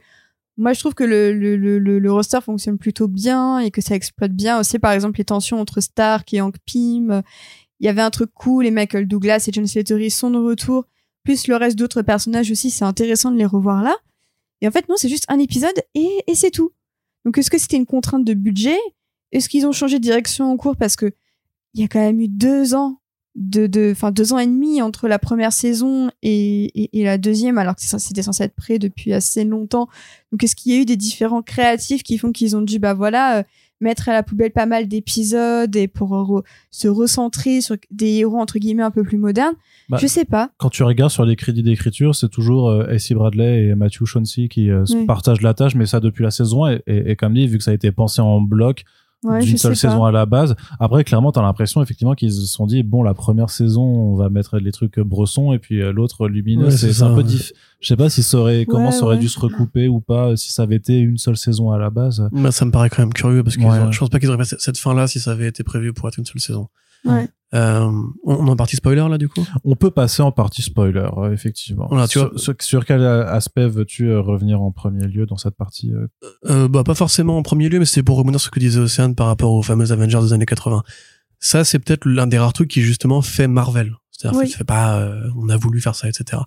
moi, 0.58 0.72
je 0.72 0.80
trouve 0.80 0.94
que 0.94 1.04
le, 1.04 1.32
le, 1.32 1.56
le, 1.56 1.78
le- 1.78 2.12
roster 2.12 2.40
fonctionne 2.42 2.78
plutôt 2.78 3.08
bien 3.08 3.60
et 3.60 3.70
que 3.70 3.80
ça 3.80 3.94
exploite 3.94 4.32
bien 4.32 4.58
aussi, 4.58 4.78
par 4.78 4.92
exemple, 4.92 5.18
les 5.18 5.24
tensions 5.24 5.60
entre 5.60 5.80
Stark 5.80 6.34
et 6.34 6.40
Hank 6.40 6.56
Pym. 6.66 7.22
Il 7.80 7.86
y 7.86 7.88
avait 7.88 8.02
un 8.02 8.10
truc 8.10 8.30
cool 8.34 8.66
et 8.66 8.70
Michael 8.70 9.06
Douglas 9.06 9.44
et 9.48 9.52
John 9.52 9.66
Slattery 9.66 10.10
sont 10.10 10.30
de 10.30 10.38
retour. 10.38 10.84
Plus 11.22 11.46
le 11.46 11.56
reste 11.56 11.78
d'autres 11.78 12.02
personnages 12.02 12.50
aussi, 12.50 12.70
c'est 12.70 12.84
intéressant 12.84 13.30
de 13.30 13.36
les 13.36 13.46
revoir 13.46 13.82
là. 13.82 13.96
Et 14.60 14.68
en 14.68 14.70
fait, 14.72 14.88
non, 14.88 14.96
c'est 14.96 15.08
juste 15.08 15.26
un 15.28 15.38
épisode 15.38 15.80
et, 15.94 16.24
et 16.26 16.34
c'est 16.34 16.50
tout. 16.50 16.72
Donc, 17.24 17.38
est-ce 17.38 17.50
que 17.50 17.58
c'était 17.58 17.76
une 17.76 17.86
contrainte 17.86 18.24
de 18.24 18.34
budget? 18.34 18.78
Est-ce 19.30 19.48
qu'ils 19.48 19.66
ont 19.66 19.72
changé 19.72 19.98
de 19.98 20.02
direction 20.02 20.50
en 20.50 20.56
cours? 20.56 20.76
Parce 20.76 20.96
que 20.96 21.12
il 21.74 21.80
y 21.80 21.84
a 21.84 21.88
quand 21.88 22.00
même 22.00 22.20
eu 22.20 22.28
deux 22.28 22.74
ans 22.74 23.00
de, 23.34 23.66
deux 23.66 24.32
ans 24.32 24.38
et 24.38 24.46
demi 24.46 24.82
entre 24.82 25.06
la 25.08 25.18
première 25.18 25.52
saison 25.52 26.10
et, 26.22 26.64
et, 26.82 27.00
et 27.00 27.04
la 27.04 27.18
deuxième, 27.18 27.56
alors 27.58 27.76
que 27.76 27.82
c'était 27.82 28.22
censé 28.22 28.44
être 28.44 28.54
prêt 28.56 28.78
depuis 28.78 29.12
assez 29.12 29.44
longtemps. 29.44 29.88
Donc, 30.32 30.42
est-ce 30.42 30.56
qu'il 30.56 30.72
y 30.72 30.76
a 30.76 30.80
eu 30.80 30.84
des 30.84 30.96
différents 30.96 31.42
créatifs 31.42 32.02
qui 32.02 32.18
font 32.18 32.32
qu'ils 32.32 32.56
ont 32.56 32.62
dû, 32.62 32.78
bah 32.80 32.94
voilà, 32.94 33.38
euh, 33.38 33.42
mettre 33.80 34.08
à 34.08 34.12
la 34.12 34.24
poubelle 34.24 34.50
pas 34.50 34.66
mal 34.66 34.88
d'épisodes 34.88 35.74
et 35.76 35.86
pour 35.86 36.10
re- 36.10 36.42
se 36.72 36.88
recentrer 36.88 37.60
sur 37.60 37.76
des 37.92 38.14
héros 38.16 38.38
entre 38.40 38.58
guillemets 38.58 38.82
un 38.82 38.90
peu 38.90 39.04
plus 39.04 39.18
modernes? 39.18 39.54
Bah, 39.88 39.98
Je 40.00 40.08
sais 40.08 40.24
pas. 40.24 40.50
quand 40.58 40.68
tu 40.70 40.82
regardes 40.82 41.12
sur 41.12 41.24
les 41.24 41.36
crédits 41.36 41.62
d'écriture, 41.62 42.14
c'est 42.16 42.28
toujours 42.28 42.68
euh, 42.70 42.92
AC 42.92 43.12
Bradley 43.14 43.68
et 43.68 43.74
Matthew 43.76 44.04
Chauncey 44.04 44.48
qui 44.48 44.68
euh, 44.70 44.84
se 44.84 44.96
partagent 45.06 45.42
la 45.42 45.54
tâche, 45.54 45.76
mais 45.76 45.86
ça 45.86 46.00
depuis 46.00 46.24
la 46.24 46.32
saison 46.32 46.64
1. 46.64 46.72
Et, 46.72 46.82
et, 46.88 47.10
et 47.12 47.16
comme 47.16 47.34
dit, 47.34 47.46
vu 47.46 47.56
que 47.58 47.62
ça 47.64 47.70
a 47.70 47.74
été 47.74 47.92
pensé 47.92 48.20
en 48.20 48.40
bloc 48.40 48.84
Ouais, 49.24 49.40
d'une 49.40 49.58
seule 49.58 49.72
pas. 49.72 49.76
saison 49.76 50.04
à 50.04 50.12
la 50.12 50.26
base, 50.26 50.54
après 50.78 51.02
clairement 51.02 51.32
t'as 51.32 51.42
l'impression 51.42 51.82
effectivement 51.82 52.14
qu'ils 52.14 52.32
se 52.32 52.46
sont 52.46 52.66
dit 52.66 52.84
bon 52.84 53.02
la 53.02 53.14
première 53.14 53.50
saison 53.50 53.82
on 53.82 54.14
va 54.14 54.28
mettre 54.28 54.58
les 54.58 54.70
trucs 54.70 55.00
bressons 55.00 55.52
et 55.52 55.58
puis 55.58 55.82
euh, 55.82 55.92
l'autre 55.92 56.28
lumineux. 56.28 56.66
Ouais, 56.66 56.70
c'est 56.70 57.02
un 57.02 57.14
peu 57.14 57.24
diff. 57.24 57.52
Je 57.80 57.88
sais 57.88 57.96
pas 57.96 58.10
si 58.10 58.22
ça 58.22 58.38
aurait 58.38 58.64
comment 58.64 58.86
Ouais, 58.86 58.92
ça 58.92 59.02
aurait 59.04 59.16
ouais. 59.16 59.20
dû 59.20 59.28
se 59.28 59.40
recouper 59.40 59.88
ou 59.88 59.98
pas 60.00 60.36
si 60.36 60.52
ça 60.52 60.62
avait 60.62 60.76
été 60.76 60.98
une 60.98 61.18
seule 61.18 61.36
saison 61.36 61.72
à 61.72 61.78
la 61.78 61.90
base. 61.90 62.28
Bah, 62.30 62.52
ça 62.52 62.64
me 62.64 62.70
paraît 62.70 62.90
quand 62.90 63.02
même 63.02 63.12
curieux 63.12 63.42
parce 63.42 63.56
que 63.56 63.62
Ouais. 63.64 63.90
je 63.92 63.98
pense 63.98 64.08
pas 64.08 64.20
qu'ils 64.20 64.28
auraient 64.28 64.38
fait 64.38 64.50
cette- 64.50 64.60
cette 64.60 64.78
fin-là 64.78 65.08
si 65.08 65.18
ça 65.18 65.32
avait 65.32 65.48
été 65.48 65.64
prévu 65.64 65.92
pour 65.92 66.06
être 66.08 66.18
une 66.18 66.24
seule 66.26 66.40
saison. 66.40 66.68
Ouais. 67.04 67.28
Euh, 67.54 67.90
on, 68.24 68.46
est 68.46 68.50
en 68.50 68.56
partie 68.56 68.76
spoiler 68.76 69.06
là 69.08 69.16
du 69.16 69.28
coup? 69.28 69.42
On 69.64 69.74
peut 69.74 69.90
passer 69.90 70.20
en 70.20 70.32
partie 70.32 70.60
spoiler 70.60 71.08
euh, 71.16 71.32
effectivement. 71.32 71.86
Voilà, 71.88 72.06
tu 72.06 72.18
sur, 72.18 72.28
vois. 72.28 72.38
sur, 72.38 72.54
sur 72.60 72.84
quel 72.84 73.02
aspect 73.02 73.66
veux-tu 73.66 74.10
euh, 74.10 74.20
revenir 74.20 74.60
en 74.60 74.70
premier 74.70 75.06
lieu 75.06 75.24
dans 75.24 75.38
cette 75.38 75.56
partie 75.56 75.90
euh, 75.92 76.08
euh, 76.46 76.68
Bah 76.68 76.84
pas 76.84 76.94
forcément 76.94 77.38
en 77.38 77.42
premier 77.42 77.70
lieu, 77.70 77.78
mais 77.78 77.86
c'était 77.86 78.02
pour 78.02 78.18
revenir 78.18 78.38
sur 78.38 78.48
ce 78.48 78.50
que 78.50 78.60
disait 78.60 78.80
Océane 78.80 79.14
par 79.14 79.28
rapport 79.28 79.52
aux 79.52 79.62
fameux 79.62 79.92
Avengers 79.92 80.20
des 80.20 80.32
années 80.34 80.44
80. 80.44 80.82
Ça 81.40 81.64
c'est 81.64 81.78
peut-être 81.78 82.06
l'un 82.06 82.26
des 82.26 82.38
rares 82.38 82.52
trucs 82.52 82.68
qui 82.68 82.82
justement 82.82 83.22
fait 83.22 83.48
Marvel. 83.48 83.94
C'est-à-dire 84.10 84.40
Oui. 84.40 84.50
fait 84.50 84.64
pas, 84.64 84.98
euh, 85.00 85.30
on 85.36 85.48
a 85.48 85.56
voulu 85.56 85.80
faire 85.80 85.94
ça, 85.94 86.06
etc. 86.06 86.42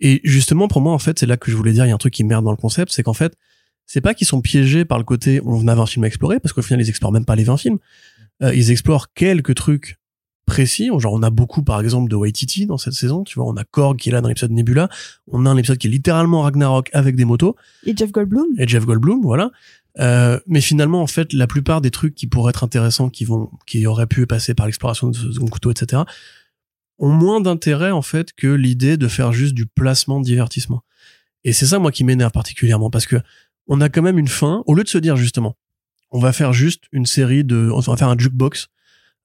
Et 0.00 0.20
justement 0.24 0.68
pour 0.68 0.82
moi 0.82 0.92
en 0.92 0.98
fait 0.98 1.18
c'est 1.18 1.26
là 1.26 1.38
que 1.38 1.50
je 1.50 1.56
voulais 1.56 1.72
dire, 1.72 1.86
il 1.86 1.88
y 1.88 1.92
a 1.92 1.94
un 1.94 1.98
truc 1.98 2.12
qui 2.12 2.24
merde 2.24 2.44
dans 2.44 2.50
le 2.50 2.58
concept, 2.58 2.92
c'est 2.92 3.02
qu'en 3.02 3.14
fait 3.14 3.36
c'est 3.86 4.02
pas 4.02 4.12
qu'ils 4.12 4.26
sont 4.26 4.42
piégés 4.42 4.84
par 4.84 4.98
le 4.98 5.04
côté 5.04 5.40
on 5.46 5.66
a 5.66 5.74
20 5.74 5.86
films 5.86 6.04
à 6.04 6.08
explorer, 6.08 6.40
parce 6.40 6.52
qu'au 6.52 6.62
final 6.62 6.84
ils 6.84 6.90
explorent 6.90 7.12
même 7.12 7.24
pas 7.24 7.36
les 7.36 7.44
20 7.44 7.56
films. 7.56 7.78
Euh, 8.42 8.54
ils 8.54 8.70
explorent 8.70 9.12
quelques 9.12 9.54
trucs 9.54 9.98
précis. 10.46 10.90
Genre, 10.98 11.12
on 11.12 11.22
a 11.22 11.30
beaucoup, 11.30 11.62
par 11.62 11.80
exemple, 11.80 12.10
de 12.10 12.16
Waititi 12.16 12.66
dans 12.66 12.78
cette 12.78 12.94
saison. 12.94 13.24
Tu 13.24 13.38
vois, 13.38 13.48
on 13.48 13.56
a 13.56 13.64
Korg 13.64 13.98
qui 13.98 14.08
est 14.08 14.12
là 14.12 14.20
dans 14.20 14.28
l'épisode 14.28 14.50
Nebula. 14.50 14.88
On 15.28 15.46
a 15.46 15.50
un 15.50 15.56
épisode 15.56 15.78
qui 15.78 15.86
est 15.86 15.90
littéralement 15.90 16.42
Ragnarok 16.42 16.90
avec 16.92 17.16
des 17.16 17.24
motos. 17.24 17.56
Et 17.84 17.96
Jeff 17.96 18.10
Goldblum. 18.10 18.46
Et 18.58 18.66
Jeff 18.66 18.84
Goldblum, 18.84 19.20
voilà. 19.22 19.50
Euh, 19.98 20.38
mais 20.46 20.60
finalement, 20.60 21.02
en 21.02 21.06
fait, 21.06 21.32
la 21.32 21.46
plupart 21.46 21.80
des 21.80 21.90
trucs 21.90 22.14
qui 22.14 22.26
pourraient 22.26 22.50
être 22.50 22.64
intéressants, 22.64 23.10
qui 23.10 23.24
vont, 23.24 23.50
qui 23.66 23.86
auraient 23.86 24.06
pu 24.06 24.26
passer 24.26 24.54
par 24.54 24.66
l'exploration 24.66 25.08
de 25.08 25.16
ce 25.16 25.32
second 25.32 25.46
couteau, 25.46 25.70
etc., 25.70 26.02
ont 26.98 27.12
moins 27.12 27.40
d'intérêt, 27.40 27.90
en 27.90 28.02
fait, 28.02 28.32
que 28.34 28.46
l'idée 28.46 28.96
de 28.96 29.08
faire 29.08 29.32
juste 29.32 29.54
du 29.54 29.66
placement 29.66 30.20
de 30.20 30.24
divertissement. 30.24 30.82
Et 31.44 31.52
c'est 31.52 31.66
ça, 31.66 31.78
moi, 31.78 31.92
qui 31.92 32.04
m'énerve 32.04 32.32
particulièrement, 32.32 32.90
parce 32.90 33.06
que 33.06 33.16
on 33.66 33.80
a 33.80 33.88
quand 33.88 34.02
même 34.02 34.18
une 34.18 34.28
fin, 34.28 34.62
au 34.66 34.74
lieu 34.74 34.84
de 34.84 34.88
se 34.88 34.98
dire, 34.98 35.16
justement, 35.16 35.56
on 36.10 36.18
va 36.18 36.32
faire 36.32 36.52
juste 36.52 36.84
une 36.92 37.06
série 37.06 37.44
de, 37.44 37.70
on 37.72 37.80
va 37.80 37.96
faire 37.96 38.08
un 38.08 38.18
jukebox, 38.18 38.68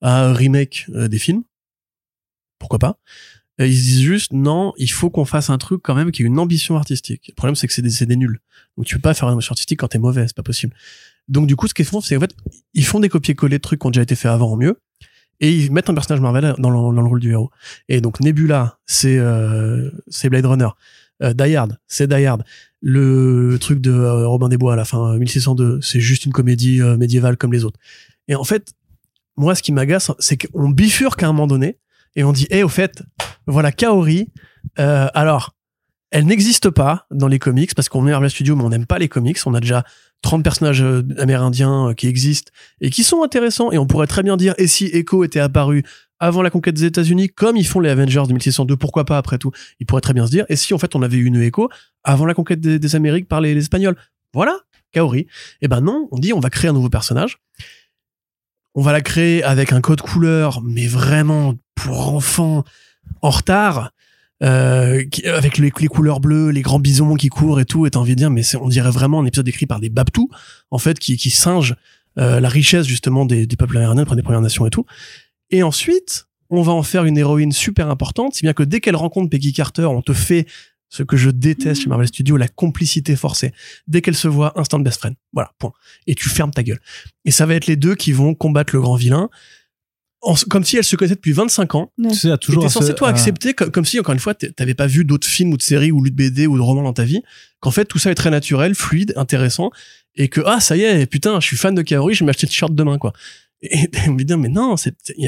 un 0.02 0.34
remake 0.34 0.88
euh, 0.94 1.08
des 1.08 1.20
films. 1.20 1.44
Pourquoi 2.60 2.80
pas? 2.80 3.00
Euh, 3.62 3.68
Ils 3.68 3.78
se 3.78 3.84
disent 3.84 4.02
juste, 4.02 4.34
non, 4.34 4.74
il 4.78 4.92
faut 4.92 5.10
qu'on 5.10 5.26
fasse 5.26 5.50
un 5.50 5.58
truc 5.58 5.82
quand 5.84 5.96
même 5.96 6.12
qui 6.12 6.24
ait 6.24 6.26
une 6.26 6.40
ambition 6.40 6.76
artistique. 6.78 7.28
Le 7.30 7.34
problème, 7.34 7.56
c'est 7.56 7.68
que 7.68 7.74
c'est 7.74 7.82
des, 7.82 7.90
c'est 7.90 8.06
des 8.06 8.16
nuls. 8.16 8.40
Donc, 8.78 8.86
tu 8.86 8.96
peux 8.96 9.02
pas 9.02 9.14
faire 9.14 9.28
une 9.28 9.36
ambition 9.36 9.54
artistique 9.54 9.80
quand 9.80 9.88
t'es 9.88 10.00
mauvais, 10.00 10.28
c'est 10.28 10.36
pas 10.36 10.44
possible. 10.44 10.76
Donc, 11.28 11.48
du 11.48 11.56
coup, 11.56 11.68
ce 11.68 11.74
qu'ils 11.74 11.86
font, 11.86 12.02
c'est 12.02 12.18
en 12.18 12.20
fait, 12.20 12.36
ils 12.74 12.86
font 12.86 13.00
des 13.00 13.10
copier-coller 13.10 13.58
de 13.58 13.62
trucs 13.62 13.82
qui 13.82 13.88
ont 13.88 13.92
déjà 13.92 14.04
été 14.04 14.16
faits 14.16 14.32
avant 14.32 14.52
en 14.52 14.58
mieux, 14.58 14.80
et 15.40 15.52
ils 15.52 15.72
mettent 15.72 15.90
un 15.90 15.94
personnage 15.94 16.22
Marvel 16.22 16.56
dans 16.60 16.70
le, 16.70 16.96
dans 16.96 17.02
le 17.02 17.08
rôle 17.08 17.20
du 17.20 17.32
héros. 17.32 17.50
Et 17.90 18.00
donc, 18.00 18.20
Nebula, 18.20 18.78
c'est, 18.86 19.18
euh, 19.18 19.90
c'est 20.08 20.30
Blade 20.30 20.46
Runner. 20.46 20.70
Euh, 21.24 21.34
Die 21.34 21.56
Hard, 21.56 21.78
c'est 21.88 22.08
Die 22.08 22.26
Hard. 22.26 22.44
Le 22.88 23.58
truc 23.60 23.82
de 23.82 23.92
euh, 23.92 24.28
Robin 24.28 24.48
des 24.48 24.58
Bois 24.58 24.74
à 24.74 24.76
la 24.76 24.86
fin, 24.86 25.16
euh, 25.16 25.18
1602, 25.18 25.80
c'est 25.82 26.00
juste 26.00 26.26
une 26.26 26.32
comédie 26.32 26.82
euh, 26.82 26.98
médiévale 26.98 27.36
comme 27.36 27.52
les 27.52 27.66
autres. 27.66 27.80
Et 28.28 28.36
en 28.36 28.44
fait, 28.44 28.74
moi, 29.38 29.56
ce 29.56 29.64
qui 29.64 29.72
m'agace, 29.72 30.12
c'est 30.20 30.38
qu'on 30.38 30.70
bifurque 30.70 31.24
à 31.24 31.28
un 31.28 31.34
moment 31.34 31.48
donné, 31.48 31.80
et 32.16 32.24
on 32.24 32.32
dit, 32.32 32.46
eh, 32.52 32.62
au 32.62 32.70
fait, 32.70 33.02
voilà, 33.48 33.72
Kaori, 33.72 34.30
euh, 34.80 35.08
alors, 35.16 35.56
elle 36.12 36.26
n'existe 36.26 36.70
pas 36.70 37.08
dans 37.12 37.28
les 37.28 37.40
comics, 37.40 37.74
parce 37.76 37.90
qu'on 37.90 38.08
est 38.08 38.12
Marvel 38.12 38.30
Studio, 38.30 38.56
mais 38.56 38.64
on 38.64 38.70
n'aime 38.70 38.86
pas 38.86 39.00
les 39.00 39.10
comics. 39.10 39.38
On 39.46 39.54
a 39.54 39.60
déjà 39.60 39.84
30 40.22 40.44
personnages 40.44 40.82
euh, 40.82 41.04
amérindiens 41.18 41.90
euh, 41.90 41.94
qui 41.94 42.08
existent 42.08 42.52
et 42.82 42.90
qui 42.90 43.04
sont 43.04 43.24
intéressants, 43.24 43.72
et 43.72 43.78
on 43.78 43.86
pourrait 43.86 44.08
très 44.08 44.24
bien 44.24 44.38
dire, 44.38 44.54
et 44.58 44.68
si 44.68 44.86
Echo 44.86 45.24
était 45.24 45.40
apparu 45.40 45.84
avant 46.20 46.42
la 46.42 46.50
conquête 46.50 46.76
des 46.76 46.86
États-Unis, 46.86 47.30
comme 47.30 47.58
ils 47.58 47.68
font 47.68 47.80
les 47.80 47.90
Avengers 47.90 48.24
de 48.28 48.34
1602, 48.34 48.78
pourquoi 48.78 49.06
pas 49.06 49.18
après 49.18 49.38
tout 49.38 49.52
Ils 49.80 49.86
pourraient 49.86 50.02
très 50.02 50.14
bien 50.14 50.26
se 50.26 50.32
dire, 50.32 50.46
et 50.50 50.56
si 50.56 50.74
en 50.74 50.78
fait 50.78 50.96
on 50.96 51.02
avait 51.02 51.18
eu 51.18 51.26
une 51.26 51.42
Echo 51.42 51.70
avant 52.04 52.26
la 52.26 52.34
conquête 52.34 52.60
des, 52.60 52.96
Amériques 52.96 53.28
par 53.28 53.42
les, 53.42 53.56
Espagnols? 53.58 53.98
Voilà, 54.34 54.58
Kaori. 54.92 55.28
Eh 55.62 55.68
ben 55.68 55.82
non, 55.82 56.08
on 56.12 56.20
dit 56.20 56.34
on 56.34 56.40
va 56.40 56.50
créer 56.50 56.70
un 56.70 56.74
nouveau 56.74 56.90
personnage. 56.90 57.38
On 58.74 58.82
va 58.82 58.92
la 58.92 59.02
créer 59.02 59.44
avec 59.44 59.72
un 59.72 59.82
code 59.82 60.02
couleur, 60.02 60.62
mais 60.62 60.88
vraiment 60.88 61.56
pour 61.76 62.14
enfants 62.14 62.64
en 63.22 63.30
retard, 63.30 63.92
euh, 64.44 65.04
avec 65.26 65.58
les, 65.58 65.72
couleurs 65.72 66.20
bleues, 66.20 66.50
les 66.50 66.62
grands 66.62 66.80
bisons 66.80 67.16
qui 67.16 67.30
courent 67.30 67.60
et 67.60 67.66
tout. 67.66 67.86
Et 67.86 67.92
t'as 67.92 68.00
envie 68.00 68.16
de 68.16 68.20
dire, 68.20 68.30
mais 68.30 68.44
on 68.58 68.68
dirait 68.68 68.92
vraiment 68.92 69.22
un 69.22 69.26
épisode 69.26 69.48
écrit 69.48 69.66
par 69.66 69.80
des 69.80 69.90
Babtou, 69.90 70.30
en 70.72 70.78
fait, 70.78 71.00
qui, 71.00 71.16
qui 71.18 71.30
singent 71.30 71.76
euh, 72.18 72.40
la 72.40 72.50
richesse 72.50 72.86
justement 72.86 73.26
des, 73.26 73.48
des 73.48 73.56
peuples 73.56 73.78
amérindiens, 73.78 74.04
des 74.04 74.24
Premières 74.24 74.42
Nations 74.42 74.66
et 74.66 74.70
tout. 74.70 74.86
Et 75.52 75.64
ensuite, 75.64 76.28
on 76.50 76.62
va 76.62 76.72
en 76.74 76.84
faire 76.84 77.06
une 77.06 77.18
héroïne 77.18 77.52
super 77.52 77.90
importante, 77.90 78.34
si 78.36 78.42
bien 78.44 78.54
que 78.54 78.64
dès 78.64 78.80
qu'elle 78.80 78.96
rencontre 78.96 79.30
Peggy 79.30 79.54
Carter, 79.54 79.86
on 79.86 80.02
te 80.02 80.14
fait 80.14 80.46
ce 80.90 81.04
que 81.04 81.18
je 81.18 81.30
déteste 81.30 81.82
chez 81.84 81.90
Marvel 81.90 82.08
Studios, 82.08 82.38
la 82.38 82.48
complicité 82.48 83.16
forcée. 83.16 83.52
Dès 83.88 84.02
qu'elle 84.02 84.16
se 84.16 84.28
voit, 84.28 84.58
instant 84.60 84.80
best 84.80 85.00
friend. 85.00 85.16
Voilà, 85.34 85.52
point. 85.60 85.74
Et 86.08 86.16
tu 86.16 86.30
fermes 86.30 86.52
ta 86.52 86.64
gueule. 86.64 86.80
Et 87.26 87.32
ça 87.32 87.46
va 87.46 87.56
être 87.56 87.66
les 87.68 87.76
deux 87.76 87.96
qui 87.96 88.12
vont 88.12 88.34
combattre 88.36 88.74
le 88.76 88.82
grand 88.82 88.96
vilain 88.96 89.30
en- 90.22 90.36
comme 90.50 90.64
si 90.64 90.78
elles 90.78 90.84
se 90.84 90.96
connaissaient 90.96 91.16
depuis 91.16 91.34
25 91.34 91.76
ans. 91.76 91.92
Tu 92.02 92.16
sais, 92.16 92.32
a 92.32 92.36
Et 92.36 92.38
toujours 92.38 92.64
t'es 92.64 92.70
ce- 92.70 92.74
censé 92.76 92.96
toi 92.96 93.08
un- 93.10 93.12
accepter 93.12 93.54
comme, 93.54 93.72
comme 93.72 93.86
si 93.86 94.00
encore 94.00 94.14
une 94.14 94.20
fois 94.20 94.34
t'a- 94.36 94.50
t'avais 94.52 94.74
pas 94.74 94.88
vu 94.88 95.04
d'autres 95.06 95.28
films 95.28 95.52
ou 95.54 95.58
de 95.58 95.62
séries 95.62 95.92
ou 95.92 96.02
de 96.04 96.10
BD 96.14 96.48
ou 96.48 96.56
de 96.56 96.62
romans 96.62 96.84
dans 96.84 96.94
ta 96.94 97.04
vie 97.04 97.22
qu'en 97.60 97.72
fait 97.72 97.86
tout 97.86 98.00
ça 98.00 98.10
est 98.12 98.16
très 98.16 98.32
naturel 98.32 98.74
fluide 98.76 99.14
intéressant 99.18 99.70
et 100.16 100.30
que 100.30 100.42
ah 100.46 100.60
ça 100.60 100.78
y 100.78 100.82
est 100.84 101.06
putain 101.08 101.40
je 101.40 101.46
suis 101.46 101.58
fan 101.58 101.76
de 101.76 101.82
Kaori 101.84 102.14
je 102.16 102.22
vais 102.22 102.26
m'acheter 102.28 102.48
le 102.48 102.50
t-shirt 102.52 102.74
demain 102.74 102.98
quoi 102.98 103.14
et 103.72 103.90
on 104.08 104.14
me 104.14 104.24
dit 104.24 104.36
mais 104.36 104.50
non 104.50 104.76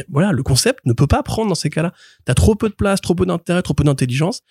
voilà 0.09 0.31
le 0.31 0.43
concept 0.43 0.85
ne 0.85 0.93
peut 0.93 1.07
pas 1.07 1.23
prendre 1.23 1.49
dans 1.49 1.55
ces 1.55 1.69
cas-là. 1.69 1.93
T'as 2.25 2.33
trop 2.33 2.55
peu 2.55 2.69
de 2.69 2.75
place 2.75 3.01
trop 3.01 3.15
peu 3.15 3.25
d'intérêt 3.25 3.61
trop 3.61 3.73
peu 3.73 3.83
d'intelligence. 3.83 4.41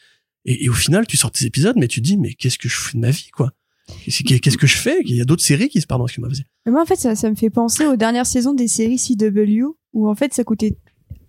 Et, 0.45 0.68
au 0.68 0.74
final 0.74 1.07
tu 1.07 1.16
sors 1.16 1.30
tes 1.30 1.45
épisodes 1.45 1.76
mais 1.76 1.89
tu 1.89 2.01
te 2.01 2.07
dis 2.07 2.16
mais 2.16 2.34
qu'est-ce 2.34 2.59
que 2.59 2.68
je 2.68 2.76
fais 2.76 2.97
de 2.97 3.01
ma 3.01 3.11
vie 3.11 3.30
quoi? 3.30 3.53
Qu'est-ce 4.05 4.57
que- 4.57 4.66
je 4.66 4.76
fais? 4.76 5.01
Il 5.05 5.14
y 5.16 5.20
a 5.20 5.24
d'autres 5.24 5.45
séries 5.45 5.68
qui 5.68 5.80
se 5.80 5.87
pardon 5.87 6.07
excuse-moi 6.07 6.30
Mais 6.64 6.72
moi, 6.72 6.82
en 6.82 6.87
fait, 6.87 6.97
ça, 6.97 7.30
me 7.30 7.34
fait 7.34 7.51
penser 7.51 7.87
aux 7.87 7.97
dernières 7.97 8.26
saisons 8.26 8.53
des 8.53 8.68
séries 8.68 8.99
CW, 8.99 9.76
où 9.93 10.09
en 10.09 10.14
fait, 10.14 10.34
ça 10.34 10.45
coûtait, 10.45 10.76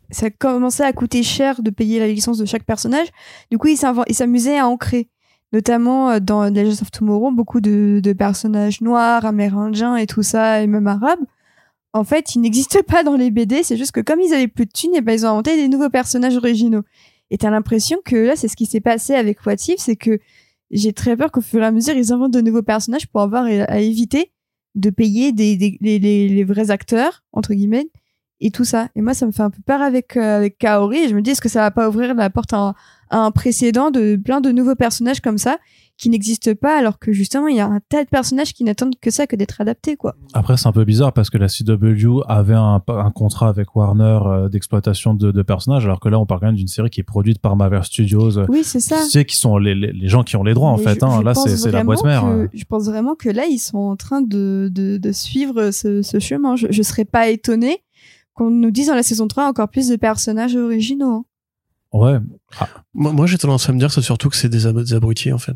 ça 0.10 0.30
commençait 0.30 0.84
à 0.84 0.94
coûter 0.94 1.24
cher 1.24 1.62
de 1.62 1.70
payer 1.70 2.00
la 2.00 2.08
licence 2.08 2.38
de 2.38 2.46
chaque 2.46 2.64
personnage. 2.64 3.08
Du 3.52 3.58
coup, 3.58 3.68
ils 3.68 3.78
s'amusaient 3.78 4.58
à 4.58 4.68
ancrer, 4.68 5.10
notamment 5.54 6.12
euh, 6.12 6.20
dans 6.20 6.46
Legends 6.50 6.82
of 6.82 6.92
Tomorrow, 6.92 7.32
beaucoup 7.32 7.62
de, 7.62 8.00
de 8.04 8.14
personnages 8.14 8.82
noirs, 8.82 9.26
amérindiens 9.26 9.96
et 9.96 10.08
tout 10.08 10.24
ça, 10.24 10.62
et 10.62 10.68
même 10.68 10.88
arabes. 10.88 11.20
En 11.94 12.04
fait, 12.04 12.36
ils 12.36 12.42
n'existent 12.42 12.82
pas 12.88 13.04
dans 13.04 13.16
les 13.16 13.32
BD. 13.32 13.64
C'est 13.64 13.78
juste 13.78 13.92
que 13.92 14.02
comme 14.02 14.20
ils 14.20 14.34
avaient 14.34 14.48
plus 14.48 14.66
de 14.66 14.72
thunes, 14.72 14.96
et 14.96 15.02
ben, 15.02 15.14
ils 15.14 15.26
ont 15.26 15.30
inventé 15.30 15.56
des 15.56 15.68
nouveaux 15.68 15.90
personnages 15.90 16.38
originaux. 16.38 16.84
Et 17.32 17.38
t'as 17.38 17.50
l'impression 17.50 17.98
que 18.06 18.16
là, 18.16 18.36
c'est 18.36 18.48
ce 18.48 18.56
qui 18.56 18.66
s'est 18.66 18.82
passé 18.82 19.14
avec 19.14 19.46
What 19.46 19.56
If, 19.68 19.80
c'est 19.80 19.96
que 19.96 20.20
j'ai 20.72 20.94
très 20.94 21.16
peur 21.16 21.32
qu'au 21.32 21.42
fur 21.42 21.62
et 21.62 21.66
à 21.66 21.72
mesure, 21.72 21.96
ils 21.96 22.12
inventent 22.14 22.34
de 22.34 22.42
nouveaux 22.42 22.62
personnages 22.62 23.08
pour 23.08 23.22
avoir 23.22 23.46
à 23.46 23.80
éviter 23.80 24.32
de 24.76 24.90
payer 24.90 25.32
des, 25.32 25.78
les, 25.82 26.44
vrais 26.44 26.72
acteurs, 26.72 27.24
entre 27.34 27.54
guillemets, 27.54 27.90
et 28.40 28.52
tout 28.52 28.66
ça. 28.66 28.90
Et 28.96 29.02
moi, 29.02 29.14
ça 29.14 29.26
me 29.26 29.32
fait 29.32 29.42
un 29.42 29.50
peu 29.50 29.62
peur 29.66 29.82
avec, 29.82 30.16
euh, 30.16 30.50
Kaori. 30.60 30.98
Et 31.00 31.10
je 31.10 31.16
me 31.16 31.22
dis, 31.22 31.32
est-ce 31.32 31.42
que 31.42 31.50
ça 31.50 31.62
va 31.62 31.72
pas 31.72 31.90
ouvrir 31.90 32.14
la 32.14 32.30
porte 32.30 32.54
à 32.54 32.58
un, 32.58 32.76
à 33.10 33.18
un 33.20 33.32
précédent 33.32 33.92
de 33.92 34.16
plein 34.16 34.40
de 34.40 34.52
nouveaux 34.52 34.76
personnages 34.76 35.22
comme 35.22 35.38
ça 35.38 35.58
qui 35.98 36.10
n'existent 36.10 36.54
pas, 36.54 36.78
alors 36.78 37.00
que 37.00 37.12
justement, 37.12 37.48
il 37.48 37.58
y 37.58 37.60
a 37.60 37.66
un 37.66 37.80
tas 37.90 38.04
de 38.04 38.10
personnages 38.10 38.54
qui 38.54 38.64
n'attendent 38.64 38.94
que 39.02 39.10
ça, 39.10 39.26
que 39.26 39.36
d'être 39.36 39.60
adaptés, 39.62 39.96
quoi. 39.96 40.16
Après, 40.34 40.56
c'est 40.56 40.68
un 40.68 40.72
peu 40.72 40.86
bizarre 40.86 41.12
parce 41.12 41.30
que 41.32 41.38
la 41.40 41.48
CW 41.48 42.22
avait 42.28 42.54
un, 42.54 42.82
un 42.88 43.12
contrat 43.12 43.50
avec 43.50 43.76
Warner 43.76 44.20
euh, 44.26 44.50
d'exploitation 44.50 45.14
de, 45.16 45.32
de 45.32 45.42
personnages, 45.42 45.86
alors 45.86 46.00
que 46.00 46.08
là, 46.10 46.20
on 46.20 46.26
parle 46.26 46.40
quand 46.42 46.46
même 46.48 46.56
d'une 46.56 46.68
série 46.68 46.90
qui 46.92 47.00
est 47.00 47.04
produite 47.04 47.40
par 47.40 47.56
Marvel 47.56 47.84
Studios. 47.84 48.38
euh, 48.38 48.46
Oui, 48.50 48.62
c'est 48.64 48.80
ça. 48.80 48.98
Tu 49.04 49.10
sais, 49.10 49.26
qui 49.26 49.36
sont 49.36 49.58
les, 49.58 49.74
les, 49.74 49.92
les 49.92 50.08
gens 50.08 50.24
qui 50.24 50.36
ont 50.36 50.44
les 50.44 50.54
droits, 50.54 50.70
en 50.70 50.78
Mais 50.78 50.84
fait. 50.84 51.00
je- 51.00 51.06
hein. 51.06 51.18
je 51.20 51.26
Là, 51.26 51.34
c'est 51.34 51.58
c'est 51.58 51.72
la 51.72 51.84
boîte 51.84 52.04
mère. 52.04 52.22
que- 52.22 52.28
hein. 52.46 52.48
Je 52.54 52.64
pense 52.66 52.86
vraiment 52.86 53.16
que 53.16 53.30
là, 53.30 53.46
ils 53.46 53.58
sont 53.60 53.78
en 53.80 53.96
train 53.96 54.22
de, 54.22 54.70
de, 54.72 54.98
de 54.98 55.12
suivre 55.12 55.72
ce, 55.72 56.02
ce 56.04 56.20
chemin. 56.20 56.56
Je, 56.56 56.68
je 56.70 56.84
serais 56.84 57.06
pas 57.06 57.30
étonnée 57.30 57.84
qu'on 58.36 58.52
nous 58.52 58.70
dise 58.70 58.88
dans 58.88 58.94
la 58.96 59.02
saison 59.02 59.28
3 59.28 59.46
encore 59.48 59.70
plus 59.70 59.88
de 59.90 59.96
personnages 59.96 60.56
originaux. 60.56 61.12
hein. 61.12 61.26
Ouais. 61.94 62.20
moi, 62.94 63.14
moi 63.14 63.26
j'ai 63.26 63.38
tendance 63.38 63.68
à 63.70 63.74
me 63.74 63.80
dire 63.80 63.92
c'est 63.92 64.02
surtout 64.02 64.30
que 64.30 64.36
c'est 64.36 64.50
des, 64.50 64.68
ab- 64.68 64.84
des 64.84 64.94
abrutis 64.94 65.32
en 65.32 65.38
fait 65.38 65.56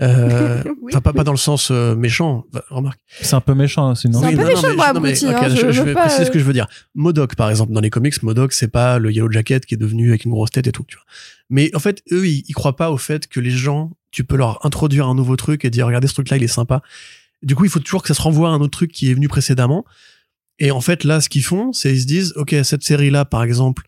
euh, 0.00 0.62
Oui. 0.82 0.92
Enfin, 0.92 1.00
pas, 1.00 1.12
pas 1.12 1.24
dans 1.24 1.32
le 1.32 1.38
sens 1.38 1.70
euh, 1.70 1.94
méchant, 1.94 2.46
remarque. 2.70 3.00
C'est 3.20 3.34
un 3.34 3.40
peu 3.40 3.54
méchant, 3.54 3.88
hein, 3.88 3.94
sinon. 3.94 4.20
C'est 4.20 4.26
un 4.26 4.28
Oui, 4.30 4.36
peu 4.36 4.42
non, 4.42 4.48
non, 4.48 4.54
méchant, 4.54 4.68
mais 4.68 4.92
non, 4.94 5.00
mais, 5.00 5.24
hein, 5.24 5.48
je, 5.48 5.56
je 5.56 5.72
je 5.72 5.80
veux 5.80 5.86
vais 5.86 5.94
pas, 5.94 6.02
préciser 6.02 6.22
euh, 6.22 6.26
ce 6.26 6.30
que 6.30 6.38
je 6.38 6.44
veux 6.44 6.52
dire. 6.52 6.66
Modoc, 6.94 7.34
par 7.34 7.50
exemple, 7.50 7.72
dans 7.72 7.80
les 7.80 7.90
comics, 7.90 8.22
Modoc, 8.22 8.52
c'est 8.52 8.68
pas 8.68 8.98
le 8.98 9.12
Yellow 9.12 9.30
Jacket 9.30 9.66
qui 9.66 9.74
est 9.74 9.78
devenu 9.78 10.10
avec 10.10 10.24
une 10.24 10.30
grosse 10.30 10.50
tête 10.50 10.66
et 10.66 10.72
tout, 10.72 10.84
tu 10.86 10.96
vois. 10.96 11.04
Mais 11.50 11.74
en 11.74 11.80
fait, 11.80 12.02
eux, 12.12 12.26
ils, 12.26 12.44
ils 12.48 12.54
croient 12.54 12.76
pas 12.76 12.90
au 12.90 12.96
fait 12.98 13.26
que 13.26 13.40
les 13.40 13.50
gens, 13.50 13.92
tu 14.10 14.24
peux 14.24 14.36
leur 14.36 14.64
introduire 14.64 15.06
un 15.08 15.14
nouveau 15.14 15.36
truc 15.36 15.64
et 15.64 15.70
dire, 15.70 15.86
regardez 15.86 16.06
ce 16.06 16.14
truc-là, 16.14 16.36
il 16.36 16.42
est 16.42 16.48
sympa. 16.48 16.82
Du 17.42 17.54
coup, 17.54 17.64
il 17.64 17.70
faut 17.70 17.80
toujours 17.80 18.02
que 18.02 18.08
ça 18.08 18.14
se 18.14 18.22
renvoie 18.22 18.48
à 18.48 18.52
un 18.52 18.60
autre 18.60 18.70
truc 18.70 18.92
qui 18.92 19.10
est 19.10 19.14
venu 19.14 19.28
précédemment. 19.28 19.84
Et 20.58 20.70
en 20.70 20.80
fait, 20.80 21.04
là, 21.04 21.20
ce 21.20 21.28
qu'ils 21.28 21.44
font, 21.44 21.72
c'est 21.72 21.92
ils 21.92 22.00
se 22.02 22.06
disent, 22.06 22.32
ok, 22.36 22.54
cette 22.64 22.82
série-là, 22.82 23.24
par 23.24 23.42
exemple, 23.42 23.84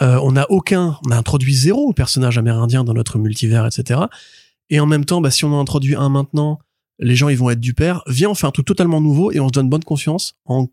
euh, 0.00 0.18
on 0.22 0.32
n'a 0.32 0.50
aucun, 0.50 0.98
on 1.06 1.10
a 1.10 1.16
introduit 1.16 1.54
zéro 1.54 1.92
personnage 1.92 2.38
amérindien 2.38 2.84
dans 2.84 2.94
notre 2.94 3.18
multivers, 3.18 3.66
etc. 3.66 4.00
Et 4.70 4.80
en 4.80 4.86
même 4.86 5.04
temps, 5.04 5.20
bah, 5.20 5.30
si 5.30 5.44
on 5.44 5.52
en 5.52 5.60
introduit 5.60 5.94
un 5.96 6.08
maintenant, 6.08 6.58
les 6.98 7.16
gens 7.16 7.28
ils 7.28 7.36
vont 7.38 7.50
être 7.50 7.60
du 7.60 7.74
père. 7.74 8.02
Viens, 8.06 8.30
on 8.30 8.34
fait 8.34 8.46
un 8.46 8.50
truc 8.50 8.66
totalement 8.66 9.00
nouveau 9.00 9.32
et 9.32 9.40
on 9.40 9.48
se 9.48 9.52
donne 9.52 9.68
bonne 9.68 9.84
conscience 9.84 10.34
en 10.46 10.68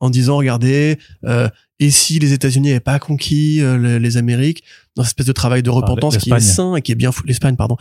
en 0.00 0.10
disant, 0.10 0.36
regardez, 0.38 0.98
euh, 1.26 1.48
et 1.78 1.92
si 1.92 2.18
les 2.18 2.32
États-Unis 2.32 2.68
n'avaient 2.70 2.80
pas 2.80 2.98
conquis 2.98 3.60
euh, 3.62 3.78
les, 3.78 4.00
les 4.00 4.16
Amériques 4.16 4.64
dans 4.96 5.04
cette 5.04 5.10
espèce 5.10 5.26
de 5.26 5.32
travail 5.32 5.62
de 5.62 5.70
repentance 5.70 6.16
qui 6.18 6.30
est 6.32 6.40
sain 6.40 6.74
et 6.74 6.82
qui 6.82 6.90
est 6.90 6.96
bien 6.96 7.12
fou- 7.12 7.22
l'Espagne 7.24 7.54
pardon, 7.54 7.76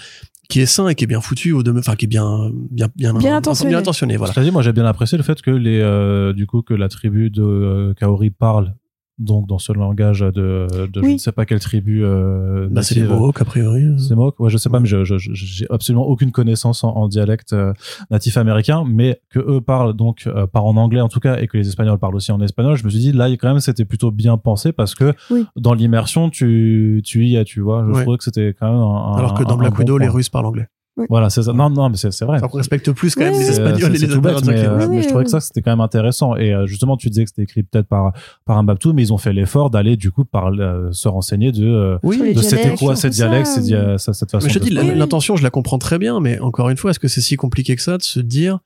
qui 0.47 0.59
est 0.59 0.67
sain 0.67 0.87
et 0.87 0.93
qui 0.93 1.05
est 1.05 1.07
bien 1.07 1.19
foutu 1.19 1.51
au 1.51 1.63
demeure, 1.63 1.79
enfin 1.79 1.95
qui 1.95 2.05
est 2.05 2.07
bien 2.07 2.51
bien 2.69 2.89
bien 2.95 3.13
Bien 3.15 3.37
intentionné. 3.37 3.71
bien 3.71 3.79
intentionné, 3.79 4.17
voilà. 4.17 4.35
Dit, 4.43 4.51
moi 4.51 4.61
j'ai 4.61 4.71
bien 4.71 4.85
apprécié 4.85 5.17
le 5.17 5.23
fait 5.23 5.41
que 5.41 5.49
les, 5.49 5.79
euh, 5.79 6.31
du 6.31 6.45
coup, 6.45 6.61
que 6.61 6.75
la 6.75 6.89
tribu 6.89 7.31
de 7.31 7.41
euh, 7.41 7.93
Kaori 7.95 8.29
parle 8.29 8.75
donc 9.21 9.47
dans 9.47 9.59
ce 9.59 9.71
langage 9.73 10.19
de, 10.21 10.67
de 10.71 11.01
je 11.01 11.07
ne 11.07 11.17
sais 11.17 11.31
pas 11.31 11.45
quelle 11.45 11.59
tribu. 11.59 12.03
Euh, 12.03 12.67
Bah, 12.71 12.81
c'est 12.81 12.95
les. 12.95 13.03
Mohawks 13.03 13.41
a 13.41 13.45
priori. 13.45 13.83
C'est 13.99 14.15
Mohawk 14.15 14.39
Ouais, 14.39 14.49
je 14.49 14.57
sais 14.57 14.69
pas, 14.69 14.79
mais 14.79 14.87
je, 14.87 15.03
je, 15.03 15.17
je- 15.17 15.31
j'ai 15.33 15.65
absolument 15.69 16.05
aucune 16.07 16.31
connaissance 16.31 16.83
en, 16.83 16.89
en 16.95 17.07
dialecte 17.07 17.53
euh, 17.53 17.73
natif 18.09 18.37
américain, 18.37 18.83
mais 18.87 19.21
que 19.29 19.39
eux 19.39 19.61
parlent 19.61 19.93
donc 19.93 20.23
euh, 20.27 20.47
par 20.47 20.65
en 20.65 20.75
anglais 20.77 21.01
en 21.01 21.09
tout 21.09 21.19
cas, 21.19 21.37
et 21.39 21.47
que 21.47 21.57
les 21.57 21.67
Espagnols 21.67 21.97
parlent 21.99 22.15
aussi 22.15 22.31
en 22.31 22.41
espagnol. 22.41 22.75
Je 22.75 22.83
me 22.83 22.89
suis 22.89 22.99
dit 22.99 23.11
là, 23.11 23.29
quand 23.31 23.47
même, 23.49 23.59
c'était 23.59 23.85
plutôt 23.85 24.11
bien 24.11 24.37
pensé 24.37 24.71
parce 24.71 24.95
que 24.95 25.13
Oui. 25.29 25.45
dans 25.55 25.73
l'immersion, 25.73 26.29
tu, 26.29 27.01
tu 27.05 27.25
y 27.25 27.35
es, 27.35 27.43
tu 27.45 27.61
vois. 27.61 27.85
Je 27.87 27.91
Ouais. 27.93 28.01
trouvais 28.01 28.17
que 28.17 28.23
c'était 28.23 28.55
quand 28.59 28.67
même 28.71 28.81
un, 28.81 29.13
Alors 29.17 29.33
que 29.33 29.43
dans 29.43 29.53
un 29.55 29.57
Black 29.57 29.73
bon 29.73 29.79
Widow, 29.79 29.97
les. 29.97 30.07
Russes 30.07 30.29
parlent 30.29 30.45
anglais. 30.47 30.67
Voilà, 31.09 31.29
c'est 31.29 31.43
ça. 31.43 31.53
Non, 31.53 31.69
non, 31.69 31.89
mais 31.89 31.95
c'est 31.97 32.11
c'est 32.11 32.25
vrai. 32.25 32.39
On 32.43 32.47
respecte 32.47 32.91
plus 32.91 33.15
quand 33.15 33.21
même 33.23 33.33
les 33.33 33.49
Espagnols 33.49 33.95
et 33.95 33.97
les 33.99 34.07
tout 34.07 34.21
bête, 34.21 34.37
Amérindiens. 34.37 34.51
mais, 34.51 34.55
que 34.55 34.61
les 34.61 34.67
euh. 34.67 34.87
Oui, 34.87 34.95
mais 34.97 35.01
je 35.03 35.07
trouvais 35.07 35.23
que 35.23 35.29
ça 35.29 35.39
c'était 35.39 35.61
quand 35.61 35.71
même 35.71 35.79
intéressant 35.81 36.35
et 36.35 36.53
euh, 36.53 36.67
justement 36.67 36.97
tu 36.97 37.09
disais 37.09 37.23
que 37.23 37.29
c'était 37.29 37.43
écrit 37.43 37.63
peut-être 37.63 37.87
par 37.87 38.11
par 38.45 38.57
un 38.57 38.63
Babtou 38.63 38.91
mais 38.93 39.01
ils 39.01 39.13
ont 39.13 39.17
fait 39.17 39.31
l'effort 39.33 39.69
d'aller 39.69 39.95
du 39.95 40.11
coup 40.11 40.25
par 40.25 40.47
euh, 40.49 40.91
se 40.91 41.07
renseigner 41.07 41.51
de 41.53 41.97
Oui, 42.03 42.33
de 42.35 42.41
c'était 42.41 42.57
dialectes, 42.57 42.79
quoi 42.79 42.93
tout 42.93 42.99
cette 42.99 43.13
ça, 43.13 43.25
dialecte 43.27 43.47
cette, 43.47 43.63
dia- 43.63 43.97
façon 43.97 44.39
Mais 44.43 44.49
je 44.49 44.59
te 44.59 44.63
dis, 44.63 44.69
l'intention, 44.69 45.35
je 45.37 45.43
la 45.43 45.49
comprends 45.49 45.79
très 45.79 45.97
bien, 45.97 46.19
mais 46.19 46.39
encore 46.39 46.69
une 46.69 46.77
fois, 46.77 46.91
est-ce 46.91 46.99
que 46.99 47.07
c'est 47.07 47.21
si 47.21 47.35
compliqué 47.37 47.75
que 47.75 47.81
ça 47.81 47.97
de 47.97 48.03
se 48.03 48.19
dire, 48.19 48.59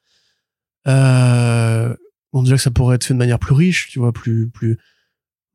euh, 0.87 1.95
on 2.33 2.43
dirait 2.43 2.57
que 2.57 2.61
ça 2.63 2.71
pourrait 2.71 2.95
être 2.95 3.03
fait 3.03 3.13
de 3.13 3.19
manière 3.19 3.39
plus 3.39 3.53
riche, 3.53 3.87
tu 3.89 3.99
vois, 3.99 4.11
plus, 4.11 4.49
plus, 4.49 4.77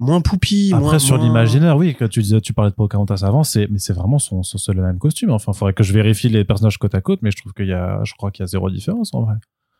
moins 0.00 0.20
poupie, 0.20 0.70
Après 0.72 0.82
moins, 0.82 0.98
sur 0.98 1.16
moins- 1.16 1.26
l'imaginaire, 1.26 1.76
oui, 1.76 1.94
que 1.94 2.04
tu 2.04 2.20
disais, 2.22 2.40
tu 2.40 2.52
parlais 2.52 2.70
de 2.70 2.74
Pocahontas 2.74 3.20
avant, 3.22 3.44
c'est 3.44 3.68
mais 3.70 3.78
c'est 3.78 3.92
vraiment 3.92 4.18
son, 4.18 4.42
son 4.42 4.72
le 4.72 4.82
même 4.82 4.98
costume. 4.98 5.30
Enfin, 5.30 5.52
faudrait 5.52 5.74
que 5.74 5.84
je 5.84 5.92
vérifie 5.92 6.28
les 6.28 6.44
personnages 6.44 6.78
côte 6.78 6.94
à 6.94 7.00
côte, 7.00 7.20
mais 7.22 7.30
je 7.30 7.36
trouve 7.36 7.52
qu'il 7.52 7.66
y 7.68 7.72
a, 7.72 8.00
je 8.04 8.14
crois 8.14 8.30
qu'il 8.32 8.42
y 8.42 8.44
a 8.44 8.46
zéro 8.48 8.68
différence 8.70 9.14
en 9.14 9.22
vrai. 9.22 9.34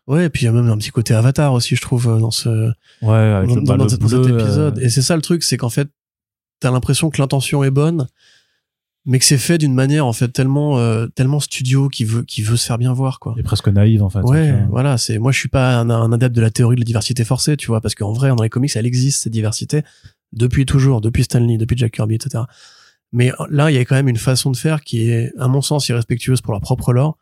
Ouais, 0.07 0.27
et 0.27 0.29
puis 0.29 0.43
il 0.43 0.45
y 0.47 0.49
a 0.49 0.53
même 0.53 0.69
un 0.69 0.77
petit 0.79 0.91
côté 0.91 1.15
avatar 1.15 1.53
aussi, 1.53 1.75
je 1.77 1.81
trouve, 1.83 2.09
euh, 2.09 2.19
dans 2.19 2.31
ce, 2.31 2.71
Ouais, 3.03 3.15
avec 3.15 3.49
dans, 3.51 3.55
le, 3.57 3.63
dans- 3.63 3.77
dans 3.77 3.89
cet 3.89 4.01
bleu, 4.01 4.19
euh, 4.33 4.39
épisode. 4.41 4.79
Et 4.79 4.89
c'est 4.89 5.03
ça 5.03 5.17
le 5.17 5.23
truc, 5.23 5.43
c'est 5.43 5.57
qu'en 5.57 5.69
fait, 5.71 5.89
t'as 6.61 6.71
l'impression 6.71 7.11
que 7.11 7.21
l'intention 7.21 7.65
est 7.65 7.71
bonne, 7.71 8.07
mais 9.07 9.19
que 9.19 9.25
c'est 9.25 9.39
fait 9.39 9.59
d'une 9.59 9.75
manière, 9.75 10.07
en 10.07 10.13
fait, 10.13 10.29
tellement, 10.29 10.79
euh, 10.79 11.07
tellement 11.07 11.41
studio 11.41 11.89
qui 11.89 12.05
veut, 12.05 12.23
qui 12.23 12.43
veut 12.43 12.57
se 12.57 12.67
faire 12.67 12.79
bien 12.79 12.93
voir, 12.93 13.19
quoi. 13.19 13.35
est 13.39 13.43
presque 13.43 13.69
naïve 13.69 14.03
en 14.03 14.11
fait. 14.11 14.21
Ouais, 14.21 14.53
vois. 14.53 14.67
voilà, 14.71 14.99
c'est 14.99 15.19
moi 15.19 15.33
je 15.33 15.39
suis 15.39 15.49
pas 15.49 15.77
un, 15.79 15.89
un 15.91 16.13
adepte 16.13 16.35
de 16.35 16.41
la 16.41 16.51
théorie 16.51 16.77
de 16.77 16.81
la 16.81 16.87
diversité 16.87 17.25
forcée, 17.25 17.57
tu 17.57 17.69
vois, 17.69 17.81
parce 17.81 17.95
qu'en 17.95 18.13
vrai 18.13 18.29
dans 18.29 18.43
les 18.43 18.51
comics 18.51 18.71
elle 18.75 18.87
existe 18.87 19.23
cette 19.23 19.33
diversité 19.33 19.83
depuis 20.33 20.67
toujours, 20.67 21.01
depuis 21.01 21.25
Stanley, 21.25 21.57
depuis 21.57 21.77
Jack 21.77 21.93
Kirby, 21.93 22.17
etc. 22.17 22.45
Mais 23.13 23.33
là 23.49 23.71
il 23.71 23.75
y 23.75 23.79
a 23.79 23.85
quand 23.85 23.97
même 23.97 24.09
une 24.09 24.17
façon 24.17 24.51
de 24.51 24.57
faire 24.57 24.83
qui 24.83 25.11
est 25.11 25.33
à 25.39 25.49
mon 25.49 25.63
sens 25.63 25.89
irrespectueuse 25.89 26.41
pour 26.43 26.53
leur 26.53 26.61
propre 26.61 26.93
lore 26.93 27.19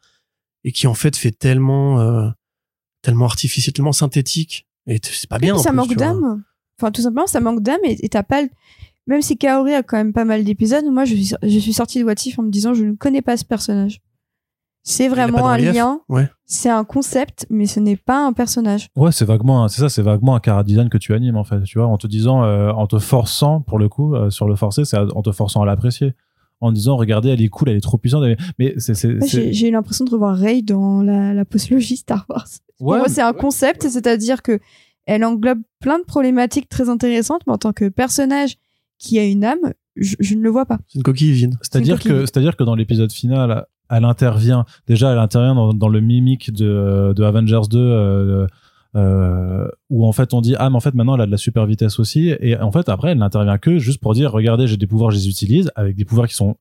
et 0.64 0.72
qui 0.72 0.86
en 0.86 0.94
fait 0.94 1.16
fait 1.16 1.30
tellement 1.30 2.00
euh, 2.00 2.28
tellement 3.02 3.24
artificiel, 3.26 3.72
tellement 3.72 3.92
synthétique 3.92 4.66
et 4.86 4.98
c'est 5.02 5.28
pas 5.28 5.38
bien. 5.38 5.50
Et 5.50 5.52
puis 5.52 5.60
en 5.60 5.62
ça 5.62 5.70
plus, 5.70 5.76
manque 5.76 5.96
d'âme. 5.96 6.42
Enfin, 6.80 6.92
tout 6.92 7.02
simplement, 7.02 7.26
ça 7.26 7.40
manque 7.40 7.62
d'âme 7.62 7.80
et 7.84 8.04
et 8.04 8.08
t'as 8.08 8.22
pas. 8.22 8.42
Même 9.08 9.22
si 9.22 9.36
Kaori 9.38 9.74
a 9.74 9.82
quand 9.82 9.96
même 9.96 10.12
pas 10.12 10.26
mal 10.26 10.44
d'épisodes, 10.44 10.84
moi 10.84 11.04
je 11.06 11.14
suis, 11.14 11.34
je 11.42 11.58
suis 11.58 11.72
sortie 11.72 11.98
de 11.98 12.04
What 12.04 12.14
If 12.26 12.38
en 12.38 12.42
me 12.42 12.50
disant 12.50 12.74
je 12.74 12.84
ne 12.84 12.92
connais 12.92 13.22
pas 13.22 13.36
ce 13.36 13.44
personnage. 13.44 14.00
C'est 14.84 15.08
vraiment 15.08 15.48
un 15.48 15.58
lien. 15.58 16.00
Ouais. 16.08 16.28
C'est 16.46 16.70
un 16.70 16.84
concept, 16.84 17.46
mais 17.50 17.66
ce 17.66 17.80
n'est 17.80 17.96
pas 17.96 18.24
un 18.24 18.32
personnage. 18.32 18.88
Ouais, 18.96 19.12
c'est 19.12 19.24
vaguement, 19.24 19.66
c'est 19.68 19.80
ça, 19.80 19.88
c'est 19.88 20.02
vaguement 20.02 20.34
un 20.34 20.40
cara 20.40 20.62
design 20.62 20.88
que 20.88 20.98
tu 20.98 21.14
animes 21.14 21.36
en 21.36 21.44
fait, 21.44 21.62
tu 21.64 21.78
vois, 21.78 21.88
en 21.88 21.98
te 21.98 22.06
disant, 22.06 22.44
euh, 22.44 22.70
en 22.70 22.86
te 22.86 22.98
forçant 22.98 23.60
pour 23.60 23.78
le 23.78 23.88
coup, 23.88 24.14
euh, 24.14 24.30
sur 24.30 24.46
le 24.46 24.56
forcer, 24.56 24.84
c'est 24.84 24.96
en 24.96 25.22
te 25.22 25.32
forçant 25.32 25.62
à 25.62 25.66
l'apprécier, 25.66 26.14
en 26.60 26.72
disant, 26.72 26.96
regardez, 26.96 27.30
elle 27.30 27.42
est 27.42 27.48
cool, 27.48 27.70
elle 27.70 27.76
est 27.76 27.82
trop 27.82 27.98
puissante, 27.98 28.24
mais 28.58 28.74
c'est, 28.78 28.94
J'ai 29.52 29.68
eu 29.68 29.72
l'impression 29.72 30.04
de 30.04 30.10
revoir 30.10 30.36
Rey 30.36 30.62
dans 30.62 31.02
la, 31.02 31.34
la 31.34 31.44
postologie 31.44 31.96
Star 31.96 32.24
Wars. 32.28 32.48
Pour 32.78 32.86
ouais, 32.88 32.98
moi, 32.98 33.08
c'est 33.08 33.22
un 33.22 33.32
concept, 33.32 33.88
c'est-à-dire 33.88 34.42
que 34.42 34.58
elle 35.06 35.24
englobe 35.24 35.60
plein 35.80 35.98
de 35.98 36.04
problématiques 36.04 36.68
très 36.68 36.90
intéressantes, 36.90 37.42
mais 37.46 37.54
en 37.54 37.58
tant 37.58 37.72
que 37.72 37.88
personnage 37.88 38.56
qui 38.98 39.18
a 39.18 39.24
une 39.24 39.44
âme, 39.44 39.72
je, 39.96 40.16
je 40.20 40.34
ne 40.34 40.42
le 40.42 40.50
vois 40.50 40.66
pas. 40.66 40.78
C'est 40.88 40.96
une 40.96 41.02
coquille 41.02 41.32
vide. 41.32 41.54
C'est-à-dire 41.62 42.00
que, 42.00 42.20
c'est-à-dire 42.20 42.56
que 42.56 42.64
dans 42.64 42.74
l'épisode 42.74 43.12
final, 43.12 43.66
elle 43.90 44.04
intervient, 44.04 44.64
déjà, 44.86 45.12
elle 45.12 45.18
intervient 45.18 45.54
dans, 45.54 45.72
dans 45.72 45.88
le 45.88 46.00
mimique 46.00 46.52
de, 46.52 47.12
de 47.14 47.22
Avengers 47.24 47.68
2, 47.70 47.78
euh, 47.78 48.46
euh, 48.96 49.68
où 49.90 50.06
en 50.06 50.12
fait 50.12 50.34
on 50.34 50.40
dit, 50.40 50.54
ah, 50.58 50.70
mais 50.70 50.76
en 50.76 50.80
fait 50.80 50.94
maintenant 50.94 51.14
elle 51.14 51.20
a 51.20 51.26
de 51.26 51.30
la 51.30 51.36
super 51.36 51.66
vitesse 51.66 51.98
aussi, 51.98 52.34
et 52.40 52.58
en 52.58 52.72
fait 52.72 52.88
après 52.88 53.10
elle 53.10 53.18
n'intervient 53.18 53.58
que 53.58 53.78
juste 53.78 54.00
pour 54.00 54.14
dire, 54.14 54.32
regardez, 54.32 54.66
j'ai 54.66 54.76
des 54.76 54.86
pouvoirs, 54.86 55.10
je 55.10 55.16
les 55.16 55.28
utilise, 55.28 55.70
avec 55.74 55.94
des 55.94 56.04
pouvoirs 56.04 56.26
qui 56.26 56.34
sont 56.34 56.56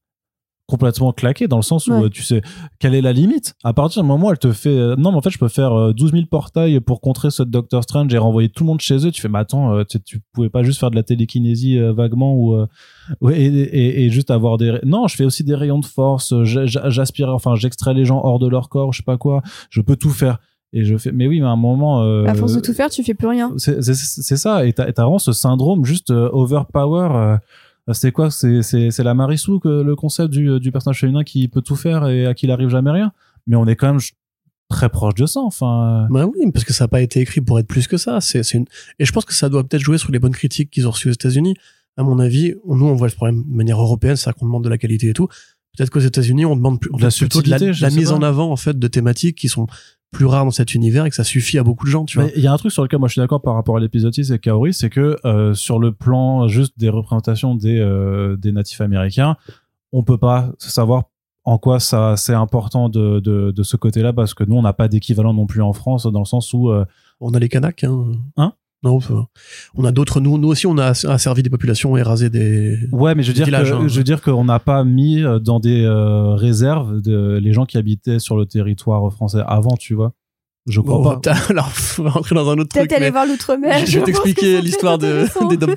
complètement 0.68 1.14
claqué 1.14 1.48
dans 1.48 1.56
le 1.58 1.62
sens 1.64 1.88
où 1.88 1.94
Ouais. 1.94 2.04
euh, 2.04 2.10
tu 2.10 2.24
sais 2.24 2.42
quelle 2.80 2.94
est 2.94 3.02
la 3.02 3.14
limite? 3.14 3.56
À 3.64 3.72
partir 3.74 4.02
du 4.02 4.08
moment 4.08 4.28
où 4.28 4.32
elle 4.32 4.38
te 4.38 4.52
fait 4.52 4.70
euh, 4.70 4.96
non 4.98 5.12
mais 5.12 5.18
en 5.18 5.22
fait 5.22 5.30
je 5.30 5.38
peux 5.38 5.48
faire 5.48 5.72
euh, 5.74 5.94
12 5.94 6.12
000 6.12 6.26
portails 6.30 6.80
pour 6.82 7.00
contrer 7.00 7.32
ce 7.32 7.42
Doctor 7.44 7.84
Strange 7.84 8.14
et 8.14 8.18
renvoyer 8.18 8.50
tout 8.50 8.64
le 8.64 8.68
monde 8.68 8.82
chez 8.82 9.06
eux 9.08 9.12
tu 9.12 9.22
fais 9.22 9.30
mais 9.30 9.40
attends 9.40 9.74
euh, 9.74 9.84
tu, 9.90 10.02
tu 10.02 10.22
pouvais 10.34 10.50
pas 10.50 10.64
juste 10.64 10.80
faire 10.80 10.92
de 10.92 10.96
la 10.98 11.04
télékinésie 11.04 11.78
euh, 11.80 11.94
vaguement 11.94 12.34
ou 12.36 12.56
euh, 12.56 12.68
et, 13.32 13.46
et, 13.46 14.04
et 14.06 14.10
juste 14.10 14.30
avoir 14.30 14.58
des 14.58 14.78
non 14.84 15.08
je 15.08 15.16
fais 15.16 15.24
aussi 15.26 15.44
des 15.46 15.56
rayons 15.56 15.80
de 15.80 15.86
force 15.86 16.34
euh, 16.34 16.44
j'a- 16.44 16.66
j'a- 16.66 16.90
j'aspire 16.90 17.30
enfin 17.34 17.56
j'extrais 17.56 17.94
les 17.94 18.04
gens 18.04 18.20
hors 18.24 18.40
de 18.40 18.48
leur 18.50 18.68
corps 18.68 18.92
je 18.92 18.98
sais 18.98 19.04
pas 19.06 19.18
quoi 19.18 19.42
je 19.70 19.80
peux 19.82 19.96
tout 19.96 20.10
faire 20.10 20.40
et 20.74 20.84
je 20.84 20.98
fais 20.98 21.14
mais 21.14 21.28
oui 21.28 21.40
mais 21.40 21.48
à 21.48 21.52
un 21.52 21.56
moment 21.56 22.04
euh, 22.04 22.26
À 22.26 22.34
force 22.36 22.54
de 22.54 22.60
tout 22.60 22.74
faire, 22.74 22.90
tu 22.90 23.02
fais 23.02 23.14
plus 23.14 23.28
rien. 23.30 23.54
c'est 23.58 23.82
ça 24.36 24.66
et 24.66 24.74
t'as 24.74 24.90
et 24.90 24.92
t'as 24.92 25.04
vraiment 25.04 25.18
ce 25.18 25.32
syndrome 25.32 25.86
juste 25.86 26.12
euh, 26.12 26.30
overpower 26.34 27.08
euh, 27.16 27.38
c'est 27.94 28.12
quoi 28.12 28.30
c'est 28.32 29.00
la 29.00 29.14
Marissou 29.14 29.60
que 29.60 29.82
le 29.82 29.96
concept 29.96 30.30
du 30.30 30.60
du 30.60 30.72
personnage 30.72 31.00
féminin 31.00 31.24
qui 31.24 31.48
peut 31.48 31.62
tout 31.62 31.76
faire 31.76 32.08
et 32.08 32.26
à 32.26 32.34
qui 32.34 32.46
il 32.46 32.52
arrive 32.52 32.70
jamais 32.70 32.92
rien? 32.92 33.12
Mais 33.48 33.56
on 33.56 33.66
est 33.66 33.76
quand 33.76 33.88
même 33.88 34.02
très 34.70 34.90
proche 34.90 35.16
de 35.16 35.26
ça 35.26 35.40
enfin 35.40 36.06
euh, 36.06 36.14
Bah 36.14 36.26
oui, 36.26 36.52
parce 36.52 36.66
que 36.66 36.74
ça 36.74 36.86
n'a 36.86 36.88
pas 36.90 37.02
été 37.02 37.22
écrit 37.22 37.42
pour 37.42 37.60
être 37.60 37.68
plus 37.68 37.88
que 37.88 37.98
ça. 37.98 38.20
C'est, 38.22 38.42
une... 38.54 38.66
Et 39.00 39.06
je 39.06 39.12
pense 39.12 39.26
que 39.26 39.34
ça 39.34 39.50
doit 39.50 39.64
peut-être 39.64 39.82
jouer 39.82 39.98
sur 39.98 40.12
les 40.12 40.20
bonnes 40.20 40.34
critiques 40.34 40.70
qu'ils 40.70 40.88
ont 40.88 40.92
reçues 40.92 41.10
aux 41.10 41.14
États-Unis. 41.14 41.56
À 41.96 42.04
mon 42.04 42.20
avis, 42.20 42.54
nous, 42.68 42.86
on 42.86 42.96
voit 42.96 43.08
le 43.08 43.14
problème 43.14 43.44
de 43.44 43.56
manière 43.56 43.82
européenne, 43.82 44.16
c'est-à-dire 44.16 44.40
qu'on 44.40 44.46
demande 44.46 44.64
de 44.64 44.70
la 44.70 44.78
qualité 44.78 45.10
et 45.10 45.14
tout. 45.14 45.28
Peut-être 45.76 45.90
qu'aux 45.90 46.00
États-unis, 46.00 46.46
on 46.46 46.56
demande 46.56 46.80
plus, 46.80 46.92
De 46.92 47.02
la 47.02 47.10
plutôt 47.10 47.42
de 47.42 47.50
la, 47.50 47.58
subtilité, 47.60 47.96
mise 48.00 48.10
pas. 48.10 48.16
en 48.16 48.22
avant, 48.22 48.52
en 48.52 48.56
fait, 48.56 48.78
de 48.78 48.88
thématiques 48.88 49.38
qui 49.38 49.48
sont 49.48 49.68
plus 50.12 50.26
rares 50.26 50.46
dans 50.46 50.52
cet 50.52 50.74
univers 50.74 51.06
et 51.06 51.10
que 51.10 51.16
ça 51.16 51.24
suffit 51.24 51.58
à 51.58 51.64
beaucoup 51.64 51.86
de 51.86 51.92
gens, 51.92 52.06
tu 52.06 52.20
vois. 52.20 52.30
Il 52.36 52.42
y 52.42 52.48
a 52.48 52.54
un 52.54 52.58
truc 52.58 52.72
sur 52.72 52.84
lequel 52.84 53.00
moi 53.00 53.08
je 53.08 53.14
suis 53.14 53.22
d'accord 53.22 53.42
par 53.42 53.56
rapport 53.56 53.78
à 53.78 53.80
l'épisode 53.80 54.14
6 54.14 54.32
et 54.32 54.40
Kaori, 54.40 54.74
c'est 54.74 54.90
que 54.90 55.18
euh, 55.26 55.54
sur 55.54 55.80
le 55.80 55.92
plan 55.92 56.48
juste 56.48 56.78
des 56.78 56.90
représentations 56.90 57.56
des, 57.56 57.80
euh, 57.80 58.38
des 58.38 58.52
natifs 58.52 58.82
américains, 58.82 59.36
on 59.92 60.04
peut 60.04 60.18
pas 60.18 60.52
savoir 60.60 61.04
en 61.44 61.58
quoi 61.58 61.80
ça 61.80 62.16
c'est 62.18 62.34
important 62.34 62.90
de, 62.90 63.20
de, 63.20 63.52
de 63.52 63.64
ce 63.64 63.78
côté-là 63.78 64.14
parce 64.14 64.34
que 64.34 64.44
nous 64.44 64.56
on 64.56 64.62
n'a 64.62 64.74
pas 64.74 64.88
d'équivalent 64.88 65.34
non 65.34 65.46
plus 65.46 65.62
en 65.62 65.74
France 65.74 66.06
dans 66.06 66.20
le 66.20 66.26
sens 66.26 66.54
où 66.54 66.70
euh, 66.70 66.86
On 67.20 67.34
a 67.34 67.40
les 67.40 67.50
Kanaks, 67.50 67.84
hein. 67.84 68.12
Hein? 68.38 68.54
Non, 68.84 69.00
on 69.76 69.86
a 69.86 69.92
d'autres. 69.92 70.20
Nous, 70.20 70.38
nous 70.38 70.48
aussi, 70.50 70.68
on 70.68 70.78
a 70.78 70.90
asservi 71.10 71.42
des 71.44 71.50
populations 71.50 71.98
et 71.98 72.04
rasé 72.04 72.30
des. 72.30 72.78
ouais 72.92 73.16
mais 73.16 73.24
je 73.24 73.30
veux 73.30 73.34
dire 73.34 73.46
villages, 73.46 73.72
que, 73.72 73.76
hein. 73.76 73.88
je 73.88 73.98
veux 73.98 74.04
dire 74.04 74.22
qu'on 74.22 74.46
n'a 74.46 74.60
pas 74.60 74.84
mis 74.84 75.24
euh, 75.24 75.40
dans 75.40 75.60
des 75.60 75.84
euh, 75.84 76.36
réserves 76.36 77.02
de, 77.02 77.40
les 77.42 77.54
gens 77.54 77.66
qui 77.66 77.78
habitaient 77.78 78.20
sur 78.20 78.38
le 78.38 78.46
territoire 78.46 79.12
français 79.12 79.42
avant 79.48 79.76
tu 79.78 79.96
vois 79.96 80.14
je 80.70 80.82
crois 80.82 81.02
Bon, 81.16 81.20
pas 81.22 81.32
alors, 81.50 81.72
on 81.98 82.04
va 82.04 82.10
rentrer 82.10 82.36
dans 82.36 82.50
un 82.50 82.58
autre 82.58 82.68
truc. 82.70 82.90
Peut-être 82.90 83.02
aller 83.02 83.10
voir 83.10 83.26
l'outre-mer. 83.26 83.86
Je 83.86 84.00
vais 84.00 84.04
t'expliquer 84.06 84.62
l'histoire 84.62 84.98
de, 84.98 85.24
des 85.50 85.56
Dom 85.58 85.74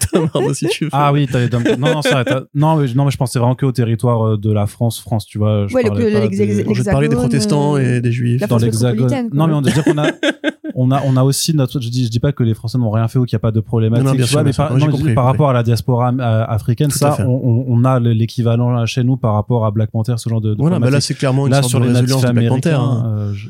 si 0.53 0.67
tu 0.67 0.85
veux. 0.87 0.91
ah 0.93 1.13
oui 1.13 1.29
t'as 1.31 1.39
les 1.39 1.49
dom- 1.49 1.63
non 1.79 1.95
non 1.95 2.01
t'as- 2.03 2.43
non 2.55 2.75
mais, 2.77 2.93
non 2.95 3.05
mais 3.05 3.11
je 3.13 3.17
pensais 3.17 3.39
vraiment 3.39 3.55
que 3.55 3.65
au 3.67 3.73
territoire 3.73 4.27
euh, 4.27 4.37
de 4.37 4.53
la 4.53 4.67
France 4.67 5.01
France 5.01 5.27
tu 5.27 5.39
vois 5.39 5.69
je 5.69 5.75
Ouais, 5.75 5.85
le- 5.85 5.89
parlais 5.91 6.11
le- 6.11 6.21
pas 6.21 6.27
des- 6.27 6.37
je 6.37 6.73
vais 6.75 6.85
te 6.85 6.91
parler 6.91 7.09
des 7.09 7.15
protestants 7.17 7.77
et 7.77 8.01
des 8.01 8.11
juifs. 8.13 8.41
la 8.41 8.47
dans 8.49 8.59
l'hexagone. 8.59 9.31
Non, 9.33 9.47
mais 9.47 9.55
on 9.55 9.61
veut 9.63 9.71
dire 9.71 9.85
qu'on 9.85 9.97
a, 9.97 10.09
on 10.75 10.91
a, 10.91 11.03
on 11.05 11.17
a 11.17 11.23
aussi 11.23 11.55
notre. 11.55 11.81
Je 11.81 11.89
dis, 11.89 12.05
je 12.05 12.11
dis 12.11 12.21
pas 12.21 12.33
que 12.33 12.43
les 12.43 12.55
Français 12.55 12.79
n'ont 12.79 12.91
rien 12.91 13.09
fait 13.09 13.19
ou 13.19 13.25
qu'il 13.25 13.35
n'y 13.37 13.41
a 13.41 13.41
pas 13.41 13.51
de 13.53 13.61
problématique. 13.61 14.05
Non, 14.05 14.11
non, 14.11 14.17
bien 14.17 14.25
tu 14.25 14.31
sûr, 14.31 14.39
vois, 14.39 14.45
mais 14.45 14.53
par, 14.53 14.77
non, 14.77 14.89
dis 14.89 15.15
rapport 15.15 15.51
à 15.51 15.53
la 15.53 15.63
diaspora 15.63 16.11
euh, 16.13 16.45
africaine, 16.49 16.89
Tout 16.91 16.99
ça, 16.99 17.17
on, 17.27 17.85
a 17.85 18.01
le- 18.01 18.13
l'équivalent 18.13 18.71
là 18.71 18.87
chez 18.87 19.05
nous 19.05 19.17
par 19.17 19.35
rapport 19.35 19.65
à 19.67 19.71
Black 19.71 19.91
Panther, 19.91 20.15
ce 20.19 20.29
genre 20.29 20.41
de. 20.41 20.55
de 20.55 20.59
Voilà, 20.61 20.79
bah 20.79 20.91
là, 20.91 21.01
c'est 21.01 21.15
clairement 21.15 21.47
une 21.47 21.53
Là, 21.53 21.59
sorte 21.59 21.71
sur 21.71 21.81
de 21.81 21.87
les 21.87 21.93
résilience 21.93 22.23
de 22.23 22.31
Black 22.33 22.49
Panther. 22.49 22.71
hein. 22.73 23.05
euh, 23.19 23.33
je- 23.35 23.49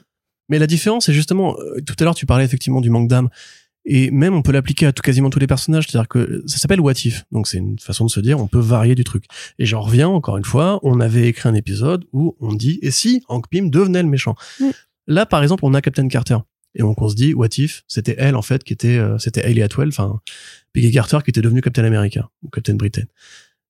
Mais 0.49 0.59
la 0.59 0.67
différence, 0.67 1.07
c'est 1.07 1.13
justement, 1.13 1.55
euh, 1.59 1.81
tout 1.87 1.95
à 2.01 2.05
l'heure, 2.05 2.15
tu 2.15 2.27
parlais 2.27 2.45
effectivement 2.45 2.81
du 2.81 2.91
manque 2.91 3.09
d'âme. 3.09 3.29
Et 3.87 4.11
même, 4.11 4.35
on 4.35 4.43
peut 4.43 4.53
l'appliquer 4.53 4.85
à 4.87 4.93
tout, 4.93 5.01
quasiment 5.01 5.31
tous 5.31 5.39
les 5.39 5.47
personnages. 5.47 5.87
C'est-à-dire 5.89 6.07
que 6.09 6.43
ça 6.47 6.59
s'appelle 6.59 6.81
What 6.81 6.93
If. 7.05 7.25
Donc, 7.33 7.47
c'est 7.49 7.57
une 7.57 7.79
façon 7.79 8.05
de 8.05 8.11
se 8.11 8.21
dire, 8.21 8.39
on 8.39 8.47
peut 8.47 8.59
varier 8.59 8.95
du 8.95 9.05
truc. 9.05 9.25
Et 9.59 9.65
j'en 9.65 9.81
reviens, 9.81 10.09
encore 10.09 10.37
une 10.37 10.45
fois, 10.45 10.81
on 10.83 11.01
avait 11.01 11.29
écrit 11.29 11.49
un 11.49 11.55
épisode 11.55 12.05
où 12.13 12.37
on 12.41 12.53
dit, 12.53 12.79
et 12.83 12.91
si 12.91 13.23
Hank 13.29 13.49
Pym 13.49 13.71
devenait 13.71 14.03
le 14.03 14.09
méchant? 14.11 14.35
Là, 15.07 15.25
par 15.25 15.43
exemple, 15.43 15.65
on 15.65 15.73
a 15.73 15.81
Captain 15.81 16.09
Carter. 16.09 16.37
Et 16.75 16.81
donc, 16.81 17.01
on 17.03 17.09
se 17.09 17.15
dit, 17.15 17.35
What 17.35 17.49
If, 17.57 17.85
c'était 17.89 18.15
elle, 18.19 18.37
en 18.37 18.43
fait, 18.43 18.63
qui 18.65 18.73
était, 18.73 18.99
euh, 18.99 19.19
c'était 19.19 19.43
Hayley 19.43 19.63
Atwell, 19.63 19.89
enfin, 19.89 20.21
Peggy 20.73 20.93
Carter, 20.93 21.19
qui 21.25 21.31
était 21.31 21.43
devenue 21.43 21.61
Captain 21.61 21.85
America, 21.85 22.31
ou 22.43 22.49
Captain 22.49 22.75
Britain. 22.75 23.05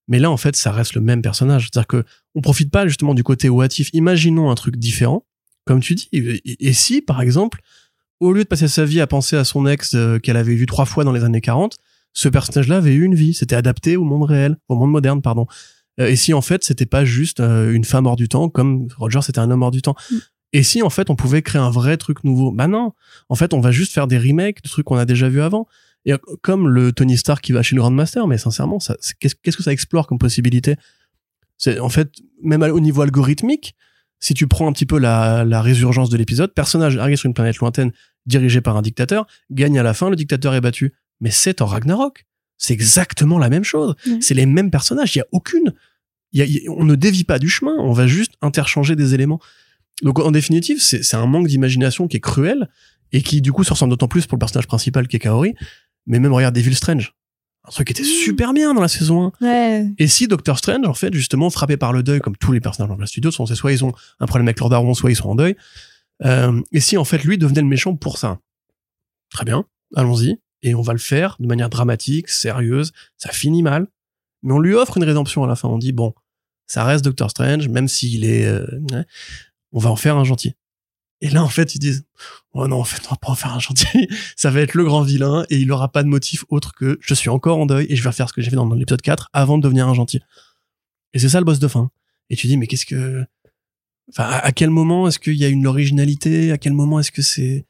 Mais 0.09 0.19
là, 0.19 0.31
en 0.31 0.37
fait, 0.37 0.57
ça 0.57 0.73
reste 0.73 0.95
le 0.95 1.01
même 1.01 1.23
personnage. 1.23 1.69
C'est-à-dire 1.73 1.87
que 1.87 2.05
on 2.35 2.41
profite 2.41 2.71
pas 2.71 2.87
justement 2.87 3.15
du 3.15 3.23
côté 3.23 3.49
what 3.49 3.69
if. 3.79 3.91
Imaginons 3.95 4.51
un 4.51 4.55
truc 4.57 4.77
différent, 4.77 5.25
comme 5.65 5.81
tu 5.81 5.95
dis. 5.95 6.09
Et, 6.13 6.73
si, 6.73 7.01
par 7.01 7.23
exemple, 7.23 7.61
au 8.19 8.33
lieu 8.33 8.43
de 8.43 8.49
passer 8.49 8.69
sa 8.69 8.85
vie 8.85 9.01
à 9.01 9.07
penser 9.07 9.37
à 9.37 9.45
son 9.45 9.67
ex 9.67 9.95
euh, 9.95 10.19
qu'elle 10.19 10.37
avait 10.37 10.55
vu 10.55 10.67
trois 10.67 10.85
fois 10.85 11.05
dans 11.05 11.13
les 11.13 11.25
années 11.25 11.41
40, 11.41 11.77
ce 12.13 12.29
personnage-là 12.29 12.79
avait 12.79 12.93
eu 12.93 13.05
une 13.05 13.15
vie. 13.15 13.35
C'était 13.35 13.55
adapté 13.55 13.97
au 13.97 14.05
monde 14.05 14.25
réel, 14.25 14.57
au 14.69 14.75
monde 14.75 14.91
moderne, 14.91 15.23
pardon. 15.23 15.47
Euh, 16.01 16.09
et 16.09 16.17
si 16.17 16.35
en 16.35 16.43
fait, 16.43 16.65
c'était 16.65 16.87
pas 16.87 17.05
juste 17.05 17.39
euh, 17.39 17.73
une 17.73 17.85
femme 17.85 18.07
hors 18.07 18.17
du 18.17 18.29
temps, 18.29 18.49
comme 18.49 18.89
Roger, 18.97 19.21
c'était 19.23 19.39
un 19.39 19.51
homme 19.51 19.63
hors 19.63 19.71
du 19.71 19.81
temps. 19.81 19.95
Et 20.53 20.63
si 20.63 20.83
en 20.83 20.91
fait, 20.91 21.11
on 21.11 21.17
pouvait 21.17 21.43
créer 21.43 21.61
un 21.63 21.71
vrai 21.71 21.97
truc 21.97 22.25
nouveau? 22.25 22.51
Bah 22.53 22.67
non. 22.67 22.93
En 23.29 23.35
fait, 23.37 23.55
on 23.55 23.61
va 23.61 23.71
juste 23.71 23.93
faire 23.93 24.07
des 24.07 24.19
remakes 24.19 24.63
de 24.63 24.69
trucs 24.69 24.85
qu'on 24.87 24.97
a 24.97 25.05
déjà 25.05 25.29
vu 25.29 25.41
avant. 25.41 25.69
Et 26.07 26.13
euh, 26.13 26.19
comme 26.43 26.69
le 26.69 26.93
Tony 26.93 27.17
Stark 27.17 27.43
qui 27.45 27.53
va 27.53 27.63
chez 27.63 27.77
le 27.77 27.83
Grandmaster, 27.83 28.27
mais 28.27 28.39
sincèrement, 28.39 28.79
qu'est-ce 29.21 29.57
que 29.57 29.63
ça 29.63 29.73
explore 29.73 30.07
comme 30.07 30.19
possibilité? 30.19 30.77
C'est 31.59 31.79
en 31.79 31.89
fait 31.91 32.11
même 32.43 32.63
au 32.63 32.81
niveau 32.81 33.03
algorithmique, 33.03 33.75
si 34.19 34.35
tu 34.35 34.47
prends 34.47 34.67
un 34.67 34.73
petit 34.73 34.87
peu 34.87 34.99
la, 34.99 35.45
la 35.45 35.63
résurgence 35.63 36.11
de 36.11 36.17
l'épisode, 36.17 36.53
personnage 36.53 36.97
arrive 36.97 37.17
sur 37.17 37.27
une 37.27 37.35
planète 37.35 37.59
lointaine 37.59 37.93
dirigé 38.27 38.61
par 38.61 38.77
un 38.77 38.83
dictateur, 38.83 39.27
gagne 39.51 39.79
à 39.79 39.83
la 39.83 39.95
fin, 39.95 40.11
le 40.11 40.17
dictateur 40.17 40.55
est 40.55 40.61
battu. 40.61 40.95
Mais 41.21 41.31
c'est 41.31 41.61
en 41.63 41.67
Ragnarok. 41.67 42.25
C'est 42.59 42.75
exactement 42.75 43.39
la 43.39 43.49
même 43.49 43.65
chose. 43.65 43.95
C'est 44.21 44.35
les 44.35 44.47
mêmes 44.47 44.71
personnages. 44.71 45.15
Il 45.15 45.19
y 45.19 45.23
a 45.23 45.27
aucune, 45.33 45.69
a- 45.69 46.45
y 46.45 46.67
a- 46.67 46.71
on 46.71 46.85
ne 46.85 46.95
dévie 46.95 47.25
pas 47.25 47.39
du 47.39 47.49
chemin. 47.49 47.75
On 47.79 47.93
va 47.93 48.07
juste 48.07 48.33
interchanger 48.43 48.97
des 48.97 49.15
éléments. 49.15 49.41
Donc 50.03 50.19
en 50.19 50.31
définitive, 50.31 50.81
c'est 50.81 51.03
c'est 51.03 51.17
un 51.17 51.27
manque 51.27 51.47
d'imagination 51.47 52.09
qui 52.09 52.17
est 52.19 52.21
cruel 52.21 52.69
et 53.13 53.23
qui 53.23 53.41
du 53.41 53.53
coup 53.53 53.65
se 53.65 53.73
ressemble 53.73 53.91
d'autant 53.91 54.09
plus 54.09 54.27
pour 54.27 54.37
le 54.37 54.41
personnage 54.41 54.67
principal 54.67 55.09
qui 55.09 55.17
est 55.17 55.21
Kaori. 55.21 55.55
Mais 56.07 56.19
même 56.19 56.33
regarde 56.33 56.55
Devil 56.55 56.75
Strange, 56.75 57.15
un 57.65 57.71
truc 57.71 57.87
qui 57.89 57.93
était 57.93 58.03
Mmh. 58.03 58.25
super 58.25 58.53
bien 58.53 58.73
dans 58.75 58.81
la 58.81 58.89
saison 58.89 59.33
1. 59.41 59.47
Ouais. 59.47 59.87
Et 59.99 60.09
si 60.09 60.27
Doctor 60.29 60.59
Strange, 60.59 60.87
en 60.87 60.95
fait, 60.95 61.13
justement, 61.13 61.51
frappé 61.51 61.77
par 61.77 61.93
le 61.93 62.03
deuil, 62.03 62.21
comme 62.21 62.37
tous 62.37 62.53
les 62.53 62.61
personnages 62.61 62.91
dans 62.91 62.97
la 62.97 63.07
studio, 63.07 63.31
sont, 63.31 63.47
c'est 63.47 63.55
soit 63.55 63.73
ils 63.73 63.85
ont 63.85 63.93
un 64.19 64.27
problème 64.27 64.49
avec 64.49 64.59
leur 64.61 64.71
daron, 64.71 64.95
soit 64.95 65.11
ils 65.11 65.17
sont 65.17 65.29
en 65.29 65.35
deuil. 65.35 65.57
Euh, 66.25 66.61
et 66.73 66.81
si, 66.81 66.97
en 66.97 67.05
fait, 67.05 67.23
lui 67.23 67.39
devenait 67.39 67.61
le 67.61 67.67
méchant 67.67 67.95
pour 67.97 68.19
ça. 68.19 68.39
Très 69.31 69.45
bien, 69.45 69.65
allons-y. 69.95 70.41
Et 70.63 70.75
on 70.75 70.83
va 70.83 70.93
le 70.93 70.99
faire 70.99 71.37
de 71.39 71.47
manière 71.47 71.71
dramatique, 71.71 72.29
sérieuse. 72.29 72.93
Ça 73.17 73.31
finit 73.31 73.63
mal. 73.63 73.87
Mais 74.43 74.53
on 74.53 74.59
lui 74.59 74.75
offre 74.75 74.97
une 74.97 75.05
rédemption 75.05 75.45
à 75.45 75.47
la 75.47 75.55
fin. 75.55 75.69
On 75.69 75.79
dit, 75.79 75.93
bon, 75.93 76.15
ça 76.67 76.85
reste 76.85 77.05
Doctor 77.05 77.31
Strange, 77.31 77.69
même 77.69 77.89
s'il 77.89 78.25
est, 78.25 78.47
euh, 78.47 78.67
on 79.73 79.79
va 79.79 79.91
en 79.91 79.97
faire 79.97 80.17
un 80.17 80.25
gentil. 80.25 80.55
Et 81.23 81.29
là, 81.29 81.45
en 81.45 81.49
fait, 81.49 81.75
ils 81.75 81.79
disent, 81.79 82.07
oh 82.53 82.67
non, 82.67 82.81
en 82.81 82.85
fait, 82.85 83.03
on 83.07 83.11
va 83.11 83.17
pas 83.17 83.31
en 83.31 83.35
faire 83.35 83.53
un 83.53 83.59
gentil. 83.59 83.87
ça 84.37 84.51
va 84.51 84.61
être 84.61 84.75
le 84.75 84.85
grand 84.85 85.03
vilain 85.03 85.45
et 85.51 85.59
il 85.59 85.71
aura 85.71 85.93
pas 85.93 86.03
de 86.03 86.09
motif 86.09 86.45
autre 86.49 86.73
que 86.75 86.99
je 87.03 87.15
suis 87.15 87.29
encore 87.29 87.59
en 87.59 87.67
deuil 87.67 87.87
et 87.91 87.97
je 87.97 88.03
vais 88.03 88.13
faire 88.13 88.29
ce 88.29 88.33
que 88.33 88.41
j'ai 88.41 88.51
fait 88.51 88.57
dans 88.57 88.69
l'épisode 88.73 89.03
4 89.03 89.29
avant 89.33 89.59
de 89.59 89.63
devenir 89.63 89.87
un 89.87 89.95
gentil. 89.95 90.21
Et 91.13 91.19
c'est 91.19 91.29
ça 91.29 91.39
le 91.39 91.45
boss 91.45 91.59
de 91.59 91.69
fin. 91.69 91.91
Et 92.31 92.37
tu 92.37 92.47
dis, 92.47 92.57
mais 92.57 92.67
qu'est-ce 92.67 92.87
que, 92.87 93.25
enfin, 94.11 94.25
à 94.31 94.53
quel 94.53 94.71
moment 94.71 95.09
est-ce 95.09 95.19
qu'il 95.19 95.35
y 95.35 95.45
a 95.45 95.49
une 95.49 95.67
originalité? 95.67 96.53
À 96.53 96.59
quel 96.59 96.73
moment 96.73 97.01
est-ce 97.01 97.13
que 97.13 97.23
c'est, 97.23 97.67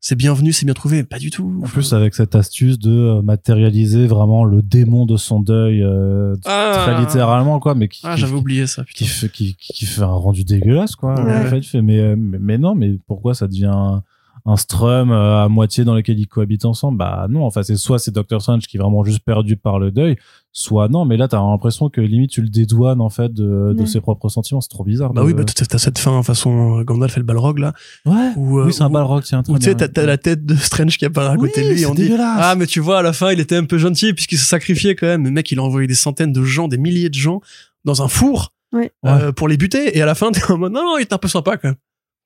c'est 0.00 0.14
bienvenu, 0.16 0.52
c'est 0.52 0.64
bien 0.64 0.74
trouvé? 0.74 1.02
Pas 1.04 1.18
du 1.18 1.30
tout. 1.30 1.60
En 1.64 1.66
plus, 1.66 1.92
avec 1.92 2.14
cette 2.14 2.34
astuce 2.34 2.78
de 2.78 2.90
euh, 2.90 3.22
matérialiser 3.22 4.06
vraiment 4.06 4.44
le 4.44 4.62
démon 4.62 5.06
de 5.06 5.16
son 5.16 5.40
deuil, 5.40 5.82
euh, 5.82 6.34
Ah. 6.44 6.72
très 6.84 7.00
littéralement, 7.00 7.58
quoi, 7.60 7.74
mais 7.74 7.88
qui, 7.88 8.02
Ah, 8.04 8.14
qui- 8.14 8.20
j'avais 8.20 8.34
oublié 8.34 8.66
ça, 8.66 8.84
putain. 8.84 9.04
qui 9.04 9.10
fait, 9.10 9.28
qui, 9.28 9.56
qui 9.56 9.86
fait 9.86 10.02
un 10.02 10.06
rendu 10.06 10.44
dégueulasse, 10.44 10.94
quoi. 10.96 11.14
Ouais. 11.20 11.36
En 11.36 11.44
fait, 11.50 11.60
tu 11.60 11.68
fais, 11.68 11.82
mais, 11.82 11.98
euh, 11.98 12.16
mais, 12.16 12.38
mais 12.40 12.58
non, 12.58 12.74
mais 12.74 12.98
pourquoi 13.06 13.34
ça 13.34 13.46
devient 13.48 14.00
un, 14.46 14.56
strum 14.56 15.10
euh, 15.10 15.44
à 15.44 15.48
moitié 15.48 15.84
dans 15.84 15.94
lequel 15.94 16.18
ils 16.18 16.26
cohabitent 16.26 16.64
ensemble? 16.64 16.98
Bah 16.98 17.26
non, 17.30 17.44
enfin, 17.44 17.62
c'est 17.62 17.76
soit 17.76 17.98
c'est 17.98 18.10
Doctor 18.10 18.40
Strange 18.42 18.66
qui 18.66 18.76
est 18.76 18.80
vraiment 18.80 19.04
juste 19.04 19.20
perdu 19.20 19.56
par 19.56 19.78
le 19.78 19.90
deuil, 19.90 20.16
soit 20.52 20.88
non, 20.88 21.04
mais 21.04 21.16
là, 21.16 21.28
t'as 21.28 21.38
l'impression 21.40 21.88
que 21.90 22.00
limite 22.00 22.30
tu 22.30 22.42
le 22.42 22.48
dédouanes, 22.48 23.00
en 23.00 23.08
fait, 23.10 23.32
de, 23.32 23.72
de 23.74 23.80
Ouais. 23.80 23.86
ses 23.86 24.00
propres 24.00 24.28
sentiments. 24.28 24.60
C'est 24.60 24.68
trop 24.68 24.84
bizarre. 24.84 25.12
Bah 25.12 25.20
de- 25.22 25.26
oui, 25.26 25.34
bah 25.34 25.44
t'as 25.44 25.64
t'as 25.64 25.78
cette 25.78 25.98
fin 25.98 26.22
façon 26.22 26.78
euh, 26.78 26.84
Gandalf 26.84 27.16
et 27.16 27.20
le 27.20 27.26
Balrog 27.26 27.58
là, 27.58 27.72
ouais. 28.06 28.32
où, 28.36 28.58
euh, 28.58 28.66
oui, 28.66 28.72
c'est 28.72 28.82
un 28.82 28.90
balrog, 28.90 29.22
tiens. 29.22 29.42
tu 29.42 29.52
sais, 29.60 29.74
t'as 29.74 30.06
la 30.06 30.18
tête 30.18 30.44
de 30.46 30.54
Strange 30.56 30.96
qui 30.98 31.04
apparaît 31.04 31.30
à 31.34 31.36
côté 31.36 31.62
de 31.64 31.70
lui 31.74 31.82
et 31.82 31.86
on 31.86 31.94
dit. 31.94 32.10
Ah, 32.18 32.54
mais 32.56 32.66
tu 32.66 32.80
vois, 32.80 32.98
à 32.98 33.02
la 33.02 33.12
fin, 33.12 33.30
il 33.32 33.40
était 33.40 33.56
un 33.56 33.64
peu 33.64 33.78
gentil 33.78 34.12
puisqu'il 34.12 34.38
se 34.38 34.46
sacrifiait 34.46 34.94
quand 34.94 35.06
même. 35.06 35.24
Le 35.24 35.30
mec, 35.30 35.50
il 35.52 35.58
a 35.58 35.62
envoyé 35.62 35.86
des 35.86 35.94
centaines 35.94 36.32
de 36.32 36.42
gens, 36.42 36.68
des 36.68 36.78
milliers 36.78 37.08
de 37.10 37.14
gens 37.14 37.40
dans 37.84 38.02
un 38.02 38.08
four 38.08 38.52
Ouais. 38.74 38.90
euh, 39.06 39.32
pour 39.32 39.48
les 39.48 39.56
buter. 39.56 39.96
Et 39.96 40.02
à 40.02 40.06
la 40.06 40.14
fin, 40.14 40.30
t'es 40.30 40.42
en 40.52 40.58
mode 40.58 40.72
non, 40.72 40.82
non, 40.82 40.98
il 40.98 41.02
était 41.02 41.14
un 41.14 41.18
peu 41.18 41.28
sympa 41.28 41.56
quand 41.56 41.68
même. 41.68 41.76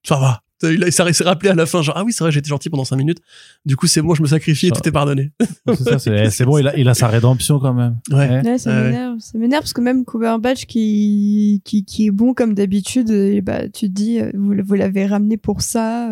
Ça 0.05 0.17
va. 0.17 0.41
Il, 0.63 0.85
a- 0.85 0.89
il 0.89 0.93
s'est 0.93 1.25
rappelé 1.25 1.51
à 1.51 1.55
la 1.55 1.67
fin, 1.67 1.83
genre 1.83 1.97
ah 1.97 2.05
oui, 2.05 2.13
c'est 2.13 2.23
vrai, 2.25 2.31
j'étais 2.33 2.49
gentil 2.49 2.71
pendant 2.71 2.85
cinq 2.85 2.97
minutes. 2.97 3.19
Du 3.65 3.77
coup, 3.77 3.87
c'est 3.87 4.03
bon, 4.03 4.15
je 4.15 4.23
me 4.23 4.27
sacrifie 4.29 4.69
et 4.69 4.71
tout 4.71 4.87
est 4.87 4.93
pardonné. 4.93 5.33
C'est 5.67 5.99
ça, 5.99 5.99
c'est 6.31 6.45
bon, 6.45 6.59
il 6.59 6.69
a, 6.69 6.77
il 6.77 6.89
a 6.89 6.95
sa 6.95 7.09
rédemption 7.09 7.59
quand 7.59 7.75
même. 7.75 7.99
Ouais. 8.11 8.43
Ouais, 8.45 8.59
ça 8.59 8.71
Ouais. 8.71 8.85
m'énerve. 8.85 9.19
Ça 9.21 9.39
m'énerve 9.39 9.63
parce 9.63 9.73
que 9.73 9.81
même 9.81 10.05
Cumberbatch 10.05 10.67
qui, 10.67 11.61
qui, 11.65 11.85
qui 11.85 12.07
est 12.07 12.11
bon 12.11 12.35
comme 12.35 12.55
d'habitude, 12.55 13.11
et 13.11 13.41
bah, 13.41 13.69
tu 13.69 13.87
te 13.89 13.93
dis, 13.93 14.21
euh, 14.21 14.31
vous, 14.35 14.55
vous 14.65 14.75
l'avez 14.75 15.07
ramené 15.07 15.37
pour 15.37 15.63
ça. 15.63 16.11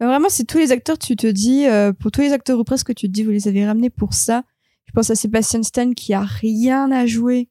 Bah, 0.00 0.06
vraiment, 0.06 0.28
c'est 0.28 0.44
tous 0.44 0.58
les 0.58 0.72
acteurs, 0.72 0.98
tu 0.98 1.16
te 1.16 1.26
dis, 1.26 1.66
euh, 1.66 1.92
pour 1.92 2.10
tous 2.10 2.20
les 2.22 2.32
acteurs 2.32 2.58
ou 2.58 2.64
presque, 2.64 2.94
tu 2.94 3.06
te 3.06 3.12
dis, 3.12 3.22
vous 3.22 3.30
les 3.30 3.48
avez 3.48 3.66
ramenés 3.66 3.90
pour 3.90 4.14
ça. 4.14 4.42
Je 4.86 4.92
pense 4.92 5.10
à 5.10 5.14
Sébastien 5.14 5.62
Stan 5.62 5.92
qui 5.92 6.14
a 6.14 6.22
rien 6.22 6.90
à 6.92 7.06
jouer 7.06 7.48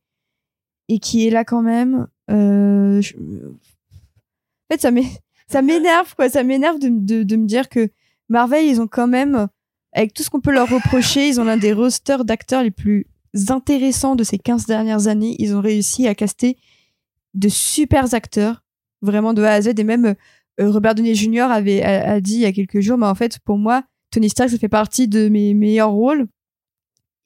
et 0.89 0.99
qui 0.99 1.27
est 1.27 1.29
là 1.29 1.43
quand 1.43 1.61
même. 1.61 2.07
Euh, 2.31 3.01
je- 3.01 3.15
En 3.15 4.73
fait, 4.75 4.81
ça 4.81 4.91
m'é- 4.91 5.07
ça 5.53 5.61
m'énerve, 5.61 6.15
quoi. 6.15 6.29
Ça 6.29 6.43
m'énerve 6.43 6.79
de, 6.79 6.89
de, 6.89 7.21
de 7.21 7.35
me 7.35 7.45
dire 7.45 7.69
que 7.69 7.89
Marvel, 8.27 8.65
ils 8.65 8.81
ont 8.81 8.87
quand 8.87 9.07
même, 9.07 9.47
avec 9.91 10.13
tout 10.13 10.23
ce 10.23 10.31
qu'on 10.31 10.41
peut 10.41 10.51
leur 10.51 10.67
reprocher, 10.67 11.27
ils 11.27 11.39
ont 11.39 11.43
l'un 11.43 11.57
des 11.57 11.73
rosters 11.73 12.25
d'acteurs 12.25 12.63
les 12.63 12.71
plus 12.71 13.05
intéressants 13.49 14.15
de 14.15 14.23
ces 14.23 14.39
15 14.39 14.65
dernières 14.65 15.07
années. 15.07 15.35
Ils 15.37 15.55
ont 15.55 15.61
réussi 15.61 16.07
à 16.07 16.15
caster 16.15 16.57
de 17.35 17.49
super 17.49 18.15
acteurs, 18.15 18.63
vraiment 19.03 19.33
de 19.33 19.43
A 19.43 19.53
à 19.53 19.61
Z. 19.61 19.67
Et 19.77 19.83
même 19.83 20.15
euh, 20.59 20.71
Robert 20.71 20.95
Downey 20.95 21.13
Jr. 21.13 21.51
avait 21.51 21.83
a, 21.83 22.13
a 22.13 22.19
dit 22.19 22.35
il 22.35 22.41
y 22.41 22.45
a 22.45 22.51
quelques 22.51 22.79
jours, 22.79 22.97
mais 22.97 23.05
en 23.05 23.15
fait, 23.15 23.37
pour 23.37 23.59
moi, 23.59 23.83
Tony 24.09 24.29
Stark, 24.29 24.49
ça 24.49 24.57
fait 24.57 24.69
partie 24.69 25.07
de 25.07 25.29
mes 25.29 25.53
meilleurs 25.53 25.91
rôles. 25.91 26.25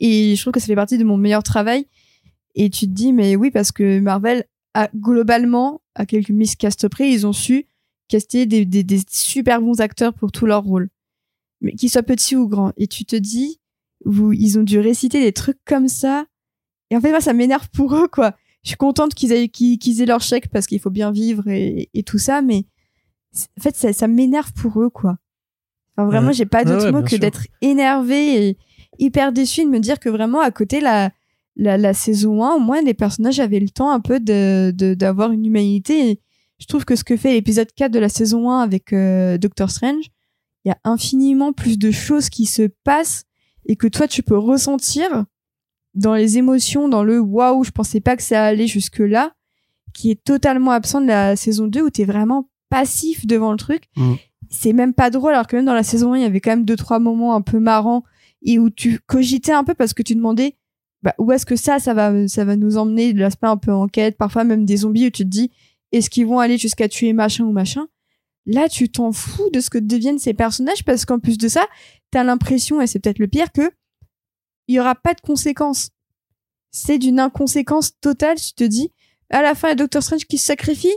Et 0.02 0.36
je 0.36 0.42
trouve 0.42 0.52
que 0.52 0.60
ça 0.60 0.66
fait 0.66 0.76
partie 0.76 0.98
de 0.98 1.06
mon 1.06 1.16
meilleur 1.16 1.44
travail. 1.44 1.88
Et 2.56 2.70
tu 2.70 2.88
te 2.88 2.92
dis, 2.92 3.14
mais 3.14 3.38
oui, 3.38 3.52
parce 3.52 3.72
que 3.72 4.02
Marvel, 4.02 4.44
a, 4.74 4.90
globalement, 4.94 5.82
à 5.96 6.06
quelques 6.06 6.30
miscasts 6.32 6.90
près, 6.90 7.10
ils 7.10 7.26
ont 7.26 7.34
su 7.34 7.68
caster 8.08 8.46
des, 8.46 8.66
des, 8.66 8.84
des 8.84 9.02
super 9.10 9.62
bons 9.62 9.82
acteurs 9.82 10.14
pour 10.14 10.32
tous 10.32 10.46
leurs 10.46 10.64
rôles. 10.64 10.90
Mais 11.62 11.74
qu'ils 11.74 11.90
soient 11.90 12.04
petits 12.04 12.36
ou 12.36 12.48
grands. 12.48 12.72
Et 12.78 12.88
tu 12.88 13.04
te 13.06 13.16
dis, 13.16 13.60
vous, 14.06 14.32
ils 14.34 14.60
ont 14.60 14.64
dû 14.64 14.80
réciter 14.80 15.22
des 15.22 15.34
trucs 15.34 15.58
comme 15.66 15.88
ça. 15.88 16.26
Et 16.92 16.96
en 16.98 17.02
fait, 17.02 17.10
moi, 17.12 17.22
ça 17.22 17.34
m'énerve 17.34 17.68
pour 17.72 17.96
eux, 17.96 18.08
quoi. 18.08 18.36
Je 18.64 18.70
suis 18.70 18.78
contente 18.78 19.14
qu'ils 19.14 19.32
aient, 19.32 19.48
qu'ils, 19.50 19.78
qu'ils 19.80 20.02
aient 20.02 20.06
leur 20.06 20.22
chèque 20.22 20.50
parce 20.50 20.68
qu'il 20.68 20.80
faut 20.80 20.90
bien 20.90 21.12
vivre 21.12 21.48
et, 21.48 21.90
et 21.94 22.04
tout 22.04 22.18
ça, 22.18 22.42
mais 22.42 22.66
en 23.58 23.62
fait, 23.62 23.76
ça, 23.76 23.94
ça 23.94 24.08
m'énerve 24.08 24.52
pour 24.54 24.82
eux, 24.82 24.90
quoi. 24.90 25.18
Enfin, 25.96 26.08
vraiment, 26.08 26.28
Ouais. 26.28 26.34
j'ai 26.34 26.46
pas 26.46 26.64
d'autre 26.64 26.86
ouais, 26.86 26.92
mot 26.92 27.02
que 27.04 27.16
d'être 27.16 27.48
énervée 27.62 28.50
et 28.50 28.58
hyper 29.00 29.32
déçue 29.32 29.64
de 29.66 29.70
me 29.70 29.80
dire 29.80 30.00
que 30.00 30.10
vraiment, 30.10 30.42
à 30.42 30.52
côté, 30.52 30.80
la, 30.80 31.12
la, 31.56 31.78
la 31.78 31.94
saison 31.94 32.44
1, 32.44 32.56
au 32.56 32.60
moins, 32.60 32.82
les 32.82 32.94
personnages 32.94 33.40
avaient 33.40 33.60
le 33.60 33.70
temps 33.70 33.90
un 33.92 34.00
peu 34.00 34.20
de, 34.20 34.72
de, 34.76 34.94
d'avoir 34.94 35.32
une 35.32 35.46
humanité. 35.46 36.12
Et 36.12 36.20
je 36.60 36.66
trouve 36.66 36.86
que 36.86 36.96
ce 36.96 37.04
que 37.04 37.18
fait 37.18 37.34
l'épisode 37.34 37.72
4 37.76 37.92
de 37.92 38.00
la 38.00 38.10
saison 38.10 38.50
1 38.50 38.60
avec 38.60 38.94
euh, 38.94 39.38
Doctor 39.38 39.70
Strange, 39.70 40.06
il 40.66 40.70
y 40.70 40.72
a 40.72 40.78
infiniment 40.84 41.54
plus 41.54 41.78
de 41.78 41.92
choses 41.92 42.30
qui 42.30 42.46
se 42.46 42.70
passent 42.84 43.24
et 43.66 43.76
que 43.76 43.88
toi, 43.88 44.08
tu 44.08 44.24
peux 44.24 44.38
ressentir 44.38 45.26
dans 45.94 46.14
les 46.14 46.38
émotions, 46.38 46.90
dans 46.90 47.04
le 47.04 47.20
waouh, 47.20 47.64
je 47.64 47.72
pensais 47.72 48.00
pas 48.00 48.16
que 48.16 48.24
ça 48.24 48.46
allait 48.46 48.68
jusque-là, 48.68 49.34
qui 49.94 50.12
est 50.12 50.24
totalement 50.24 50.72
absent 50.72 51.02
de 51.02 51.08
la 51.08 51.36
saison 51.36 51.68
2 51.68 51.82
où 51.82 51.90
t'es 51.90 52.06
vraiment 52.06 52.50
passif 52.70 53.26
devant 53.26 53.52
le 53.52 53.58
truc. 53.58 53.84
Mm. 53.96 54.14
C'est 54.50 54.74
même 54.74 54.94
pas 54.94 55.10
drôle, 55.10 55.34
alors 55.34 55.48
que 55.48 55.56
même 55.56 55.66
dans 55.66 55.74
la 55.74 55.84
saison 55.84 56.14
1, 56.14 56.18
il 56.18 56.22
y 56.22 56.26
avait 56.26 56.40
quand 56.40 56.52
même 56.52 56.66
deux, 56.66 56.76
trois 56.76 57.00
moments 57.00 57.36
un 57.36 57.42
peu 57.42 57.60
marrants 57.60 58.04
et 58.44 58.60
où 58.60 58.70
tu 58.70 59.00
cogitais 59.06 59.52
un 59.52 59.64
peu 59.64 59.74
parce 59.74 59.94
que 59.94 60.04
tu 60.04 60.16
demandais 60.16 60.56
bah, 61.04 61.14
où 61.18 61.32
est-ce 61.32 61.46
que 61.46 61.56
ça, 61.56 61.80
ça 61.80 61.94
va, 61.94 62.28
ça 62.28 62.46
va 62.46 62.56
nous 62.56 62.78
emmener, 62.78 63.14
de 63.14 63.20
l'aspect 63.20 63.48
un 63.48 63.58
peu 63.58 63.72
enquête, 63.72 64.18
parfois 64.18 64.44
même 64.44 64.66
des 64.66 64.78
zombies 64.78 65.08
où 65.08 65.12
tu 65.12 65.24
te 65.24 65.30
dis 65.30 65.52
est-ce 65.92 66.10
qu'ils 66.10 66.26
vont 66.28 66.40
aller 66.40 66.58
jusqu'à 66.58 66.88
tuer 66.88 67.14
machin 67.14 67.46
ou 67.46 67.52
machin. 67.52 67.88
Là, 68.46 68.70
tu 68.70 68.90
t'en 68.90 69.12
fous 69.12 69.50
de 69.52 69.60
ce 69.60 69.70
que 69.70 69.78
deviennent 69.78 70.20
ces 70.20 70.34
personnages 70.34 70.84
parce 70.86 71.06
qu'en 71.06 71.20
plus 71.20 71.38
de 71.38 71.48
ça, 71.48 71.66
t'as 72.12 72.24
l'impression, 72.24 72.82
et 72.82 72.88
c'est 72.88 73.00
peut-être 73.00 73.20
le 73.20 73.28
pire, 73.28 73.52
que 73.52 73.70
il 74.68 74.76
y 74.76 74.80
aura 74.80 74.96
pas 74.96 75.14
de 75.14 75.22
conséquences. 75.22 75.90
C'est 76.72 76.98
d'une 76.98 77.20
inconséquence 77.20 77.92
totale. 78.00 78.38
Tu 78.38 78.54
te 78.54 78.64
dis, 78.64 78.92
à 79.30 79.42
la 79.42 79.56
fin, 79.56 79.68
il 79.68 79.72
y 79.72 79.74
a 79.74 79.76
Doctor 79.76 80.04
Strange 80.04 80.26
qui 80.26 80.38
se 80.38 80.46
sacrifie. 80.46 80.94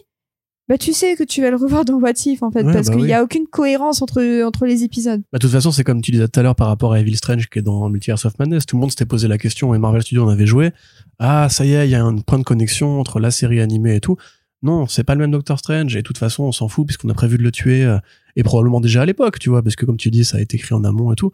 Bah, 0.69 0.79
tu 0.79 0.93
sais 0.93 1.17
que 1.17 1.25
tu 1.25 1.43
vas 1.43 1.51
le 1.51 1.57
revoir 1.57 1.85
dans 1.85 1.95
What 1.95 2.13
If, 2.27 2.45
en 2.45 2.53
fait, 2.53 2.63
Ouais, 2.63 2.73
parce 2.73 2.87
bah 2.89 2.93
qu'il 2.95 3.03
oui. 3.03 3.09
y 3.09 3.13
a 3.13 3.25
aucune 3.25 3.47
cohérence 3.49 4.03
entre, 4.03 4.45
entre 4.45 4.67
les 4.67 4.85
épisodes. 4.85 5.21
Bah, 5.33 5.39
de 5.39 5.41
toute 5.41 5.51
façon, 5.51 5.73
c'est 5.73 5.83
comme 5.83 6.01
tu 6.01 6.13
disais 6.13 6.29
tout 6.29 6.39
à 6.39 6.45
l'heure 6.45 6.55
par 6.55 6.69
rapport 6.69 6.93
à 6.93 7.01
Evil 7.01 7.17
Strange 7.17 7.49
qui 7.49 7.59
est 7.59 7.63
dans 7.63 7.89
Multiverse 7.89 8.25
of 8.25 8.39
Madness. 8.39 8.67
Tout 8.67 8.77
le 8.77 8.81
monde 8.81 8.91
s'était 8.91 9.07
posé 9.07 9.27
la 9.27 9.37
question 9.39 9.75
et 9.75 9.79
Marvel 9.79 10.03
Studios 10.03 10.25
en 10.25 10.29
avait 10.29 10.47
joué. 10.47 10.71
Ah, 11.19 11.49
ça 11.51 11.65
y 11.65 11.73
est, 11.73 11.89
il 11.89 11.91
y 11.91 11.97
a 11.97 12.05
un 12.05 12.19
point 12.19 12.39
de 12.39 12.45
connexion 12.45 13.01
entre 13.01 13.19
la 13.19 13.33
série 13.33 13.61
animée 13.61 13.97
et 13.97 14.01
tout. 14.01 14.17
Non, 14.63 14.87
c'est 14.87 15.05
pas 15.05 15.15
le 15.15 15.21
même 15.21 15.31
Doctor 15.31 15.59
Strange 15.59 15.95
et 15.97 15.99
de 15.99 16.03
toute 16.03 16.19
façon, 16.19 16.45
on 16.45 16.53
s'en 16.53 16.69
fout 16.69 16.87
puisqu'on 16.87 17.09
a 17.09 17.15
prévu 17.15 17.39
de 17.39 17.43
le 17.43 17.51
tuer 17.51 17.83
euh, 17.85 17.99
et 18.37 18.43
probablement 18.43 18.81
déjà 18.81 19.03
à 19.03 19.07
l'époque, 19.07 19.39
tu 19.39 19.49
vois, 19.51 19.63
parce 19.63 19.75
que 19.77 19.87
comme 19.87 19.97
tu 19.97 20.11
dis, 20.11 20.25
ça 20.25 20.37
a 20.37 20.41
été 20.41 20.57
écrit 20.57 20.75
en 20.75 20.85
amont 20.85 21.13
et 21.13 21.17
tout. 21.17 21.33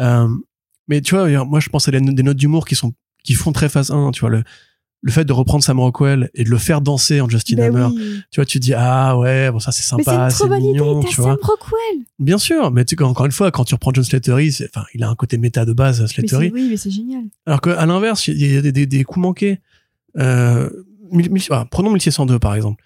Euh, 0.00 0.28
mais 0.88 1.00
tu 1.02 1.14
vois, 1.14 1.44
moi, 1.44 1.60
je 1.60 1.68
pense 1.68 1.86
à 1.88 1.90
des 1.90 2.00
notes 2.00 2.36
d'humour 2.36 2.66
qui 2.66 2.74
sont 2.74 2.92
qui 3.24 3.34
font 3.34 3.52
très 3.52 3.68
phase 3.68 3.90
1, 3.90 4.12
tu 4.12 4.20
vois, 4.20 4.30
le, 4.30 4.42
le 5.02 5.12
fait 5.12 5.24
de 5.26 5.32
reprendre 5.34 5.62
Sam 5.62 5.78
Rockwell 5.80 6.30
et 6.34 6.44
de 6.44 6.48
le 6.50 6.56
faire 6.56 6.80
danser 6.80 7.20
en 7.20 7.28
Justin 7.28 7.56
Bah 7.56 7.64
Hammer. 7.66 7.88
oui. 7.94 8.20
Tu 8.30 8.36
vois, 8.40 8.46
tu 8.46 8.58
dis, 8.58 8.72
ah 8.74 9.18
ouais, 9.18 9.50
bon, 9.50 9.58
ça 9.58 9.70
c'est 9.70 9.82
sympa, 9.82 10.30
c'est 10.30 10.48
mignon, 10.48 11.02
tu 11.02 11.20
vois. 11.20 11.32
Sam 11.32 11.38
Rockwell. 11.42 12.04
Bien 12.18 12.38
sûr, 12.38 12.70
mais 12.70 12.84
tu 12.86 12.96
sais, 12.96 13.02
encore 13.02 13.26
une 13.26 13.32
fois, 13.32 13.50
quand 13.50 13.64
tu 13.64 13.74
reprends 13.74 13.92
John 13.92 14.04
Slattery, 14.04 14.54
enfin, 14.74 14.86
il 14.94 15.02
a 15.02 15.10
un 15.10 15.14
côté 15.14 15.36
méta 15.36 15.66
de 15.66 15.72
base, 15.74 16.06
Slattery. 16.06 16.50
oui, 16.54 16.68
mais 16.70 16.76
c'est 16.78 16.90
génial. 16.90 17.24
Alors 17.44 17.60
qu'à 17.60 17.84
l'inverse, 17.84 18.26
il 18.28 18.38
y 18.52 18.56
a 18.56 18.62
des, 18.62 18.72
des, 18.72 18.86
des 18.86 19.04
coups 19.04 19.20
manqués. 19.22 19.60
Euh, 20.16 20.70
ah, 21.50 21.66
prenons 21.70 21.90
1602 21.92 22.38
par 22.38 22.54
exemple. 22.54 22.82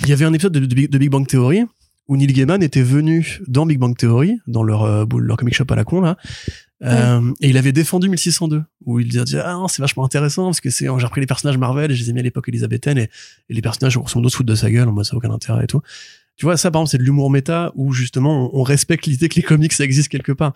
Il 0.00 0.08
y 0.08 0.12
avait 0.12 0.24
un 0.24 0.32
épisode 0.32 0.52
de, 0.52 0.60
de 0.60 0.74
Big- 0.74 0.90
de 0.90 0.98
Big 0.98 1.10
Bang 1.10 1.26
Theory 1.26 1.64
où 2.06 2.16
Neil 2.16 2.32
Gaiman 2.32 2.62
était 2.62 2.82
venu 2.82 3.40
dans 3.48 3.66
Big 3.66 3.78
Bang 3.78 3.96
Theory, 3.96 4.38
dans 4.46 4.62
leur, 4.62 4.84
euh, 4.84 5.04
leur 5.18 5.36
comic 5.36 5.54
shop 5.54 5.64
à 5.70 5.74
la 5.76 5.84
con 5.84 6.00
là, 6.00 6.16
euh, 6.84 7.32
et 7.40 7.50
il 7.50 7.58
avait 7.58 7.72
défendu 7.72 8.08
1602 8.08 8.62
où 8.86 9.00
il 9.00 9.08
disait 9.08 9.40
ah 9.44 9.64
c'est 9.68 9.82
vachement 9.82 10.04
intéressant 10.04 10.44
parce 10.44 10.60
que 10.60 10.70
c'est 10.70 10.84
j'ai 10.86 11.04
repris 11.06 11.20
les 11.20 11.26
personnages 11.26 11.58
Marvel 11.58 11.90
et 11.90 11.94
je 11.94 12.04
les 12.04 12.10
ai 12.10 12.12
mis 12.12 12.20
à 12.20 12.22
l'époque 12.22 12.48
élisabéthaine 12.48 12.98
et, 12.98 13.10
et 13.48 13.54
les 13.54 13.60
personnages 13.60 13.98
sont 14.06 14.20
d'autres 14.20 14.30
se 14.30 14.36
foutent 14.36 14.46
de 14.46 14.54
sa 14.54 14.70
gueule 14.70 14.88
en 14.88 14.92
mode 14.92 15.04
ça 15.04 15.14
n'a 15.14 15.18
aucun 15.18 15.30
intérêt 15.32 15.64
et 15.64 15.66
tout. 15.66 15.82
Tu 16.38 16.46
vois, 16.46 16.56
ça, 16.56 16.70
par 16.70 16.80
exemple, 16.80 16.92
c'est 16.92 16.98
de 16.98 17.02
l'humour 17.02 17.30
méta 17.30 17.72
où 17.74 17.92
justement 17.92 18.48
on, 18.54 18.60
on 18.60 18.62
respecte 18.62 19.04
l'idée 19.06 19.28
que 19.28 19.34
les 19.34 19.42
comics 19.42 19.72
ça 19.72 19.82
existe 19.84 20.08
quelque 20.08 20.32
part. 20.32 20.52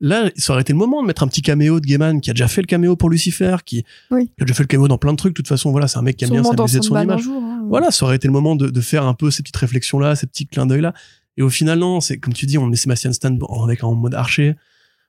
Là, 0.00 0.30
ça 0.36 0.52
aurait 0.52 0.60
été 0.62 0.72
le 0.74 0.78
moment 0.78 1.00
de 1.02 1.06
mettre 1.06 1.22
un 1.22 1.26
petit 1.26 1.42
caméo 1.42 1.80
de 1.80 1.86
Gaiman 1.86 2.20
qui 2.20 2.30
a 2.30 2.34
déjà 2.34 2.48
fait 2.48 2.60
le 2.60 2.66
caméo 2.66 2.96
pour 2.96 3.08
Lucifer, 3.08 3.56
qui, 3.64 3.84
Oui. 4.10 4.26
qui 4.26 4.42
a 4.42 4.44
déjà 4.44 4.54
fait 4.54 4.62
le 4.64 4.66
caméo 4.68 4.88
dans 4.88 4.98
plein 4.98 5.12
de 5.12 5.16
trucs. 5.16 5.32
De 5.32 5.36
toute 5.36 5.48
façon, 5.48 5.70
voilà, 5.70 5.88
c'est 5.88 5.98
un 5.98 6.02
mec 6.02 6.16
qui 6.16 6.24
aime 6.24 6.30
bien 6.32 6.44
s'amuser 6.44 6.78
de 6.80 6.84
son 6.84 7.00
image. 7.00 7.22
jour. 7.22 7.42
hein. 7.42 7.64
Voilà, 7.68 7.90
ça 7.90 8.04
aurait 8.04 8.16
été 8.16 8.28
le 8.28 8.32
moment 8.32 8.56
de, 8.56 8.68
de 8.68 8.80
faire 8.82 9.06
un 9.06 9.14
peu 9.14 9.30
ces 9.30 9.42
petites 9.42 9.56
réflexions-là, 9.56 10.14
ces 10.16 10.26
petits 10.26 10.46
clins 10.46 10.66
d'œil-là. 10.66 10.92
Et 11.38 11.42
au 11.42 11.48
final, 11.48 11.78
non, 11.78 12.00
c'est 12.02 12.18
comme 12.18 12.34
tu 12.34 12.44
dis, 12.46 12.58
on 12.58 12.66
met 12.66 12.76
Sébastien 12.76 13.12
Stan 13.14 13.34
en- 13.40 13.64
avec 13.64 13.82
en 13.84 13.94
mode 13.94 14.12
archer. 14.14 14.54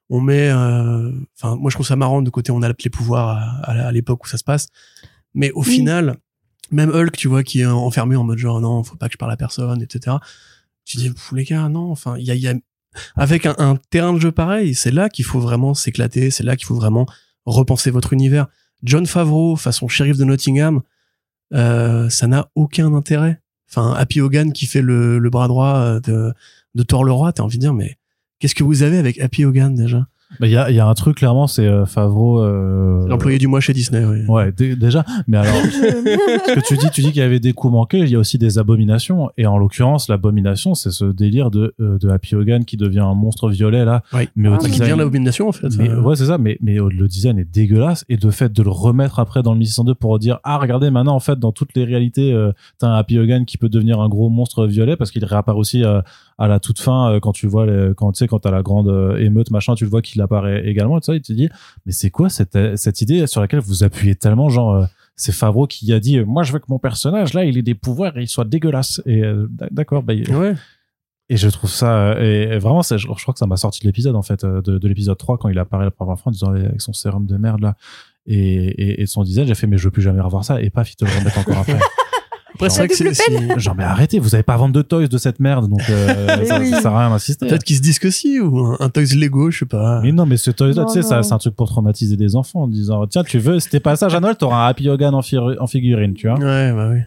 On 0.09 0.21
met, 0.21 0.49
euh, 0.49 1.11
enfin, 1.38 1.55
moi 1.57 1.69
je 1.69 1.76
trouve 1.76 1.86
ça 1.88 1.95
marrant 1.97 2.21
de 2.21 2.30
côté 2.30 2.51
on 2.51 2.61
adapte 2.61 2.84
les 2.84 2.89
pouvoirs 2.89 3.30
à, 3.30 3.71
à- 3.71 3.88
à 3.88 3.91
l'époque 3.91 4.24
où 4.24 4.28
ça 4.30 4.38
se 4.38 4.43
passe. 4.45 4.67
Mais 5.34 5.51
au 5.51 5.63
Oui. 5.63 5.71
final, 5.76 6.15
même 6.74 6.89
Hulk, 6.89 7.15
tu 7.15 7.28
vois, 7.28 7.43
qui 7.43 7.61
est 7.61 7.65
enfermé 7.65 8.15
en 8.15 8.24
mode 8.24 8.38
genre 8.38 8.59
non, 8.61 8.84
faut 8.84 8.95
pas 8.95 9.07
que 9.07 9.13
je 9.13 9.17
parle 9.17 9.32
à 9.32 9.38
personne, 9.38 9.82
etc. 9.82 10.17
Tu 10.86 10.97
dis, 10.97 11.11
les 11.34 11.43
gars, 11.45 11.69
non, 11.69 11.91
enfin, 11.91 12.17
il 12.17 12.26
y 12.26 12.47
a, 12.47 12.53
avec 13.15 13.45
un, 13.45 13.78
terrain 13.89 14.13
de 14.13 14.19
jeu 14.19 14.32
pareil, 14.32 14.76
c'est 14.76 14.91
là 14.91 15.09
qu'il 15.09 15.26
faut 15.26 15.39
vraiment 15.39 15.74
s'éclater, 15.74 16.32
c'est 16.32 16.43
là 16.43 16.55
qu'il 16.55 16.65
faut 16.65 16.76
vraiment 16.76 17.05
repenser 17.45 17.91
votre 17.91 18.13
univers. 18.13 18.47
John 18.84 19.05
Favreau, 19.05 19.55
façon 19.55 19.88
shérif 19.88 20.17
de 20.17 20.26
Nottingham, 20.26 20.82
euh, 21.53 22.09
ça 22.09 22.28
n'a 22.28 22.49
aucun 22.55 22.93
intérêt. 22.93 23.41
Enfin, 23.69 23.93
Happy 23.93 24.21
Hogan 24.21 24.53
qui 24.53 24.65
fait 24.65 24.82
le, 24.82 25.19
bras 25.30 25.47
droit 25.47 25.76
euh, 25.76 25.99
de, 25.99 26.34
de 26.76 26.84
Thor 26.84 27.03
le 27.03 27.11
Roi, 27.11 27.34
t'as 27.34 27.43
envie 27.43 27.57
de 27.57 27.61
dire, 27.61 27.74
mais 27.74 27.97
qu'est-ce 28.39 28.55
que 28.55 28.63
vous 28.63 28.84
avez 28.84 28.97
avec 28.97 29.19
Happy 29.19 29.45
Hogan 29.45 29.74
déjà? 29.74 30.07
Il 30.42 30.50
y, 30.50 30.58
a, 30.58 30.70
il 30.70 30.76
y 30.76 30.80
a 30.80 30.88
un 30.88 30.94
truc, 30.94 31.18
clairement, 31.18 31.48
c'est 31.48 31.68
euh, 31.68 31.86
Favreau. 31.86 32.42
euh, 32.42 33.08
L'employé 33.08 33.38
du 33.38 33.48
mois 33.48 33.60
chez 33.60 33.74
Disney, 33.74 34.04
oui. 34.06 34.26
Ouais, 34.28 34.52
dé- 34.52 34.76
déjà. 34.76 35.06
Mais 35.28 35.38
alors, 35.38 35.54
ce 35.64 36.54
que 36.56 36.60
tu 36.68 36.78
dis, 36.78 36.90
tu 36.92 37.02
dis 37.02 37.08
qu'il 37.12 37.22
y 37.22 37.26
avait 37.26 37.40
des 37.40 37.54
coups 37.54 37.72
manqués, 37.74 38.00
il 38.00 38.10
y 38.10 38.16
a 38.16 38.20
aussi 38.20 38.38
des 38.38 38.58
abominations. 38.58 39.30
Et 39.38 39.46
en 39.46 39.58
l'occurrence, 39.58 40.10
l'abomination, 40.10 40.74
c'est 40.76 40.92
ce 40.92 41.06
délire 41.06 41.52
de, 41.52 41.74
euh, 41.80 41.98
de 41.98 42.10
Happy 42.10 42.36
Hogan 42.36 42.66
qui 42.66 42.78
devient 42.78 43.00
un 43.00 43.14
monstre 43.14 43.50
violet, 43.50 43.86
là. 43.86 44.02
Ouais. 44.14 44.28
Mais 44.36 44.50
au 44.50 44.54
Ah, 44.54 44.58
qui 44.58 44.66
design- 44.72 44.80
devient 44.90 45.00
l'abomination 45.00 45.48
en 45.48 45.52
fait. 45.52 45.68
mais, 45.78 45.90
Euh, 45.90 46.02
ouais, 46.02 46.16
c'est 46.16 46.26
ça, 46.26 46.38
mais, 46.38 46.58
mais 46.62 46.76
le 46.76 47.08
design 47.08 47.38
est 47.40 47.52
dégueulasse. 47.52 48.06
Et 48.10 48.18
de 48.18 48.30
fait 48.32 48.52
de 48.52 48.64
le 48.64 48.70
remettre 48.70 49.20
après 49.20 49.44
dans 49.44 49.54
le 49.54 49.60
1602 49.60 49.96
pour 49.96 50.18
dire, 50.20 50.40
ah, 50.44 50.58
regardez, 50.58 50.90
maintenant, 50.90 51.16
en 51.16 51.20
fait, 51.20 51.38
dans 51.40 51.52
toutes 51.52 51.76
les 51.76 51.84
réalités, 51.86 52.34
euh, 52.34 52.52
t'as 52.80 52.88
un 52.88 52.96
Happy 52.96 53.18
Hogan 53.20 53.46
qui 53.46 53.58
peut 53.58 53.70
devenir 53.70 54.00
un 54.02 54.10
gros 54.10 54.30
monstre 54.30 54.66
violet 54.66 54.96
parce 54.96 55.12
qu'il 55.12 55.24
réapparaît 55.26 55.58
aussi 55.58 55.84
euh, 55.84 56.02
à 56.38 56.48
la 56.48 56.60
toute 56.60 56.80
fin, 56.80 57.12
euh, 57.14 57.20
quand 57.20 57.32
tu 57.32 57.48
vois, 57.48 57.66
les, 57.66 57.92
quand 57.96 58.12
tu 58.12 58.20
sais, 58.20 58.28
quand 58.28 58.40
t'as 58.40 58.52
la 58.52 58.62
grande 58.62 58.88
euh, 58.90 59.18
émeute, 59.18 59.52
machin, 59.52 59.76
tu 59.76 59.84
le 59.84 59.90
vois 59.90 60.02
qu'il 60.02 60.22
apparaît 60.22 60.66
également. 60.68 60.98
Et 60.98 61.02
tout 61.02 61.06
ça, 61.06 61.16
il 61.16 61.22
te 61.22 61.32
dit, 61.34 61.50
mais 61.86 61.92
c'est 61.92 62.10
quoi 62.10 62.30
cette, 62.30 62.58
cette 62.78 63.02
idée 63.02 63.28
sur 63.28 63.42
laquelle 63.42 63.60
vous 63.60 63.84
appuyez 63.84 64.16
tellement, 64.16 64.50
genre, 64.50 64.76
euh, 64.76 64.86
c'est 65.16 65.32
Favreau 65.32 65.68
qui 65.68 65.94
a 65.94 66.00
dit, 66.00 66.18
euh, 66.18 66.26
moi, 66.26 66.44
je 66.44 66.52
veux 66.54 66.60
que 66.60 66.66
mon 66.70 66.80
personnage, 66.80 67.34
là, 67.34 67.46
il 67.46 67.58
ait 67.58 67.62
des 67.62 67.76
pouvoirs 67.76 68.18
et 68.18 68.22
il 68.24 68.28
soit 68.28 68.46
dégueulasse. 68.46 69.02
Et 69.06 69.24
euh, 69.24 69.48
d'accord, 69.72 70.02
bah, 70.04 70.14
Ouais. 70.30 70.56
et 71.30 71.38
je 71.38 71.48
trouve 71.50 71.70
ça 71.70 72.14
euh, 72.16 72.54
et, 72.56 72.58
vraiment 72.60 72.82
c'est 72.84 72.98
je, 72.98 73.08
je 73.08 73.22
crois 73.22 73.34
que 73.34 73.40
ça 73.40 73.48
m'a 73.48 73.56
sorti 73.56 73.80
de 73.82 73.86
l'épisode 73.88 74.16
en 74.16 74.22
fait 74.22 74.44
euh, 74.44 74.62
de, 74.62 74.78
de 74.78 74.88
l'épisode 74.90 75.18
3 75.18 75.38
quand 75.38 75.48
il 75.50 75.58
apparaît 75.58 75.86
la 75.86 75.92
première 75.92 76.20
fois 76.20 76.30
en 76.30 76.32
disant 76.34 76.50
avec 76.52 76.82
son 76.82 76.92
sérum 76.92 77.26
de 77.26 77.38
merde 77.38 77.62
là 77.62 77.76
et, 78.26 78.36
et, 78.36 79.02
et 79.02 79.06
son 79.06 79.24
design 79.24 79.48
j'ai 79.48 79.56
fait 79.56 79.66
mais 79.66 79.78
je 79.78 79.86
veux 79.86 79.92
plus 79.92 80.02
jamais 80.02 80.20
revoir 80.20 80.44
ça 80.44 80.62
et 80.62 80.70
paf 80.70 80.92
il 80.92 80.96
te 80.98 81.06
le 81.06 81.12
remettent 81.12 81.38
encore 81.38 81.60
après 81.60 81.80
Après, 82.66 82.70
c'est 82.70 82.80
vrai 82.80 82.88
que 82.88 83.14
c'est. 83.14 83.59
genre 83.59 83.76
mais 83.76 83.84
arrêtez 83.84 84.20
vous 84.20 84.36
avez 84.36 84.43
pas 84.43 84.53
à 84.53 84.57
vendre 84.57 84.74
de 84.74 84.82
toys 84.82 85.07
de 85.07 85.18
cette 85.18 85.39
merde 85.39 85.70
donc 85.70 85.82
euh, 85.89 86.45
ça, 86.45 86.59
oui. 86.59 86.70
ça 86.70 86.82
sert 86.82 86.93
à 86.93 86.99
rien 87.01 87.09
d'insister 87.09 87.47
Peut-être 87.47 87.64
qu'ils 87.64 87.78
se 87.78 87.82
disent 87.82 87.99
que 87.99 88.09
si, 88.09 88.39
ou 88.39 88.59
un, 88.66 88.78
un 88.80 88.89
Toys 88.89 89.16
Lego, 89.16 89.51
je 89.51 89.59
sais 89.59 89.66
pas. 89.66 90.01
mais 90.01 90.11
non 90.11 90.26
mais 90.26 90.38
ce 90.38 90.51
toys 90.51 90.68
là 90.74 90.84
Non, 90.84 90.86
tu 90.86 91.01
sais 91.01 91.22
c'est 91.24 91.34
un 91.34 91.38
truc 91.38 91.55
pour 91.55 91.68
traumatiser 91.68 92.16
des 92.18 92.36
enfants 92.36 92.64
en 92.64 92.68
disant 92.68 93.05
tiens 93.07 93.24
tu 93.24 93.39
veux 93.39 93.59
c'était 93.59 93.80
pas 93.80 93.95
ça 93.95 94.07
à 94.07 94.20
Noël 94.20 94.36
t'auras 94.36 94.66
un 94.66 94.68
Happy 94.70 94.89
Hogan 94.89 95.14
en, 95.16 95.22
fi- 95.22 95.38
en 95.38 95.68
figurine 95.68 96.14
tu 96.14 96.28
vois 96.28 96.38
Ouais, 96.39 96.72
bah 96.74 96.89
oui. 96.91 96.99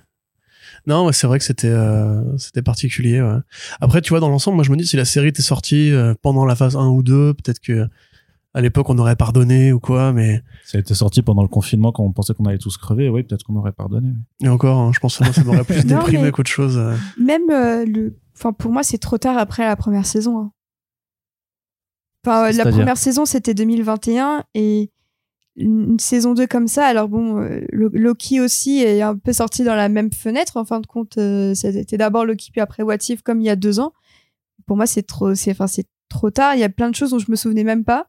Non, 0.87 1.07
mais 1.07 1.13
c'est 1.13 1.27
vrai 1.27 1.39
que 1.41 1.45
c'était 1.45 1.67
euh, 1.69 2.21
c'était 2.39 2.63
particulier. 2.63 3.21
Ouais. 3.21 3.39
Après, 3.81 4.01
tu 4.03 4.11
vois, 4.11 4.21
dans 4.21 4.29
l'ensemble, 4.29 4.55
moi, 4.55 4.63
je 4.65 4.71
me 4.71 4.77
dis 4.77 4.87
si 4.87 4.97
la 4.97 5.05
série 5.05 5.29
était 5.29 5.43
sortie 5.43 5.91
euh, 5.91 6.15
pendant 6.23 6.45
la 6.45 6.55
phase 6.55 6.77
1 6.77 6.87
ou 6.87 7.03
2, 7.03 7.35
peut-être 7.35 7.59
que 7.59 7.89
à 8.57 8.61
l'époque 8.63 8.89
on 8.91 8.99
aurait 8.99 9.17
pardonné 9.17 9.73
ou 9.73 9.79
quoi, 9.81 10.13
mais 10.13 10.43
Ça 10.65 10.79
a 10.79 10.81
été 10.81 10.95
sorti 10.95 11.21
pendant 11.23 11.43
le 11.43 11.49
confinement 11.49 11.93
quand 11.93 12.03
on 12.05 12.13
pensait 12.13 12.35
qu'on 12.35 12.47
allait 12.47 12.59
tous 12.59 12.77
crever. 12.79 13.09
Oui, 13.09 13.23
peut-être 13.23 13.45
qu'on 13.45 13.57
aurait 13.57 13.73
pardonné. 13.73 14.11
et 14.43 14.49
encore, 14.49 14.79
hein, 14.79 14.91
je 14.95 14.99
pense 14.99 15.19
que 15.19 15.25
moi, 15.25 15.33
ça 15.33 15.45
m'aurait 15.45 15.65
plus 15.65 15.85
déprimé 15.85 16.33
qu'autre 16.33 16.51
chose. 16.51 16.77
euh. 16.79 16.97
Même 17.19 17.51
euh, 17.51 17.85
le. 17.85 18.17
Enfin, 18.35 18.53
pour 18.53 18.71
moi, 18.73 18.83
c'est 18.83 18.99
trop 18.99 19.19
tard 19.19 19.39
après 19.39 19.65
la 19.65 19.77
première 19.77 20.07
saison. 20.07 20.39
hein. 20.39 20.53
Enfin, 22.25 22.49
euh, 22.49 22.53
la 22.53 22.65
première 22.73 22.97
saison, 22.97 23.25
c'était 23.25 23.55
2021 23.55 24.45
et 24.55 24.91
une 25.57 25.91
une 25.93 25.99
saison 25.99 26.35
2 26.35 26.47
comme 26.47 26.67
ça. 26.69 26.85
Alors 26.87 27.09
bon, 27.09 27.37
Lo- 27.73 27.91
Loki 27.93 28.41
aussi 28.41 28.81
est 28.83 29.01
un 29.03 29.17
peu 29.17 29.33
sorti 29.33 29.65
dans 29.65 29.75
la 29.75 29.89
même 29.89 30.13
fenêtre. 30.13 30.57
En 30.57 30.65
fin 30.65 30.81
de 30.81 30.87
compte, 30.87 31.19
c'était 31.55 31.97
d'abord 31.97 32.25
Loki 32.27 32.51
puis 32.51 32.61
après 32.61 32.83
What 32.83 32.97
If 33.09 33.23
comme 33.23 33.41
il 33.41 33.45
y 33.47 33.51
a 33.51 33.57
deux 33.57 33.81
ans. 33.81 33.93
Pour 34.67 34.77
moi, 34.77 34.87
c'est 34.87 35.03
trop, 35.05 35.35
c'est, 35.35 35.53
enfin, 35.53 35.67
c'est 35.67 35.87
trop 36.09 36.31
tard. 36.31 36.55
Il 36.55 36.61
y 36.61 36.65
a 36.65 36.69
plein 36.69 36.91
de 36.91 36.95
choses 36.95 37.11
dont 37.11 37.19
je 37.19 37.31
me 37.31 37.37
souvenais 37.37 37.65
même 37.65 37.85
pas. 37.85 38.07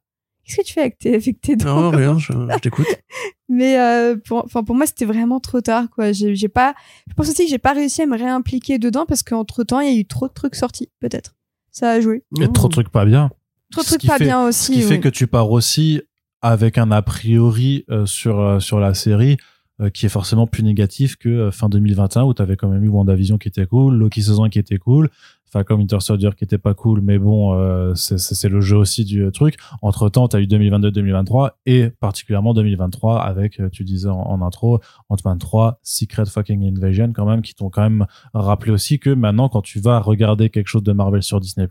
Qu'est-ce 0.47 0.57
que 0.61 0.65
tu 0.65 0.73
fais 0.73 0.79
avec 0.81 0.97
tes, 0.97 1.13
avec 1.15 1.41
tes 1.41 1.55
dents 1.55 1.91
Non, 1.91 1.97
rien, 1.97 2.17
je, 2.17 2.31
je 2.31 2.59
t'écoute. 2.59 2.87
mais 3.49 3.77
euh, 3.79 4.15
pour, 4.15 4.43
enfin 4.45 4.63
pour 4.63 4.75
moi 4.75 4.85
c'était 4.85 5.05
vraiment 5.05 5.39
trop 5.39 5.61
tard 5.61 5.89
quoi. 5.89 6.11
J'ai 6.13 6.35
j'ai 6.35 6.47
pas, 6.47 6.73
je 7.07 7.13
pense 7.13 7.29
aussi 7.29 7.43
que 7.45 7.49
j'ai 7.49 7.57
pas 7.57 7.73
réussi 7.73 8.01
à 8.01 8.05
me 8.05 8.17
réimpliquer 8.17 8.79
dedans 8.79 9.05
parce 9.05 9.23
qu'entre 9.23 9.63
temps 9.63 9.79
il 9.81 9.93
y 9.93 9.95
a 9.95 9.99
eu 9.99 10.05
trop 10.05 10.27
de 10.27 10.33
trucs 10.33 10.55
sortis 10.55 10.89
peut-être. 10.99 11.35
Ça 11.71 11.91
a 11.91 12.01
joué. 12.01 12.23
Il 12.35 12.41
y 12.41 12.45
a 12.45 12.47
trop 12.47 12.67
de 12.69 12.73
trucs 12.73 12.89
pas 12.89 13.05
bien. 13.05 13.29
Trop 13.71 13.81
de 13.81 13.85
Ce 13.87 13.95
trucs 13.97 14.07
pas 14.07 14.17
fait- 14.17 14.23
bien 14.23 14.43
Ce 14.51 14.71
aussi. 14.71 14.73
qui 14.73 14.81
fait 14.81 14.99
que 14.99 15.09
tu 15.09 15.27
pars 15.27 15.51
aussi 15.51 16.01
avec 16.41 16.77
un 16.77 16.91
a 16.91 17.01
priori 17.01 17.83
euh, 17.89 18.05
sur, 18.05 18.39
euh, 18.39 18.59
sur 18.59 18.79
la 18.79 18.93
série 18.93 19.37
euh, 19.81 19.89
qui 19.89 20.05
est 20.05 20.09
forcément 20.09 20.47
plus 20.47 20.63
négatif 20.63 21.17
que 21.17 21.27
euh, 21.29 21.51
fin 21.51 21.67
2021 21.67 22.23
où 22.23 22.33
tu 22.33 22.41
avais 22.41 22.55
quand 22.55 22.69
même 22.69 22.83
eu 22.83 22.87
WandaVision 22.89 23.37
qui 23.37 23.47
était 23.47 23.65
cool, 23.65 23.95
Loki 23.95 24.21
saison 24.23 24.47
qui 24.49 24.57
était 24.59 24.77
cool, 24.77 25.09
Falcon 25.51 25.75
Winter 25.75 25.99
Soldier 25.99 26.29
qui 26.37 26.43
était 26.43 26.57
pas 26.57 26.73
cool, 26.73 27.01
mais 27.01 27.17
bon, 27.19 27.53
euh, 27.53 27.93
c'est- 27.95 28.47
le 28.49 28.61
jeu 28.61 28.77
aussi 28.77 29.05
du 29.05 29.23
euh, 29.23 29.31
truc. 29.31 29.55
Entre 29.81 30.09
temps, 30.09 30.27
tu 30.27 30.35
as 30.35 30.39
eu 30.41 30.47
2022-2023 30.47 31.51
et 31.65 31.89
particulièrement 31.99 32.53
2023 32.53 33.21
avec, 33.21 33.59
euh, 33.59 33.69
tu 33.69 33.83
disais 33.83 34.09
en, 34.09 34.19
en 34.19 34.41
intro, 34.41 34.79
Ant-Man 35.09 35.37
3, 35.37 35.79
Secret 35.83 36.25
Fucking 36.25 36.63
Invasion 36.67 37.11
quand 37.13 37.25
même, 37.25 37.41
qui 37.41 37.55
t'ont 37.55 37.69
quand 37.69 37.81
même 37.83 38.05
rappelé 38.33 38.71
aussi 38.71 38.99
que 38.99 39.09
maintenant, 39.09 39.49
quand 39.49 39.61
tu 39.61 39.79
vas 39.79 39.99
regarder 39.99 40.49
quelque 40.49 40.67
chose 40.67 40.83
de 40.83 40.91
Marvel 40.93 41.23
sur 41.23 41.39
Disney+, 41.39 41.67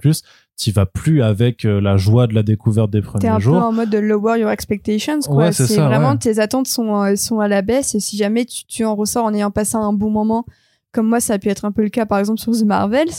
tu 0.59 0.71
vas 0.73 0.87
plus 0.87 1.23
avec 1.23 1.65
la 1.65 1.97
joie 1.99 2.27
de 2.27 2.35
la 2.35 2.43
découverte 2.43 2.91
des 2.91 3.01
T'es 3.01 3.07
premiers 3.07 3.29
un 3.29 3.39
jours. 3.39 3.59
peu 3.59 3.65
en 3.65 3.73
mode 3.73 3.91
de 3.91 3.99
lower 3.99 4.39
your 4.41 4.51
expectations 4.51 5.21
quoi. 5.21 5.37
Ouais, 5.37 5.53
c'est 5.53 5.77
vraiment 5.77 6.13
ouais. 6.13 6.19
tes 6.19 6.39
attentes 6.39 6.67
sont 6.67 7.15
sont 7.17 7.41
à 7.41 7.49
la 7.49 7.61
baisse 7.63 7.95
et 7.95 8.01
si 8.01 8.17
jamais 8.17 8.47
tu, 8.47 8.65
tu 8.65 8.85
en 8.85 8.95
ressors 8.95 9.25
en 9.27 9.35
ayant 9.35 9.51
passé 9.51 9.77
un 9.77 9.93
bon 9.93 10.09
moment 10.11 10.47
comme 10.93 11.09
moi 11.09 11.21
ça 11.21 11.35
a 11.35 11.39
pu 11.39 11.49
être 11.51 11.67
un 11.67 11.73
peu 11.73 11.83
le 11.83 11.91
cas 11.91 12.07
par 12.07 12.19
exemple 12.19 12.41
sur 12.41 12.53
The 12.53 12.65
Marvels, 12.65 13.11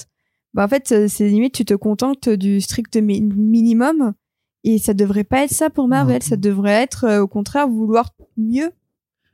bah 0.57 0.65
en 0.65 0.67
fait 0.67 0.91
euh, 0.91 1.07
c'est 1.07 1.29
limite 1.29 1.53
tu 1.53 1.63
te 1.63 1.73
contentes 1.73 2.27
du 2.27 2.59
strict 2.59 2.97
mi- 2.97 3.21
minimum 3.21 4.13
et 4.65 4.77
ça 4.79 4.93
devrait 4.93 5.23
pas 5.23 5.43
être 5.45 5.51
ça 5.53 5.69
pour 5.69 5.87
Marvel, 5.87 6.21
ça 6.23 6.35
devrait 6.35 6.71
être 6.83 7.05
euh, 7.05 7.21
au 7.21 7.27
contraire 7.27 7.69
vouloir 7.69 8.09
mieux. 8.37 8.71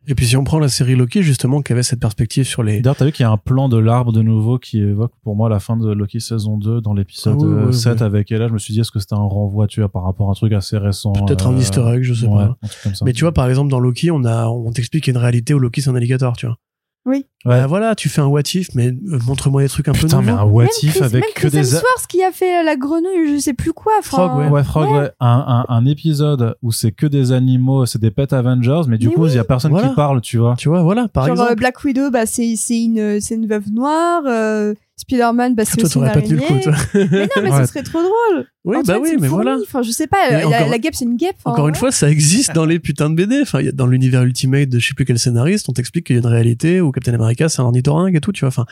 Et 0.06 0.16
puis 0.16 0.26
si 0.28 0.36
on 0.36 0.44
prend 0.44 0.60
la 0.60 0.68
série 0.68 0.98
Loki, 0.98 1.24
justement, 1.24 1.62
qui 1.62 1.72
avait 1.72 1.82
cette 1.82 2.02
perspective 2.02 2.44
sur 2.44 2.62
les... 2.62 2.82
D'ailleurs, 2.82 2.98
t'as 2.98 3.06
vu 3.06 3.14
qu'il 3.14 3.24
y 3.24 3.26
a 3.26 3.32
un 3.32 3.38
plan 3.38 3.70
de 3.70 3.78
l'arbre 3.78 4.12
de 4.12 4.22
nouveau 4.22 4.60
qui 4.60 4.80
évoque 4.82 5.14
pour 5.24 5.38
moi 5.38 5.48
la 5.48 5.62
fin 5.62 5.78
de 5.78 5.90
Loki 5.94 6.20
saison 6.20 6.58
2 6.58 6.82
dans 6.82 6.94
l'épisode 6.94 7.38
Ah 7.40 7.46
oui, 7.46 7.54
euh, 7.54 7.68
oui, 7.68 7.74
7 7.74 7.94
oui. 8.02 8.04
avec 8.06 8.30
Ella. 8.30 8.50
Je 8.50 8.54
me 8.54 8.58
suis 8.58 8.74
dit, 8.74 8.82
est-ce 8.82 8.92
que 8.92 9.00
c'était 9.00 9.14
un 9.14 9.20
renvoi, 9.20 9.66
tu 9.68 9.80
vois, 9.80 9.88
par 9.88 10.04
rapport 10.04 10.28
à 10.28 10.32
un 10.32 10.34
truc 10.34 10.52
assez 10.52 10.78
récent 10.78 11.14
Peut-être 11.14 11.48
un 11.48 11.54
euh, 11.56 11.60
easter 11.60 11.86
egg, 11.96 12.04
je 12.04 12.14
sais 12.16 12.26
ouais, 12.28 12.36
pas. 12.48 12.58
un 12.62 12.68
truc 12.68 12.84
comme 12.84 12.96
ça. 12.96 13.06
Mais 13.06 13.14
tu 13.14 13.24
vois, 13.24 13.32
par 13.32 13.48
exemple, 13.48 13.72
dans 13.72 13.80
Loki, 13.80 14.12
on 14.12 14.26
a, 14.26 14.48
on 14.50 14.70
t'explique 14.74 15.06
qu'il 15.06 15.14
y 15.14 15.16
a 15.16 15.20
une 15.20 15.24
réalité 15.24 15.54
où 15.54 15.60
Loki 15.60 15.82
c'est 15.82 15.90
un 15.90 15.96
alligator, 15.96 16.36
tu 16.36 16.48
vois. 16.48 16.58
Oui. 17.06 17.26
Ouais. 17.46 17.60
Bah 17.60 17.68
voilà, 17.68 17.96
tu 17.96 18.08
fais 18.08 18.22
un 18.22 18.28
what 18.28 18.42
if, 18.54 18.70
mais 18.76 18.88
euh, 18.88 19.20
montre-moi 19.28 19.62
des 19.62 19.68
trucs 19.68 19.90
un 19.90 19.92
Putain, 19.92 20.20
peu 20.20 20.26
mais 20.26 20.32
nouveaux. 20.32 20.44
un 20.44 20.46
what 20.50 20.64
Même 20.64 20.70
if 20.84 20.94
Chris- 20.94 21.04
avec 21.04 21.14
même 21.26 21.34
que 21.36 21.40
Chris 21.42 21.50
des. 21.50 21.58
Hemsworth 21.58 22.08
qui 22.08 22.24
a 22.24 22.32
fait 22.32 22.62
euh, 22.62 22.64
la 22.64 22.78
grenouille, 22.78 23.34
je 23.36 23.40
sais 23.40 23.54
plus 23.54 23.74
quoi. 23.74 23.92
Frog, 24.02 24.38
ouais. 24.38 24.48
Ouais, 24.48 24.64
Frog, 24.64 24.90
ouais. 24.90 25.12
Un, 25.20 25.66
un, 25.68 25.74
un 25.76 25.86
épisode 25.86 26.56
où 26.62 26.72
c'est 26.72 26.94
que 26.94 27.06
des 27.06 27.34
animaux, 27.34 27.86
c'est 27.86 28.00
des 28.00 28.12
pet 28.12 28.32
Avengers, 28.32 28.84
mais 28.88 28.98
du 28.98 29.10
Mais 29.10 29.14
coup, 29.16 29.26
il 29.28 29.36
y 29.36 29.38
a 29.40 29.44
personne 29.44 29.72
Voilà. 29.72 29.90
qui 29.90 29.96
parle, 29.96 30.22
tu 30.22 30.38
vois. 30.38 30.56
Tu 30.58 30.70
vois, 30.70 30.82
voilà, 30.84 31.10
par 31.10 31.26
Genre 31.26 31.34
exemple. 31.34 31.52
euh, 31.52 31.56
Black 31.56 31.84
Widow, 31.84 32.10
bah, 32.10 32.26
c'est 32.26 32.56
c'est 32.56 32.82
une, 32.82 33.20
c'est 33.20 33.36
une 33.36 33.48
veuve 33.48 33.70
noire. 33.72 34.24
euh, 34.26 34.74
Spider-Man, 34.96 35.56
bah, 35.56 35.66
c'est 35.66 35.84
aussi 35.84 35.98
une 35.98 36.04
t'aurais 36.06 36.14
pas 36.14 36.22
tenu 36.22 36.36
le 36.36 36.42
coup, 36.42 36.54
araignée. 36.54 37.10
Mais 37.12 37.22
non, 37.36 37.42
mais 37.44 37.52
Ouais. 37.52 37.62
ce 37.62 37.66
serait 37.68 37.84
trop 37.84 38.00
drôle. 38.02 38.46
Oui, 38.64 38.78
bah 38.86 38.98
oui, 39.02 39.10
mais 39.20 39.28
fourmi. 39.28 39.44
voilà. 39.44 39.58
Enfin, 39.64 39.82
je 39.82 39.92
sais 39.92 40.08
pas, 40.08 40.30
la, 40.30 40.48
encore- 40.48 40.70
la 40.70 40.78
guêpe, 40.80 40.94
c'est 40.96 41.06
une 41.06 41.18
guêpe. 41.18 41.36
enfin, 41.44 41.52
Encore 41.52 41.68
une 41.68 41.76
fois, 41.76 41.92
ça 41.92 42.10
existe 42.10 42.54
dans 42.54 42.66
les 42.66 42.80
putains 42.80 43.10
de 43.10 43.16
BD. 43.16 43.42
Enfin, 43.42 43.62
dans 43.74 43.88
l'univers 43.88 44.24
Ultimate 44.24 44.70
de 44.70 44.80
je 44.80 44.88
sais 44.88 44.94
plus 44.94 45.06
quel 45.06 45.18
scénariste, 45.20 45.68
on 45.68 45.74
t'explique 45.74 46.06
qu'il 46.06 46.16
y 46.16 46.20
a 46.20 46.22
une 46.22 46.28
réalité 46.28 46.80
où 46.80 46.92
Captain 46.92 47.14
America 47.14 47.50
c'est 47.50 47.62
un 47.62 47.66
ornithorynque 47.66 48.16
et 48.16 48.22
tout, 48.22 48.32
tu 48.32 48.42
vois. 48.42 48.50
Enfin, 48.50 48.66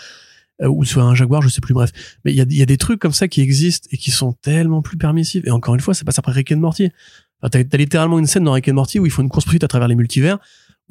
euh, 0.62 0.68
ou 0.68 0.86
soit 0.86 1.04
un 1.04 1.16
jaguar, 1.16 1.42
je 1.42 1.50
sais 1.50 1.60
plus. 1.62 1.74
Bref, 1.74 1.90
mais 2.24 2.32
il 2.32 2.38
y 2.38 2.42
a, 2.42 2.46
il 2.48 2.56
y 2.58 2.62
a 2.62 2.68
des 2.68 2.78
trucs 2.78 3.00
comme 3.00 3.14
ça 3.14 3.28
qui 3.28 3.42
existent 3.42 3.88
et 3.92 3.98
qui 3.98 4.12
sont 4.12 4.34
tellement 4.34 4.82
plus 4.84 4.98
permissifs. 4.98 5.44
Et 5.46 5.52
encore 5.52 5.74
une 5.74 5.82
fois, 5.82 5.94
ça 5.96 6.04
après 6.06 6.32
Rick 6.32 6.52
and 6.52 6.58
Morty. 6.58 6.90
Enfin, 7.42 7.50
t'as, 7.50 7.64
t'as 7.64 7.78
littéralement 7.78 8.20
une 8.20 8.28
scène 8.28 8.44
dans 8.44 8.52
Rick 8.52 8.70
and 8.70 8.74
Morty 8.76 9.00
où 9.00 9.08
ils 9.08 9.12
font 9.12 9.24
une 9.24 9.30
course 9.30 9.46
poursuite 9.46 9.64
à 9.64 9.68
travers 9.68 9.88
les 9.88 9.96
multivers, 9.96 10.38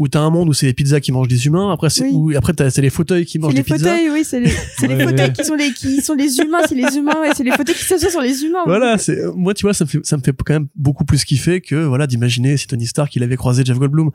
où 0.01 0.09
t'as 0.09 0.21
un 0.21 0.31
monde 0.31 0.49
où 0.49 0.55
c'est 0.55 0.65
les 0.65 0.73
pizzas 0.73 0.99
qui 1.01 1.13
mangent 1.13 1.29
des 1.29 1.47
humains. 1.47 1.71
Après, 1.73 1.91
c'est 1.91 2.05
Oui. 2.05 2.11
où 2.15 2.33
après 2.37 2.55
t'as, 2.55 2.71
c'est 2.71 2.81
les 2.81 2.89
fauteuils 2.89 3.27
qui 3.27 3.39
mangent 3.39 3.53
C'est 3.55 3.63
des 3.63 3.69
les 3.69 3.77
pizzas. 3.77 3.93
fauteuils, 3.93 4.11
oui, 4.11 4.25
c'est 4.25 4.41
les, 4.41 4.51
c'est 4.79 4.89
les 4.89 5.05
fauteuils 5.05 5.27
ouais. 5.27 5.33
qui 5.35 5.45
sont 5.45 5.55
les, 5.55 5.73
qui 5.75 6.01
sont 6.01 6.15
les 6.15 6.39
humains, 6.39 6.63
c'est 6.67 6.75
les 6.75 6.97
humains, 6.97 7.21
ouais, 7.21 7.31
c'est 7.37 7.45
les 7.45 7.51
fauteuils 7.53 7.75
qui 7.75 7.85
s'assoient 7.85 8.09
sur 8.11 8.23
les 8.23 8.43
humains. 8.43 8.63
Voilà, 8.65 8.97
c'est 8.99 9.19
moi 9.37 9.53
tu 9.55 9.63
vois 9.67 9.75
ça 9.75 9.85
me 9.85 9.91
fait 9.91 10.01
ça 10.03 10.17
me 10.17 10.23
fait 10.23 10.33
quand 10.33 10.55
même 10.55 10.69
beaucoup 10.75 11.05
plus 11.05 11.23
kiffer 11.25 11.61
que 11.61 11.75
voilà 11.85 12.07
d'imaginer 12.07 12.57
si 12.57 12.67
Tony 12.67 12.87
Stark 12.87 13.15
il 13.15 13.23
avait 13.23 13.37
croisé 13.37 13.63
Jeff 13.65 13.79
Goldblum. 13.79 14.11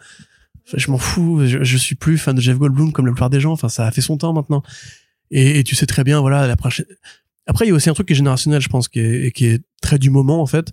Enfin, 0.68 0.78
je 0.78 0.90
m'en 0.90 0.98
fous, 0.98 1.46
je, 1.46 1.64
je 1.64 1.78
suis 1.78 1.94
plus 1.96 2.18
fan 2.18 2.36
de 2.36 2.42
Jeff 2.42 2.58
Goldblum 2.58 2.92
comme 2.92 3.06
la 3.06 3.12
plupart 3.12 3.30
des 3.30 3.40
gens. 3.40 3.52
Enfin, 3.52 3.70
ça 3.70 3.86
a 3.86 3.92
fait 3.92 4.02
son 4.02 4.18
temps 4.18 4.34
maintenant. 4.34 4.64
Et, 5.30 5.60
et 5.60 5.64
tu 5.64 5.76
sais 5.76 5.86
très 5.86 6.04
bien, 6.04 6.20
voilà, 6.22 6.48
la 6.48 6.56
prochaine. 6.56 6.88
Après, 7.46 7.66
il 7.66 7.70
y 7.70 7.72
a 7.72 7.76
aussi 7.76 7.92
un 7.92 7.94
truc 7.94 8.08
qui 8.08 8.14
est 8.14 8.16
générationnel, 8.16 8.60
je 8.60 8.70
pense, 8.70 8.88
qui 8.88 9.00
est, 9.00 9.26
et 9.28 9.32
qui 9.32 9.46
est 9.46 9.62
très 9.84 10.00
du 10.00 10.10
moment 10.10 10.42
en 10.42 10.48
fait. 10.48 10.72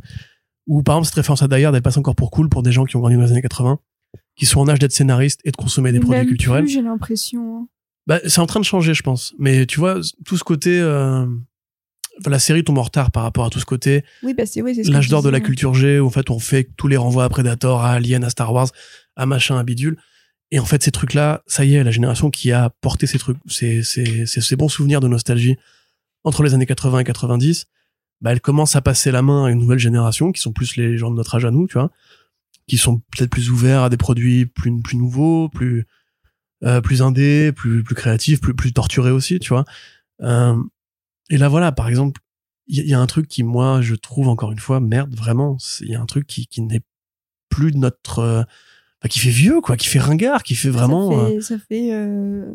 Où 0.67 0.83
par 0.83 0.95
exemple 0.95 1.07
cette 1.09 1.17
référence 1.17 1.43
à 1.43 1.49
Die 1.49 1.63
Hard, 1.63 1.75
elle 1.75 1.83
passe 1.83 1.99
encore 1.99 2.15
pour 2.15 2.31
cool 2.31 2.49
pour 2.49 2.63
des 2.63 2.73
gens 2.73 2.85
qui 2.87 2.97
ont 2.97 3.01
grandi 3.01 3.17
dans 3.17 3.23
les 3.23 3.33
années 3.33 3.43
80, 3.43 3.79
qui 4.43 4.47
sont 4.47 4.59
en 4.59 4.69
âge 4.69 4.81
d'être 4.81 4.91
scénaristes 4.91 5.39
et 5.45 5.53
de 5.53 5.57
consommer 5.57 5.93
des 5.93 6.01
produits 6.01 6.27
culturels. 6.27 6.67
J'ai 6.67 6.83
l'impression. 6.83 7.59
hein. 7.59 7.69
Bah, 8.09 8.19
c'est 8.27 8.41
en 8.41 8.47
train 8.47 8.59
de 8.59 8.65
changer, 8.65 8.93
je 8.93 9.03
pense. 9.05 9.35
Mais 9.39 9.67
tu 9.67 9.79
vois, 9.79 10.01
tout 10.25 10.37
ce 10.37 10.43
côté, 10.43 10.81
euh, 10.81 11.25
la 12.27 12.41
série 12.41 12.65
tombe 12.65 12.79
en 12.79 12.83
retard 12.83 13.13
par 13.13 13.23
rapport 13.23 13.45
à 13.45 13.51
tout 13.51 13.61
ce 13.61 13.65
côté 13.65 14.03
Oui, 14.25 14.35
bah, 14.35 14.45
c'est, 14.45 14.61
oui, 14.61 14.75
c'est 14.75 14.83
ce 14.83 14.91
l'âge 14.91 15.09
d'or 15.09 15.23
de 15.23 15.29
la 15.29 15.39
disais. 15.39 15.47
culture 15.47 15.75
G 15.75 16.01
où 16.01 16.07
en 16.07 16.11
fait 16.11 16.29
on 16.29 16.41
fait 16.41 16.69
tous 16.77 16.89
les 16.89 16.97
renvois 16.97 17.23
à 17.23 17.29
Predator, 17.29 17.85
à 17.85 17.93
Alien, 17.93 18.25
à 18.25 18.31
Star 18.31 18.53
Wars, 18.53 18.71
à 19.15 19.27
machin, 19.27 19.57
à 19.59 19.63
bidule. 19.63 19.97
Et 20.51 20.59
en 20.59 20.65
fait 20.65 20.83
ces 20.83 20.91
trucs 20.91 21.15
là, 21.15 21.45
ça 21.47 21.65
y 21.65 21.77
est, 21.77 21.85
la 21.85 21.93
génération 21.93 22.31
qui 22.31 22.51
a 22.51 22.71
porté 22.81 23.07
ces 23.07 23.21
trucs, 23.21 23.39
ces, 23.47 23.85
ces, 23.85 24.27
ces, 24.27 24.41
ces 24.41 24.57
bons 24.57 24.69
souvenirs 24.69 24.99
de 24.99 25.07
nostalgie 25.07 25.55
entre 26.25 26.43
les 26.43 26.53
années 26.55 26.67
80 26.67 26.99
et 26.99 27.05
90, 27.05 27.67
bah 28.21 28.33
elle 28.33 28.41
commence 28.41 28.75
à 28.75 28.81
passer 28.81 29.13
la 29.13 29.23
main 29.23 29.45
à 29.47 29.51
une 29.53 29.61
nouvelle 29.61 29.79
génération 29.79 30.33
qui 30.33 30.41
sont 30.41 30.53
plus 30.53 30.75
les 30.77 30.99
gens 30.99 31.13
de 31.13 31.17
notre 31.17 31.37
âge 31.37 31.45
à 31.45 31.53
nous, 31.53 31.69
tu 31.69 31.75
vois, 31.75 31.93
qui 32.69 32.77
sont 32.79 32.99
peut-être 33.17 33.31
plus 33.31 33.51
ouverts 33.51 33.83
à 33.83 33.89
des 33.91 33.97
produits 33.97 34.47
plus 34.47 34.81
plus 34.83 34.97
nouveaux, 34.97 35.49
plus 35.49 35.87
euh, 36.65 36.81
plus 36.81 37.03
indés, 37.03 37.53
plus 37.53 37.83
plus 37.83 37.95
créatifs, 37.95 38.41
plus 38.41 38.55
plus 38.55 38.73
torturés 38.73 39.11
aussi, 39.11 39.39
tu 39.39 39.49
vois. 39.51 39.65
Euh, 40.21 40.57
et 41.31 41.39
là 41.39 41.49
voilà, 41.49 41.73
par 41.73 41.89
exemple, 41.89 42.21
il 42.69 42.77
y, 42.77 42.81
a- 42.81 42.83
il 42.85 42.89
y 42.89 42.95
a 42.95 43.01
un 43.01 43.07
truc 43.07 43.27
qui 43.29 43.43
moi 43.43 43.81
je 43.83 43.95
trouve 43.95 44.29
encore 44.29 44.53
une 44.53 44.59
fois 44.61 44.79
merde 44.81 45.15
vraiment 45.15 45.57
il 45.81 45.89
y 45.89 45.95
a 45.97 46.01
un 46.01 46.07
truc 46.07 46.27
qui, 46.27 46.47
qui 46.47 46.63
n'est 46.63 46.83
plus 47.49 47.73
de 47.73 47.79
notre 47.79 48.21
euh, 48.21 48.43
enfin, 49.01 49.09
qui 49.11 49.19
fait 49.19 49.31
vieux 49.31 49.61
quoi 49.61 49.77
qui 49.77 49.89
fait 49.89 49.99
ringard 49.99 50.43
qui 50.45 50.55
fait 50.55 50.71
vraiment 50.71 51.11
Ça 51.11 51.17
euh, 51.19 51.29
fait, 51.29 51.41
ça 51.41 51.59
fait, 51.59 52.47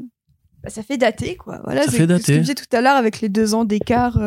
bah, 0.64 0.70
ça 0.70 0.84
fait 0.84 0.98
dater, 0.98 1.36
quoi. 1.36 1.62
Voilà, 1.66 1.84
Ça 1.84 1.92
fait 1.92 1.98
ce 2.08 2.26
que 2.28 2.34
je 2.34 2.40
disais 2.40 2.56
tout 2.56 2.66
à 2.76 2.82
l'heure 2.82 2.96
avec 2.96 3.20
les 3.22 3.30
deux 3.30 3.54
ans 3.54 3.66
d'écart. 3.66 4.18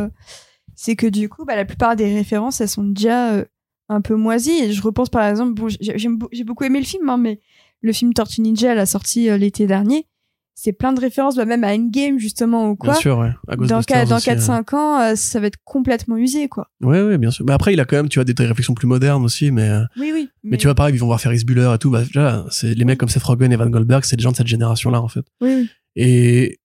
c'est 0.77 0.95
que 0.97 1.07
du 1.07 1.29
coup, 1.29 1.45
bah, 1.45 1.57
la 1.57 1.65
plupart 1.65 1.97
des 1.97 2.13
références, 2.15 2.61
elles 2.61 2.69
sont 2.69 2.85
déjà 2.85 3.33
euh, 3.33 3.45
un 3.91 4.01
peu 4.01 4.15
moisies. 4.15 4.59
Et 4.63 4.73
je 4.73 4.81
repense 4.83 5.11
par 5.11 5.27
exemple, 5.27 5.53
bon, 5.55 5.69
j'ai 5.69 6.45
beaucoup 6.45 6.65
aimé 6.65 6.79
le 6.79 6.87
film, 6.87 7.09
hein, 7.11 7.19
mais 7.19 7.41
le 7.83 7.93
film 7.93 8.15
Tortue 8.15 8.41
Ninja, 8.41 8.75
la 8.75 8.87
sortie 8.87 9.29
euh, 9.29 9.37
l'été 9.37 9.67
dernier, 9.67 10.07
c'est 10.55 10.73
plein 10.73 10.93
de 10.93 11.01
références, 11.01 11.37
bah, 11.37 11.47
même 11.47 11.65
à 11.65 11.73
Endgame 11.75 12.19
justement 12.19 12.71
ou 12.71 12.77
bien 12.77 12.93
quoi. 12.93 12.95
sûr 12.95 13.17
ouais 13.19 13.31
à 13.49 13.57
dans 13.57 13.65
dans 13.67 13.79
aussi, 13.79 14.31
euh. 14.31 14.35
4-5 14.35 14.75
ans, 14.77 15.01
euh, 15.01 15.15
ça 15.17 15.41
va 15.41 15.47
être 15.47 15.57
complètement 15.65 16.17
usé, 16.19 16.49
quoi. 16.49 16.69
ouais 16.83 17.03
ouais 17.03 17.17
bien 17.19 17.31
sûr 17.31 17.47
mais 17.47 17.53
après 17.55 17.73
il 17.73 17.81
a 17.81 17.87
quand 17.87 17.97
même 17.97 18.11
tu 18.11 18.19
vois 18.19 18.25
des, 18.25 18.35
des 18.35 18.45
réflexions 18.45 18.75
plus 18.75 18.87
modernes 18.87 19.25
aussi 19.25 19.51
mais 19.53 19.69
euh, 19.71 19.83
Oui, 19.97 20.11
oui. 20.13 20.29
mais, 20.45 20.59
tu 20.59 20.67
vois 20.67 20.75
pareil 20.75 20.95
ils 20.95 20.99
vont 20.99 21.07
voir 21.07 21.19
Ferris 21.21 21.45
Bueller 21.47 21.73
et 21.75 21.79
tout 21.79 21.91
bah 21.91 22.05
déjà 22.05 22.45
c'est 22.51 22.75
les 22.75 22.85
mecs 22.85 22.99
comme 22.99 23.09
Seth 23.09 23.23
Rogen 23.23 23.51
et 23.51 23.57
Van 23.57 23.71
Goldberg 23.71 24.05
c'est 24.05 24.17
des 24.17 24.23
gens 24.23 24.33
de 24.33 24.37
cette 24.37 24.47
génération 24.49 24.91
là 24.91 25.01
en 25.01 25.09
fait 25.09 25.25
Oui, 25.41 25.51
oui. 25.63 25.71
et 25.97 26.59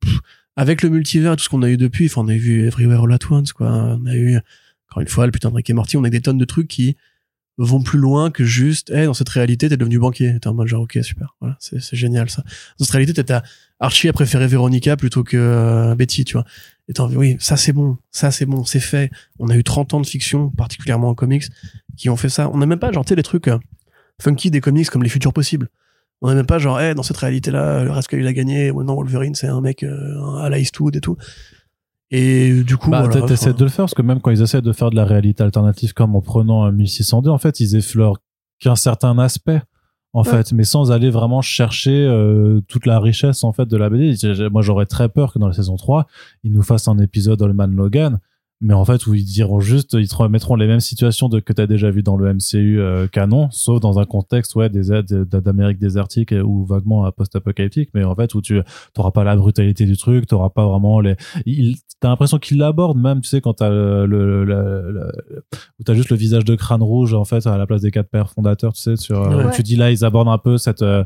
pff, 0.00 0.18
avec 0.54 0.82
le 0.82 0.88
multivers 0.88 1.32
et 1.32 1.36
tout 1.36 1.42
ce 1.44 1.48
qu'on 1.48 1.62
a 1.62 1.70
eu 1.70 1.76
depuis 1.76 2.06
enfin 2.06 2.20
on 2.24 2.28
a 2.28 2.34
vu 2.36 2.66
Everywhere 2.68 3.02
All 3.02 3.12
At 3.14 3.18
Once 3.32 3.52
quoi 3.52 3.68
on 4.00 4.06
a 4.06 4.14
eu 4.14 4.38
encore 4.90 5.02
une 5.02 5.08
fois 5.08 5.26
le 5.26 5.32
putain 5.32 5.50
de 5.50 5.54
Rick 5.54 5.70
et 5.70 5.72
Morty 5.72 5.96
on 5.96 6.04
a 6.04 6.10
des 6.10 6.20
tonnes 6.20 6.38
de 6.38 6.44
trucs 6.44 6.68
qui 6.68 6.96
vont 7.58 7.82
plus 7.82 7.98
loin 7.98 8.30
que 8.30 8.44
juste 8.44 8.90
hey, 8.90 9.06
dans 9.06 9.14
cette 9.14 9.28
réalité 9.28 9.68
t'es 9.68 9.76
devenu 9.76 9.98
banquier. 9.98 10.38
T'es 10.40 10.46
en 10.46 10.54
mode 10.54 10.68
genre 10.68 10.82
ok 10.82 10.98
super. 11.02 11.34
Voilà 11.40 11.56
c'est 11.58 11.96
génial 11.96 12.30
ça. 12.30 12.44
Dans 12.78 12.84
cette 12.84 12.92
réalité 12.92 13.12
t'as 13.24 13.42
Archie 13.80 14.08
a 14.08 14.12
préféré 14.12 14.46
Véronica 14.46 14.96
plutôt 14.96 15.24
que 15.24 15.36
euh, 15.36 15.94
Betty 15.96 16.24
tu 16.24 16.34
vois. 16.34 16.44
Et 16.88 16.92
t'as 16.92 17.06
oui 17.06 17.36
ça 17.40 17.56
c'est 17.56 17.72
bon. 17.72 17.98
Ça 18.12 18.30
c'est 18.30 18.46
bon. 18.46 18.64
C'est 18.64 18.80
fait. 18.80 19.10
On 19.40 19.48
a 19.48 19.56
eu 19.56 19.64
30 19.64 19.94
ans 19.94 20.00
de 20.00 20.06
fiction 20.06 20.50
particulièrement 20.50 21.08
en 21.08 21.14
comics 21.14 21.44
qui 21.96 22.08
ont 22.08 22.16
fait 22.16 22.28
ça. 22.28 22.48
On 22.50 22.58
n'a 22.58 22.66
même 22.66 22.78
pas 22.78 22.92
genre 22.92 23.04
tu 23.04 23.14
les 23.14 23.22
trucs 23.22 23.48
euh, 23.48 23.58
funky 24.22 24.50
des 24.50 24.60
comics 24.60 24.88
comme 24.88 25.02
les 25.02 25.08
futurs 25.08 25.32
possibles. 25.32 25.68
On 26.20 26.28
n'a 26.28 26.34
même 26.34 26.46
pas 26.46 26.58
genre 26.58 26.80
hey, 26.80 26.94
dans 26.94 27.02
cette 27.02 27.16
réalité 27.16 27.50
là 27.50 27.82
le 27.82 27.90
reste 27.90 28.08
qu'il 28.08 28.26
a 28.26 28.32
gagné 28.32 28.70
non 28.72 28.94
Wolverine 28.94 29.34
c'est 29.34 29.48
un 29.48 29.60
mec 29.60 29.82
euh, 29.82 30.36
à 30.36 30.48
la 30.48 30.58
Eastwood 30.58 30.94
et 30.94 31.00
tout 31.00 31.16
Et 32.10 32.62
du 32.64 32.76
coup, 32.78 32.90
Bah, 32.90 33.02
voilà, 33.02 33.26
t'essaies 33.26 33.52
de 33.52 33.62
le 33.64 33.68
faire 33.70 33.84
parce 33.84 33.94
que 33.94 34.02
même 34.02 34.20
quand 34.20 34.30
ils 34.30 34.40
essaient 34.42 34.62
de 34.62 34.72
faire 34.72 34.90
de 34.90 34.96
la 34.96 35.04
réalité 35.04 35.42
alternative 35.42 35.92
comme 35.92 36.16
en 36.16 36.22
prenant 36.22 36.62
un 36.64 36.72
1602, 36.72 37.28
en 37.30 37.38
fait, 37.38 37.60
ils 37.60 37.76
effleurent 37.76 38.16
qu'un 38.60 38.76
certain 38.76 39.18
aspect, 39.18 39.60
en 40.14 40.22
Ouais. 40.22 40.30
fait, 40.30 40.52
mais 40.52 40.64
sans 40.64 40.90
aller 40.90 41.10
vraiment 41.10 41.42
chercher 41.42 42.06
euh, 42.06 42.60
toute 42.66 42.86
la 42.86 42.98
richesse 42.98 43.44
en 43.44 43.52
fait 43.52 43.66
de 43.66 43.76
la 43.76 43.90
BD. 43.90 44.16
Moi, 44.50 44.62
j'aurais 44.62 44.86
très 44.86 45.08
peur 45.10 45.32
que 45.34 45.38
dans 45.38 45.46
la 45.48 45.52
saison 45.52 45.76
3, 45.76 46.06
ils 46.44 46.52
nous 46.52 46.62
fassent 46.62 46.88
un 46.88 46.98
épisode 46.98 47.42
Allman 47.42 47.66
Logan. 47.68 48.18
Mais 48.60 48.74
en 48.74 48.84
fait, 48.84 49.06
où 49.06 49.14
ils 49.14 49.24
diront 49.24 49.60
juste, 49.60 49.92
ils 49.92 50.08
te 50.08 50.16
remettront 50.16 50.56
les 50.56 50.66
mêmes 50.66 50.80
situations 50.80 51.28
de, 51.28 51.38
que 51.38 51.52
tu 51.52 51.62
as 51.62 51.66
déjà 51.68 51.90
vu 51.90 52.02
dans 52.02 52.16
le 52.16 52.32
MCU 52.34 52.80
euh, 52.80 53.06
canon, 53.06 53.48
sauf 53.52 53.78
dans 53.80 53.98
un 54.00 54.04
contexte 54.04 54.56
ouais, 54.56 54.68
des 54.68 54.92
aides 54.92 55.06
d'Amérique 55.28 55.78
désertique 55.78 56.34
ou 56.44 56.64
vaguement 56.64 57.06
euh, 57.06 57.10
post-apocalyptique, 57.10 57.90
mais 57.94 58.02
en 58.02 58.16
fait, 58.16 58.34
où 58.34 58.42
tu 58.42 58.60
n'auras 58.96 59.12
pas 59.12 59.22
la 59.22 59.36
brutalité 59.36 59.84
du 59.86 59.96
truc, 59.96 60.26
tu 60.26 60.34
pas 60.54 60.66
vraiment 60.66 61.00
les, 61.00 61.14
il, 61.46 61.76
t'as 62.00 62.08
l'impression 62.08 62.38
qu'il 62.38 62.58
l'aborde 62.58 62.96
même 62.98 63.20
tu 63.20 63.28
sais 63.28 63.40
quand 63.40 63.54
t'as 63.54 63.70
le, 63.70 64.06
le, 64.06 64.44
le, 64.44 64.90
le- 64.92 65.12
où 65.78 65.82
t'as 65.84 65.94
juste 65.94 66.10
le 66.10 66.16
visage 66.16 66.44
de 66.44 66.54
crâne 66.54 66.82
rouge 66.82 67.12
en 67.14 67.24
fait 67.24 67.46
à 67.46 67.58
la 67.58 67.66
place 67.66 67.82
des 67.82 67.90
quatre 67.90 68.08
pères 68.08 68.30
fondateurs 68.30 68.72
tu 68.72 68.80
sais 68.82 68.96
sur 68.96 69.20
euh, 69.20 69.44
Ouais. 69.46 69.50
tu 69.54 69.62
dis 69.64 69.74
là 69.76 69.90
ils 69.90 70.04
abordent 70.04 70.28
un 70.28 70.38
peu 70.38 70.58
cette 70.58 70.82
euh, 70.82 71.04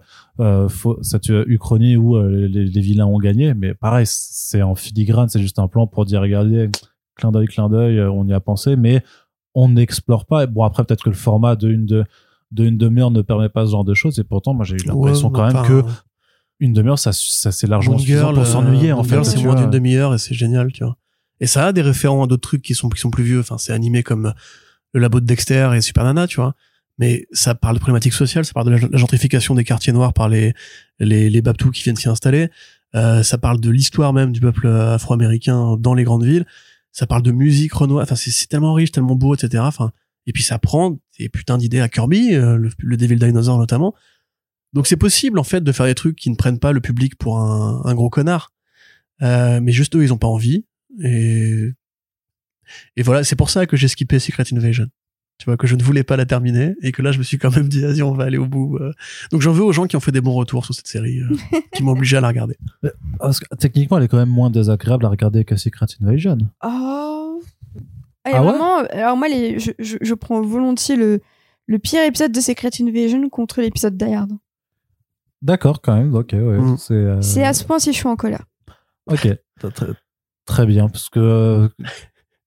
cette 1.03 1.29
uchronie 1.29 1.97
où 1.97 2.21
les, 2.23 2.49
les 2.49 2.81
vilains 2.81 3.07
ont 3.07 3.19
gagné 3.19 3.55
mais 3.55 3.75
pareil 3.75 4.05
c'est 4.07 4.63
en 4.63 4.75
filigrane 4.75 5.29
c'est 5.29 5.41
juste 5.41 5.59
un 5.59 5.69
plan 5.69 5.87
pour 5.87 6.05
dire 6.05 6.21
regardez 6.21 6.69
clin 7.17 7.33
d'œil 7.33 7.47
clin 7.47 7.69
d'œil 7.69 7.99
euh, 7.99 8.11
on 8.11 8.27
y 8.27 8.33
a 8.33 8.41
pensé 8.41 8.77
mais 8.77 9.03
on 9.55 9.69
n'explore 9.69 10.27
pas 10.27 10.47
bon 10.47 10.63
après 10.63 10.85
peut-être 10.85 11.05
que 11.05 11.11
le 11.11 11.17
format 11.17 11.57
de 11.57 11.69
une 11.69 11.87
de 11.87 12.05
de 12.51 12.65
une 12.65 12.77
demi-heure 12.77 13.11
ne 13.11 13.23
permet 13.23 13.49
pas 13.49 13.67
ce 13.67 13.73
genre 13.73 13.85
de 13.85 13.95
choses 13.95 14.19
et 14.19 14.25
pourtant 14.25 14.55
moi 14.55 14.65
j'ai 14.65 14.77
eu 14.77 14.87
l'impression 14.87 15.29
ouais, 15.29 15.35
quand 15.35 15.53
même 15.53 15.67
que 15.67 15.83
une 16.61 16.73
demi-heure 16.73 16.99
ça 16.99 17.13
ça 17.13 17.51
c'est 17.53 17.67
largement 17.67 17.97
Moon 17.97 18.01
suffisant 18.01 18.21
Girl, 18.21 18.35
pour 18.35 18.47
s'ennuyer 18.47 18.91
euh, 18.91 18.97
en 18.97 19.05
fait 19.05 19.23
c'est 19.25 19.43
moins 19.43 19.55
d'une 19.55 19.71
demi-heure 19.71 20.15
et 20.15 20.19
c'est 20.19 20.35
génial, 20.35 20.73
tu 20.73 20.85
vois. 20.85 20.97
Et 21.43 21.47
ça 21.47 21.67
a 21.67 21.73
des 21.73 21.83
référents 21.83 22.23
à 22.23 22.27
d'autres 22.29 22.49
trucs 22.49 22.63
qui 22.63 22.75
sont, 22.75 22.89
qui 22.89 23.01
sont 23.01 23.11
plus 23.11 23.25
vieux. 23.25 23.41
Enfin, 23.41 23.59
c'est 23.59 23.73
animé 23.73 24.05
comme 24.05 24.27
euh, 24.27 24.33
le 24.93 25.01
labo 25.01 25.19
de 25.19 25.27
Dexter 25.27 25.71
et 25.75 25.81
Super 25.81 26.05
Nana, 26.05 26.29
tu 26.29 26.37
vois. 26.37 26.55
Mais 26.99 27.27
ça 27.33 27.57
parle 27.57 27.75
de 27.75 27.81
problématiques 27.81 28.13
sociales, 28.13 28.45
ça 28.45 28.53
parle 28.53 28.67
de 28.67 28.71
la, 28.71 28.79
la 28.89 28.97
gentrification 28.97 29.57
des 29.57 29.65
quartiers 29.65 29.93
noirs 29.93 30.13
par 30.13 30.29
les, 30.29 30.55
les, 31.01 31.31
les 31.31 31.43
Baptous 31.43 31.73
qui 31.73 31.83
viennent 31.83 31.97
s'y 31.97 32.09
installer. 32.09 32.49
Euh, 32.95 33.25
ça 33.25 33.39
parle 33.39 33.59
de 33.59 33.71
l'histoire 33.71 34.13
même 34.13 34.31
du 34.31 34.39
peuple 34.39 34.69
afro-américain 34.69 35.77
dans 35.81 35.95
les 35.95 36.05
grandes 36.05 36.25
villes. 36.25 36.47
Ça 36.93 37.07
parle 37.07 37.23
de 37.23 37.33
musique 37.33 37.73
Renoir. 37.73 38.03
Enfin, 38.03 38.15
c'est 38.15 38.47
tellement 38.49 38.75
riche, 38.75 38.93
tellement 38.93 39.17
beau, 39.17 39.35
etc. 39.35 39.63
Enfin, 39.67 39.93
et 40.27 40.33
puis 40.33 40.43
ça 40.43 40.59
prend 40.59 40.99
des 41.19 41.29
putains 41.29 41.59
d'idées 41.59 41.81
à 41.81 41.89
Kirby, 41.89 42.35
euh, 42.35 42.57
le, 42.57 42.71
le 42.79 42.97
Devil 42.97 43.17
Dinosaur 43.17 43.59
notamment. 43.59 43.95
Donc 44.73 44.87
c'est 44.87 44.97
possible 44.97 45.39
en 45.39 45.45
fait 45.45 45.63
de 45.63 45.73
faire 45.73 45.87
des 45.87 45.95
trucs 45.95 46.17
qui 46.17 46.31
ne 46.31 46.37
prennent 46.37 46.59
pas 46.59 46.73
le 46.73 46.81
public 46.81 47.17
pour 47.17 47.39
un, 47.39 47.83
un 47.85 47.95
gros 47.95 48.11
connard. 48.11 48.53
Euh, 49.23 49.61
mais 49.61 49.73
juste 49.73 49.95
eux, 49.97 50.03
ils 50.03 50.13
ont 50.13 50.19
pas 50.19 50.29
envie. 50.29 50.65
Et, 51.03 51.71
et 52.97 53.03
voilà, 53.03 53.25
c'est 53.25 53.37
pour 53.37 53.51
ça 53.51 53.67
que 53.67 53.77
j'ai 53.77 53.89
skippé 53.89 54.19
Secret 54.19 54.45
Invasion. 54.53 54.87
Tu 55.43 55.47
vois, 55.47 55.57
que 55.57 55.67
je 55.67 55.75
ne 55.75 55.83
voulais 55.83 56.05
pas 56.05 56.17
la 56.17 56.25
terminer 56.25 56.77
et 56.83 56.93
que 56.93 57.03
là, 57.03 57.11
je 57.11 57.19
me 57.19 57.25
suis 57.25 57.37
quand 57.37 57.51
même 57.57 57.67
dit, 57.69 57.81
vas-y, 57.81 58.01
on 58.01 58.13
va 58.13 58.23
aller 58.23 58.39
au 58.39 58.47
bout. 58.47 58.77
euh. 58.77 58.93
Donc 59.33 59.41
j'en 59.41 59.51
veux 59.51 59.65
aux 59.65 59.73
gens 59.73 59.87
qui 59.87 59.97
ont 59.97 60.01
fait 60.01 60.13
des 60.13 60.21
bons 60.21 60.35
retours 60.35 60.65
sur 60.65 60.73
cette 60.73 60.87
série, 60.87 61.19
euh, 61.19 61.59
qui 61.75 61.83
m'ont 61.83 61.91
obligé 61.93 62.17
à 62.17 62.21
la 62.21 62.29
regarder. 62.29 62.57
Parce 63.19 63.41
que, 63.41 63.53
techniquement, 63.57 63.99
elle 63.99 64.05
est 64.05 64.09
quand 64.09 64.19
même 64.19 64.29
moins 64.29 64.51
désagréable 64.51 65.05
à 65.05 65.09
regarder 65.09 65.45
que 65.45 65.57
Secret 65.57 65.87
Invasion. 66.01 66.39
Oh. 66.65 67.43
Ah, 68.25 68.31
Ah 68.35 68.41
ouais 68.45 68.51
vraiment, 68.51 68.77
alors 68.93 69.17
moi, 69.17 69.27
les, 69.27 69.59
je, 69.59 69.73
je, 69.81 69.97
je 70.01 70.15
prends 70.15 70.41
volontiers 70.43 70.95
le, 70.95 71.21
le 71.67 71.79
pire 71.81 72.05
épisode 72.05 72.31
de 72.31 72.41
Secret 72.41 72.71
Invasion 72.81 73.29
contre 73.29 73.61
l'épisode 73.63 73.97
Die 73.97 74.15
Hard. 74.15 74.31
D'accord, 75.43 75.83
quand 75.83 75.97
même. 75.97 76.15
Ok, 76.15 76.35
ouais. 76.35 76.41
Mm. 76.41 76.77
C'est. 76.79 76.95
euh, 76.95 77.19
à 77.45 77.53
ce 77.53 77.65
point 77.65 77.81
si 77.81 77.91
je 77.93 77.97
suis 77.99 78.07
en 78.07 78.15
colère. 78.15 78.45
Ok, 79.07 79.27
très, 80.47 80.67
bien, 80.67 80.89
parce 80.89 81.09
que. 81.09 81.19
euh, 81.19 81.69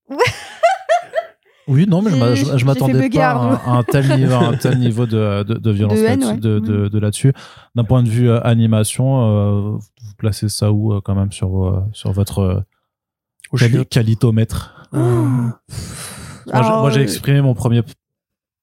Oui, 1.67 1.85
non, 1.87 2.01
mais 2.03 2.11
je 2.35 2.57
je, 2.57 2.65
m'attendais 2.65 3.09
pas 3.09 3.31
à, 3.31 3.77
un- 3.77 3.83
tel 3.83 4.05
niveau, 4.19 4.33
un 4.35 4.55
tel 4.55 4.77
niveau 4.87 5.05
de, 5.07 5.43
de, 5.43 5.55
de 5.55 5.71
violence 5.71 5.97
De 5.99 6.03
là-dessus- 6.03 6.27
ouais. 6.27 6.37
de, 6.37 6.59
de, 6.59 6.87
de 6.89 6.99
là-dessus. 6.99 7.33
D'un 7.73 7.83
point 7.83 8.03
de 8.03 8.09
vue 8.09 8.29
euh, 8.29 8.39
animation, 8.43 9.23
euh, 9.23 9.61
vous 9.71 10.13
placez 10.17 10.47
ça 10.49 10.71
où 10.71 10.93
euh, 10.93 11.01
quand 11.03 11.15
même 11.15 11.31
sur, 11.31 11.83
sur 11.91 12.11
votre 12.11 12.39
euh, 12.39 12.61
quali- 13.57 13.85
qualitomètre? 13.85 14.87
Euh, 14.93 14.99
Moi, 14.99 15.51
j'ai- 16.45 16.51
Alors, 16.53 16.81
moi, 16.81 16.89
j'ai 16.91 17.01
exprimé 17.01 17.41
mon 17.41 17.55
premier, 17.55 17.81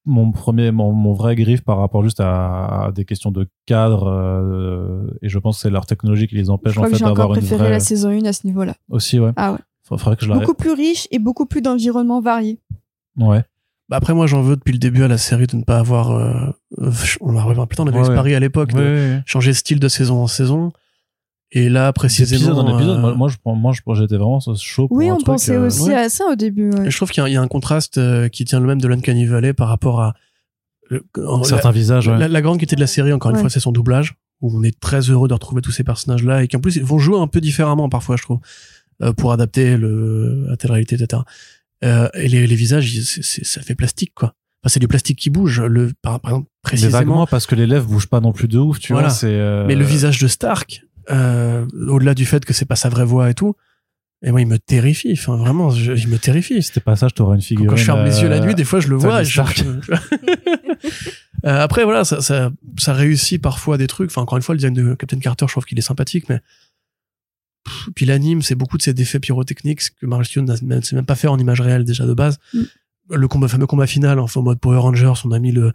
mon 0.07 0.31
premier, 0.31 0.70
mon, 0.70 0.93
mon 0.93 1.12
vrai 1.12 1.35
griffe 1.35 1.62
par 1.62 1.79
rapport 1.79 2.03
juste 2.05 2.20
à, 2.20 2.85
à 2.87 2.93
des 2.93 3.05
questions 3.05 3.33
de 3.33 3.49
cadre, 3.66 4.07
euh, 4.09 5.07
et 5.23 5.29
je 5.29 5.39
pense 5.41 5.57
que 5.57 5.62
c'est 5.62 5.70
leur 5.70 5.87
technologie 5.87 6.29
qui 6.29 6.37
les 6.37 6.51
empêche 6.51 6.77
en 6.79 6.83
crois 6.83 6.91
fait 6.91 6.97
j'ai 6.99 7.05
encore 7.05 7.16
d'avoir 7.16 7.35
une 7.35 7.41
préféré 7.41 7.62
vraie. 7.65 7.70
la 7.70 7.81
saison 7.81 8.11
1 8.11 8.24
à 8.27 8.33
ce 8.33 8.47
niveau-là. 8.47 8.74
Aussi, 8.91 9.19
ouais. 9.19 9.33
Ah 9.37 9.53
ouais. 9.53 9.59
Fa- 9.89 9.97
Faudrait 9.99 10.16
que 10.16 10.24
je. 10.24 10.33
Beaucoup 10.33 10.55
plus 10.55 10.73
riche 10.73 11.09
et 11.11 11.19
beaucoup 11.19 11.47
plus 11.47 11.61
d'environnements 11.62 12.20
variés. 12.20 12.61
Ouais. 13.16 13.43
Bah 13.89 13.97
après, 13.97 14.14
moi, 14.14 14.26
j'en 14.26 14.40
veux 14.43 14.56
depuis 14.56 14.72
le 14.72 14.78
début 14.78 15.02
à 15.02 15.09
la 15.09 15.18
série 15.18 15.47
de 15.47 15.56
ne 15.56 15.64
pas 15.64 15.78
avoir. 15.78 16.12
euh, 16.12 16.32
euh, 16.80 16.90
on 17.20 17.36
a 17.36 17.43
revu 17.43 17.66
plus 17.66 17.76
tard, 17.76 17.84
on 17.84 17.89
avait 17.89 17.97
Ouais, 17.98 18.02
eu 18.02 18.06
ce 18.06 18.10
ouais. 18.10 18.16
pari 18.16 18.34
à 18.34 18.40
l'époque 18.40 18.72
de 18.72 18.78
Ouais, 18.78 18.82
ouais, 18.84 18.94
ouais. 19.16 19.22
changer 19.26 19.51
de 19.51 19.56
style 19.56 19.80
de 19.80 19.89
saison 19.89 20.22
en 20.22 20.26
saison. 20.26 20.72
Et 21.55 21.68
là, 21.68 21.93
précisément. 21.93 22.40
D'épisode 22.40 22.59
en 22.59 22.76
épisode, 22.78 23.05
euh, 23.05 23.14
moi, 23.14 23.28
je, 23.28 23.36
moi, 23.44 23.72
je- 23.74 24.01
j'étais 24.01 24.16
vraiment 24.16 24.40
chaud 24.40 24.89
pour 24.89 24.97
Oui, 24.97 25.10
un 25.10 25.14
on 25.14 25.16
truc, 25.16 25.26
pensait 25.26 25.56
euh, 25.56 25.66
aussi 25.66 25.82
ouais. 25.89 25.94
à 25.94 26.09
ça 26.09 26.24
au 26.32 26.34
début. 26.36 26.70
je 26.89 26.97
trouve 26.97 27.10
qu'il 27.10 27.22
y, 27.22 27.26
a- 27.26 27.28
il 27.28 27.32
y 27.32 27.36
a 27.36 27.43
un 27.43 27.48
contraste 27.48 27.98
euh, 27.98 28.28
qui 28.28 28.47
tient 28.47 28.60
le 28.60 28.66
même 28.66 28.80
de 28.80 28.89
l'Uncanny 28.89 29.26
Valley 29.26 29.52
par 29.52 29.68
rapport 29.68 30.01
à 30.01 30.14
le- 30.89 31.05
en- 31.26 31.43
certains 31.44 31.70
visages. 31.70 32.06
la, 32.06 32.14
ouais. 32.14 32.18
la- 32.20 32.28
la 32.28 32.40
grande 32.40 32.56
qualité 32.56 32.76
de 32.76 32.80
la 32.80 32.86
série, 32.86 33.12
encore 33.12 33.32
une 33.32 33.36
fois, 33.39 33.51
c'est 33.51 33.60
son 33.60 33.72
doublage, 33.72 34.14
où 34.40 34.56
on 34.59 34.62
est 34.62 34.78
très 34.80 35.01
heureux 35.01 35.28
de 35.28 35.34
retrouver 35.34 35.60
tous 35.60 35.72
ces 35.72 35.84
personnages-là 35.84 36.43
et 36.43 36.48
qu'en 36.48 36.59
plus 36.60 36.76
ils 36.76 36.84
vont 36.84 36.98
jouer 36.98 37.18
un 37.20 37.26
peu 37.26 37.43
différemment 37.43 37.90
parfois, 37.90 38.16
je 38.16 38.22
trouve, 38.22 38.39
euh, 39.02 39.12
pour 39.12 39.32
adapter 39.32 39.76
le 39.76 40.47
à 40.51 40.56
telle 40.56 40.70
réalité, 40.72 40.94
etc. 40.94 41.20
Euh, 41.85 42.09
et 42.15 42.29
les, 42.29 42.47
les 42.47 42.55
visages, 42.55 42.95
ils- 42.95 43.05
c'est- 43.05 43.23
c'est- 43.23 43.45
ça 43.45 43.61
fait 43.63 43.75
plastique, 43.75 44.13
quoi. 44.15 44.35
Enfin, 44.65 44.73
c'est 44.75 44.81
du 44.81 44.87
plastique 44.89 45.19
qui 45.19 45.31
bouge. 45.31 45.61
Le, 45.61 45.91
par, 46.03 46.21
par 46.21 46.31
exemple, 46.33 46.47
Mais 46.49 46.69
précisément, 46.69 46.99
vaguement 46.99 47.27
parce 47.27 47.47
que 47.47 47.55
les 47.57 47.67
lèvres 47.67 47.87
bougent 47.87 48.07
pas 48.09 48.21
non 48.21 48.33
plus 48.33 48.47
de 48.49 48.59
ouf, 48.59 48.79
tu 48.79 48.93
Voilà. 48.93 49.09
vois. 49.09 49.17
C'est. 49.17 49.27
euh, 49.29 49.67
mais 49.67 49.75
le 49.75 49.85
visage 49.85 50.19
de 50.21 50.29
Stark, 50.29 50.83
euh, 51.11 51.67
au-delà 51.89 52.15
du 52.15 52.25
fait 52.27 52.45
que 52.45 52.53
c'est 52.53 52.65
pas 52.67 52.77
sa 52.77 52.89
vraie 52.89 53.05
voix 53.05 53.29
et 53.31 53.35
tout, 53.35 53.57
et 54.25 54.31
moi, 54.31 54.41
il 54.41 54.47
me 54.47 54.59
terrifie. 54.59 55.13
Enfin, 55.19 55.37
vraiment, 55.37 55.71
je- 55.71 55.95
il 55.95 56.07
me 56.07 56.17
terrifie. 56.19 56.63
C'était 56.63 56.79
pas 56.81 56.95
ça, 56.95 57.09
je 57.09 57.15
t'aurais 57.15 57.35
une 57.35 57.43
figurine. 57.43 57.71
quand 57.71 57.75
je 57.77 57.85
ferme 57.85 58.05
les 58.05 58.21
yeux 58.23 58.29
la 58.29 58.37
euh, 58.37 58.47
nuit, 58.47 58.55
des 58.55 58.63
fois, 58.65 58.79
je 58.79 58.87
le 58.87 58.95
vois. 58.97 59.25
Je- 59.25 59.41
Euh, 61.45 61.61
après, 61.61 61.83
voilà, 61.83 62.05
ça, 62.05 62.21
ça, 62.21 62.53
ça 62.79 62.93
réussit 62.93 63.43
parfois 63.43 63.77
des 63.77 63.89
trucs. 63.89 64.11
Enfin, 64.11 64.23
encore 64.23 64.37
une 64.39 64.43
fois, 64.43 64.55
le 64.55 64.59
design 64.59 64.75
de 64.75 64.95
Captain 64.95 65.19
Carter, 65.19 65.47
je 65.49 65.53
trouve 65.53 65.65
qu'il 65.65 65.77
est 65.77 65.83
sympathique, 65.83 66.29
mais 66.29 66.41
Pff, 67.64 67.90
puis 67.94 68.06
l'anime, 68.06 68.43
c'est 68.43 68.55
beaucoup 68.55 68.76
de 68.76 68.82
ces 68.82 68.90
effets 69.01 69.20
pyrotechniques 69.20 69.80
ce 69.82 69.90
que 69.90 70.06
Marvel 70.06 70.26
Studios 70.26 70.44
n'a 70.47 70.55
même- 70.62 70.82
sait 70.82 70.97
même 70.97 71.06
pas 71.06 71.14
faire 71.14 71.32
en 71.32 71.39
image 71.39 71.60
réelle 71.60 71.84
déjà 71.84 72.06
de 72.06 72.14
base. 72.14 72.39
Mm. 72.55 72.60
Le 73.14 73.28
combat, 73.28 73.48
fameux 73.48 73.66
combat 73.66 73.86
final, 73.86 74.18
enfin, 74.18 74.40
en 74.40 74.44
mode 74.44 74.59
Power 74.60 74.78
Rangers, 74.78 75.12
on 75.24 75.30
a 75.32 75.39
mis 75.39 75.52
le 75.52 75.72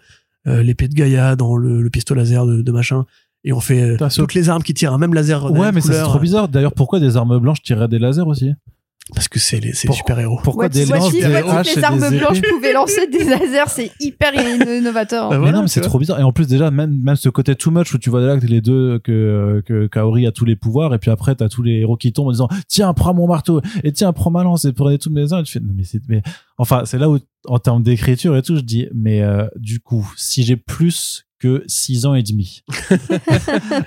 euh, 0.48 0.64
l'épée 0.64 0.88
de 0.88 0.94
Gaïa 0.94 1.36
dans 1.36 1.58
le, 1.58 1.82
le 1.82 1.90
pistolet 1.90 2.22
laser 2.22 2.46
de, 2.46 2.62
de 2.62 2.72
machin. 2.72 3.06
Et 3.44 3.54
on 3.54 3.60
fait 3.60 3.82
euh, 3.82 4.08
toutes 4.16 4.34
les 4.34 4.50
armes 4.50 4.64
qui 4.64 4.74
tirent, 4.74 4.94
hein, 4.94 4.98
même 4.98 5.14
laser. 5.14 5.52
Ouais, 5.52 5.72
mais 5.72 5.82
c'est 5.82 6.02
trop 6.02 6.20
bizarre. 6.20 6.48
D'ailleurs, 6.48 6.74
pourquoi 6.74 7.00
des 7.00 7.16
armes 7.18 7.38
blanches 7.40 7.62
tireraient 7.62 7.88
des 7.88 8.00
lasers 8.00 8.22
aussi? 8.26 8.54
Parce 9.16 9.28
que 9.28 9.40
c'est 9.40 9.60
les, 9.60 9.74
super-héros. 9.74 10.40
Pourquoi 10.44 10.68
des 10.70 10.86
lances, 10.86 11.12
des 11.12 11.24
haches 11.24 11.76
les 11.76 11.84
armes 11.84 12.10
blanches 12.18 12.42
pouvaient 12.42 12.74
lancer 12.74 13.08
des 13.08 13.24
lasers, 13.24 13.70
c'est 13.70 13.92
hyper 14.00 14.34
inno- 14.34 14.78
innovateur. 14.80 15.30
Bah 15.30 15.40
Mais 15.40 15.52
non, 15.52 15.62
mais 15.62 15.68
c'est 15.68 15.82
trop 15.82 15.98
bizarre. 15.98 16.20
Et 16.20 16.24
en 16.24 16.32
plus, 16.32 16.48
déjà, 16.48 16.72
même, 16.72 17.00
même 17.02 17.16
ce 17.16 17.30
côté 17.30 17.56
too 17.56 17.72
much 17.72 17.94
où 17.94 17.98
tu 17.98 18.10
vois 18.10 18.22
là 18.22 18.38
que 18.38 18.46
les 18.46 18.62
deux, 18.62 19.00
que, 19.00 19.64
que 19.66 19.88
Kaori 19.88 20.28
a 20.28 20.32
tous 20.32 20.46
les 20.46 20.56
pouvoirs, 20.56 20.94
et 20.94 21.00
puis 21.00 21.10
après, 21.12 21.36
t'as 21.36 21.48
tous 21.48 21.64
les 21.64 21.80
héros 21.80 21.96
qui 21.96 22.12
tombent 22.12 22.28
en 22.28 22.32
disant, 22.32 22.50
tiens, 22.68 22.94
prends 22.94 23.14
mon 23.14 23.28
marteau, 23.28 23.62
et 23.84 23.94
tiens, 23.94 24.12
prends 24.14 24.32
ma 24.32 24.44
lance, 24.44 24.66
et 24.66 24.74
prenez 24.74 24.98
toutes 24.98 25.14
mes 25.14 25.32
armes. 25.32 25.44
Tu 25.44 25.54
fais, 25.54 25.60
non, 25.60 25.74
mais 25.76 25.84
c'est, 25.84 26.02
mais, 26.10 26.22
enfin, 26.58 26.84
c'est 26.86 26.98
là 26.98 27.10
où, 27.10 27.20
en 27.46 27.60
termes 27.60 27.84
d'écriture 27.84 28.36
et 28.36 28.42
tout, 28.42 28.56
je 28.58 28.62
dis, 28.62 28.88
mais, 28.94 29.22
euh, 29.22 29.48
du 29.56 29.80
coup, 29.80 30.12
si 30.18 30.44
j'ai 30.44 30.58
plus 30.58 31.26
que 31.40 31.64
6 31.68 32.06
ans 32.06 32.16
et 32.16 32.24
demi, 32.24 32.64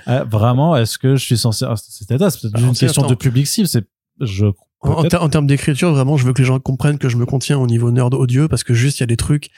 euh, 0.07 0.23
vraiment, 0.23 0.75
est-ce 0.77 0.97
que 0.97 1.15
je 1.15 1.25
suis 1.25 1.37
censé, 1.37 1.65
ah, 1.67 1.75
c'est 1.75 2.07
peut-être 2.07 2.21
Bah, 2.51 2.59
une 2.59 2.73
question 2.73 3.05
de 3.05 3.15
public 3.15 3.45
cible, 3.45 3.67
c'est, 3.67 3.83
je, 4.19 4.45
En, 4.81 5.03
en 5.05 5.29
termes 5.29 5.47
d'écriture, 5.47 5.91
vraiment, 5.93 6.17
je 6.17 6.25
veux 6.25 6.33
que 6.33 6.41
les 6.41 6.47
gens 6.47 6.59
comprennent 6.59 6.97
que 6.97 7.07
je 7.09 7.17
me 7.17 7.25
contiens 7.25 7.57
au 7.59 7.67
niveau 7.67 7.91
nerd 7.91 8.13
odieux 8.13 8.47
parce 8.47 8.63
que 8.63 8.73
juste, 8.73 8.97
il 8.99 9.01
y 9.01 9.03
a 9.03 9.07
des 9.07 9.17
trucs. 9.17 9.49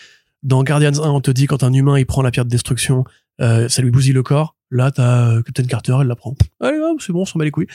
Dans 0.44 0.64
Guardians 0.64 1.02
1, 1.02 1.10
on 1.10 1.22
te 1.22 1.32
dit 1.32 1.46
quand 1.48 1.64
un 1.64 1.72
humain 1.72 1.98
il 1.98 2.06
prend 2.06 2.22
la 2.22 2.30
pierre 2.32 2.44
de 2.46 2.50
destruction, 2.50 3.06
euh, 3.42 3.70
ça 3.70 3.82
lui 3.82 3.92
bousille 3.92 4.12
le 4.14 4.24
corps. 4.24 4.58
Là, 4.72 4.92
t'as 4.92 5.30
euh, 5.30 5.42
Captain 5.42 5.64
Carter, 5.64 5.96
elle 6.02 6.08
la 6.08 6.16
prend. 6.16 6.36
Allez, 6.60 6.78
c'est 7.00 7.14
bon, 7.14 7.22
on 7.22 7.26
s'en 7.26 7.40
bat 7.40 7.46
les 7.46 7.52
couilles. 7.52 7.68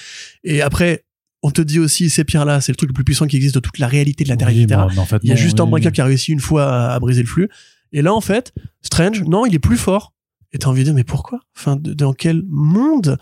Et 0.44 0.60
après, 0.60 1.04
on 1.42 1.50
te 1.50 1.62
dit 1.62 1.78
aussi, 1.78 2.10
ces 2.10 2.24
pierres-là, 2.24 2.60
c'est 2.60 2.72
le 2.72 2.76
truc 2.76 2.90
le 2.90 2.94
plus 2.94 3.04
puissant 3.04 3.26
qui 3.26 3.36
existe 3.36 3.54
de 3.54 3.60
toute 3.60 3.78
la 3.78 3.86
réalité 3.86 4.24
de 4.24 4.28
la 4.28 4.36
Terre, 4.36 4.48
Oui, 4.48 4.62
etc. 4.64 4.80
mais 4.92 4.98
en 4.98 5.06
fait, 5.06 5.20
Il 5.22 5.28
y 5.28 5.32
a 5.32 5.34
non, 5.36 5.40
juste 5.40 5.58
oui. 5.60 5.66
Unbreaker 5.66 5.92
qui 5.92 6.00
a 6.00 6.04
réussi 6.04 6.32
une 6.32 6.40
fois 6.40 6.64
à, 6.70 6.94
à 6.94 6.98
briser 7.00 7.22
le 7.22 7.28
flux. 7.28 7.48
Et 7.92 8.02
là, 8.02 8.12
en 8.12 8.20
fait, 8.20 8.52
Strange, 8.82 9.22
non, 9.22 9.46
il 9.46 9.54
est 9.54 9.58
plus 9.60 9.78
fort. 9.78 10.12
Et 10.52 10.58
t'as 10.58 10.68
envie 10.68 10.80
de 10.80 10.84
dire, 10.86 10.94
mais 10.94 11.04
pourquoi? 11.04 11.40
Enfin, 11.56 11.76
de- 11.76 11.94
dans 11.94 12.12
quel 12.12 12.42
monde? 12.48 13.16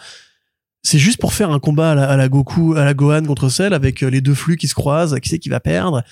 C'est 0.87 0.99
juste 0.99 1.19
pour 1.21 1.33
faire 1.33 1.51
un 1.51 1.59
combat 1.59 1.91
à 1.91 1.95
la, 1.97 2.09
à 2.11 2.17
la 2.17 2.29
Goku, 2.29 2.75
à 2.77 2.85
la 2.85 2.95
Gohan 2.95 3.23
contre 3.25 3.49
Cell 3.49 3.75
avec 3.75 4.03
euh, 4.03 4.09
les 4.09 4.21
deux 4.21 4.35
flux 4.35 4.57
qui 4.57 4.69
se 4.69 4.75
croisent, 4.75 5.19
qui 5.21 5.29
c'est 5.29 5.39
qui 5.41 5.49
va 5.49 5.59
perdre 5.59 6.03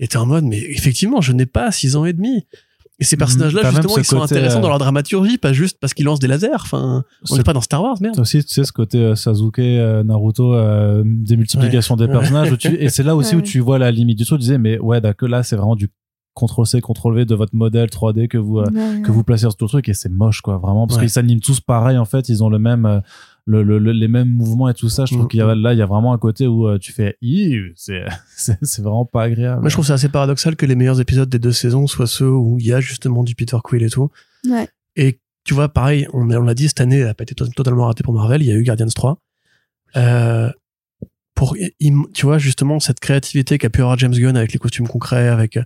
Et 0.00 0.08
t'es 0.08 0.16
en 0.16 0.26
mode, 0.26 0.44
mais 0.44 0.58
effectivement, 0.58 1.20
je 1.20 1.32
n'ai 1.32 1.46
pas 1.46 1.70
6 1.70 1.94
ans 1.96 2.04
et 2.04 2.12
demi. 2.12 2.44
Et 3.00 3.04
ces 3.04 3.16
personnages-là, 3.16 3.60
T'as 3.62 3.72
même 3.72 3.82
justement, 3.82 3.98
ils 3.98 4.04
sont 4.04 4.22
intéressants 4.22 4.58
euh, 4.58 4.62
dans 4.62 4.68
leur 4.68 4.78
dramaturgie, 4.78 5.36
pas 5.38 5.52
juste 5.52 5.78
parce 5.80 5.94
qu'ils 5.94 6.04
lancent 6.04 6.20
des 6.20 6.26
lasers. 6.28 6.48
Enfin, 6.54 7.04
on 7.22 7.26
Ce- 7.26 7.34
n'est 7.36 7.42
pas 7.44 7.52
dans 7.52 7.60
Star 7.60 7.82
Wars, 7.82 7.96
merde. 8.00 8.18
Aussi, 8.20 8.44
tu 8.44 8.52
sais, 8.54 8.64
ce 8.64 8.72
côté 8.72 8.98
euh, 8.98 9.14
Sasuke, 9.16 9.58
euh, 9.58 10.02
Naruto, 10.04 10.54
euh, 10.54 11.02
des 11.04 11.36
multiplications 11.36 11.96
des 11.96 12.04
Ouais. 12.04 12.10
personnages. 12.12 12.50
où 12.52 12.56
tu- 12.56 12.74
et 12.74 12.88
c'est 12.88 13.02
là 13.02 13.14
aussi 13.16 13.34
Ouais. 13.34 13.40
où 13.40 13.44
tu 13.44 13.58
vois 13.60 13.78
la 13.78 13.90
limite 13.90 14.18
du 14.18 14.24
truc. 14.24 14.38
Tu 14.38 14.42
disais, 14.46 14.58
mais 14.58 14.78
ouais, 14.78 15.00
d'accord, 15.00 15.28
là, 15.28 15.42
c'est 15.42 15.56
vraiment 15.56 15.74
du 15.76 15.88
CTRL-C, 16.36 16.80
CTRL-V 16.80 17.24
de 17.26 17.34
votre 17.34 17.54
modèle 17.54 17.88
3D 17.90 18.26
que 18.28 18.38
vous, 18.38 18.58
euh, 18.58 18.64
Ouais, 18.64 19.00
que 19.02 19.08
ouais. 19.08 19.12
vous 19.14 19.22
placez 19.24 19.42
sur 19.42 19.56
tout 19.56 19.64
le 19.66 19.68
truc. 19.70 19.88
Et 19.88 19.94
c'est 19.94 20.08
moche, 20.08 20.40
quoi, 20.40 20.58
vraiment. 20.58 20.86
Parce 20.86 20.98
Ouais. 20.98 21.04
qu'ils 21.04 21.10
s'animent 21.10 21.40
tous 21.40 21.60
pareil, 21.60 21.98
en 21.98 22.04
fait. 22.04 22.28
Ils 22.28 22.42
ont 22.44 22.48
le 22.48 22.58
même, 22.60 22.86
euh, 22.86 23.00
le, 23.46 23.62
le- 23.62 23.78
le- 23.78 23.92
les 23.92 24.08
mêmes 24.08 24.30
mouvements 24.30 24.68
et 24.68 24.74
tout 24.74 24.88
ça. 24.88 25.04
Je 25.04 25.12
trouve 25.12 25.24
Mhm. 25.24 25.28
qu'il 25.28 25.38
y 25.40 25.42
a, 25.42 25.54
là, 25.54 25.72
il 25.74 25.78
y 25.78 25.82
a 25.82 25.86
vraiment 25.86 26.12
un 26.14 26.18
côté 26.18 26.46
où 26.46 26.66
euh, 26.66 26.78
tu 26.78 26.92
fais, 26.92 27.16
c'est, 27.76 28.04
c'est, 28.36 28.58
c'est 28.62 28.82
vraiment 28.82 29.04
pas 29.04 29.24
agréable. 29.24 29.60
Moi, 29.60 29.68
je 29.68 29.74
trouve 29.74 29.86
ça 29.86 29.94
assez 29.94 30.08
paradoxal 30.08 30.56
que 30.56 30.64
les 30.66 30.74
meilleurs 30.76 31.00
épisodes 31.00 31.28
des 31.28 31.38
deux 31.38 31.52
saisons 31.52 31.86
soient 31.86 32.06
ceux 32.06 32.30
où 32.30 32.58
il 32.58 32.66
y 32.66 32.72
a 32.72 32.80
justement 32.80 33.22
du 33.22 33.34
Peter 33.34 33.56
Quill 33.62 33.82
et 33.82 33.90
tout. 33.90 34.10
Ouais. 34.48 34.68
Et 34.96 35.20
tu 35.44 35.52
vois, 35.54 35.68
pareil, 35.68 36.06
on, 36.14 36.30
on 36.30 36.42
l'a 36.42 36.54
dit, 36.54 36.68
cette 36.68 36.80
année, 36.80 36.98
elle 37.00 37.08
a 37.08 37.14
pas 37.14 37.24
été 37.24 37.34
to- 37.34 37.46
totalement 37.48 37.86
ratée 37.86 38.02
pour 38.02 38.14
Marvel. 38.14 38.40
Il 38.42 38.48
y 38.48 38.52
a 38.52 38.54
eu 38.54 38.62
Guardians 38.64 38.86
3. 38.94 39.18
Euh, 39.96 40.50
pour, 41.34 41.56
tu 42.14 42.26
vois, 42.26 42.38
justement, 42.38 42.78
cette 42.80 43.00
créativité 43.00 43.58
qu'a 43.58 43.68
pu 43.68 43.80
avoir 43.82 43.98
James 43.98 44.12
Gunn 44.14 44.36
avec 44.36 44.52
les 44.52 44.58
costumes 44.58 44.86
concrets, 44.86 45.28
avec 45.28 45.56
euh, 45.56 45.64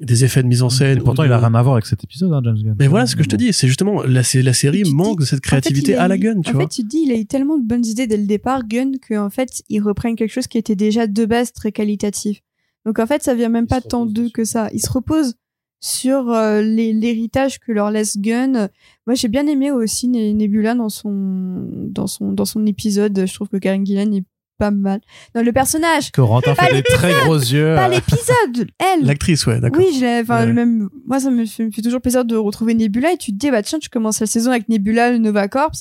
des 0.00 0.24
effets 0.24 0.42
de 0.42 0.48
mise 0.48 0.62
en 0.62 0.70
scène. 0.70 0.98
Et 0.98 1.00
pourtant, 1.00 1.22
ou 1.22 1.26
il 1.26 1.32
a 1.32 1.38
rien 1.38 1.54
à 1.54 1.62
voir 1.62 1.74
avec 1.74 1.86
cet 1.86 2.02
épisode, 2.04 2.32
hein, 2.32 2.40
James 2.44 2.56
Gunn. 2.62 2.74
Mais 2.78 2.88
voilà 2.88 3.06
ce 3.06 3.16
que 3.16 3.22
je 3.22 3.28
te 3.28 3.36
dis, 3.36 3.52
c'est 3.52 3.66
justement 3.68 4.02
la, 4.02 4.22
sé- 4.22 4.42
la 4.42 4.52
série 4.52 4.82
manque 4.90 5.18
dis- 5.18 5.24
de 5.24 5.28
cette 5.28 5.38
En 5.38 5.42
fait, 5.42 5.60
créativité 5.60 5.94
a 5.96 6.04
à 6.04 6.08
la 6.08 6.16
eu- 6.16 6.20
Gunn, 6.20 6.40
tu 6.42 6.50
en 6.50 6.52
vois. 6.54 6.62
fait, 6.62 6.68
tu 6.68 6.82
te 6.82 6.88
dis, 6.88 7.02
il 7.06 7.12
a 7.12 7.16
eu 7.16 7.26
tellement 7.26 7.58
de 7.58 7.64
bonnes 7.66 7.84
idées 7.84 8.06
dès 8.06 8.16
le 8.16 8.26
départ, 8.26 8.66
Gunn, 8.66 8.96
qu'en 9.06 9.30
fait, 9.30 9.62
ils 9.68 9.80
reprennent 9.80 10.16
quelque 10.16 10.32
chose 10.32 10.46
qui 10.46 10.58
était 10.58 10.76
déjà 10.76 11.06
de 11.06 11.24
base 11.26 11.52
très 11.52 11.70
qualitatif. 11.72 12.40
Donc 12.86 12.98
en 12.98 13.06
fait, 13.06 13.22
ça 13.22 13.34
vient 13.34 13.50
même 13.50 13.64
Il 13.64 13.68
pas 13.68 13.80
tant 13.82 14.06
d'eux 14.06 14.30
que 14.32 14.44
ça. 14.44 14.68
Ils 14.72 14.80
se 14.80 14.90
reposent 14.90 15.34
sur 15.82 16.30
euh, 16.30 16.60
l'héritage 16.62 17.58
que 17.58 17.72
leur 17.72 17.90
laisse 17.90 18.18
Gunn. 18.18 18.68
Moi, 19.06 19.14
j'ai 19.14 19.28
bien 19.28 19.46
aimé 19.46 19.70
aussi 19.70 20.08
Ne- 20.08 20.32
Nebula 20.32 20.74
dans 20.74 20.88
son 20.90 21.66
dans 21.88 22.06
son 22.06 22.32
dans 22.32 22.44
son 22.44 22.66
épisode. 22.66 23.26
Je 23.26 23.34
trouve 23.34 23.48
que 23.48 23.56
Karen 23.58 23.84
Gillan 23.84 24.12
est 24.12 24.24
pas 24.60 24.70
mal. 24.70 25.00
Non, 25.34 25.42
le 25.42 25.52
personnage, 25.52 26.12
Corentin 26.12 26.54
fait 26.54 26.72
des 26.72 26.82
très 26.82 27.12
gros 27.24 27.34
yeux. 27.36 27.74
pas 27.74 27.86
euh, 27.86 27.88
l'épisode, 27.88 28.70
elle. 28.78 29.04
L'actrice, 29.06 29.46
ouais, 29.46 29.58
d'accord. 29.58 29.82
Oui, 29.82 29.88
je 29.94 30.00
l'ai. 30.04 30.20
Enfin, 30.20 30.46
Ouais. 30.46 30.52
même 30.52 30.88
moi, 31.06 31.18
ça 31.18 31.30
me 31.30 31.44
fait, 31.46 31.64
me 31.64 31.70
fait 31.72 31.82
toujours 31.82 32.00
plaisir 32.00 32.24
de 32.24 32.36
retrouver 32.36 32.74
Nebula 32.74 33.12
et 33.12 33.16
tu 33.16 33.32
te 33.32 33.36
dis, 33.38 33.50
bah 33.50 33.62
tiens, 33.62 33.78
tu 33.78 33.88
commences 33.88 34.20
la 34.20 34.26
saison 34.26 34.50
avec 34.50 34.68
Nebula, 34.68 35.10
le 35.10 35.18
Nova 35.18 35.48
Corps, 35.48 35.72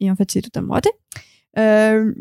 et 0.00 0.10
en 0.10 0.16
fait, 0.16 0.30
c'est 0.30 0.40
totalement 0.42 0.74
raté. 0.74 0.90
Euh, 1.58 2.12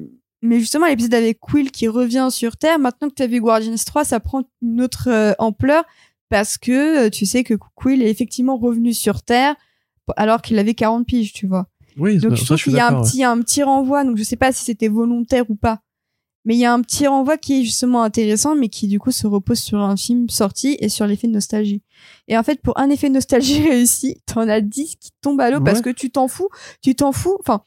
mais 0.41 0.59
justement, 0.59 0.87
l'épisode 0.87 1.13
avec 1.13 1.39
Quill 1.39 1.71
qui 1.71 1.87
revient 1.87 2.27
sur 2.31 2.57
Terre, 2.57 2.79
maintenant 2.79 3.09
que 3.09 3.15
tu 3.15 3.23
as 3.23 3.27
vu 3.27 3.39
Guardians 3.39 3.75
3, 3.83 4.03
ça 4.05 4.19
prend 4.19 4.43
une 4.61 4.81
autre 4.81 5.07
euh, 5.09 5.33
ampleur 5.39 5.83
parce 6.29 6.57
que 6.57 7.05
euh, 7.05 7.09
tu 7.09 7.25
sais 7.25 7.43
que 7.43 7.53
Quill 7.75 8.01
est 8.01 8.09
effectivement 8.09 8.57
revenu 8.57 8.93
sur 8.93 9.21
Terre 9.21 9.55
alors 10.17 10.41
qu'il 10.41 10.59
avait 10.59 10.73
40 10.75 11.05
piges, 11.05 11.33
tu 11.33 11.47
vois. 11.47 11.67
Oui, 11.97 12.17
Donc 12.17 12.31
ça, 12.31 12.35
je 12.37 12.45
trouve 12.45 12.57
qu'il 12.57 12.73
y 12.73 12.79
a 12.79 12.89
un 12.89 13.01
ouais. 13.01 13.07
petit, 13.07 13.23
un 13.23 13.39
petit 13.39 13.63
renvoi, 13.63 14.03
donc 14.03 14.17
je 14.17 14.23
sais 14.23 14.35
pas 14.35 14.51
si 14.51 14.63
c'était 14.63 14.87
volontaire 14.87 15.49
ou 15.49 15.55
pas, 15.55 15.81
mais 16.45 16.55
il 16.55 16.59
y 16.59 16.65
a 16.65 16.73
un 16.73 16.81
petit 16.81 17.07
renvoi 17.07 17.37
qui 17.37 17.61
est 17.61 17.63
justement 17.63 18.03
intéressant, 18.03 18.55
mais 18.55 18.69
qui 18.69 18.87
du 18.87 18.99
coup 18.99 19.11
se 19.11 19.25
repose 19.25 19.59
sur 19.59 19.79
un 19.79 19.97
film 19.97 20.29
sorti 20.29 20.77
et 20.79 20.89
sur 20.89 21.07
l'effet 21.07 21.27
de 21.27 21.33
nostalgie. 21.33 21.81
Et 22.27 22.37
en 22.37 22.43
fait, 22.43 22.61
pour 22.61 22.77
un 22.77 22.89
effet 22.89 23.09
de 23.09 23.15
nostalgie 23.15 23.61
réussi, 23.67 24.17
t'en 24.25 24.47
as 24.47 24.61
10 24.61 24.97
qui 24.97 25.09
tombent 25.21 25.41
à 25.41 25.49
l'eau 25.49 25.61
parce 25.61 25.81
que 25.81 25.89
tu 25.89 26.11
t'en 26.11 26.27
fous, 26.27 26.49
tu 26.81 26.93
t'en 26.93 27.11
fous. 27.11 27.37
Enfin, 27.39 27.61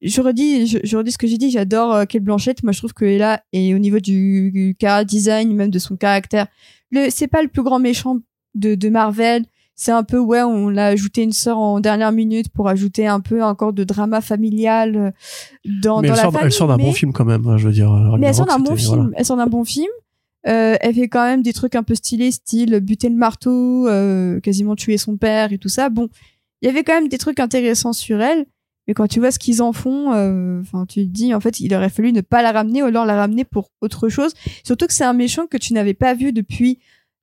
je 0.00 0.20
redis, 0.20 0.66
je, 0.66 0.78
je 0.82 0.96
redis 0.96 1.12
ce 1.12 1.18
que 1.18 1.26
j'ai 1.26 1.38
dit, 1.38 1.50
j'adore 1.50 1.92
euh, 1.92 2.04
Kate 2.04 2.22
Blanchett. 2.22 2.62
Moi, 2.62 2.72
je 2.72 2.78
trouve 2.78 2.94
que 2.94 3.04
Ella, 3.04 3.42
et 3.52 3.74
au 3.74 3.78
niveau 3.78 3.98
du, 3.98 4.50
du 4.52 4.76
design, 5.06 5.52
même 5.54 5.70
de 5.70 5.78
son 5.78 5.96
caractère, 5.96 6.46
le, 6.90 7.10
c'est 7.10 7.28
pas 7.28 7.42
le 7.42 7.48
plus 7.48 7.62
grand 7.62 7.80
méchant 7.80 8.18
de, 8.54 8.76
de 8.76 8.88
Marvel. 8.88 9.44
C'est 9.82 9.92
un 9.92 10.02
peu, 10.02 10.18
ouais, 10.18 10.42
on 10.42 10.68
l'a 10.68 10.88
ajouté 10.88 11.22
une 11.22 11.32
sœur 11.32 11.56
en 11.56 11.80
dernière 11.80 12.12
minute 12.12 12.50
pour 12.50 12.68
ajouter 12.68 13.06
un 13.06 13.20
peu 13.20 13.42
encore 13.42 13.72
de 13.72 13.82
drama 13.82 14.20
familial 14.20 14.94
euh, 14.94 15.10
dans, 15.64 16.02
Mais 16.02 16.08
dans 16.08 16.14
elle 16.14 16.16
la 16.18 16.22
sort, 16.24 16.32
famille. 16.32 16.46
elle 16.46 16.52
sort 16.52 16.68
d'un 16.68 16.76
mais- 16.76 16.82
bon 16.84 16.92
film 16.92 17.12
quand 17.14 17.24
même, 17.24 17.56
je 17.56 17.66
veux 17.66 17.72
dire. 17.72 17.90
mais 18.18 18.26
elle 18.26 18.34
sort 18.34 18.44
d'un 18.44 18.58
bon 18.58 18.76
film. 18.76 18.94
voilà. 18.94 19.10
Elle 19.16 19.24
sort 19.24 19.38
d'un 19.38 19.46
bon 19.46 19.64
film. 19.64 19.88
Euh, 20.46 20.76
elle 20.82 20.94
fait 20.94 21.08
quand 21.08 21.24
même 21.24 21.40
des 21.42 21.54
trucs 21.54 21.74
un 21.76 21.82
peu 21.82 21.94
stylés, 21.94 22.30
style 22.30 22.78
buter 22.80 23.08
le 23.08 23.14
marteau, 23.16 23.88
euh, 23.88 24.38
quasiment 24.40 24.76
tuer 24.76 24.98
son 24.98 25.16
père 25.16 25.50
et 25.50 25.56
tout 25.56 25.70
ça. 25.70 25.88
Bon, 25.88 26.10
il 26.60 26.66
y 26.66 26.68
avait 26.68 26.84
quand 26.84 26.92
même 26.94 27.08
des 27.08 27.16
trucs 27.18 27.40
intéressants 27.40 27.94
sur 27.94 28.20
elle. 28.20 28.44
Mais 28.86 28.92
quand 28.92 29.06
tu 29.06 29.18
vois 29.18 29.30
ce 29.30 29.38
qu'ils 29.38 29.62
en 29.62 29.72
font, 29.72 30.12
euh, 30.12 30.60
enfin, 30.60 30.84
tu 30.84 31.06
te 31.06 31.10
dis, 31.10 31.32
en 31.32 31.40
fait, 31.40 31.58
il 31.58 31.74
aurait 31.74 31.88
fallu 31.88 32.12
ne 32.12 32.20
pas 32.20 32.42
la 32.42 32.52
ramener 32.52 32.82
ou 32.82 32.86
alors 32.86 33.06
la 33.06 33.16
ramener 33.16 33.44
pour 33.46 33.70
autre 33.80 34.10
chose. 34.10 34.32
Surtout 34.62 34.86
que 34.86 34.92
c'est 34.92 35.04
un 35.04 35.14
méchant 35.14 35.46
que 35.46 35.56
tu 35.56 35.72
n'avais 35.72 35.94
pas 35.94 36.12
vu 36.12 36.32
depuis, 36.34 36.80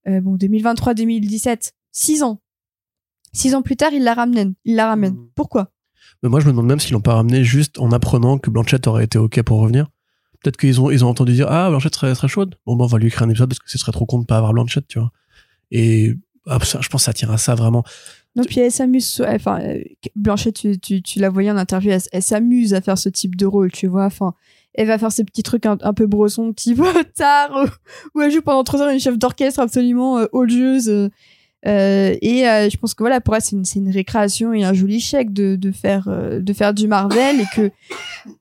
bon, 0.08 0.38
2023-2017. 0.38 1.74
Six 1.92 2.22
ans. 2.24 2.40
Six 3.34 3.56
ans 3.56 3.62
plus 3.62 3.76
tard, 3.76 3.92
il 3.94 4.04
la 4.04 4.14
ramène. 4.14 4.54
Il 4.66 4.76
la 4.76 4.88
ramène. 4.88 5.14
Mm. 5.14 5.30
Pourquoi? 5.36 5.72
Mais 6.24 6.30
moi, 6.30 6.40
je 6.40 6.46
me 6.46 6.52
demande 6.52 6.68
même 6.68 6.80
s'ils 6.80 6.94
l'ont 6.94 7.02
pas 7.02 7.16
ramené 7.16 7.44
juste 7.44 7.80
en 7.80 7.92
apprenant 7.92 8.38
que 8.38 8.50
Blanchett 8.50 8.88
aurait 8.88 9.04
été 9.04 9.18
OK 9.18 9.42
pour 9.44 9.60
revenir. 9.60 9.88
Peut-être 10.42 10.58
qu'ils 10.58 10.80
ont, 10.82 10.90
ils 10.92 11.04
ont 11.04 11.10
entendu 11.10 11.34
dire 11.34 11.48
Ah, 11.50 11.70
Blanchett 11.70 11.94
serait, 11.94 12.16
serait 12.16 12.28
chaude. 12.28 12.56
Bon, 12.66 12.76
ben, 12.76 12.86
on 12.86 12.88
va 12.88 12.98
lui 12.98 13.08
écrire 13.08 13.24
un 13.24 13.30
épisode 13.30 13.50
parce 13.50 13.60
que 13.60 13.70
ce 13.70 13.78
serait 13.78 13.92
trop 13.92 14.06
con 14.06 14.20
de 14.20 14.26
pas 14.26 14.38
avoir 14.38 14.54
Blanchett, 14.54 14.88
tu 14.88 15.00
vois. 15.00 15.12
Et 15.72 16.14
ah, 16.48 16.60
ça, 16.64 16.80
je 16.82 16.90
pense 16.90 17.02
que 17.02 17.06
ça 17.06 17.14
tient 17.14 17.30
à 17.30 17.38
ça 17.38 17.56
vraiment. 17.56 17.84
Non, 18.36 18.44
puis 18.44 18.60
elle 18.60 18.72
s'amuse. 18.72 19.22
Enfin, 19.28 19.60
euh, 19.62 19.84
Blanchette, 20.16 20.56
tu, 20.56 20.80
tu, 20.80 21.02
tu 21.02 21.20
la 21.20 21.30
voyais 21.30 21.52
en 21.52 21.58
interview, 21.58 21.92
elle, 21.92 22.02
elle 22.12 22.22
s'amuse 22.22 22.74
à 22.74 22.82
faire 22.82 22.98
ce 22.98 23.10
type 23.10 23.36
de 23.36 23.46
rôle, 23.46 23.72
tu 23.72 23.88
vois. 23.88 24.06
Enfin, 24.06 24.34
elle 24.74 24.88
va 24.88 24.98
faire 24.98 25.12
ces 25.12 25.24
petits 25.24 25.44
trucs 25.44 25.66
un, 25.66 25.78
un 25.82 25.94
peu 25.94 26.06
bressons, 26.06 26.54
type 26.54 26.82
tard, 27.16 27.52
où, 28.16 28.20
où 28.20 28.22
elle 28.22 28.32
joue 28.32 28.42
pendant 28.42 28.64
trois 28.64 28.82
heures 28.82 28.90
une 28.90 29.00
chef 29.00 29.18
d'orchestre 29.18 29.60
absolument 29.60 30.20
euh, 30.20 30.26
odieuse. 30.32 31.10
Euh, 31.68 32.16
et 32.22 32.48
euh, 32.48 32.70
je 32.70 32.78
pense 32.78 32.94
que 32.94 33.04
voilà, 33.04 33.20
pour 33.22 33.36
elle, 33.36 33.42
c'est 33.42 33.56
une, 33.56 33.64
une 33.76 33.92
récréation 33.92 34.54
et 34.54 34.64
un 34.64 34.74
joli 34.74 35.00
chèque 35.00 35.34
de, 35.34 35.56
de, 35.56 35.72
faire, 35.72 36.08
euh, 36.08 36.40
de 36.40 36.54
faire 36.54 36.74
du 36.74 36.88
Marvel. 36.88 37.42
Et 37.42 37.46
que, 37.56 37.72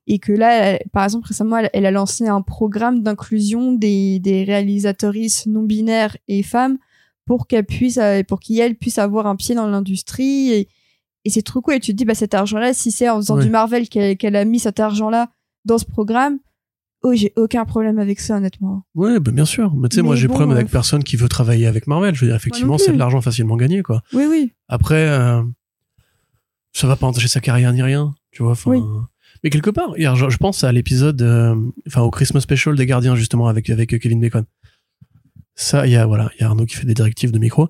et 0.07 0.19
que 0.19 0.33
là, 0.33 0.53
elle- 0.55 0.81
par 0.93 1.05
exemple, 1.05 1.27
récemment, 1.27 1.57
elle, 1.59 1.71
elle 1.73 1.87
a 1.87 1.91
lancé 1.91 2.27
un 2.29 2.43
programme 2.43 3.03
d'inclusion 3.03 3.73
des, 3.73 4.21
des 4.21 4.45
réalisatrices 4.45 5.47
non 5.47 5.63
binaires 5.63 6.17
et 6.29 6.43
femmes 6.43 6.79
pour 7.25 7.47
qu'elle 7.49 7.65
puisse, 7.67 7.99
euh, 7.99 8.23
pour 8.23 8.39
qu'elle 8.41 8.77
puisse 8.77 8.99
avoir 8.99 9.27
un 9.27 9.37
pied 9.37 9.55
dans 9.55 9.67
l'industrie. 9.67 10.53
Et, 10.53 10.69
et 11.25 11.31
c'est 11.31 11.43
trop 11.43 11.61
cool. 11.61 11.75
Et 11.75 11.81
tu 11.81 11.93
te 11.93 11.97
dis, 11.97 12.05
bah, 12.05 12.15
cet 12.15 12.35
argent-là, 12.35 12.73
si 12.73 12.91
c'est 12.93 13.09
en 13.09 13.17
faisant 13.17 13.37
du 13.43 13.51
Marvel 13.51 13.89
qu'elle 13.89 14.17
qu'elle 14.17 14.37
a 14.37 14.45
mis 14.45 14.61
cet 14.61 14.79
argent-là 14.79 15.29
dans 15.65 15.79
ce 15.79 15.85
programme, 15.85 16.39
oh, 17.07 17.15
j'ai 17.15 17.33
aucun 17.37 17.65
problème 17.65 17.99
avec 17.99 18.21
ça, 18.21 18.37
honnêtement. 18.37 18.85
Ouais, 18.95 19.21
ben, 19.21 19.33
bien 19.33 19.45
sûr. 19.45 19.75
Mais 19.77 19.89
tu 19.89 19.97
sais, 19.97 20.03
moi, 20.03 20.17
j'ai 20.17 20.27
bon, 20.27 20.35
problème 20.35 20.53
euh, 20.53 20.61
avec 20.61 20.71
personne 20.71 21.05
qui 21.05 21.17
veut 21.17 21.29
travailler 21.29 21.67
avec 21.67 21.87
Marvel. 21.87 22.15
Je 22.15 22.21
veux 22.21 22.27
dire, 22.27 22.37
effectivement, 22.37 22.79
c'est 22.79 22.93
de 22.93 22.99
l'argent 22.99 23.21
facilement 23.21 23.57
gagné, 23.57 23.83
quoi. 23.83 24.03
Oui, 24.13 24.25
oui. 24.29 24.53
Après, 24.69 25.09
euh, 25.09 25.43
ça 26.73 26.87
va 26.87 26.97
pas 26.97 27.07
entacher 27.07 27.29
sa 27.29 27.41
carrière 27.41 27.73
ni 27.73 27.83
rien, 27.83 28.15
tu 28.33 28.43
vois. 28.43 28.55
Oui. 28.67 28.83
Mais 29.45 29.51
quelque 29.51 29.71
part, 29.71 29.97
hier, 29.97 30.17
je, 30.17 30.29
je 30.29 30.37
pense 30.39 30.65
à 30.65 30.73
l'épisode, 30.73 31.21
euh, 31.23 31.55
enfin 31.87 32.01
au 32.03 32.11
Christmas 32.11 32.41
Special 32.41 32.75
des 32.75 32.87
Gardiens 32.87 33.15
justement 33.15 33.49
avec 33.49 33.69
avec 33.71 33.99
Kevin 34.01 34.21
Bacon. 34.21 34.45
Ça, 35.59 35.87
il 35.87 35.93
y 35.93 35.97
a 35.97 36.05
voilà, 36.05 36.31
il 36.39 36.43
y 36.43 36.45
a 36.45 36.49
Arnaud 36.49 36.67
qui 36.67 36.77
fait 36.77 36.85
des 36.87 36.93
directives 36.95 37.33
de 37.33 37.39
micro. 37.39 37.69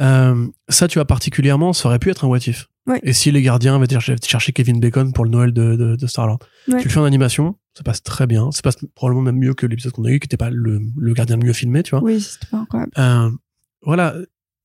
Euh, 0.00 0.46
ça, 0.70 0.88
tu 0.88 0.98
vois 0.98 1.04
particulièrement, 1.04 1.72
ça 1.74 1.88
aurait 1.88 1.98
pu 1.98 2.10
être 2.10 2.24
un 2.24 2.28
what 2.28 2.38
if. 2.46 2.68
Ouais. 2.86 2.98
Et 3.02 3.12
si 3.12 3.30
les 3.30 3.42
Gardiens 3.42 3.74
avaient 3.74 3.84
été 3.84 3.94
chercher, 4.00 4.16
chercher 4.26 4.52
Kevin 4.52 4.80
Bacon 4.80 5.12
pour 5.12 5.24
le 5.24 5.30
Noël 5.30 5.52
de, 5.52 5.76
de, 5.76 5.96
de 5.96 6.06
Star 6.06 6.26
Lord, 6.26 6.38
Ouais. 6.68 6.78
tu 6.78 6.84
le 6.88 6.90
fais 6.92 7.00
en 7.00 7.04
animation, 7.04 7.56
ça 7.74 7.82
passe 7.82 8.02
très 8.02 8.26
bien. 8.26 8.50
Ça 8.52 8.62
passe 8.62 8.76
probablement 8.94 9.22
même 9.22 9.38
mieux 9.38 9.54
que 9.54 9.66
l'épisode 9.66 9.92
qu'on 9.92 10.04
a 10.06 10.10
eu, 10.10 10.18
qui 10.18 10.24
n'était 10.26 10.36
pas 10.36 10.50
le, 10.50 10.80
le 10.96 11.12
Gardien 11.14 11.36
le 11.36 11.44
mieux 11.44 11.52
filmé, 11.52 11.82
tu 11.82 11.90
vois. 11.90 12.02
Oui, 12.02 12.20
c'était 12.20 12.46
pas 12.46 12.58
incroyable. 12.58 12.92
Euh, 12.96 13.30
voilà, 13.82 14.14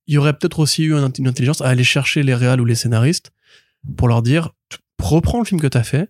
il 0.07 0.14
y 0.14 0.18
aurait 0.18 0.34
peut-être 0.34 0.60
aussi 0.60 0.84
eu 0.84 0.95
un- 0.95 1.11
une 1.11 1.27
intelligence 1.27 1.61
à 1.61 1.68
aller 1.68 1.84
chercher 1.84 2.23
les 2.23 2.34
réals 2.35 2.61
ou 2.61 2.65
les 2.65 2.76
scénaristes 2.76 3.31
pour 3.98 4.07
leur 4.07 4.22
dire 4.22 4.52
reprends 5.02 5.39
le 5.39 5.45
film 5.45 5.60
que 5.60 5.68
t'as 5.68 5.84
fait, 5.84 6.10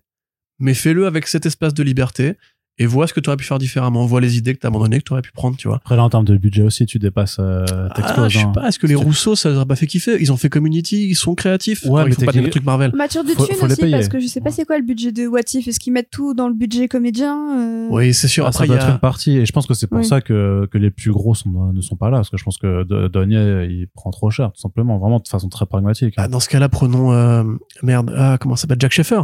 mais 0.58 0.74
fais-le 0.74 1.06
avec 1.06 1.26
cet 1.26 1.46
espace 1.46 1.72
de 1.74 1.82
liberté 1.82 2.34
et 2.78 2.86
vois 2.86 3.06
ce 3.06 3.12
que 3.12 3.20
tu 3.20 3.28
aurais 3.28 3.36
pu 3.36 3.44
faire 3.44 3.58
différemment. 3.58 4.06
Vois 4.06 4.20
les 4.20 4.38
idées 4.38 4.54
que 4.54 4.60
t'as 4.60 4.68
abandonnées, 4.68 4.98
que 4.98 5.04
tu 5.04 5.12
aurais 5.12 5.22
pu 5.22 5.30
prendre, 5.32 5.56
tu 5.56 5.68
vois. 5.68 5.76
Après, 5.76 5.94
là, 5.96 6.04
en 6.04 6.08
termes 6.10 6.24
de 6.24 6.36
budget 6.36 6.62
aussi, 6.62 6.86
tu 6.86 6.98
dépasses, 6.98 7.36
euh, 7.38 7.64
Ah, 7.94 8.28
je 8.28 8.38
sais 8.38 8.44
hein. 8.44 8.52
pas, 8.54 8.68
est-ce 8.68 8.78
que 8.78 8.86
les 8.86 8.94
Rousseau, 8.94 9.36
ça 9.36 9.50
les 9.50 9.56
aurait 9.56 9.66
pas 9.66 9.76
fait 9.76 9.86
kiffer? 9.86 10.16
Ils 10.20 10.32
ont 10.32 10.36
fait 10.36 10.48
Community, 10.48 11.06
ils 11.08 11.14
sont 11.14 11.34
créatifs. 11.34 11.84
Ouais, 11.84 12.00
Attends, 12.00 12.04
mais 12.04 12.10
ils 12.10 12.14
font 12.14 12.26
pas 12.26 12.32
des 12.32 12.50
trucs 12.50 12.64
Marvel. 12.64 12.92
Mature 12.94 13.24
de 13.24 13.30
Faut- 13.30 13.46
thunes 13.46 13.56
faut 13.56 13.66
les 13.66 13.72
aussi, 13.74 13.90
parce 13.90 14.08
que 14.08 14.18
je 14.20 14.26
sais 14.26 14.40
pas 14.40 14.50
c'est 14.50 14.64
quoi 14.64 14.78
le 14.78 14.84
budget 14.84 15.12
de 15.12 15.26
What 15.26 15.40
If. 15.54 15.68
Est-ce 15.68 15.78
qu'ils 15.78 15.92
mettent 15.92 16.10
tout 16.10 16.34
dans 16.34 16.48
le 16.48 16.54
budget 16.54 16.88
comédien 16.88 17.36
euh, 17.58 17.88
Oui, 17.90 18.14
c'est 18.14 18.28
sûr. 18.28 18.44
Ah, 18.46 18.48
Après, 18.48 18.60
ça 18.60 18.64
il 18.64 18.68
doit 18.68 18.76
y 18.76 18.78
être 18.80 18.88
une 18.88 18.94
a... 18.94 18.98
partie 18.98 19.36
et 19.38 19.46
je 19.46 19.52
pense 19.52 19.66
que 19.66 19.74
c'est 19.74 19.86
pour 19.86 19.98
Oui. 19.98 20.04
ça 20.06 20.20
que, 20.20 20.66
que 20.70 20.78
les 20.78 20.90
plus 20.90 21.12
gros 21.12 21.34
sont, 21.34 21.72
ne 21.72 21.80
sont 21.82 21.96
pas 21.96 22.10
là 22.10 22.18
parce 22.18 22.30
que 22.30 22.36
je 22.38 22.44
pense 22.44 22.58
que 22.58 22.84
Do- 22.84 23.08
Donnier 23.08 23.66
il 23.70 23.86
prend 23.94 24.10
trop 24.10 24.30
cher 24.30 24.50
tout 24.52 24.60
simplement 24.60 24.98
vraiment 24.98 25.18
de 25.18 25.28
façon 25.28 25.48
très 25.48 25.66
pragmatique 25.66 26.14
Ah, 26.16 26.28
dans 26.28 26.40
ce 26.40 26.48
cas-là, 26.48 26.68
prenons 26.68 27.12
euh, 27.12 27.44
merde, 27.82 28.12
ah, 28.16 28.38
comment 28.40 28.56
ça 28.56 28.62
s'appelle? 28.62 28.78
Jack 28.80 28.92
Schaeffer, 28.92 29.22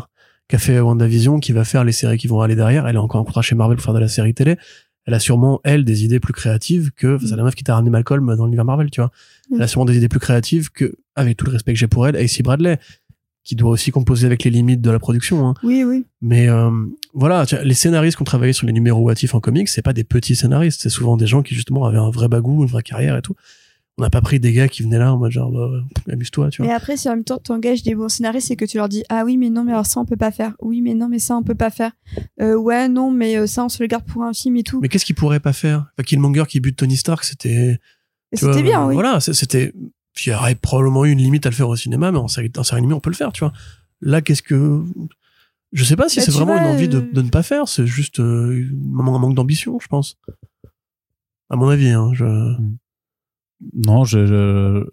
qui 0.48 0.56
a 0.56 0.58
fait 0.58 0.80
WandaVision, 0.80 1.40
qui 1.40 1.52
va 1.52 1.64
faire 1.64 1.84
les 1.84 1.92
séries 1.92 2.18
qui 2.18 2.26
vont 2.26 2.40
aller 2.40 2.56
derrière. 2.56 2.86
Elle 2.86 2.96
est 2.96 2.98
encore 2.98 3.20
en 3.20 3.24
contrat 3.24 3.42
chez 3.42 3.54
Marvel 3.54 3.76
pour 3.76 3.84
faire 3.84 3.94
de 3.94 3.98
la 3.98 4.08
série 4.08 4.34
télé. 4.34 4.56
Elle 5.04 5.14
a 5.14 5.20
sûrement 5.20 5.60
elle 5.64 5.84
des 5.84 6.04
idées 6.04 6.20
plus 6.20 6.34
créatives 6.34 6.90
que 6.94 7.18
c'est 7.24 7.36
la 7.36 7.42
meuf 7.42 7.54
qui 7.54 7.64
t'a 7.64 7.74
ramené 7.74 7.90
Malcolm 7.90 8.34
dans 8.36 8.44
l'univers 8.44 8.64
Marvel, 8.64 8.90
tu 8.90 9.00
vois. 9.00 9.10
Elle 9.54 9.62
a 9.62 9.66
sûrement 9.66 9.86
des 9.86 9.96
idées 9.96 10.08
plus 10.08 10.20
créatives 10.20 10.70
que, 10.70 10.96
avec 11.16 11.36
tout 11.36 11.46
le 11.46 11.52
respect 11.52 11.72
que 11.72 11.78
j'ai 11.78 11.86
pour 11.86 12.06
elle, 12.06 12.16
AC 12.16 12.42
Bradley, 12.42 12.78
qui 13.42 13.56
doit 13.56 13.70
aussi 13.70 13.90
composer 13.90 14.26
avec 14.26 14.44
les 14.44 14.50
limites 14.50 14.82
de 14.82 14.90
la 14.90 14.98
production. 14.98 15.48
Hein. 15.48 15.54
Oui, 15.62 15.82
oui. 15.82 16.04
Mais 16.20 16.48
euh, 16.50 16.70
voilà, 17.14 17.46
les 17.62 17.72
scénaristes 17.72 18.16
qui 18.18 18.22
ont 18.22 18.26
travaillé 18.26 18.52
sur 18.52 18.66
les 18.66 18.74
numéros 18.74 19.00
What 19.00 19.14
If 19.22 19.34
en 19.34 19.40
comics, 19.40 19.70
c'est 19.70 19.80
pas 19.80 19.94
des 19.94 20.04
petits 20.04 20.36
scénaristes, 20.36 20.82
c'est 20.82 20.90
souvent 20.90 21.16
des 21.16 21.26
gens 21.26 21.42
qui 21.42 21.54
justement 21.54 21.86
avaient 21.86 21.96
un 21.96 22.10
vrai 22.10 22.28
bagou, 22.28 22.62
une 22.62 22.68
vraie 22.68 22.82
carrière 22.82 23.16
et 23.16 23.22
tout. 23.22 23.34
On 23.98 24.02
n'a 24.02 24.10
pas 24.10 24.20
pris 24.20 24.38
des 24.38 24.52
gars 24.52 24.68
qui 24.68 24.82
venaient 24.84 24.98
là 24.98 25.12
en 25.12 25.18
mode 25.18 25.32
genre, 25.32 25.50
bah, 25.50 25.68
amuse-toi, 26.12 26.50
tu 26.50 26.62
vois. 26.62 26.68
Mais 26.68 26.74
après, 26.74 26.96
si 26.96 27.08
en 27.08 27.12
même 27.16 27.24
temps 27.24 27.40
tu 27.42 27.50
engages 27.50 27.82
des 27.82 27.96
bons 27.96 28.08
scénaristes 28.08 28.50
et 28.52 28.56
que 28.56 28.64
tu 28.64 28.76
leur 28.76 28.88
dis 28.88 29.02
Ah 29.08 29.24
oui, 29.24 29.36
mais 29.36 29.50
non, 29.50 29.64
mais 29.64 29.72
alors 29.72 29.86
ça 29.86 29.98
on 30.00 30.04
peut 30.04 30.16
pas 30.16 30.30
faire. 30.30 30.54
Oui, 30.60 30.80
mais 30.82 30.94
non, 30.94 31.08
mais 31.08 31.18
ça 31.18 31.36
on 31.36 31.42
peut 31.42 31.56
pas 31.56 31.70
faire. 31.70 31.90
Euh, 32.40 32.54
ouais, 32.54 32.88
non, 32.88 33.10
mais 33.10 33.36
euh, 33.36 33.46
ça 33.48 33.64
on 33.64 33.68
se 33.68 33.82
le 33.82 33.88
garde 33.88 34.04
pour 34.04 34.22
un 34.22 34.32
film 34.32 34.56
et 34.56 34.62
tout. 34.62 34.80
Mais 34.80 34.88
qu'est-ce 34.88 35.04
qu'il 35.04 35.16
pourrait 35.16 35.40
pas 35.40 35.52
faire? 35.52 35.86
Enfin, 35.96 36.04
Killmonger 36.04 36.44
qui 36.48 36.60
bute 36.60 36.76
Tony 36.76 36.96
Stark, 36.96 37.24
c'était. 37.24 37.78
Et 38.30 38.36
C'était 38.36 38.62
bien, 38.62 38.86
oui. 38.86 38.94
Voilà, 38.94 39.18
c'est- 39.20 39.32
c'était. 39.34 39.72
Il 40.24 40.30
y 40.30 40.34
aurait 40.34 40.54
probablement 40.54 41.04
eu 41.04 41.10
une 41.10 41.18
limite 41.18 41.46
à 41.46 41.50
le 41.50 41.54
faire 41.54 41.68
au 41.68 41.76
cinéma, 41.76 42.10
mais 42.12 42.18
en 42.18 42.28
série, 42.28 42.50
en 42.56 42.62
série 42.64 42.78
animée, 42.78 42.94
on 42.94 43.00
peut 43.00 43.10
le 43.10 43.16
faire, 43.16 43.32
tu 43.32 43.40
vois. 43.40 43.52
Là, 44.00 44.20
qu'est-ce 44.22 44.42
que. 44.42 44.82
Je 45.72 45.84
sais 45.84 45.96
pas 45.96 46.08
si 46.08 46.18
Bah, 46.18 46.24
c'est 46.24 46.30
vraiment 46.32 46.52
vois, 46.54 46.60
une 46.62 46.66
envie 46.68 46.88
de, 46.88 46.98
euh, 46.98 47.12
de 47.12 47.22
ne 47.22 47.28
pas 47.30 47.42
faire, 47.42 47.68
c'est 47.68 47.86
juste 47.86 48.20
euh, 48.20 48.64
un 48.72 49.02
man- 49.02 49.14
un 49.14 49.18
manque 49.18 49.34
d'ambition, 49.34 49.78
je 49.80 49.86
pense. 49.88 50.16
À 51.50 51.56
mon 51.56 51.68
avis, 51.68 51.88
hein. 51.90 52.10
Je... 52.14 52.24
Non, 53.60 54.04
je, 54.04 54.24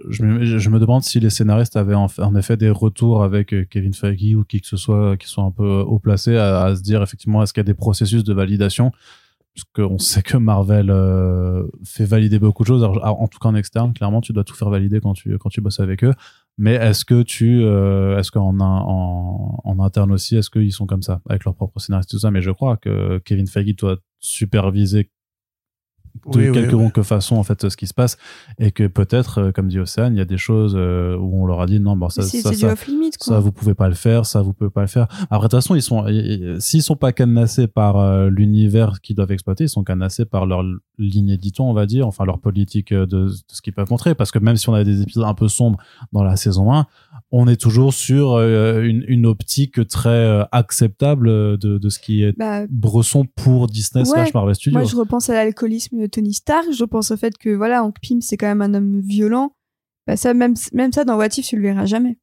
je, 0.10 0.24
me, 0.24 0.44
je 0.44 0.70
me 0.72 0.80
demande 0.80 1.04
si 1.04 1.20
les 1.20 1.30
scénaristes 1.30 1.76
avaient 1.76 1.94
en, 1.94 2.08
en 2.18 2.36
effet 2.36 2.58
des 2.58 2.72
retours 2.72 3.24
avec 3.24 3.54
euh, 3.54 3.64
Kevin 3.70 3.94
Feige 3.94 4.36
ou 4.36 4.44
qui 4.44 4.60
que 4.60 4.68
ce 4.68 4.76
soit 4.76 5.18
qui 5.18 5.28
sont 5.28 5.46
un 5.46 5.52
peu 5.52 5.82
haut 5.82 6.00
placés 6.00 6.36
à, 6.36 6.76
se 6.76 6.82
dire 6.82 7.04
effectivement 7.04 7.44
est-ce 7.44 7.54
qu'il 7.54 7.62
y 7.62 7.66
a 7.66 7.72
des 7.72 7.76
processus 7.76 8.24
de 8.24 8.34
validation? 8.34 8.92
Puisqu'on 9.54 10.00
sait 10.00 10.24
que 10.24 10.36
Marvel 10.38 10.90
euh, 10.90 11.64
fait 11.84 12.06
valider 12.06 12.40
beaucoup 12.40 12.64
de 12.64 12.68
choses. 12.68 12.84
En 12.84 13.28
tout 13.28 13.38
cas 13.38 13.50
en 13.50 13.56
externe 13.56 13.94
clairement 13.94 14.20
tu 14.20 14.34
dois 14.34 14.44
tout 14.44 14.56
faire 14.56 14.72
valider 14.72 15.00
quand 15.00 15.14
tu 15.14 15.38
quand 15.38 15.50
tu 15.50 15.62
bosses 15.62 15.80
avec 15.80 16.04
eux. 16.04 16.14
Mais 16.58 16.74
est-ce 16.74 17.06
que 17.06 17.22
tu 17.22 17.62
euh, 17.64 18.18
est-ce 18.18 18.32
qu'en 18.32 18.60
en, 18.60 19.62
en 19.64 19.80
interne 19.80 20.12
aussi 20.12 20.38
est-ce 20.38 20.50
qu'ils 20.50 20.74
sont 20.74 20.88
comme 20.88 21.04
ça 21.04 21.22
avec 21.30 21.46
leurs 21.46 21.56
propres 21.56 21.80
scénaristes 21.80 22.10
tout 22.10 22.20
ça? 22.20 22.32
Mais 22.32 22.42
je 22.42 22.50
crois 22.52 22.78
que 22.78 23.20
Kevin 23.20 23.46
Feige 23.46 23.76
doit 23.76 23.98
superviser 24.20 25.12
de 26.32 26.40
Oui, 26.40 26.52
quelque 26.52 26.76
oui. 26.76 27.04
façon 27.04 27.36
en 27.36 27.44
fait 27.44 27.70
ce 27.70 27.76
qui 27.78 27.88
se 27.88 27.94
passe 27.94 28.18
et 28.58 28.72
que 28.72 28.88
peut-être 28.88 29.40
euh, 29.40 29.52
comme 29.52 29.68
dit 29.68 29.80
Océane 29.80 30.16
il 30.16 30.18
y 30.18 30.22
a 30.22 30.26
des 30.26 30.38
choses 30.38 30.74
euh, 30.78 31.18
où 31.18 31.42
on 31.44 31.46
leur 31.46 31.62
a 31.62 31.66
dit 31.66 31.80
non 31.80 31.96
bon 31.98 32.10
ça 32.10 32.22
ça, 32.24 32.54
ça, 32.54 32.74
quoi. 32.76 32.76
ça 33.20 33.40
vous 33.40 33.52
pouvez 33.52 33.74
pas 33.74 33.88
le 33.90 33.96
faire 33.96 34.26
ça 34.26 34.42
vous 34.42 34.54
pouvez 34.54 34.70
pas 34.70 34.82
le 34.82 34.88
faire 34.88 35.08
après 35.30 35.38
de 35.38 35.42
toute 35.44 35.52
façon 35.52 35.76
ils 35.76 35.82
sont 35.82 36.08
ils- 36.08 36.16
ils- 36.56 36.62
s'ils 36.62 36.82
sont 36.84 36.96
pas 36.96 37.12
cadenassés 37.12 37.68
par 37.68 37.98
euh, 37.98 38.30
l'univers 38.30 39.02
qu'ils 39.02 39.16
doivent 39.16 39.32
exploiter 39.32 39.66
ils 39.66 39.70
sont 39.70 39.84
cadenassés 39.84 40.26
par 40.26 40.46
leur 40.46 40.64
ligne 40.98 41.30
éditon 41.30 41.70
on 41.70 41.74
va 41.74 41.86
dire 41.86 42.08
enfin 42.08 42.26
leur 42.26 42.40
politique 42.40 42.94
de, 42.94 43.06
de 43.06 43.28
ce 43.52 43.62
qu'ils 43.62 43.74
peuvent 43.74 43.90
montrer 43.92 44.16
parce 44.16 44.32
que 44.32 44.40
même 44.40 44.56
si 44.56 44.70
on 44.70 44.74
a 44.74 44.84
des 44.84 45.02
épisodes 45.02 45.26
un 45.26 45.34
peu 45.34 45.48
sombres 45.48 45.80
dans 46.14 46.24
la 46.24 46.36
saison 46.38 46.74
1 46.74 46.86
on 47.32 47.48
est 47.48 47.60
toujours 47.60 47.94
sur 47.94 48.40
une, 48.40 49.04
une 49.08 49.26
optique 49.26 49.86
très 49.88 50.46
acceptable 50.52 51.28
de, 51.58 51.78
de 51.78 51.90
ce 51.90 52.00
qui 52.00 52.24
est 52.24 52.38
Bah, 52.38 52.66
Bresson 52.70 53.26
pour 53.36 53.68
Disney 53.68 54.04
Ouais. 54.06 54.06
slash 54.12 54.34
Marvel 54.34 54.56
Studios 54.56 54.80
Moi, 54.80 54.88
je 54.88 54.96
repense 54.96 55.30
à 55.30 55.34
l'alcoolisme 55.34 56.05
Tony 56.08 56.34
Stark. 56.34 56.66
Je 56.72 56.84
pense 56.84 57.12
au 57.12 57.18
fait 57.18 57.38
que, 57.38 57.50
voilà, 57.56 57.84
Hank 57.84 57.96
Pym, 58.02 58.22
c'est 58.22 58.38
quand 58.38 58.48
même 58.48 58.62
un 58.62 58.74
homme 58.74 59.02
violent. 59.02 59.56
Bah, 60.08 60.18
ça, 60.18 60.34
même, 60.34 60.54
même 60.74 60.92
ça, 60.94 61.04
dans 61.04 61.18
What 61.18 61.30
If, 61.38 61.48
tu 61.48 61.56
le 61.56 61.62
verras 61.62 61.86
jamais. 61.86 62.18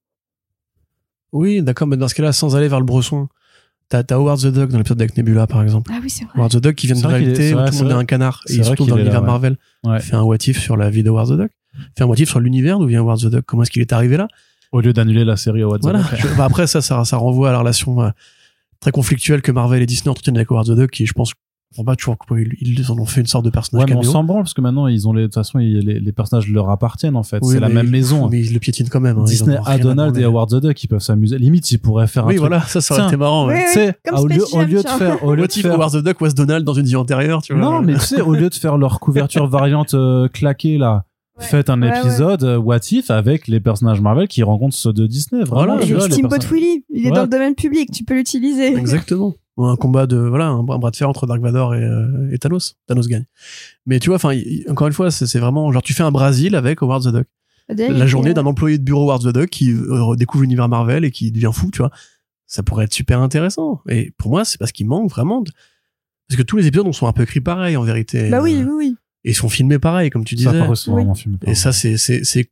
Oui, 1.33 1.63
d'accord, 1.63 1.89
mais 1.89 1.97
dans 1.97 2.09
ce 2.09 2.15
cas-là, 2.15 2.33
sans 2.33 2.57
aller 2.57 2.69
vers 2.69 2.79
le 2.79 2.85
bresson, 2.87 3.29
t'as 3.89 4.03
t'as 4.03 4.17
Howard 4.17 4.41
the 4.41 4.47
Duck 4.49 4.71
dans 4.71 4.79
l'épisode 4.79 5.01
avec 5.01 5.17
Nebula, 5.17 5.47
par 5.47 5.63
exemple. 5.63 5.91
Ah 5.95 5.99
oui, 6.03 6.11
c'est 6.11 6.25
vrai. 6.25 6.35
Howard 6.37 6.53
the 6.53 6.59
Duck 6.59 6.75
qui 6.75 6.87
vient 6.87 6.97
de 7.01 7.07
réalité 7.07 7.55
où 7.55 7.59
vrai, 7.59 7.71
tout 7.71 7.79
le 7.79 7.83
monde 7.85 7.93
est 7.93 7.95
un 7.95 8.05
canard 8.05 8.43
et 8.49 8.53
il 8.53 8.59
se 8.59 8.69
vrai 8.69 8.77
trouve 8.77 8.87
qu'il 8.87 8.93
dans 8.93 8.99
l'univers 8.99 9.21
ouais. 9.23 9.27
Marvel. 9.27 9.57
Ouais. 9.85 9.99
Fait 10.01 10.15
un 10.15 10.23
what 10.23 10.37
if 10.47 10.59
sur 10.61 10.77
la 10.77 10.91
vie 10.91 11.03
de 11.03 11.09
Howard 11.09 11.31
the 11.31 11.41
Duck. 11.41 11.51
Fait 11.97 12.05
un 12.05 12.07
what 12.07 12.17
if 12.17 12.29
sur 12.29 12.39
l'univers 12.41 12.79
d'où 12.79 12.87
vient 12.87 13.01
Howard 13.01 13.21
the 13.21 13.27
Duck. 13.27 13.45
Comment 13.47 13.63
est-ce 13.63 13.71
qu'il 13.71 13.81
est 13.81 13.93
arrivé 13.93 14.17
là? 14.19 14.29
Au 14.73 14.81
lieu 14.81 14.93
d'annuler 14.93 15.25
la 15.25 15.37
série 15.37 15.63
Howard 15.63 15.81
the 15.81 15.85
Voilà. 15.85 16.03
Je- 16.17 16.29
bah 16.37 16.45
après, 16.45 16.67
ça, 16.67 16.83
ça, 16.83 17.05
ça 17.05 17.17
renvoie 17.17 17.49
à 17.49 17.53
la 17.53 17.59
relation 17.59 18.03
euh, 18.03 18.11
très 18.81 18.91
conflictuelle 18.91 19.41
que 19.43 19.53
Marvel 19.53 19.83
et 19.83 19.87
Disney 19.87 20.11
entretiennent 20.11 20.37
avec 20.37 20.51
Howard 20.51 20.67
the 20.67 20.73
Duck, 20.77 20.91
qui, 20.91 21.07
je 21.07 21.13
pense, 21.15 21.33
comprends 21.73 21.85
pas 21.93 21.97
toujours 21.97 22.16
pourquoi 22.16 22.40
ils, 22.40 22.53
ils 22.61 22.90
en 22.93 22.99
ont 22.99 23.05
fait 23.05 23.20
une 23.20 23.27
sorte 23.27 23.44
de 23.44 23.51
personnage 23.51 23.85
Ouais, 23.89 23.90
mais 23.94 23.99
on 23.99 24.03
s'en 24.03 24.23
branle 24.24 24.43
parce 24.43 24.55
que 24.55 24.61
maintenant 24.61 24.86
ils 24.86 25.09
ont 25.09 25.12
les 25.12 25.23
de 25.23 25.27
toute 25.27 25.35
façon 25.35 25.59
ils- 25.59 25.78
les, 25.81 25.99
les 26.01 26.12
personnages 26.12 26.49
leur 26.49 26.70
appartiennent 26.70 27.16
en 27.16 27.23
fait. 27.23 27.39
Oui, 27.43 27.55
c'est 27.55 27.61
la 27.61 27.69
même 27.69 27.89
maison. 27.90 28.28
Mais 28.28 28.40
ils 28.40 28.53
le 28.53 28.59
piétinent 28.61 28.89
quand 28.90 29.01
même. 29.01 29.19
hein. 29.19 29.24
Disney 29.24 29.59
en 29.59 29.65
a 29.65 29.78
Donald 29.78 30.16
et. 30.16 30.24
Howard 30.24 30.51
the 30.51 30.57
Duck 30.62 30.85
ils 30.85 30.89
peuvent 30.89 31.01
s'amuser. 31.01 31.39
Limite 31.39 31.70
ils 31.73 31.78
pourraient 31.78 32.07
faire 32.07 32.24
un 32.24 32.28
Oui, 32.28 32.35
truc. 32.36 32.49
voilà, 32.49 32.61
ça, 32.62 32.81
ça 32.81 32.94
aurait 32.94 33.07
été 33.09 33.16
marrant. 33.16 33.47
ouais. 33.47 33.65
Tu 33.69 33.73
sais, 33.74 33.94
Comme 34.09 34.19
au 34.20 34.27
lieu, 34.27 34.43
au 34.53 34.62
lieu 34.62 34.82
de 34.82 34.89
faire, 34.89 35.24
au 35.24 35.35
lieu 35.35 35.43
What 35.43 35.47
de 35.49 35.53
if 35.53 35.62
faire, 35.62 35.74
Howard 35.74 35.93
the 35.93 36.05
Duck 36.05 36.20
was 36.20 36.31
Donald 36.32 36.65
dans 36.65 36.74
une 36.74 36.86
vie 36.86 36.97
antérieure, 36.97 37.43
tu 37.43 37.53
vois 37.55 37.62
non 37.62 37.82
mais 37.82 37.94
tu 37.94 38.01
sais, 38.01 38.20
au 38.20 38.35
lieu 38.35 38.49
de 38.51 38.55
faire 38.55 38.77
leur 38.78 39.01
couverture 39.01 39.47
variante 39.49 39.94
euh, 39.94 40.28
claquée 40.28 40.78
là, 40.78 41.05
Ouais. 41.39 41.47
faites 41.47 41.70
un 41.70 41.81
Ouais, 41.81 41.89
épisode 41.99 42.44
euh, 42.44 42.59
What 42.59 42.81
If 42.90 43.11
avec 43.11 43.49
les 43.49 43.59
personnages 43.59 44.03
Marvel 44.03 44.28
qui 44.28 44.43
rencontrent 44.43 44.77
ceux 44.77 44.93
de 44.93 45.07
Disney. 45.07 45.43
Vraiment, 45.44 45.77
Voilà, 45.77 45.86
tu 45.86 45.94
vois, 45.94 46.03
Steamboat 46.11 46.36
Willie, 46.53 46.85
il 46.90 47.07
est 47.07 47.09
Ouais. 47.09 47.16
dans 47.16 47.23
le 47.23 47.28
domaine 47.28 47.55
public, 47.55 47.90
tu 47.90 48.05
peux 48.05 48.12
l'utiliser. 48.15 48.77
Exactement. 48.77 49.32
Ou 49.59 49.66
un 49.66 49.77
combat 49.77 50.07
de 50.07 50.16
voilà 50.16 50.47
un, 50.47 50.62
bras 50.62 50.77
un 50.77 50.79
bras 50.79 50.91
de 50.91 50.97
fer 50.97 51.09
entre 51.09 51.27
Dark 51.27 51.41
Vador 51.43 51.74
et, 51.74 51.83
euh, 51.83 52.31
et 52.33 52.39
Thanos. 52.39 52.77
Thanos 52.87 53.07
gagne. 53.09 53.27
Mais 53.85 53.99
tu 54.01 54.09
vois, 54.09 54.16
enfin, 54.16 54.35
encore 54.69 54.87
une 54.87 54.93
fois, 54.95 55.11
c'est 55.11 55.27
c'est 55.27 55.39
vraiment 55.39 55.70
genre 55.73 55.83
tu 55.83 55.93
fais 55.93 56.03
un 56.03 56.11
Brésil 56.11 56.55
avec 56.57 56.83
Howard 56.83 57.05
the 57.05 57.09
Duck. 57.15 57.27
D'ailleurs, 57.69 57.97
La 57.97 58.07
journée 58.07 58.35
d'un 58.35 58.47
employé 58.47 58.79
de 58.79 58.83
bureau 58.83 59.11
Howard 59.11 59.23
the 59.23 59.35
Duck 59.35 59.51
qui 59.51 59.73
euh, 59.73 60.16
découvre 60.16 60.43
l'univers 60.43 60.69
Marvel 60.69 61.05
et 61.05 61.11
qui 61.11 61.31
devient 61.33 61.51
fou, 61.53 61.70
tu 61.70 61.79
vois. 61.79 61.91
Ça 62.47 62.62
pourrait 62.62 62.85
être 62.87 62.93
super 62.95 63.20
intéressant. 63.20 63.81
Et 63.89 64.12
pour 64.19 64.31
moi, 64.31 64.45
c'est 64.45 64.59
parce 64.59 64.73
qu'il 64.73 64.87
manque 64.87 65.11
vraiment 65.11 65.41
de... 65.43 65.51
parce 66.29 66.37
que 66.39 66.43
tous 66.43 66.57
les 66.57 66.66
épisodes 66.66 66.91
sont 66.93 67.07
un 67.07 67.12
peu 67.12 67.23
écrits 67.23 67.41
pareil 67.41 67.77
en 67.77 67.83
vérité. 67.83 68.29
Bah 68.31 68.43
oui, 68.43 68.57
Euh, 68.57 68.65
oui, 68.65 68.73
oui. 68.89 68.97
Et 69.24 69.31
ils 69.31 69.35
sont 69.35 69.49
filmés 69.49 69.79
pareil, 69.79 70.11
comme 70.11 70.24
tu 70.24 70.37
Ça 70.37 70.51
disais. 70.51 70.62
paraît 70.65 70.77
souvent 70.77 71.12
Oui. 71.15 71.37
Et 71.47 71.55
ça, 71.55 71.73
c'est 71.73 71.97
c'est 71.97 72.24
c'est 72.24 72.51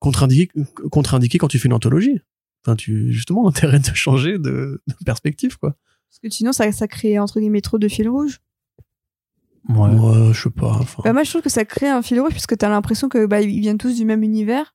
contre-indiqué 0.00 0.50
contre-indiqué 0.90 1.38
quand 1.38 1.48
tu 1.48 1.58
fais 1.58 1.68
une 1.68 1.74
anthologie. 1.74 2.20
Enfin, 2.64 2.74
tu 2.76 3.12
justement 3.12 3.46
intérêt 3.48 3.78
de 3.78 3.94
changer 3.94 4.32
de, 4.38 4.82
de 4.86 4.94
perspective, 5.04 5.58
quoi. 5.58 5.76
Parce 6.12 6.20
que 6.20 6.28
sinon, 6.28 6.52
ça, 6.52 6.70
ça 6.72 6.86
crée 6.86 7.18
entre 7.18 7.40
guillemets 7.40 7.62
trop 7.62 7.78
de 7.78 7.88
fil 7.88 8.06
rouge. 8.06 8.40
Ouais. 9.68 9.88
Ouais, 9.88 10.32
je 10.34 10.42
sais 10.42 10.50
pas. 10.50 10.72
Enfin, 10.80 11.02
Bah, 11.04 11.12
moi, 11.14 11.22
je 11.22 11.30
trouve 11.30 11.40
que 11.40 11.48
ça 11.48 11.64
crée 11.64 11.88
un 11.88 12.02
fil 12.02 12.20
rouge 12.20 12.32
puisque 12.32 12.56
t'as 12.58 12.68
l'impression 12.68 13.08
que 13.08 13.24
bah, 13.24 13.40
ils 13.40 13.60
viennent 13.60 13.78
tous 13.78 13.96
du 13.96 14.04
même 14.04 14.22
univers. 14.22 14.74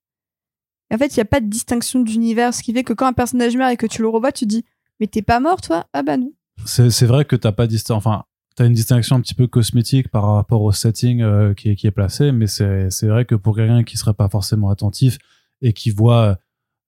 Et 0.89 0.95
en 0.95 0.97
fait, 0.97 1.15
il 1.15 1.19
n'y 1.19 1.21
a 1.21 1.25
pas 1.25 1.39
de 1.41 1.45
distinction 1.47 1.99
d'univers, 2.01 2.53
ce 2.55 2.63
qui 2.63 2.73
fait 2.73 2.83
que 2.83 2.93
quand 2.93 3.05
un 3.05 3.13
personnage 3.13 3.55
meurt 3.55 3.71
et 3.71 3.77
que 3.77 3.85
tu 3.85 4.01
le 4.01 4.07
revois, 4.07 4.31
tu 4.31 4.45
te 4.45 4.49
dis 4.49 4.65
Mais 4.99 5.05
t'es 5.07 5.21
pas 5.21 5.39
mort, 5.39 5.61
toi? 5.61 5.85
Ah 5.93 6.01
bah 6.01 6.17
non. 6.17 6.31
C'est 6.65 6.89
c'est 6.89 7.05
vrai 7.05 7.23
que 7.25 7.35
t'as 7.35 7.51
pas 7.51 7.67
distin- 7.67 7.93
enfin 7.93 8.23
t'as 8.55 8.65
une 8.65 8.73
distinction 8.73 9.15
un 9.17 9.21
petit 9.21 9.35
peu 9.35 9.45
cosmétique 9.45 10.07
par 10.09 10.23
rapport 10.33 10.63
au 10.63 10.71
setting 10.71 11.21
euh, 11.21 11.53
qui, 11.53 11.69
est, 11.69 11.75
qui 11.75 11.85
est 11.85 11.91
placé, 11.91 12.31
mais 12.31 12.47
c'est 12.47 12.89
c'est 12.89 13.07
vrai 13.07 13.25
que 13.25 13.35
pour 13.35 13.55
quelqu'un 13.55 13.83
qui 13.83 13.95
serait 13.97 14.15
pas 14.15 14.27
forcément 14.29 14.71
attentif 14.71 15.19
et 15.61 15.73
qui 15.73 15.91
voit, 15.91 16.21
euh, 16.23 16.35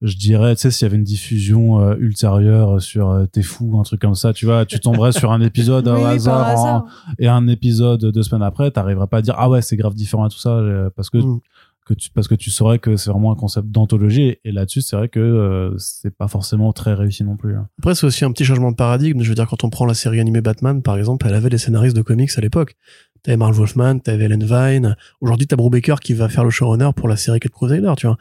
je 0.01 0.15
dirais, 0.15 0.55
tu 0.55 0.61
sais, 0.61 0.71
s'il 0.71 0.85
y 0.85 0.89
avait 0.89 0.97
une 0.97 1.03
diffusion 1.03 1.81
euh, 1.81 1.95
ultérieure 1.99 2.81
sur 2.81 3.09
euh, 3.09 3.25
T'es 3.25 3.41
fou, 3.41 3.77
un 3.79 3.83
truc 3.83 3.99
comme 4.01 4.15
ça, 4.15 4.31
tu 4.33 4.45
vois, 4.45 4.65
tu 4.65 4.79
tomberais 4.79 5.11
sur 5.11 5.31
un 5.31 5.41
épisode 5.49 5.87
Oui, 5.87 6.01
au 6.01 6.05
hasard 6.05 6.57
en- 6.59 6.85
et 7.17 7.27
un 7.27 7.47
épisode 7.47 8.05
deux 8.05 8.23
semaines 8.23 8.43
après, 8.43 8.71
t'arriverais 8.71 9.07
pas 9.07 9.17
à 9.17 9.21
dire 9.21 9.35
ah 9.37 9.49
ouais 9.49 9.61
c'est 9.61 9.75
grave 9.77 9.93
différent 9.95 10.25
et 10.25 10.29
tout 10.29 10.37
ça 10.39 10.51
euh, 10.51 10.89
parce 10.95 11.09
que 11.09 11.17
Mm. 11.17 11.39
que 11.85 11.93
tu 11.95 12.09
parce 12.11 12.27
que 12.27 12.35
tu 12.35 12.49
saurais 12.51 12.77
que 12.79 12.95
c'est 12.97 13.09
vraiment 13.09 13.31
un 13.31 13.35
concept 13.35 13.67
d'anthologie 13.69 14.37
et 14.45 14.51
là-dessus 14.51 14.81
c'est 14.81 14.95
vrai 14.95 15.09
que 15.09 15.19
euh, 15.19 15.73
c'est 15.79 16.15
pas 16.15 16.27
forcément 16.27 16.71
très 16.71 16.93
réussi 16.93 17.23
non 17.23 17.35
plus. 17.35 17.55
hein. 17.55 17.67
Après, 17.79 17.95
c'est 17.95 18.05
aussi 18.05 18.23
un 18.25 18.31
petit 18.31 18.45
changement 18.45 18.69
de 18.71 18.75
paradigme. 18.75 19.21
Je 19.23 19.29
veux 19.29 19.35
dire, 19.35 19.47
quand 19.47 19.63
on 19.63 19.69
prend 19.71 19.85
la 19.85 19.95
série 19.95 20.19
animée 20.19 20.41
Batman, 20.41 20.81
par 20.83 20.97
exemple, 20.97 21.25
elle 21.27 21.33
avait 21.33 21.49
des 21.49 21.57
scénaristes 21.57 21.95
de 21.95 22.03
comics 22.03 22.29
à 22.37 22.41
l'époque. 22.41 22.75
T'avais 23.23 23.37
Marl 23.37 23.53
Wolfman, 23.53 23.99
t'avais 23.99 24.25
Ellen 24.25 24.43
Vine. 24.45 24.95
Aujourd'hui, 25.19 25.45
t'as 25.47 25.55
Brubaker 25.57 25.95
qui 25.99 26.13
va 26.13 26.29
faire 26.29 26.43
le 26.45 26.51
showrunner 26.51 26.91
pour 26.95 27.07
la 27.09 27.17
série 27.17 27.39
Cat 27.41 27.49
Crusader, 27.49 27.91
tu 27.97 28.07
vois. 28.07 28.17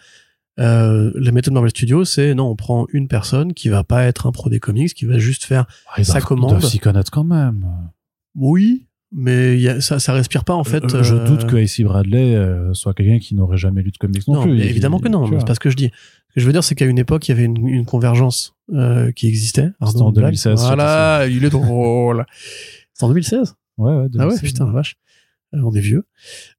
Euh, 0.58 1.12
la 1.14 1.30
méthode 1.32 1.54
Marvel 1.54 1.70
Studios, 1.70 2.04
c'est 2.04 2.34
non, 2.34 2.48
on 2.50 2.56
prend 2.56 2.86
une 2.92 3.06
personne 3.08 3.54
qui 3.54 3.68
va 3.68 3.84
pas 3.84 4.04
être 4.04 4.26
un 4.26 4.32
pro 4.32 4.50
des 4.50 4.58
comics, 4.60 4.92
qui 4.92 5.04
va 5.04 5.18
juste 5.18 5.44
faire 5.44 5.66
Ah, 5.88 5.94
ils 5.98 6.04
Ça 6.04 6.12
doivent- 6.14 6.22
ils 6.22 6.26
commande. 6.26 6.50
doivent 6.50 6.64
s'y 6.64 6.78
connaître 6.78 7.10
quand 7.10 7.24
même. 7.24 7.64
oui, 8.34 8.86
mais 9.12 9.54
il 9.54 9.60
y 9.60 9.68
a, 9.68 9.80
ça, 9.80 9.98
ça 9.98 10.12
respire 10.12 10.44
pas 10.44 10.54
en 10.54 10.64
fait. 10.64 10.84
Euh, 10.94 11.02
je 11.02 11.14
euh, 11.14 11.24
doute 11.26 11.46
que 11.46 11.56
AC 11.56 11.82
Bradley 11.84 12.34
euh, 12.36 12.74
soit 12.74 12.92
quelqu'un 12.92 13.18
qui 13.18 13.34
n'aurait 13.34 13.56
jamais 13.56 13.82
lu 13.82 13.90
de 13.90 13.96
comics 13.96 14.26
non, 14.28 14.34
Non, 14.34 14.42
plus. 14.42 14.52
mais 14.52 14.58
Il- 14.64 14.70
évidemment 14.70 14.98
que 14.98 15.08
non, 15.08 15.26
c'est 15.38 15.46
pas 15.46 15.54
ce 15.54 15.60
que 15.60 15.70
je 15.70 15.76
dis. 15.76 15.90
Ce 16.30 16.34
que 16.34 16.40
je 16.40 16.46
veux 16.46 16.52
dire, 16.52 16.62
c'est 16.62 16.74
qu'à 16.74 16.84
une 16.84 16.98
époque, 16.98 17.26
il 17.28 17.30
y 17.30 17.34
avait 17.34 17.44
une, 17.44 17.66
une 17.68 17.84
convergence 17.86 18.54
euh, 18.74 19.10
qui 19.12 19.26
existait. 19.28 19.70
Pardon, 19.80 20.02
en 20.04 20.08
une 20.08 20.14
blague. 20.14 20.24
2016, 20.26 20.60
Voilà, 20.60 21.26
il 21.26 21.42
est 21.44 21.50
drôle. 21.50 22.26
C'est 22.92 23.04
en 23.04 23.08
2016 23.08 23.54
Ouais, 23.78 23.90
ouais, 23.92 23.96
Ah 23.96 24.02
ouais, 24.02 24.08
2016. 24.10 24.42
putain, 24.42 24.64
vache. 24.66 24.96
Euh, 25.54 25.60
on 25.62 25.72
est 25.72 25.80
vieux. 25.80 26.04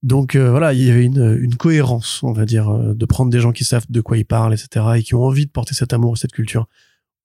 Donc 0.04 0.36
euh, 0.36 0.50
voilà, 0.50 0.74
il 0.74 0.84
y 0.84 0.90
avait 0.90 1.06
une, 1.06 1.38
une 1.42 1.56
cohérence, 1.56 2.24
on 2.24 2.34
va 2.34 2.46
dire, 2.46 2.70
euh, 2.70 2.94
de 2.94 3.06
prendre 3.06 3.32
des 3.32 3.40
gens 3.40 3.52
qui 3.52 3.64
savent 3.64 3.86
de 3.90 4.02
quoi 4.02 4.18
ils 4.18 4.26
parlent, 4.26 4.54
etc., 4.54 4.86
et 4.98 5.04
qui 5.04 5.16
ont 5.16 5.24
envie 5.24 5.46
de 5.46 5.52
porter 5.52 5.76
cet 5.76 5.94
amour 5.94 6.14
et 6.16 6.20
cette 6.20 6.32
culture. 6.32 6.68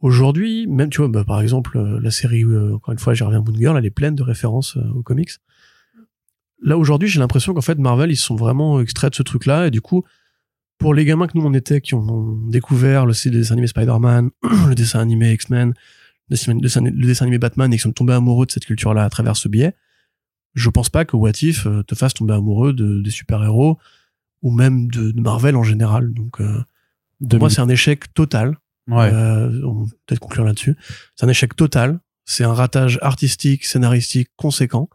Aujourd'hui, 0.04 0.66
même, 0.66 0.90
tu 0.90 0.98
vois, 0.98 1.08
bah, 1.08 1.24
par 1.24 1.40
exemple, 1.40 1.78
euh, 1.78 1.98
la 1.98 2.10
série, 2.10 2.42
euh, 2.42 2.74
encore 2.74 2.92
une 2.92 2.98
fois, 2.98 3.14
j'y 3.14 3.22
reviens, 3.22 3.40
Moon 3.40 3.54
Girl, 3.54 3.78
elle 3.78 3.86
est 3.86 3.90
pleine 3.90 4.14
de 4.14 4.22
références 4.22 4.76
aux 4.76 5.02
comics. 5.02 5.30
Là, 6.62 6.76
aujourd'hui, 6.76 7.08
j'ai 7.08 7.20
l'impression 7.20 7.54
qu'en 7.54 7.62
fait, 7.62 7.78
Marvel, 7.78 8.10
ils 8.10 8.16
sont 8.16 8.36
vraiment 8.36 8.80
extraits 8.80 9.12
de 9.12 9.16
ce 9.16 9.22
truc-là, 9.22 9.68
et 9.68 9.70
du 9.70 9.80
coup, 9.80 10.04
pour 10.76 10.92
les 10.92 11.06
gamins 11.06 11.26
que 11.26 11.38
nous, 11.38 11.46
on 11.46 11.54
était, 11.54 11.80
qui 11.80 11.94
ont 11.94 12.36
découvert 12.50 13.06
le, 13.06 13.14
dessin 13.30 13.54
animé 13.54 13.66
Spider-Man, 13.66 14.28
le 14.68 14.74
dessin 14.74 15.00
animé 15.00 15.32
X-Men, 15.32 15.72
le 16.28 16.36
le 16.52 17.06
dessin 17.06 17.24
animé 17.24 17.38
Batman, 17.38 17.72
et 17.72 17.76
qui 17.76 17.82
sont 17.82 17.92
tombés 17.92 18.12
amoureux 18.12 18.44
de 18.44 18.50
cette 18.50 18.66
culture-là 18.66 19.04
à 19.04 19.08
travers 19.08 19.36
ce 19.36 19.48
biais, 19.48 19.74
je 20.54 20.70
pense 20.70 20.88
pas 20.88 21.04
que 21.04 21.16
What 21.16 21.42
If 21.42 21.66
euh, 21.66 21.82
te 21.82 21.94
fasse 21.94 22.14
tomber 22.14 22.34
amoureux 22.34 22.72
de, 22.72 23.00
des 23.00 23.10
super-héros, 23.10 23.78
ou 24.42 24.50
même 24.50 24.88
de, 24.90 25.10
de 25.10 25.20
Marvel 25.20 25.56
en 25.56 25.62
général. 25.62 26.12
Donc, 26.12 26.40
euh, 26.40 26.62
pour 27.28 27.38
moi, 27.38 27.50
c'est 27.50 27.60
un 27.60 27.68
échec 27.68 28.12
total. 28.14 28.58
Ouais. 28.88 29.10
Euh, 29.12 29.62
on 29.64 29.86
peut 29.86 29.96
peut-être 30.06 30.20
conclure 30.20 30.44
là-dessus. 30.44 30.76
C'est 31.16 31.26
un 31.26 31.28
échec 31.28 31.56
total. 31.56 31.98
C'est 32.24 32.44
un 32.44 32.54
ratage 32.54 32.98
artistique, 33.02 33.64
scénaristique 33.64 34.28
conséquent. 34.36 34.88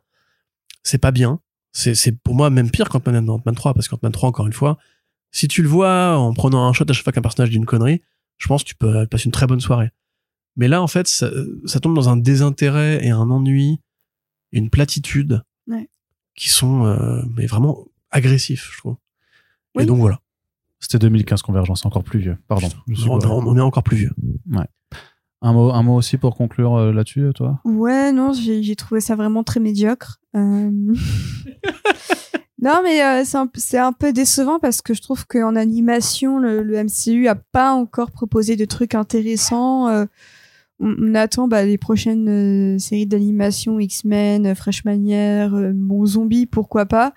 C'est 0.84 0.98
pas 0.98 1.12
bien. 1.12 1.40
C'est, 1.72 1.94
c'est 1.94 2.12
pour 2.12 2.36
moi 2.36 2.50
même 2.50 2.72
pire 2.72 2.90
qu'Ant-Man 2.90 3.30
Ant-Man 3.30 3.56
3, 3.56 3.74
parce 3.74 3.88
qu'Ant-Man 3.88 4.12
3, 4.12 4.30
encore 4.30 4.48
une 4.48 4.54
fois, 4.54 4.78
si 5.32 5.48
tu 5.48 5.62
le 5.62 5.68
vois 5.68 6.18
en 6.18 6.34
prenant 6.34 6.68
un 6.68 6.74
shot 6.74 6.86
à 6.88 6.94
chaque 6.94 7.04
fois 7.04 7.14
qu'un 7.14 7.22
personnage 7.22 7.50
dit 7.50 7.58
une 7.58 7.66
connerie, 7.66 8.02
je 8.38 8.48
pense 8.48 8.64
que 8.64 8.70
tu 8.70 8.76
peux 8.76 9.06
passer 9.08 9.26
une 9.26 9.32
très 9.32 9.46
bonne 9.46 9.60
soirée. 9.60 9.92
Mais 10.56 10.68
là, 10.68 10.82
en 10.82 10.88
fait, 10.88 11.08
ça, 11.08 11.30
ça 11.66 11.80
tombe 11.80 11.96
dans 11.96 12.10
un 12.10 12.18
désintérêt 12.18 13.06
et 13.06 13.10
un 13.10 13.30
ennui, 13.30 13.80
une 14.52 14.70
platitude, 14.70 15.44
Ouais. 15.70 15.88
qui 16.36 16.50
sont 16.50 16.86
euh, 16.86 17.22
mais 17.38 17.46
vraiment 17.46 17.86
agressifs, 18.12 18.70
je 18.74 18.78
trouve. 18.80 18.96
Oui. 19.76 19.84
Et 19.84 19.86
donc 19.86 20.00
voilà. 20.00 20.20
C'était 20.80 21.00
2015 21.00 21.42
Convergence, 21.42 21.86
encore 21.86 22.04
plus 22.04 22.20
vieux. 22.20 22.38
Pardon. 22.48 22.68
On, 23.08 23.20
pas- 23.20 23.28
on- 23.30 23.46
on 23.48 23.58
est 23.58 23.62
encore 23.62 23.84
plus 23.84 23.98
vieux. 23.98 24.12
Un 25.42 25.54
mot, 25.54 25.72
un 25.72 25.84
mot 25.84 25.96
aussi 25.96 26.18
pour 26.18 26.36
conclure 26.36 26.76
euh, 26.76 26.92
là-dessus, 26.92 27.32
toi? 27.36 27.62
Ouais, 27.64 28.12
non, 28.12 28.34
j'ai 28.34 28.76
trouvé 28.76 29.00
ça 29.00 29.16
vraiment 29.16 29.44
très 29.44 29.60
médiocre. 29.62 30.20
Euh, 30.36 30.70
non, 32.62 32.82
mais 32.84 33.02
euh, 33.04 33.24
c'est 33.24 33.38
un, 33.38 33.50
c'est 33.56 33.78
un 33.78 33.94
peu 33.94 34.12
décevant 34.12 34.60
parce 34.60 34.82
que 34.82 34.94
je 34.94 35.02
trouve 35.02 35.26
qu'en 35.28 35.56
animation, 35.56 36.40
le, 36.40 36.62
le 36.62 36.84
MCU 36.84 37.28
a 37.28 37.36
pas 37.36 37.72
encore 37.72 38.12
proposé 38.12 38.56
de 38.58 38.66
trucs 38.66 38.96
intéressants. 38.96 39.88
On, 40.80 41.14
attend 41.16 41.48
bah, 41.48 41.66
les 41.66 41.78
prochaines 41.78 42.30
euh, 42.30 42.80
séries 42.80 43.06
d'animation 43.06 43.80
X-Men, 43.80 44.48
euh, 44.48 44.56
Freshmanière, 44.56 45.54
euh, 45.54 45.72
bon 45.74 46.06
zombie, 46.06 46.46
pourquoi 46.46 46.86
pas. 46.86 47.14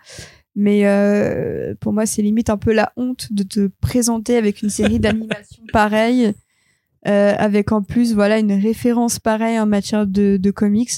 Mais 0.54 0.86
euh, 0.86 1.74
pour 1.80 1.92
moi, 1.92 2.06
c'est 2.06 2.22
limite 2.22 2.50
un 2.50 2.58
peu 2.58 2.72
la 2.72 2.92
honte 2.96 3.32
de 3.32 3.42
te 3.42 3.70
présenter 3.80 4.36
avec 4.36 4.62
une 4.62 4.70
série 4.70 4.98
d'animation 5.00 5.62
pareille, 5.72 6.34
euh, 7.06 7.34
avec 7.38 7.72
en 7.72 7.82
plus 7.82 8.14
voilà 8.14 8.38
une 8.38 8.52
référence 8.52 9.18
pareille 9.18 9.58
en 9.58 9.66
matière 9.66 10.06
de, 10.06 10.36
de 10.36 10.50
comics. 10.50 10.92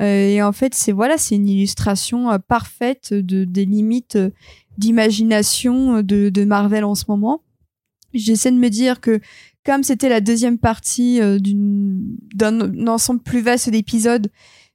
Euh, 0.00 0.28
et 0.28 0.42
en 0.42 0.52
fait, 0.52 0.74
c'est 0.74 0.92
voilà, 0.92 1.18
c'est 1.18 1.36
une 1.36 1.48
illustration 1.48 2.38
parfaite 2.46 3.14
de 3.14 3.44
des 3.44 3.64
limites 3.64 4.18
d'imagination 4.78 6.02
de, 6.02 6.28
de 6.28 6.44
Marvel 6.44 6.84
en 6.84 6.94
ce 6.94 7.04
moment. 7.08 7.42
J'essaie 8.14 8.50
de 8.50 8.56
me 8.56 8.68
dire 8.68 9.00
que 9.00 9.20
comme 9.64 9.82
c'était 9.82 10.08
la 10.08 10.20
deuxième 10.20 10.58
partie 10.58 11.20
euh, 11.20 11.38
d'un 12.34 12.86
ensemble 12.86 13.20
plus 13.20 13.40
vaste 13.40 13.70
d'épisodes, 13.70 14.28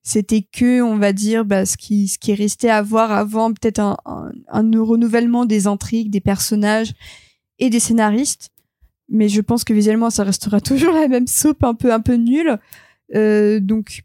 c'était 0.03 0.41
que 0.41 0.81
on 0.81 0.97
va 0.97 1.11
dire 1.11 1.43
bah, 1.43 1.65
ce 1.65 1.75
qui 1.75 2.07
ce 2.07 2.17
qui 2.17 2.31
est 2.31 2.35
resté 2.35 2.69
à 2.69 2.81
voir 2.81 3.11
avant 3.11 3.51
peut-être 3.51 3.79
un, 3.79 3.97
un, 4.05 4.31
un 4.47 4.71
renouvellement 4.81 5.45
des 5.45 5.67
intrigues, 5.67 6.09
des 6.09 6.21
personnages 6.21 6.93
et 7.59 7.69
des 7.69 7.79
scénaristes. 7.79 8.49
Mais 9.09 9.29
je 9.29 9.41
pense 9.41 9.63
que 9.63 9.73
visuellement 9.73 10.09
ça 10.09 10.23
restera 10.23 10.61
toujours 10.61 10.93
la 10.93 11.07
même 11.07 11.27
soupe 11.27 11.63
un 11.63 11.73
peu 11.73 11.91
un 11.91 11.99
peu 11.99 12.15
nulle. 12.15 12.57
Euh, 13.15 13.59
donc 13.59 14.03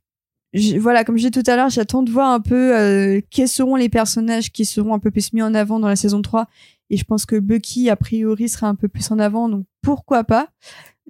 voilà, 0.78 1.04
comme 1.04 1.16
je 1.16 1.28
disais 1.28 1.42
tout 1.42 1.50
à 1.50 1.56
l'heure, 1.56 1.70
j'attends 1.70 2.02
de 2.02 2.10
voir 2.10 2.30
un 2.30 2.40
peu 2.40 2.76
euh, 2.76 3.20
quels 3.30 3.48
seront 3.48 3.76
les 3.76 3.88
personnages 3.88 4.52
qui 4.52 4.64
seront 4.64 4.92
un 4.92 4.98
peu 4.98 5.10
plus 5.10 5.32
mis 5.32 5.40
en 5.40 5.54
avant 5.54 5.80
dans 5.80 5.88
la 5.88 5.96
saison 5.96 6.20
3. 6.20 6.46
Et 6.92 6.96
je 6.96 7.04
pense 7.04 7.26
que 7.26 7.36
Bucky, 7.40 7.90
a 7.90 7.96
priori, 7.96 8.48
sera 8.48 8.68
un 8.68 8.74
peu 8.76 8.86
plus 8.86 9.10
en 9.10 9.18
avant, 9.18 9.48
donc 9.48 9.64
pourquoi 9.82 10.22
pas. 10.22 10.46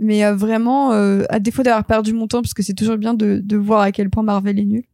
Mais 0.00 0.24
euh, 0.24 0.34
vraiment, 0.34 0.92
euh, 0.92 1.24
à 1.28 1.38
défaut 1.40 1.62
d'avoir 1.62 1.84
perdu 1.84 2.14
mon 2.14 2.26
temps, 2.28 2.40
parce 2.40 2.54
que 2.54 2.62
c'est 2.62 2.72
toujours 2.72 2.96
bien 2.96 3.12
de, 3.14 3.40
de 3.44 3.56
voir 3.58 3.80
à 3.82 3.92
quel 3.92 4.08
point 4.08 4.22
Marvel 4.22 4.58
est 4.58 4.64
nul. 4.64 4.84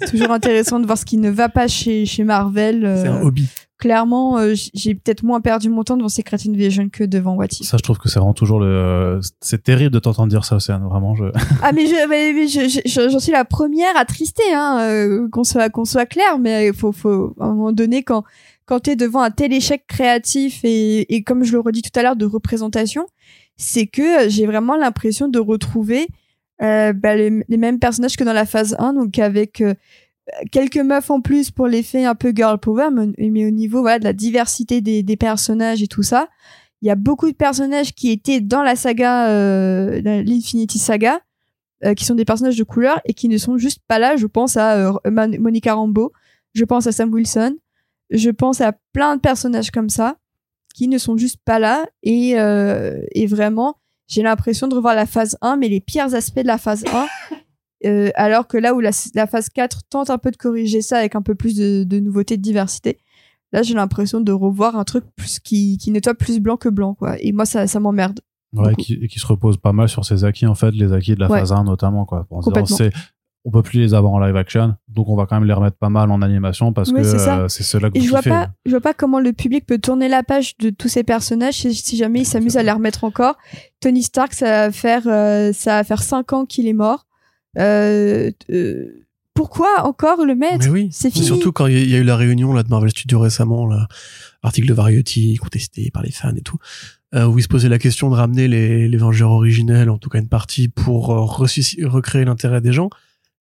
C'est 0.00 0.10
toujours 0.10 0.32
intéressant 0.32 0.80
de 0.80 0.86
voir 0.86 0.98
ce 0.98 1.04
qui 1.04 1.16
ne 1.18 1.30
va 1.30 1.48
pas 1.48 1.68
chez, 1.68 2.04
chez 2.06 2.24
Marvel. 2.24 2.84
euh, 2.84 3.02
C'est 3.02 3.08
un 3.08 3.22
hobby. 3.22 3.46
clairement, 3.78 4.38
euh, 4.38 4.54
j'ai 4.74 4.94
peut-être 4.94 5.22
moins 5.22 5.40
perdu 5.40 5.68
mon 5.68 5.84
temps 5.84 5.96
devant 5.96 6.08
Secret 6.08 6.38
Invasion 6.48 6.88
que 6.88 7.04
devant 7.04 7.34
What 7.34 7.46
If. 7.60 7.66
Ça, 7.68 7.76
je 7.76 7.82
trouve 7.82 7.98
que 7.98 8.08
c'est 8.08 8.18
vraiment 8.18 8.34
toujours 8.34 8.58
le. 8.58 9.20
C'est 9.40 9.62
terrible 9.62 9.90
de 9.92 9.98
t'entendre 10.00 10.28
dire 10.28 10.44
ça, 10.44 10.56
Océane. 10.56 10.82
Vraiment, 10.88 11.14
je. 11.14 11.24
Ah 11.62 11.72
mais 11.72 11.86
je- 11.86 12.08
mais- 12.08 12.32
mais 12.32 12.48
je- 12.48 12.68
je- 12.68 12.80
je- 12.88 13.08
j'en 13.10 13.20
suis 13.20 13.32
la 13.32 13.44
première 13.44 13.96
à 13.96 14.04
trister 14.04 14.42
hein, 14.54 15.28
qu'on 15.30 15.44
soit 15.44 15.68
qu'on 15.70 15.84
soit 15.84 16.06
clair 16.06 16.38
mais 16.40 16.68
il 16.68 16.74
faut 16.74 16.92
faut 16.92 17.34
à 17.38 17.44
un 17.44 17.54
moment 17.54 17.72
donné 17.72 18.02
quand 18.02 18.24
quand 18.66 18.80
tu 18.80 18.90
es 18.90 18.96
devant 18.96 19.22
un 19.22 19.30
tel 19.30 19.52
échec 19.52 19.86
créatif 19.86 20.60
et, 20.64 21.14
et 21.14 21.22
comme 21.22 21.44
je 21.44 21.52
le 21.52 21.60
redis 21.60 21.82
tout 21.82 21.98
à 21.98 22.02
l'heure 22.02 22.16
de 22.16 22.26
représentation 22.26 23.06
c'est 23.56 23.86
que 23.86 24.26
euh, 24.26 24.28
j'ai 24.28 24.46
vraiment 24.46 24.76
l'impression 24.76 25.28
de 25.28 25.38
retrouver 25.38 26.08
euh, 26.62 26.92
bah, 26.92 27.16
les, 27.16 27.30
mêmes 27.48 27.78
personnages 27.78 28.16
que 28.16 28.24
dans 28.24 28.32
la 28.32 28.46
phase 28.46 28.76
1 28.78 28.94
donc 28.94 29.18
avec 29.18 29.60
euh, 29.60 29.74
quelques 30.52 30.76
meufs 30.76 31.10
en 31.10 31.20
plus 31.20 31.50
pour 31.50 31.66
l'effet 31.66 32.04
un 32.04 32.14
peu 32.14 32.32
girl 32.34 32.58
power 32.58 32.88
mais, 33.18 33.46
au 33.46 33.50
niveau 33.50 33.80
voilà 33.80 33.98
de 33.98 34.04
la 34.04 34.12
diversité 34.12 34.80
des, 34.80 35.02
des 35.02 35.16
personnages 35.16 35.82
et 35.82 35.88
tout 35.88 36.02
ça 36.02 36.28
il 36.82 36.88
y 36.88 36.90
a 36.90 36.94
beaucoup 36.94 37.30
de 37.30 37.36
personnages 37.36 37.94
qui 37.94 38.10
étaient 38.10 38.40
dans 38.40 38.62
la 38.62 38.76
saga 38.76 39.28
euh, 39.30 40.00
l'Infinity 40.02 40.78
Saga 40.78 41.20
euh, 41.84 41.94
qui 41.94 42.06
sont 42.06 42.14
des 42.14 42.24
personnages 42.24 42.56
de 42.56 42.64
couleur 42.64 43.00
et 43.04 43.12
qui 43.12 43.28
ne 43.28 43.36
sont 43.36 43.58
juste 43.58 43.80
pas 43.86 43.98
là. 43.98 44.16
Je 44.16 44.26
pense 44.26 44.56
à 44.56 44.88
euh, 44.88 45.38
Monica 45.38 45.74
Rambeau, 45.74 46.12
je 46.54 46.64
pense 46.64 46.86
à 46.86 46.92
Sam 46.92 47.12
Wilson, 47.12 47.56
je 48.10 48.30
pense 48.30 48.60
à 48.60 48.72
plein 48.92 49.16
de 49.16 49.20
personnages 49.20 49.70
comme 49.70 49.88
ça 49.88 50.16
qui 50.74 50.88
ne 50.88 50.98
sont 50.98 51.16
juste 51.16 51.38
pas 51.44 51.58
là 51.58 51.86
et, 52.02 52.38
euh, 52.38 53.00
et 53.12 53.26
vraiment 53.26 53.76
j'ai 54.08 54.22
l'impression 54.22 54.68
de 54.68 54.74
revoir 54.74 54.94
la 54.94 55.06
phase 55.06 55.36
1 55.40 55.56
mais 55.56 55.68
les 55.68 55.80
pires 55.80 56.14
aspects 56.14 56.40
de 56.40 56.46
la 56.46 56.58
phase 56.58 56.84
1 56.92 57.06
euh, 57.86 58.10
alors 58.14 58.46
que 58.46 58.56
là 58.56 58.74
où 58.74 58.80
la, 58.80 58.90
la 59.14 59.26
phase 59.26 59.48
4 59.48 59.82
tente 59.88 60.10
un 60.10 60.18
peu 60.18 60.30
de 60.30 60.36
corriger 60.36 60.82
ça 60.82 60.98
avec 60.98 61.14
un 61.14 61.22
peu 61.22 61.34
plus 61.34 61.56
de, 61.56 61.84
de 61.84 61.98
nouveautés 61.98 62.36
de 62.36 62.42
diversité 62.42 62.98
là 63.52 63.62
j'ai 63.62 63.74
l'impression 63.74 64.20
de 64.20 64.32
revoir 64.32 64.76
un 64.76 64.84
truc 64.84 65.04
plus 65.16 65.38
qui, 65.40 65.78
qui 65.78 65.90
nettoie 65.90 66.14
plus 66.14 66.40
blanc 66.40 66.56
que 66.56 66.68
blanc 66.68 66.94
quoi 66.94 67.16
et 67.20 67.32
moi 67.32 67.46
ça, 67.46 67.66
ça 67.66 67.80
m'emmerde 67.80 68.20
Ouais, 68.52 68.74
qui, 68.74 69.18
se 69.18 69.26
repose 69.26 69.58
pas 69.58 69.72
mal 69.72 69.88
sur 69.88 70.04
ses 70.04 70.24
acquis, 70.24 70.46
en 70.46 70.54
fait, 70.54 70.70
les 70.70 70.92
acquis 70.92 71.14
de 71.14 71.20
la 71.20 71.28
Ouais. 71.28 71.40
phase 71.40 71.52
1 71.52 71.64
notamment, 71.64 72.06
quoi. 72.06 72.26
On 73.48 73.50
peut 73.52 73.62
plus 73.62 73.78
les 73.78 73.94
avoir 73.94 74.12
en 74.12 74.18
live 74.18 74.34
action, 74.36 74.74
donc 74.88 75.08
on 75.08 75.14
va 75.14 75.24
quand 75.26 75.36
même 75.36 75.46
les 75.46 75.52
remettre 75.54 75.76
pas 75.76 75.88
mal 75.88 76.10
en 76.10 76.20
animation 76.20 76.72
parce 76.72 76.90
que 76.92 77.02
c'est 77.04 77.30
euh, 77.30 77.46
cela 77.48 77.90
que 77.90 77.96
Et 77.96 78.00
vous 78.00 78.06
je 78.06 78.10
vois 78.10 78.20
pas, 78.22 78.48
je 78.66 78.72
vois 78.72 78.80
pas 78.80 78.92
comment 78.92 79.20
le 79.20 79.32
public 79.32 79.64
peut 79.64 79.78
tourner 79.78 80.08
la 80.08 80.22
page 80.24 80.56
de 80.58 80.70
tous 80.70 80.88
ces 80.88 81.04
personnages 81.04 81.54
si, 81.54 81.72
si 81.74 81.96
jamais 81.96 82.22
il 82.22 82.24
s'amuse 82.26 82.56
à 82.56 82.64
les 82.64 82.72
remettre 82.72 83.04
encore. 83.04 83.36
Tony 83.80 84.02
Stark, 84.02 84.34
ça 84.34 84.46
va 84.66 84.72
faire, 84.72 85.02
euh, 85.06 85.52
ça 85.52 85.76
va 85.76 85.84
faire 85.84 86.02
cinq 86.02 86.32
ans 86.32 86.44
qu'il 86.44 86.66
est 86.66 86.72
mort. 86.72 87.06
Euh, 87.58 88.30
euh, 88.50 89.04
pourquoi 89.34 89.68
encore 89.84 90.24
le 90.24 90.34
mettre? 90.34 90.68
Oui. 90.70 90.88
C'est 90.90 91.10
fini. 91.10 91.24
Surtout 91.24 91.52
quand 91.52 91.66
il 91.66 91.74
y, 91.74 91.76
a- 91.76 91.80
il 91.84 91.90
y 91.90 91.94
a 91.94 91.98
eu 91.98 92.04
la 92.04 92.16
réunion 92.16 92.52
là 92.52 92.62
de 92.62 92.68
Marvel 92.68 92.90
Studios 92.90 93.20
récemment, 93.20 93.66
là, 93.66 93.86
article 94.42 94.66
de 94.68 94.74
Variety 94.74 95.36
contesté 95.36 95.90
par 95.92 96.02
les 96.02 96.10
fans 96.10 96.34
et 96.34 96.40
tout, 96.40 96.56
euh, 97.14 97.26
où 97.26 97.38
ils 97.38 97.42
se 97.42 97.48
posaient 97.48 97.68
la 97.68 97.78
question 97.78 98.10
de 98.10 98.14
ramener 98.16 98.48
les, 98.48 98.88
les 98.88 98.96
Vengeurs 98.96 99.30
originels, 99.30 99.90
en 99.90 99.98
tout 99.98 100.08
cas 100.08 100.18
une 100.18 100.28
partie, 100.28 100.68
pour 100.68 101.10
euh, 101.12 101.20
recréer 101.86 102.24
l'intérêt 102.24 102.60
des 102.60 102.72
gens, 102.72 102.88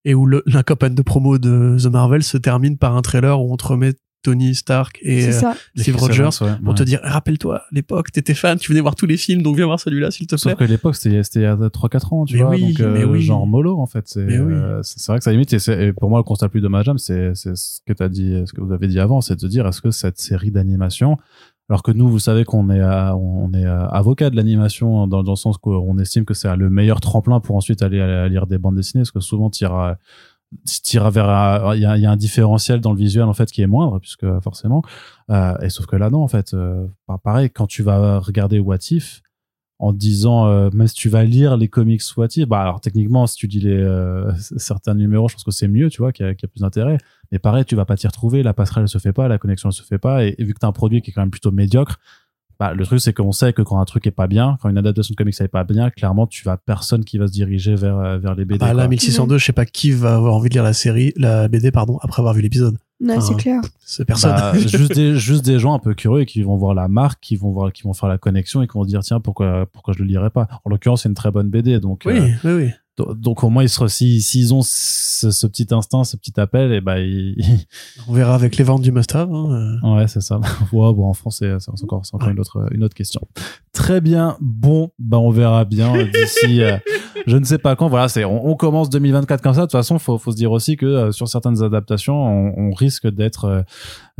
et 0.06 0.14
où 0.15 0.26
le- 0.26 0.44
la 0.45 0.64
campagne 0.64 0.95
de 0.95 1.02
promo 1.02 1.38
de 1.38 1.76
The 1.82 1.88
Marvel 1.88 2.23
se 2.23 2.38
termine 2.38 2.77
par 2.77 2.95
un 2.95 3.02
trailer 3.02 3.41
où 3.41 3.52
on 3.52 3.57
te 3.57 3.65
remet 3.68 3.94
Tony 4.23 4.56
Stark 4.56 4.98
et 5.03 5.27
euh. 5.27 5.52
Steve 5.76 5.98
Rogers 5.98 6.30
ouais, 6.41 6.56
pour 6.64 6.69
ouais. 6.69 6.73
te 6.73 6.82
dire 6.82 6.99
rappelle-toi 7.03 7.61
l'époque 7.72 8.11
t'étais 8.11 8.34
fan 8.34 8.57
tu 8.57 8.72
venais 8.72 8.82
voir 8.82 8.95
tous 8.95 9.06
les 9.06 9.18
films 9.18 9.44
donc 9.44 9.56
viens 9.56 9.68
voir 9.68 9.80
celui-là 9.80 10.10
s'il 10.10 10.26
te 10.26 10.34
plaît 10.34 10.38
Sauf 10.52 10.56
que 10.56 10.64
l'époque, 10.64 10.95
c'était 10.95 11.22
c'était 11.22 11.41
il 11.41 11.44
y 11.44 11.45
a 11.45 11.56
3-4 11.56 12.11
ans, 12.14 12.26
tu 12.26 12.36
Mais 12.38 12.41
vois. 12.41 12.49
oui, 12.52 12.73
donc, 12.73 12.80
euh, 12.80 12.91
mais 12.91 13.03
oui. 13.03 13.22
genre 13.22 13.45
mollo, 13.45 13.80
en 13.80 13.86
fait. 13.86 14.07
C'est 14.07 14.23
Mais 14.26 14.40
oui. 14.40 14.53
euh, 14.53 14.82
vrai 15.07 15.18
que 15.19 15.23
ça 15.23 15.32
limite. 15.32 15.53
Et, 15.53 15.94
pour 15.94 16.10
moi, 16.10 16.18
le 16.19 16.23
constat 16.23 16.48
le 16.48 16.49
plus 16.49 16.61
dommageable, 16.61 16.98
c'est 16.98 17.36
c'est 17.36 17.56
ce 17.56 17.82
que 17.86 17.94
t'as 17.94 18.10
dit, 18.10 18.41
ce 18.48 18.53
que 18.53 18.61
vous 18.61 18.72
avez 18.73 18.88
dit 18.88 18.99
avant, 18.99 19.22
c'est 19.22 19.36
de 19.36 19.41
se 19.41 19.45
dire, 19.48 19.68
est-ce 19.68 19.80
que 19.82 19.91
cette 19.91 20.19
série 20.19 20.49
d'animation, 20.49 21.18
alors 21.69 21.81
que 21.83 21.91
nous, 21.91 22.07
vous 22.09 22.19
savez 22.19 22.43
qu'on 22.43 22.69
est, 22.69 22.83
on 22.83 23.51
est 23.53 23.65
avocat 23.65 24.29
de 24.29 24.35
l'animation 24.35 25.07
dans, 25.07 25.23
dans 25.23 25.31
le 25.31 25.35
sens 25.37 25.57
qu'on 25.57 25.97
estime 25.97 26.23
que 26.25 26.33
c'est 26.33 26.55
le 26.55 26.69
meilleur 26.69 26.99
tremplin 27.01 27.39
pour 27.39 27.55
ensuite 27.55 27.81
aller, 27.81 28.29
lire 28.29 28.45
des 28.47 28.57
bandes 28.57 28.75
dessinées, 28.75 29.01
parce 29.01 29.11
que 29.11 29.19
souvent, 29.19 29.49
t'iras 29.49 29.95
t'iras 30.83 31.09
vers 31.09 31.73
il 31.75 31.81
y 31.81 31.85
a, 31.85 31.97
y 31.97 32.05
a 32.05 32.11
un 32.11 32.15
différentiel 32.15 32.79
dans 32.79 32.91
le 32.93 32.97
visuel 32.99 33.23
en 33.25 33.33
fait 33.33 33.51
qui 33.51 33.61
est 33.63 33.67
moindre 33.67 33.99
puisque 33.99 34.27
forcément 34.41 34.83
euh, 35.31 35.57
et 35.57 35.69
sauf 35.69 35.85
que 35.87 35.95
là 35.97 36.09
non 36.11 36.21
en 36.21 36.27
fait 36.27 36.53
euh, 36.53 36.85
pa- 37.07 37.17
pareil 37.17 37.49
quand 37.49 37.65
tu 37.65 37.81
vas 37.83 38.19
regarder 38.19 38.59
What 38.59 38.77
If 38.91 39.21
en 39.77 39.91
disant 39.91 40.47
euh, 40.47 40.69
même 40.73 40.88
si 40.88 40.95
tu 40.95 41.10
vas 41.10 41.23
lire 41.23 41.57
les 41.57 41.68
comics 41.68 42.02
What 42.15 42.27
If 42.35 42.47
bah 42.47 42.61
alors 42.61 42.80
techniquement 42.80 43.27
si 43.27 43.35
tu 43.35 43.47
dis 43.47 43.60
les 43.60 43.76
euh, 43.76 44.31
certains 44.57 44.93
numéros 44.95 45.27
je 45.27 45.34
pense 45.35 45.43
que 45.43 45.52
c'est 45.52 45.68
mieux 45.68 45.89
tu 45.89 46.02
vois 46.02 46.14
qu'il 46.14 46.26
y, 46.26 46.30
a 46.30 46.31
y 46.31 46.35
a 46.35 46.47
plus 46.47 46.61
d'intérêt 46.61 46.97
mais 47.31 47.39
pareil 47.39 47.65
tu 47.65 47.76
vas 47.76 47.85
pas 47.85 47.97
t'y 47.97 48.07
retrouver 48.07 48.41
la 48.41 48.53
passerelle 48.53 48.84
elle 48.84 48.89
se 48.89 48.99
fait 48.99 49.11
pas 49.11 49.27
la 49.27 49.38
connexion 49.38 49.69
elle 49.69 49.73
se 49.73 49.84
fait 49.84 49.97
pas 49.97 50.23
et, 50.23 50.35
et 50.38 50.43
vu 50.45 50.53
que 50.53 50.60
t'as 50.60 50.68
un 50.68 50.72
produit 50.72 51.02
qui 51.02 51.11
est 51.11 51.14
quand 51.14 51.22
même 51.22 51.31
plutôt 51.31 51.52
médiocre 51.52 51.99
bah, 52.57 52.73
le 52.73 52.85
truc 52.85 53.02
c'est 53.02 53.11
qu'on 53.11 53.34
sait 53.34 53.52
que 53.52 53.61
quand 53.61 53.81
un 53.81 53.85
truc 53.85 54.07
est 54.07 54.11
pas 54.11 54.27
bien 54.27 54.57
quand 54.61 54.69
une 54.69 54.77
adaptation 54.77 55.11
de 55.11 55.18
comics 55.18 55.35
est 55.41 55.47
pas 55.49 55.65
bien 55.65 55.89
clairement 55.89 56.26
tu 56.26 56.45
vas 56.45 56.56
personne 56.56 57.03
qui 57.03 57.18
va 57.18 57.27
se 57.27 57.34
diriger 57.34 57.76
vers 57.76 58.18
vers 58.18 58.34
les 58.34 58.45
BD 58.45 58.60
bah, 58.60 58.73
là 58.73 58.84
quoi. 58.84 58.88
1602 58.88 59.38
je 59.38 59.45
sais 59.45 59.52
pas 59.52 59.65
qui 59.65 59.91
va 59.91 60.15
avoir 60.15 60.35
envie 60.35 60.47
de 60.47 60.53
lire 60.53 60.64
la 60.64 60.73
série 60.73 61.11
la 61.18 61.49
BD 61.49 61.72
pardon 61.72 61.97
après 62.02 62.22
avoir 62.22 62.34
vu 62.34 62.41
l'épisode 62.41 62.77
Ouais, 63.01 63.19
c'est 63.19 63.34
Ah. 63.34 63.38
clair. 63.38 63.61
c'est 63.85 64.05
personne 64.05 64.31
Bah, 64.31 64.53
juste 64.57 64.93
des 64.93 65.15
juste 65.17 65.43
des 65.45 65.59
gens 65.59 65.73
un 65.73 65.80
peu 65.80 65.93
curieux 65.93 66.22
et 66.22 66.26
qui 66.26 66.41
vont 66.43 66.55
voir 66.55 66.73
la 66.73 66.88
marque 66.88 67.19
qui 67.22 67.35
vont 67.35 67.51
voir 67.51 67.73
qui 67.73 67.84
vont 67.84 67.93
faire 67.93 68.07
la 68.09 68.17
connexion 68.17 68.61
et 68.61 68.67
qui 68.67 68.73
vont 68.73 68.85
dire 68.85 69.01
tiens 69.01 69.19
pourquoi 69.19 69.65
pourquoi 69.73 69.93
je 69.93 69.99
le 70.01 70.05
lirais 70.05 70.30
pas? 70.30 70.47
En 70.63 70.69
l'occurrence 70.69 71.03
c'est 71.03 71.09
une 71.09 71.15
très 71.15 71.31
bonne 71.31 71.49
BD 71.49 71.80
donc 71.81 72.03
oui 72.05 72.17
euh, 72.17 72.27
oui 72.45 72.51
oui 72.65 72.69
do- 72.97 73.13
donc 73.13 73.43
au 73.43 73.49
moins 73.49 73.63
ils 73.63 73.69
seront 73.69 73.89
si 73.89 74.22
s'ils 74.22 74.53
ont 74.53 74.61
ce, 74.63 75.30
ce 75.30 75.45
petit 75.45 75.67
instinct 75.72 76.05
ce 76.05 76.15
petit 76.15 76.39
appel 76.39 76.72
et 76.72 76.80
ben 76.80 76.95
ils... 76.97 77.35
on 78.07 78.13
verra 78.13 78.34
avec 78.34 78.55
les 78.55 78.63
ventes 78.63 78.81
du 78.81 78.93
must 78.93 79.13
have 79.13 79.30
hein, 79.34 79.77
euh. 79.84 79.95
ouais 79.97 80.07
c'est 80.07 80.22
ça 80.22 80.38
ouais, 80.72 80.93
bon 80.93 81.09
en 81.09 81.13
France 81.13 81.39
c'est 81.39 81.53
c'est 81.59 81.72
encore 81.84 82.05
c'est 82.05 82.15
encore 82.15 82.30
une 82.30 82.39
autre 82.39 82.65
une 82.72 82.84
autre 82.84 82.95
question 82.95 83.27
très 83.73 83.99
bien 83.99 84.38
bon 84.39 84.91
bah 84.99 85.19
on 85.19 85.31
verra 85.31 85.65
bien 85.65 85.93
euh, 85.93 86.05
d'ici 86.09 86.61
euh, 86.63 86.77
je 87.27 87.38
ne 87.38 87.43
sais 87.43 87.57
pas 87.57 87.76
quand. 87.76 87.88
Voilà, 87.88 88.07
c'est 88.07 88.26
on, 88.26 88.47
on 88.47 88.56
commence 88.56 88.89
2024 88.89 89.41
comme 89.41 89.53
ça. 89.53 89.61
De 89.61 89.65
toute 89.65 89.72
façon, 89.73 89.99
faut 89.99 90.18
faut 90.18 90.31
se 90.31 90.35
dire 90.38 90.52
aussi 90.52 90.77
que 90.77 90.85
euh, 90.85 91.11
sur 91.11 91.27
certaines 91.27 91.61
adaptations, 91.64 92.15
on, 92.15 92.53
on 92.69 92.72
risque 92.72 93.07
d'être 93.07 93.45
euh, 93.45 93.61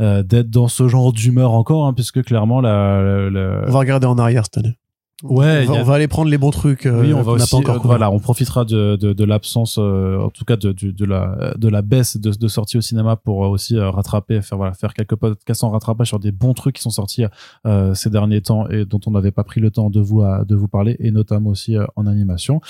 euh, 0.00 0.22
d'être 0.22 0.50
dans 0.50 0.68
ce 0.68 0.88
genre 0.88 1.12
d'humeur 1.12 1.52
encore, 1.52 1.86
hein, 1.86 1.92
puisque 1.94 2.22
clairement 2.22 2.60
la, 2.60 3.02
la- 3.02 3.30
la- 3.30 3.64
On 3.68 3.70
va 3.72 3.78
regarder 3.78 4.06
en 4.06 4.18
arrière 4.18 4.44
cette 4.44 4.58
année. 4.58 4.76
Ouais, 5.22 5.30
on 5.32 5.36
va, 5.36 5.62
il 5.62 5.64
y 5.64 5.76
a- 5.76 5.80
on 5.80 5.84
va 5.84 5.94
aller 5.94 6.08
prendre 6.08 6.30
les 6.30 6.36
bons 6.36 6.50
trucs. 6.50 6.84
euh, 6.84 7.00
oui, 7.00 7.14
on 7.14 7.22
va 7.22 7.32
aussi, 7.32 7.50
pas 7.50 7.56
encore 7.56 7.76
euh, 7.76 7.80
voilà, 7.84 8.10
on 8.10 8.18
profitera 8.18 8.66
de, 8.66 8.96
de, 8.96 9.14
de 9.14 9.24
l'absence, 9.24 9.78
euh, 9.80 10.18
en 10.18 10.28
tout 10.28 10.44
cas 10.44 10.56
de, 10.56 10.72
de, 10.72 10.90
de 10.90 11.04
la, 11.06 11.54
de 11.56 11.68
la 11.68 11.80
baisse 11.80 12.18
de, 12.18 12.30
de 12.32 12.48
sortie 12.48 12.76
au 12.76 12.82
cinéma 12.82 13.16
pour 13.16 13.42
euh, 13.44 13.48
aussi 13.48 13.78
euh, 13.78 13.88
rattraper, 13.88 14.42
faire, 14.42 14.58
voilà, 14.58 14.74
faire 14.74 14.92
quelques 14.92 15.16
podcasts 15.16 15.64
en 15.64 15.70
rattrapage 15.70 16.08
sur 16.08 16.18
des 16.18 16.32
bons 16.32 16.52
trucs 16.52 16.76
qui 16.76 16.82
sont 16.82 16.90
sortis 16.90 17.24
euh, 17.66 17.94
ces 17.94 18.10
derniers 18.10 18.42
temps 18.42 18.68
et 18.68 18.84
dont 18.84 19.00
on 19.06 19.12
n'avait 19.12 19.30
pas 19.30 19.42
pris 19.42 19.58
le 19.58 19.70
temps 19.70 19.88
de 19.88 20.00
vous, 20.00 20.20
à, 20.20 20.44
de 20.44 20.54
vous 20.54 20.68
parler, 20.68 20.96
et 20.98 21.10
notamment 21.10 21.48
aussi 21.48 21.78
euh, 21.78 21.86
en 21.96 22.06
animation. 22.06 22.60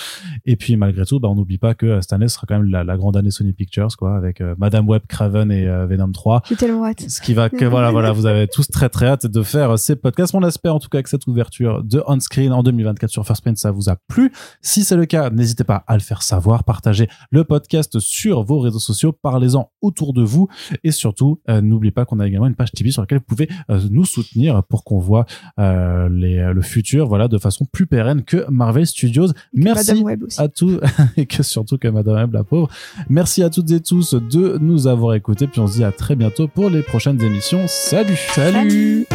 Et 0.45 0.55
puis, 0.55 0.77
malgré 0.77 1.05
tout, 1.05 1.19
bah, 1.19 1.27
on 1.27 1.35
n'oublie 1.35 1.57
pas 1.57 1.73
que 1.73 1.99
cette 1.99 2.13
année 2.13 2.29
sera 2.29 2.45
quand 2.47 2.57
même 2.59 2.69
la, 2.71 2.85
la 2.85 2.95
grande 2.95 3.17
année 3.17 3.31
Sony 3.31 3.51
Pictures, 3.51 3.89
quoi, 3.97 4.15
avec 4.15 4.39
euh, 4.39 4.55
Madame 4.57 4.87
Web, 4.87 5.01
Craven 5.09 5.51
et 5.51 5.67
euh, 5.67 5.85
Venom 5.85 6.13
3. 6.13 6.43
J'ai 6.47 6.55
tellement 6.55 6.85
hâte. 6.85 7.01
Ce 7.09 7.19
qui 7.19 7.33
va 7.33 7.49
que 7.49 7.65
voilà 7.65 7.91
voilà 7.91 8.13
vous 8.13 8.25
avez 8.25 8.47
tous 8.47 8.69
très 8.69 8.87
très 8.87 9.07
hâte 9.07 9.25
de 9.25 9.41
faire 9.43 9.77
ces 9.77 9.97
podcasts. 9.97 10.33
On 10.33 10.41
espère 10.47 10.73
en 10.75 10.79
tout 10.79 10.87
cas 10.89 11.01
que 11.03 11.09
cette 11.09 11.27
ouverture 11.27 11.83
de 11.83 12.01
on 12.07 12.17
screen 12.21 12.36
en 12.37 12.63
2024 12.63 13.09
sur 13.09 13.25
First 13.25 13.41
Print 13.41 13.57
ça 13.57 13.71
vous 13.71 13.89
a 13.89 13.95
plu. 14.07 14.31
Si 14.61 14.83
c'est 14.83 14.95
le 14.95 15.05
cas, 15.05 15.29
n'hésitez 15.29 15.63
pas 15.63 15.83
à 15.87 15.95
le 15.95 15.99
faire 15.99 16.21
savoir, 16.21 16.63
partagez 16.63 17.07
le 17.31 17.43
podcast 17.43 17.99
sur 17.99 18.43
vos 18.43 18.59
réseaux 18.59 18.79
sociaux, 18.79 19.11
parlez-en 19.11 19.71
autour 19.81 20.13
de 20.13 20.23
vous 20.23 20.47
et 20.83 20.91
surtout 20.91 21.41
euh, 21.49 21.61
n'oubliez 21.61 21.91
pas 21.91 22.05
qu'on 22.05 22.19
a 22.19 22.27
également 22.27 22.47
une 22.47 22.55
page 22.55 22.71
Tipeee 22.71 22.91
sur 22.91 23.01
laquelle 23.01 23.19
vous 23.19 23.25
pouvez 23.25 23.49
euh, 23.69 23.79
nous 23.89 24.05
soutenir 24.05 24.63
pour 24.63 24.83
qu'on 24.83 24.99
voit 24.99 25.25
euh, 25.59 26.09
les, 26.09 26.53
le 26.53 26.61
futur 26.61 27.07
voilà 27.07 27.27
de 27.27 27.37
façon 27.37 27.65
plus 27.65 27.87
pérenne 27.87 28.23
que 28.23 28.45
Marvel 28.49 28.85
Studios. 28.85 29.27
Merci 29.53 30.03
à 30.37 30.47
tous 30.47 30.79
et 31.17 31.25
que 31.25 31.43
surtout 31.43 31.77
que 31.77 31.87
Madame 31.87 32.15
Web, 32.15 32.33
la 32.33 32.43
pauvre. 32.43 32.69
Merci 33.09 33.43
à 33.43 33.49
toutes 33.49 33.71
et 33.71 33.81
tous 33.81 34.13
de 34.13 34.57
nous 34.59 34.87
avoir 34.87 35.15
écoutés. 35.15 35.47
Puis 35.47 35.59
on 35.59 35.67
se 35.67 35.77
dit 35.77 35.83
à 35.83 35.91
très 35.91 36.15
bientôt 36.15 36.47
pour 36.47 36.69
les 36.69 36.83
prochaines 36.83 37.21
émissions. 37.21 37.65
Salut 37.67 38.17
Salut. 38.33 39.05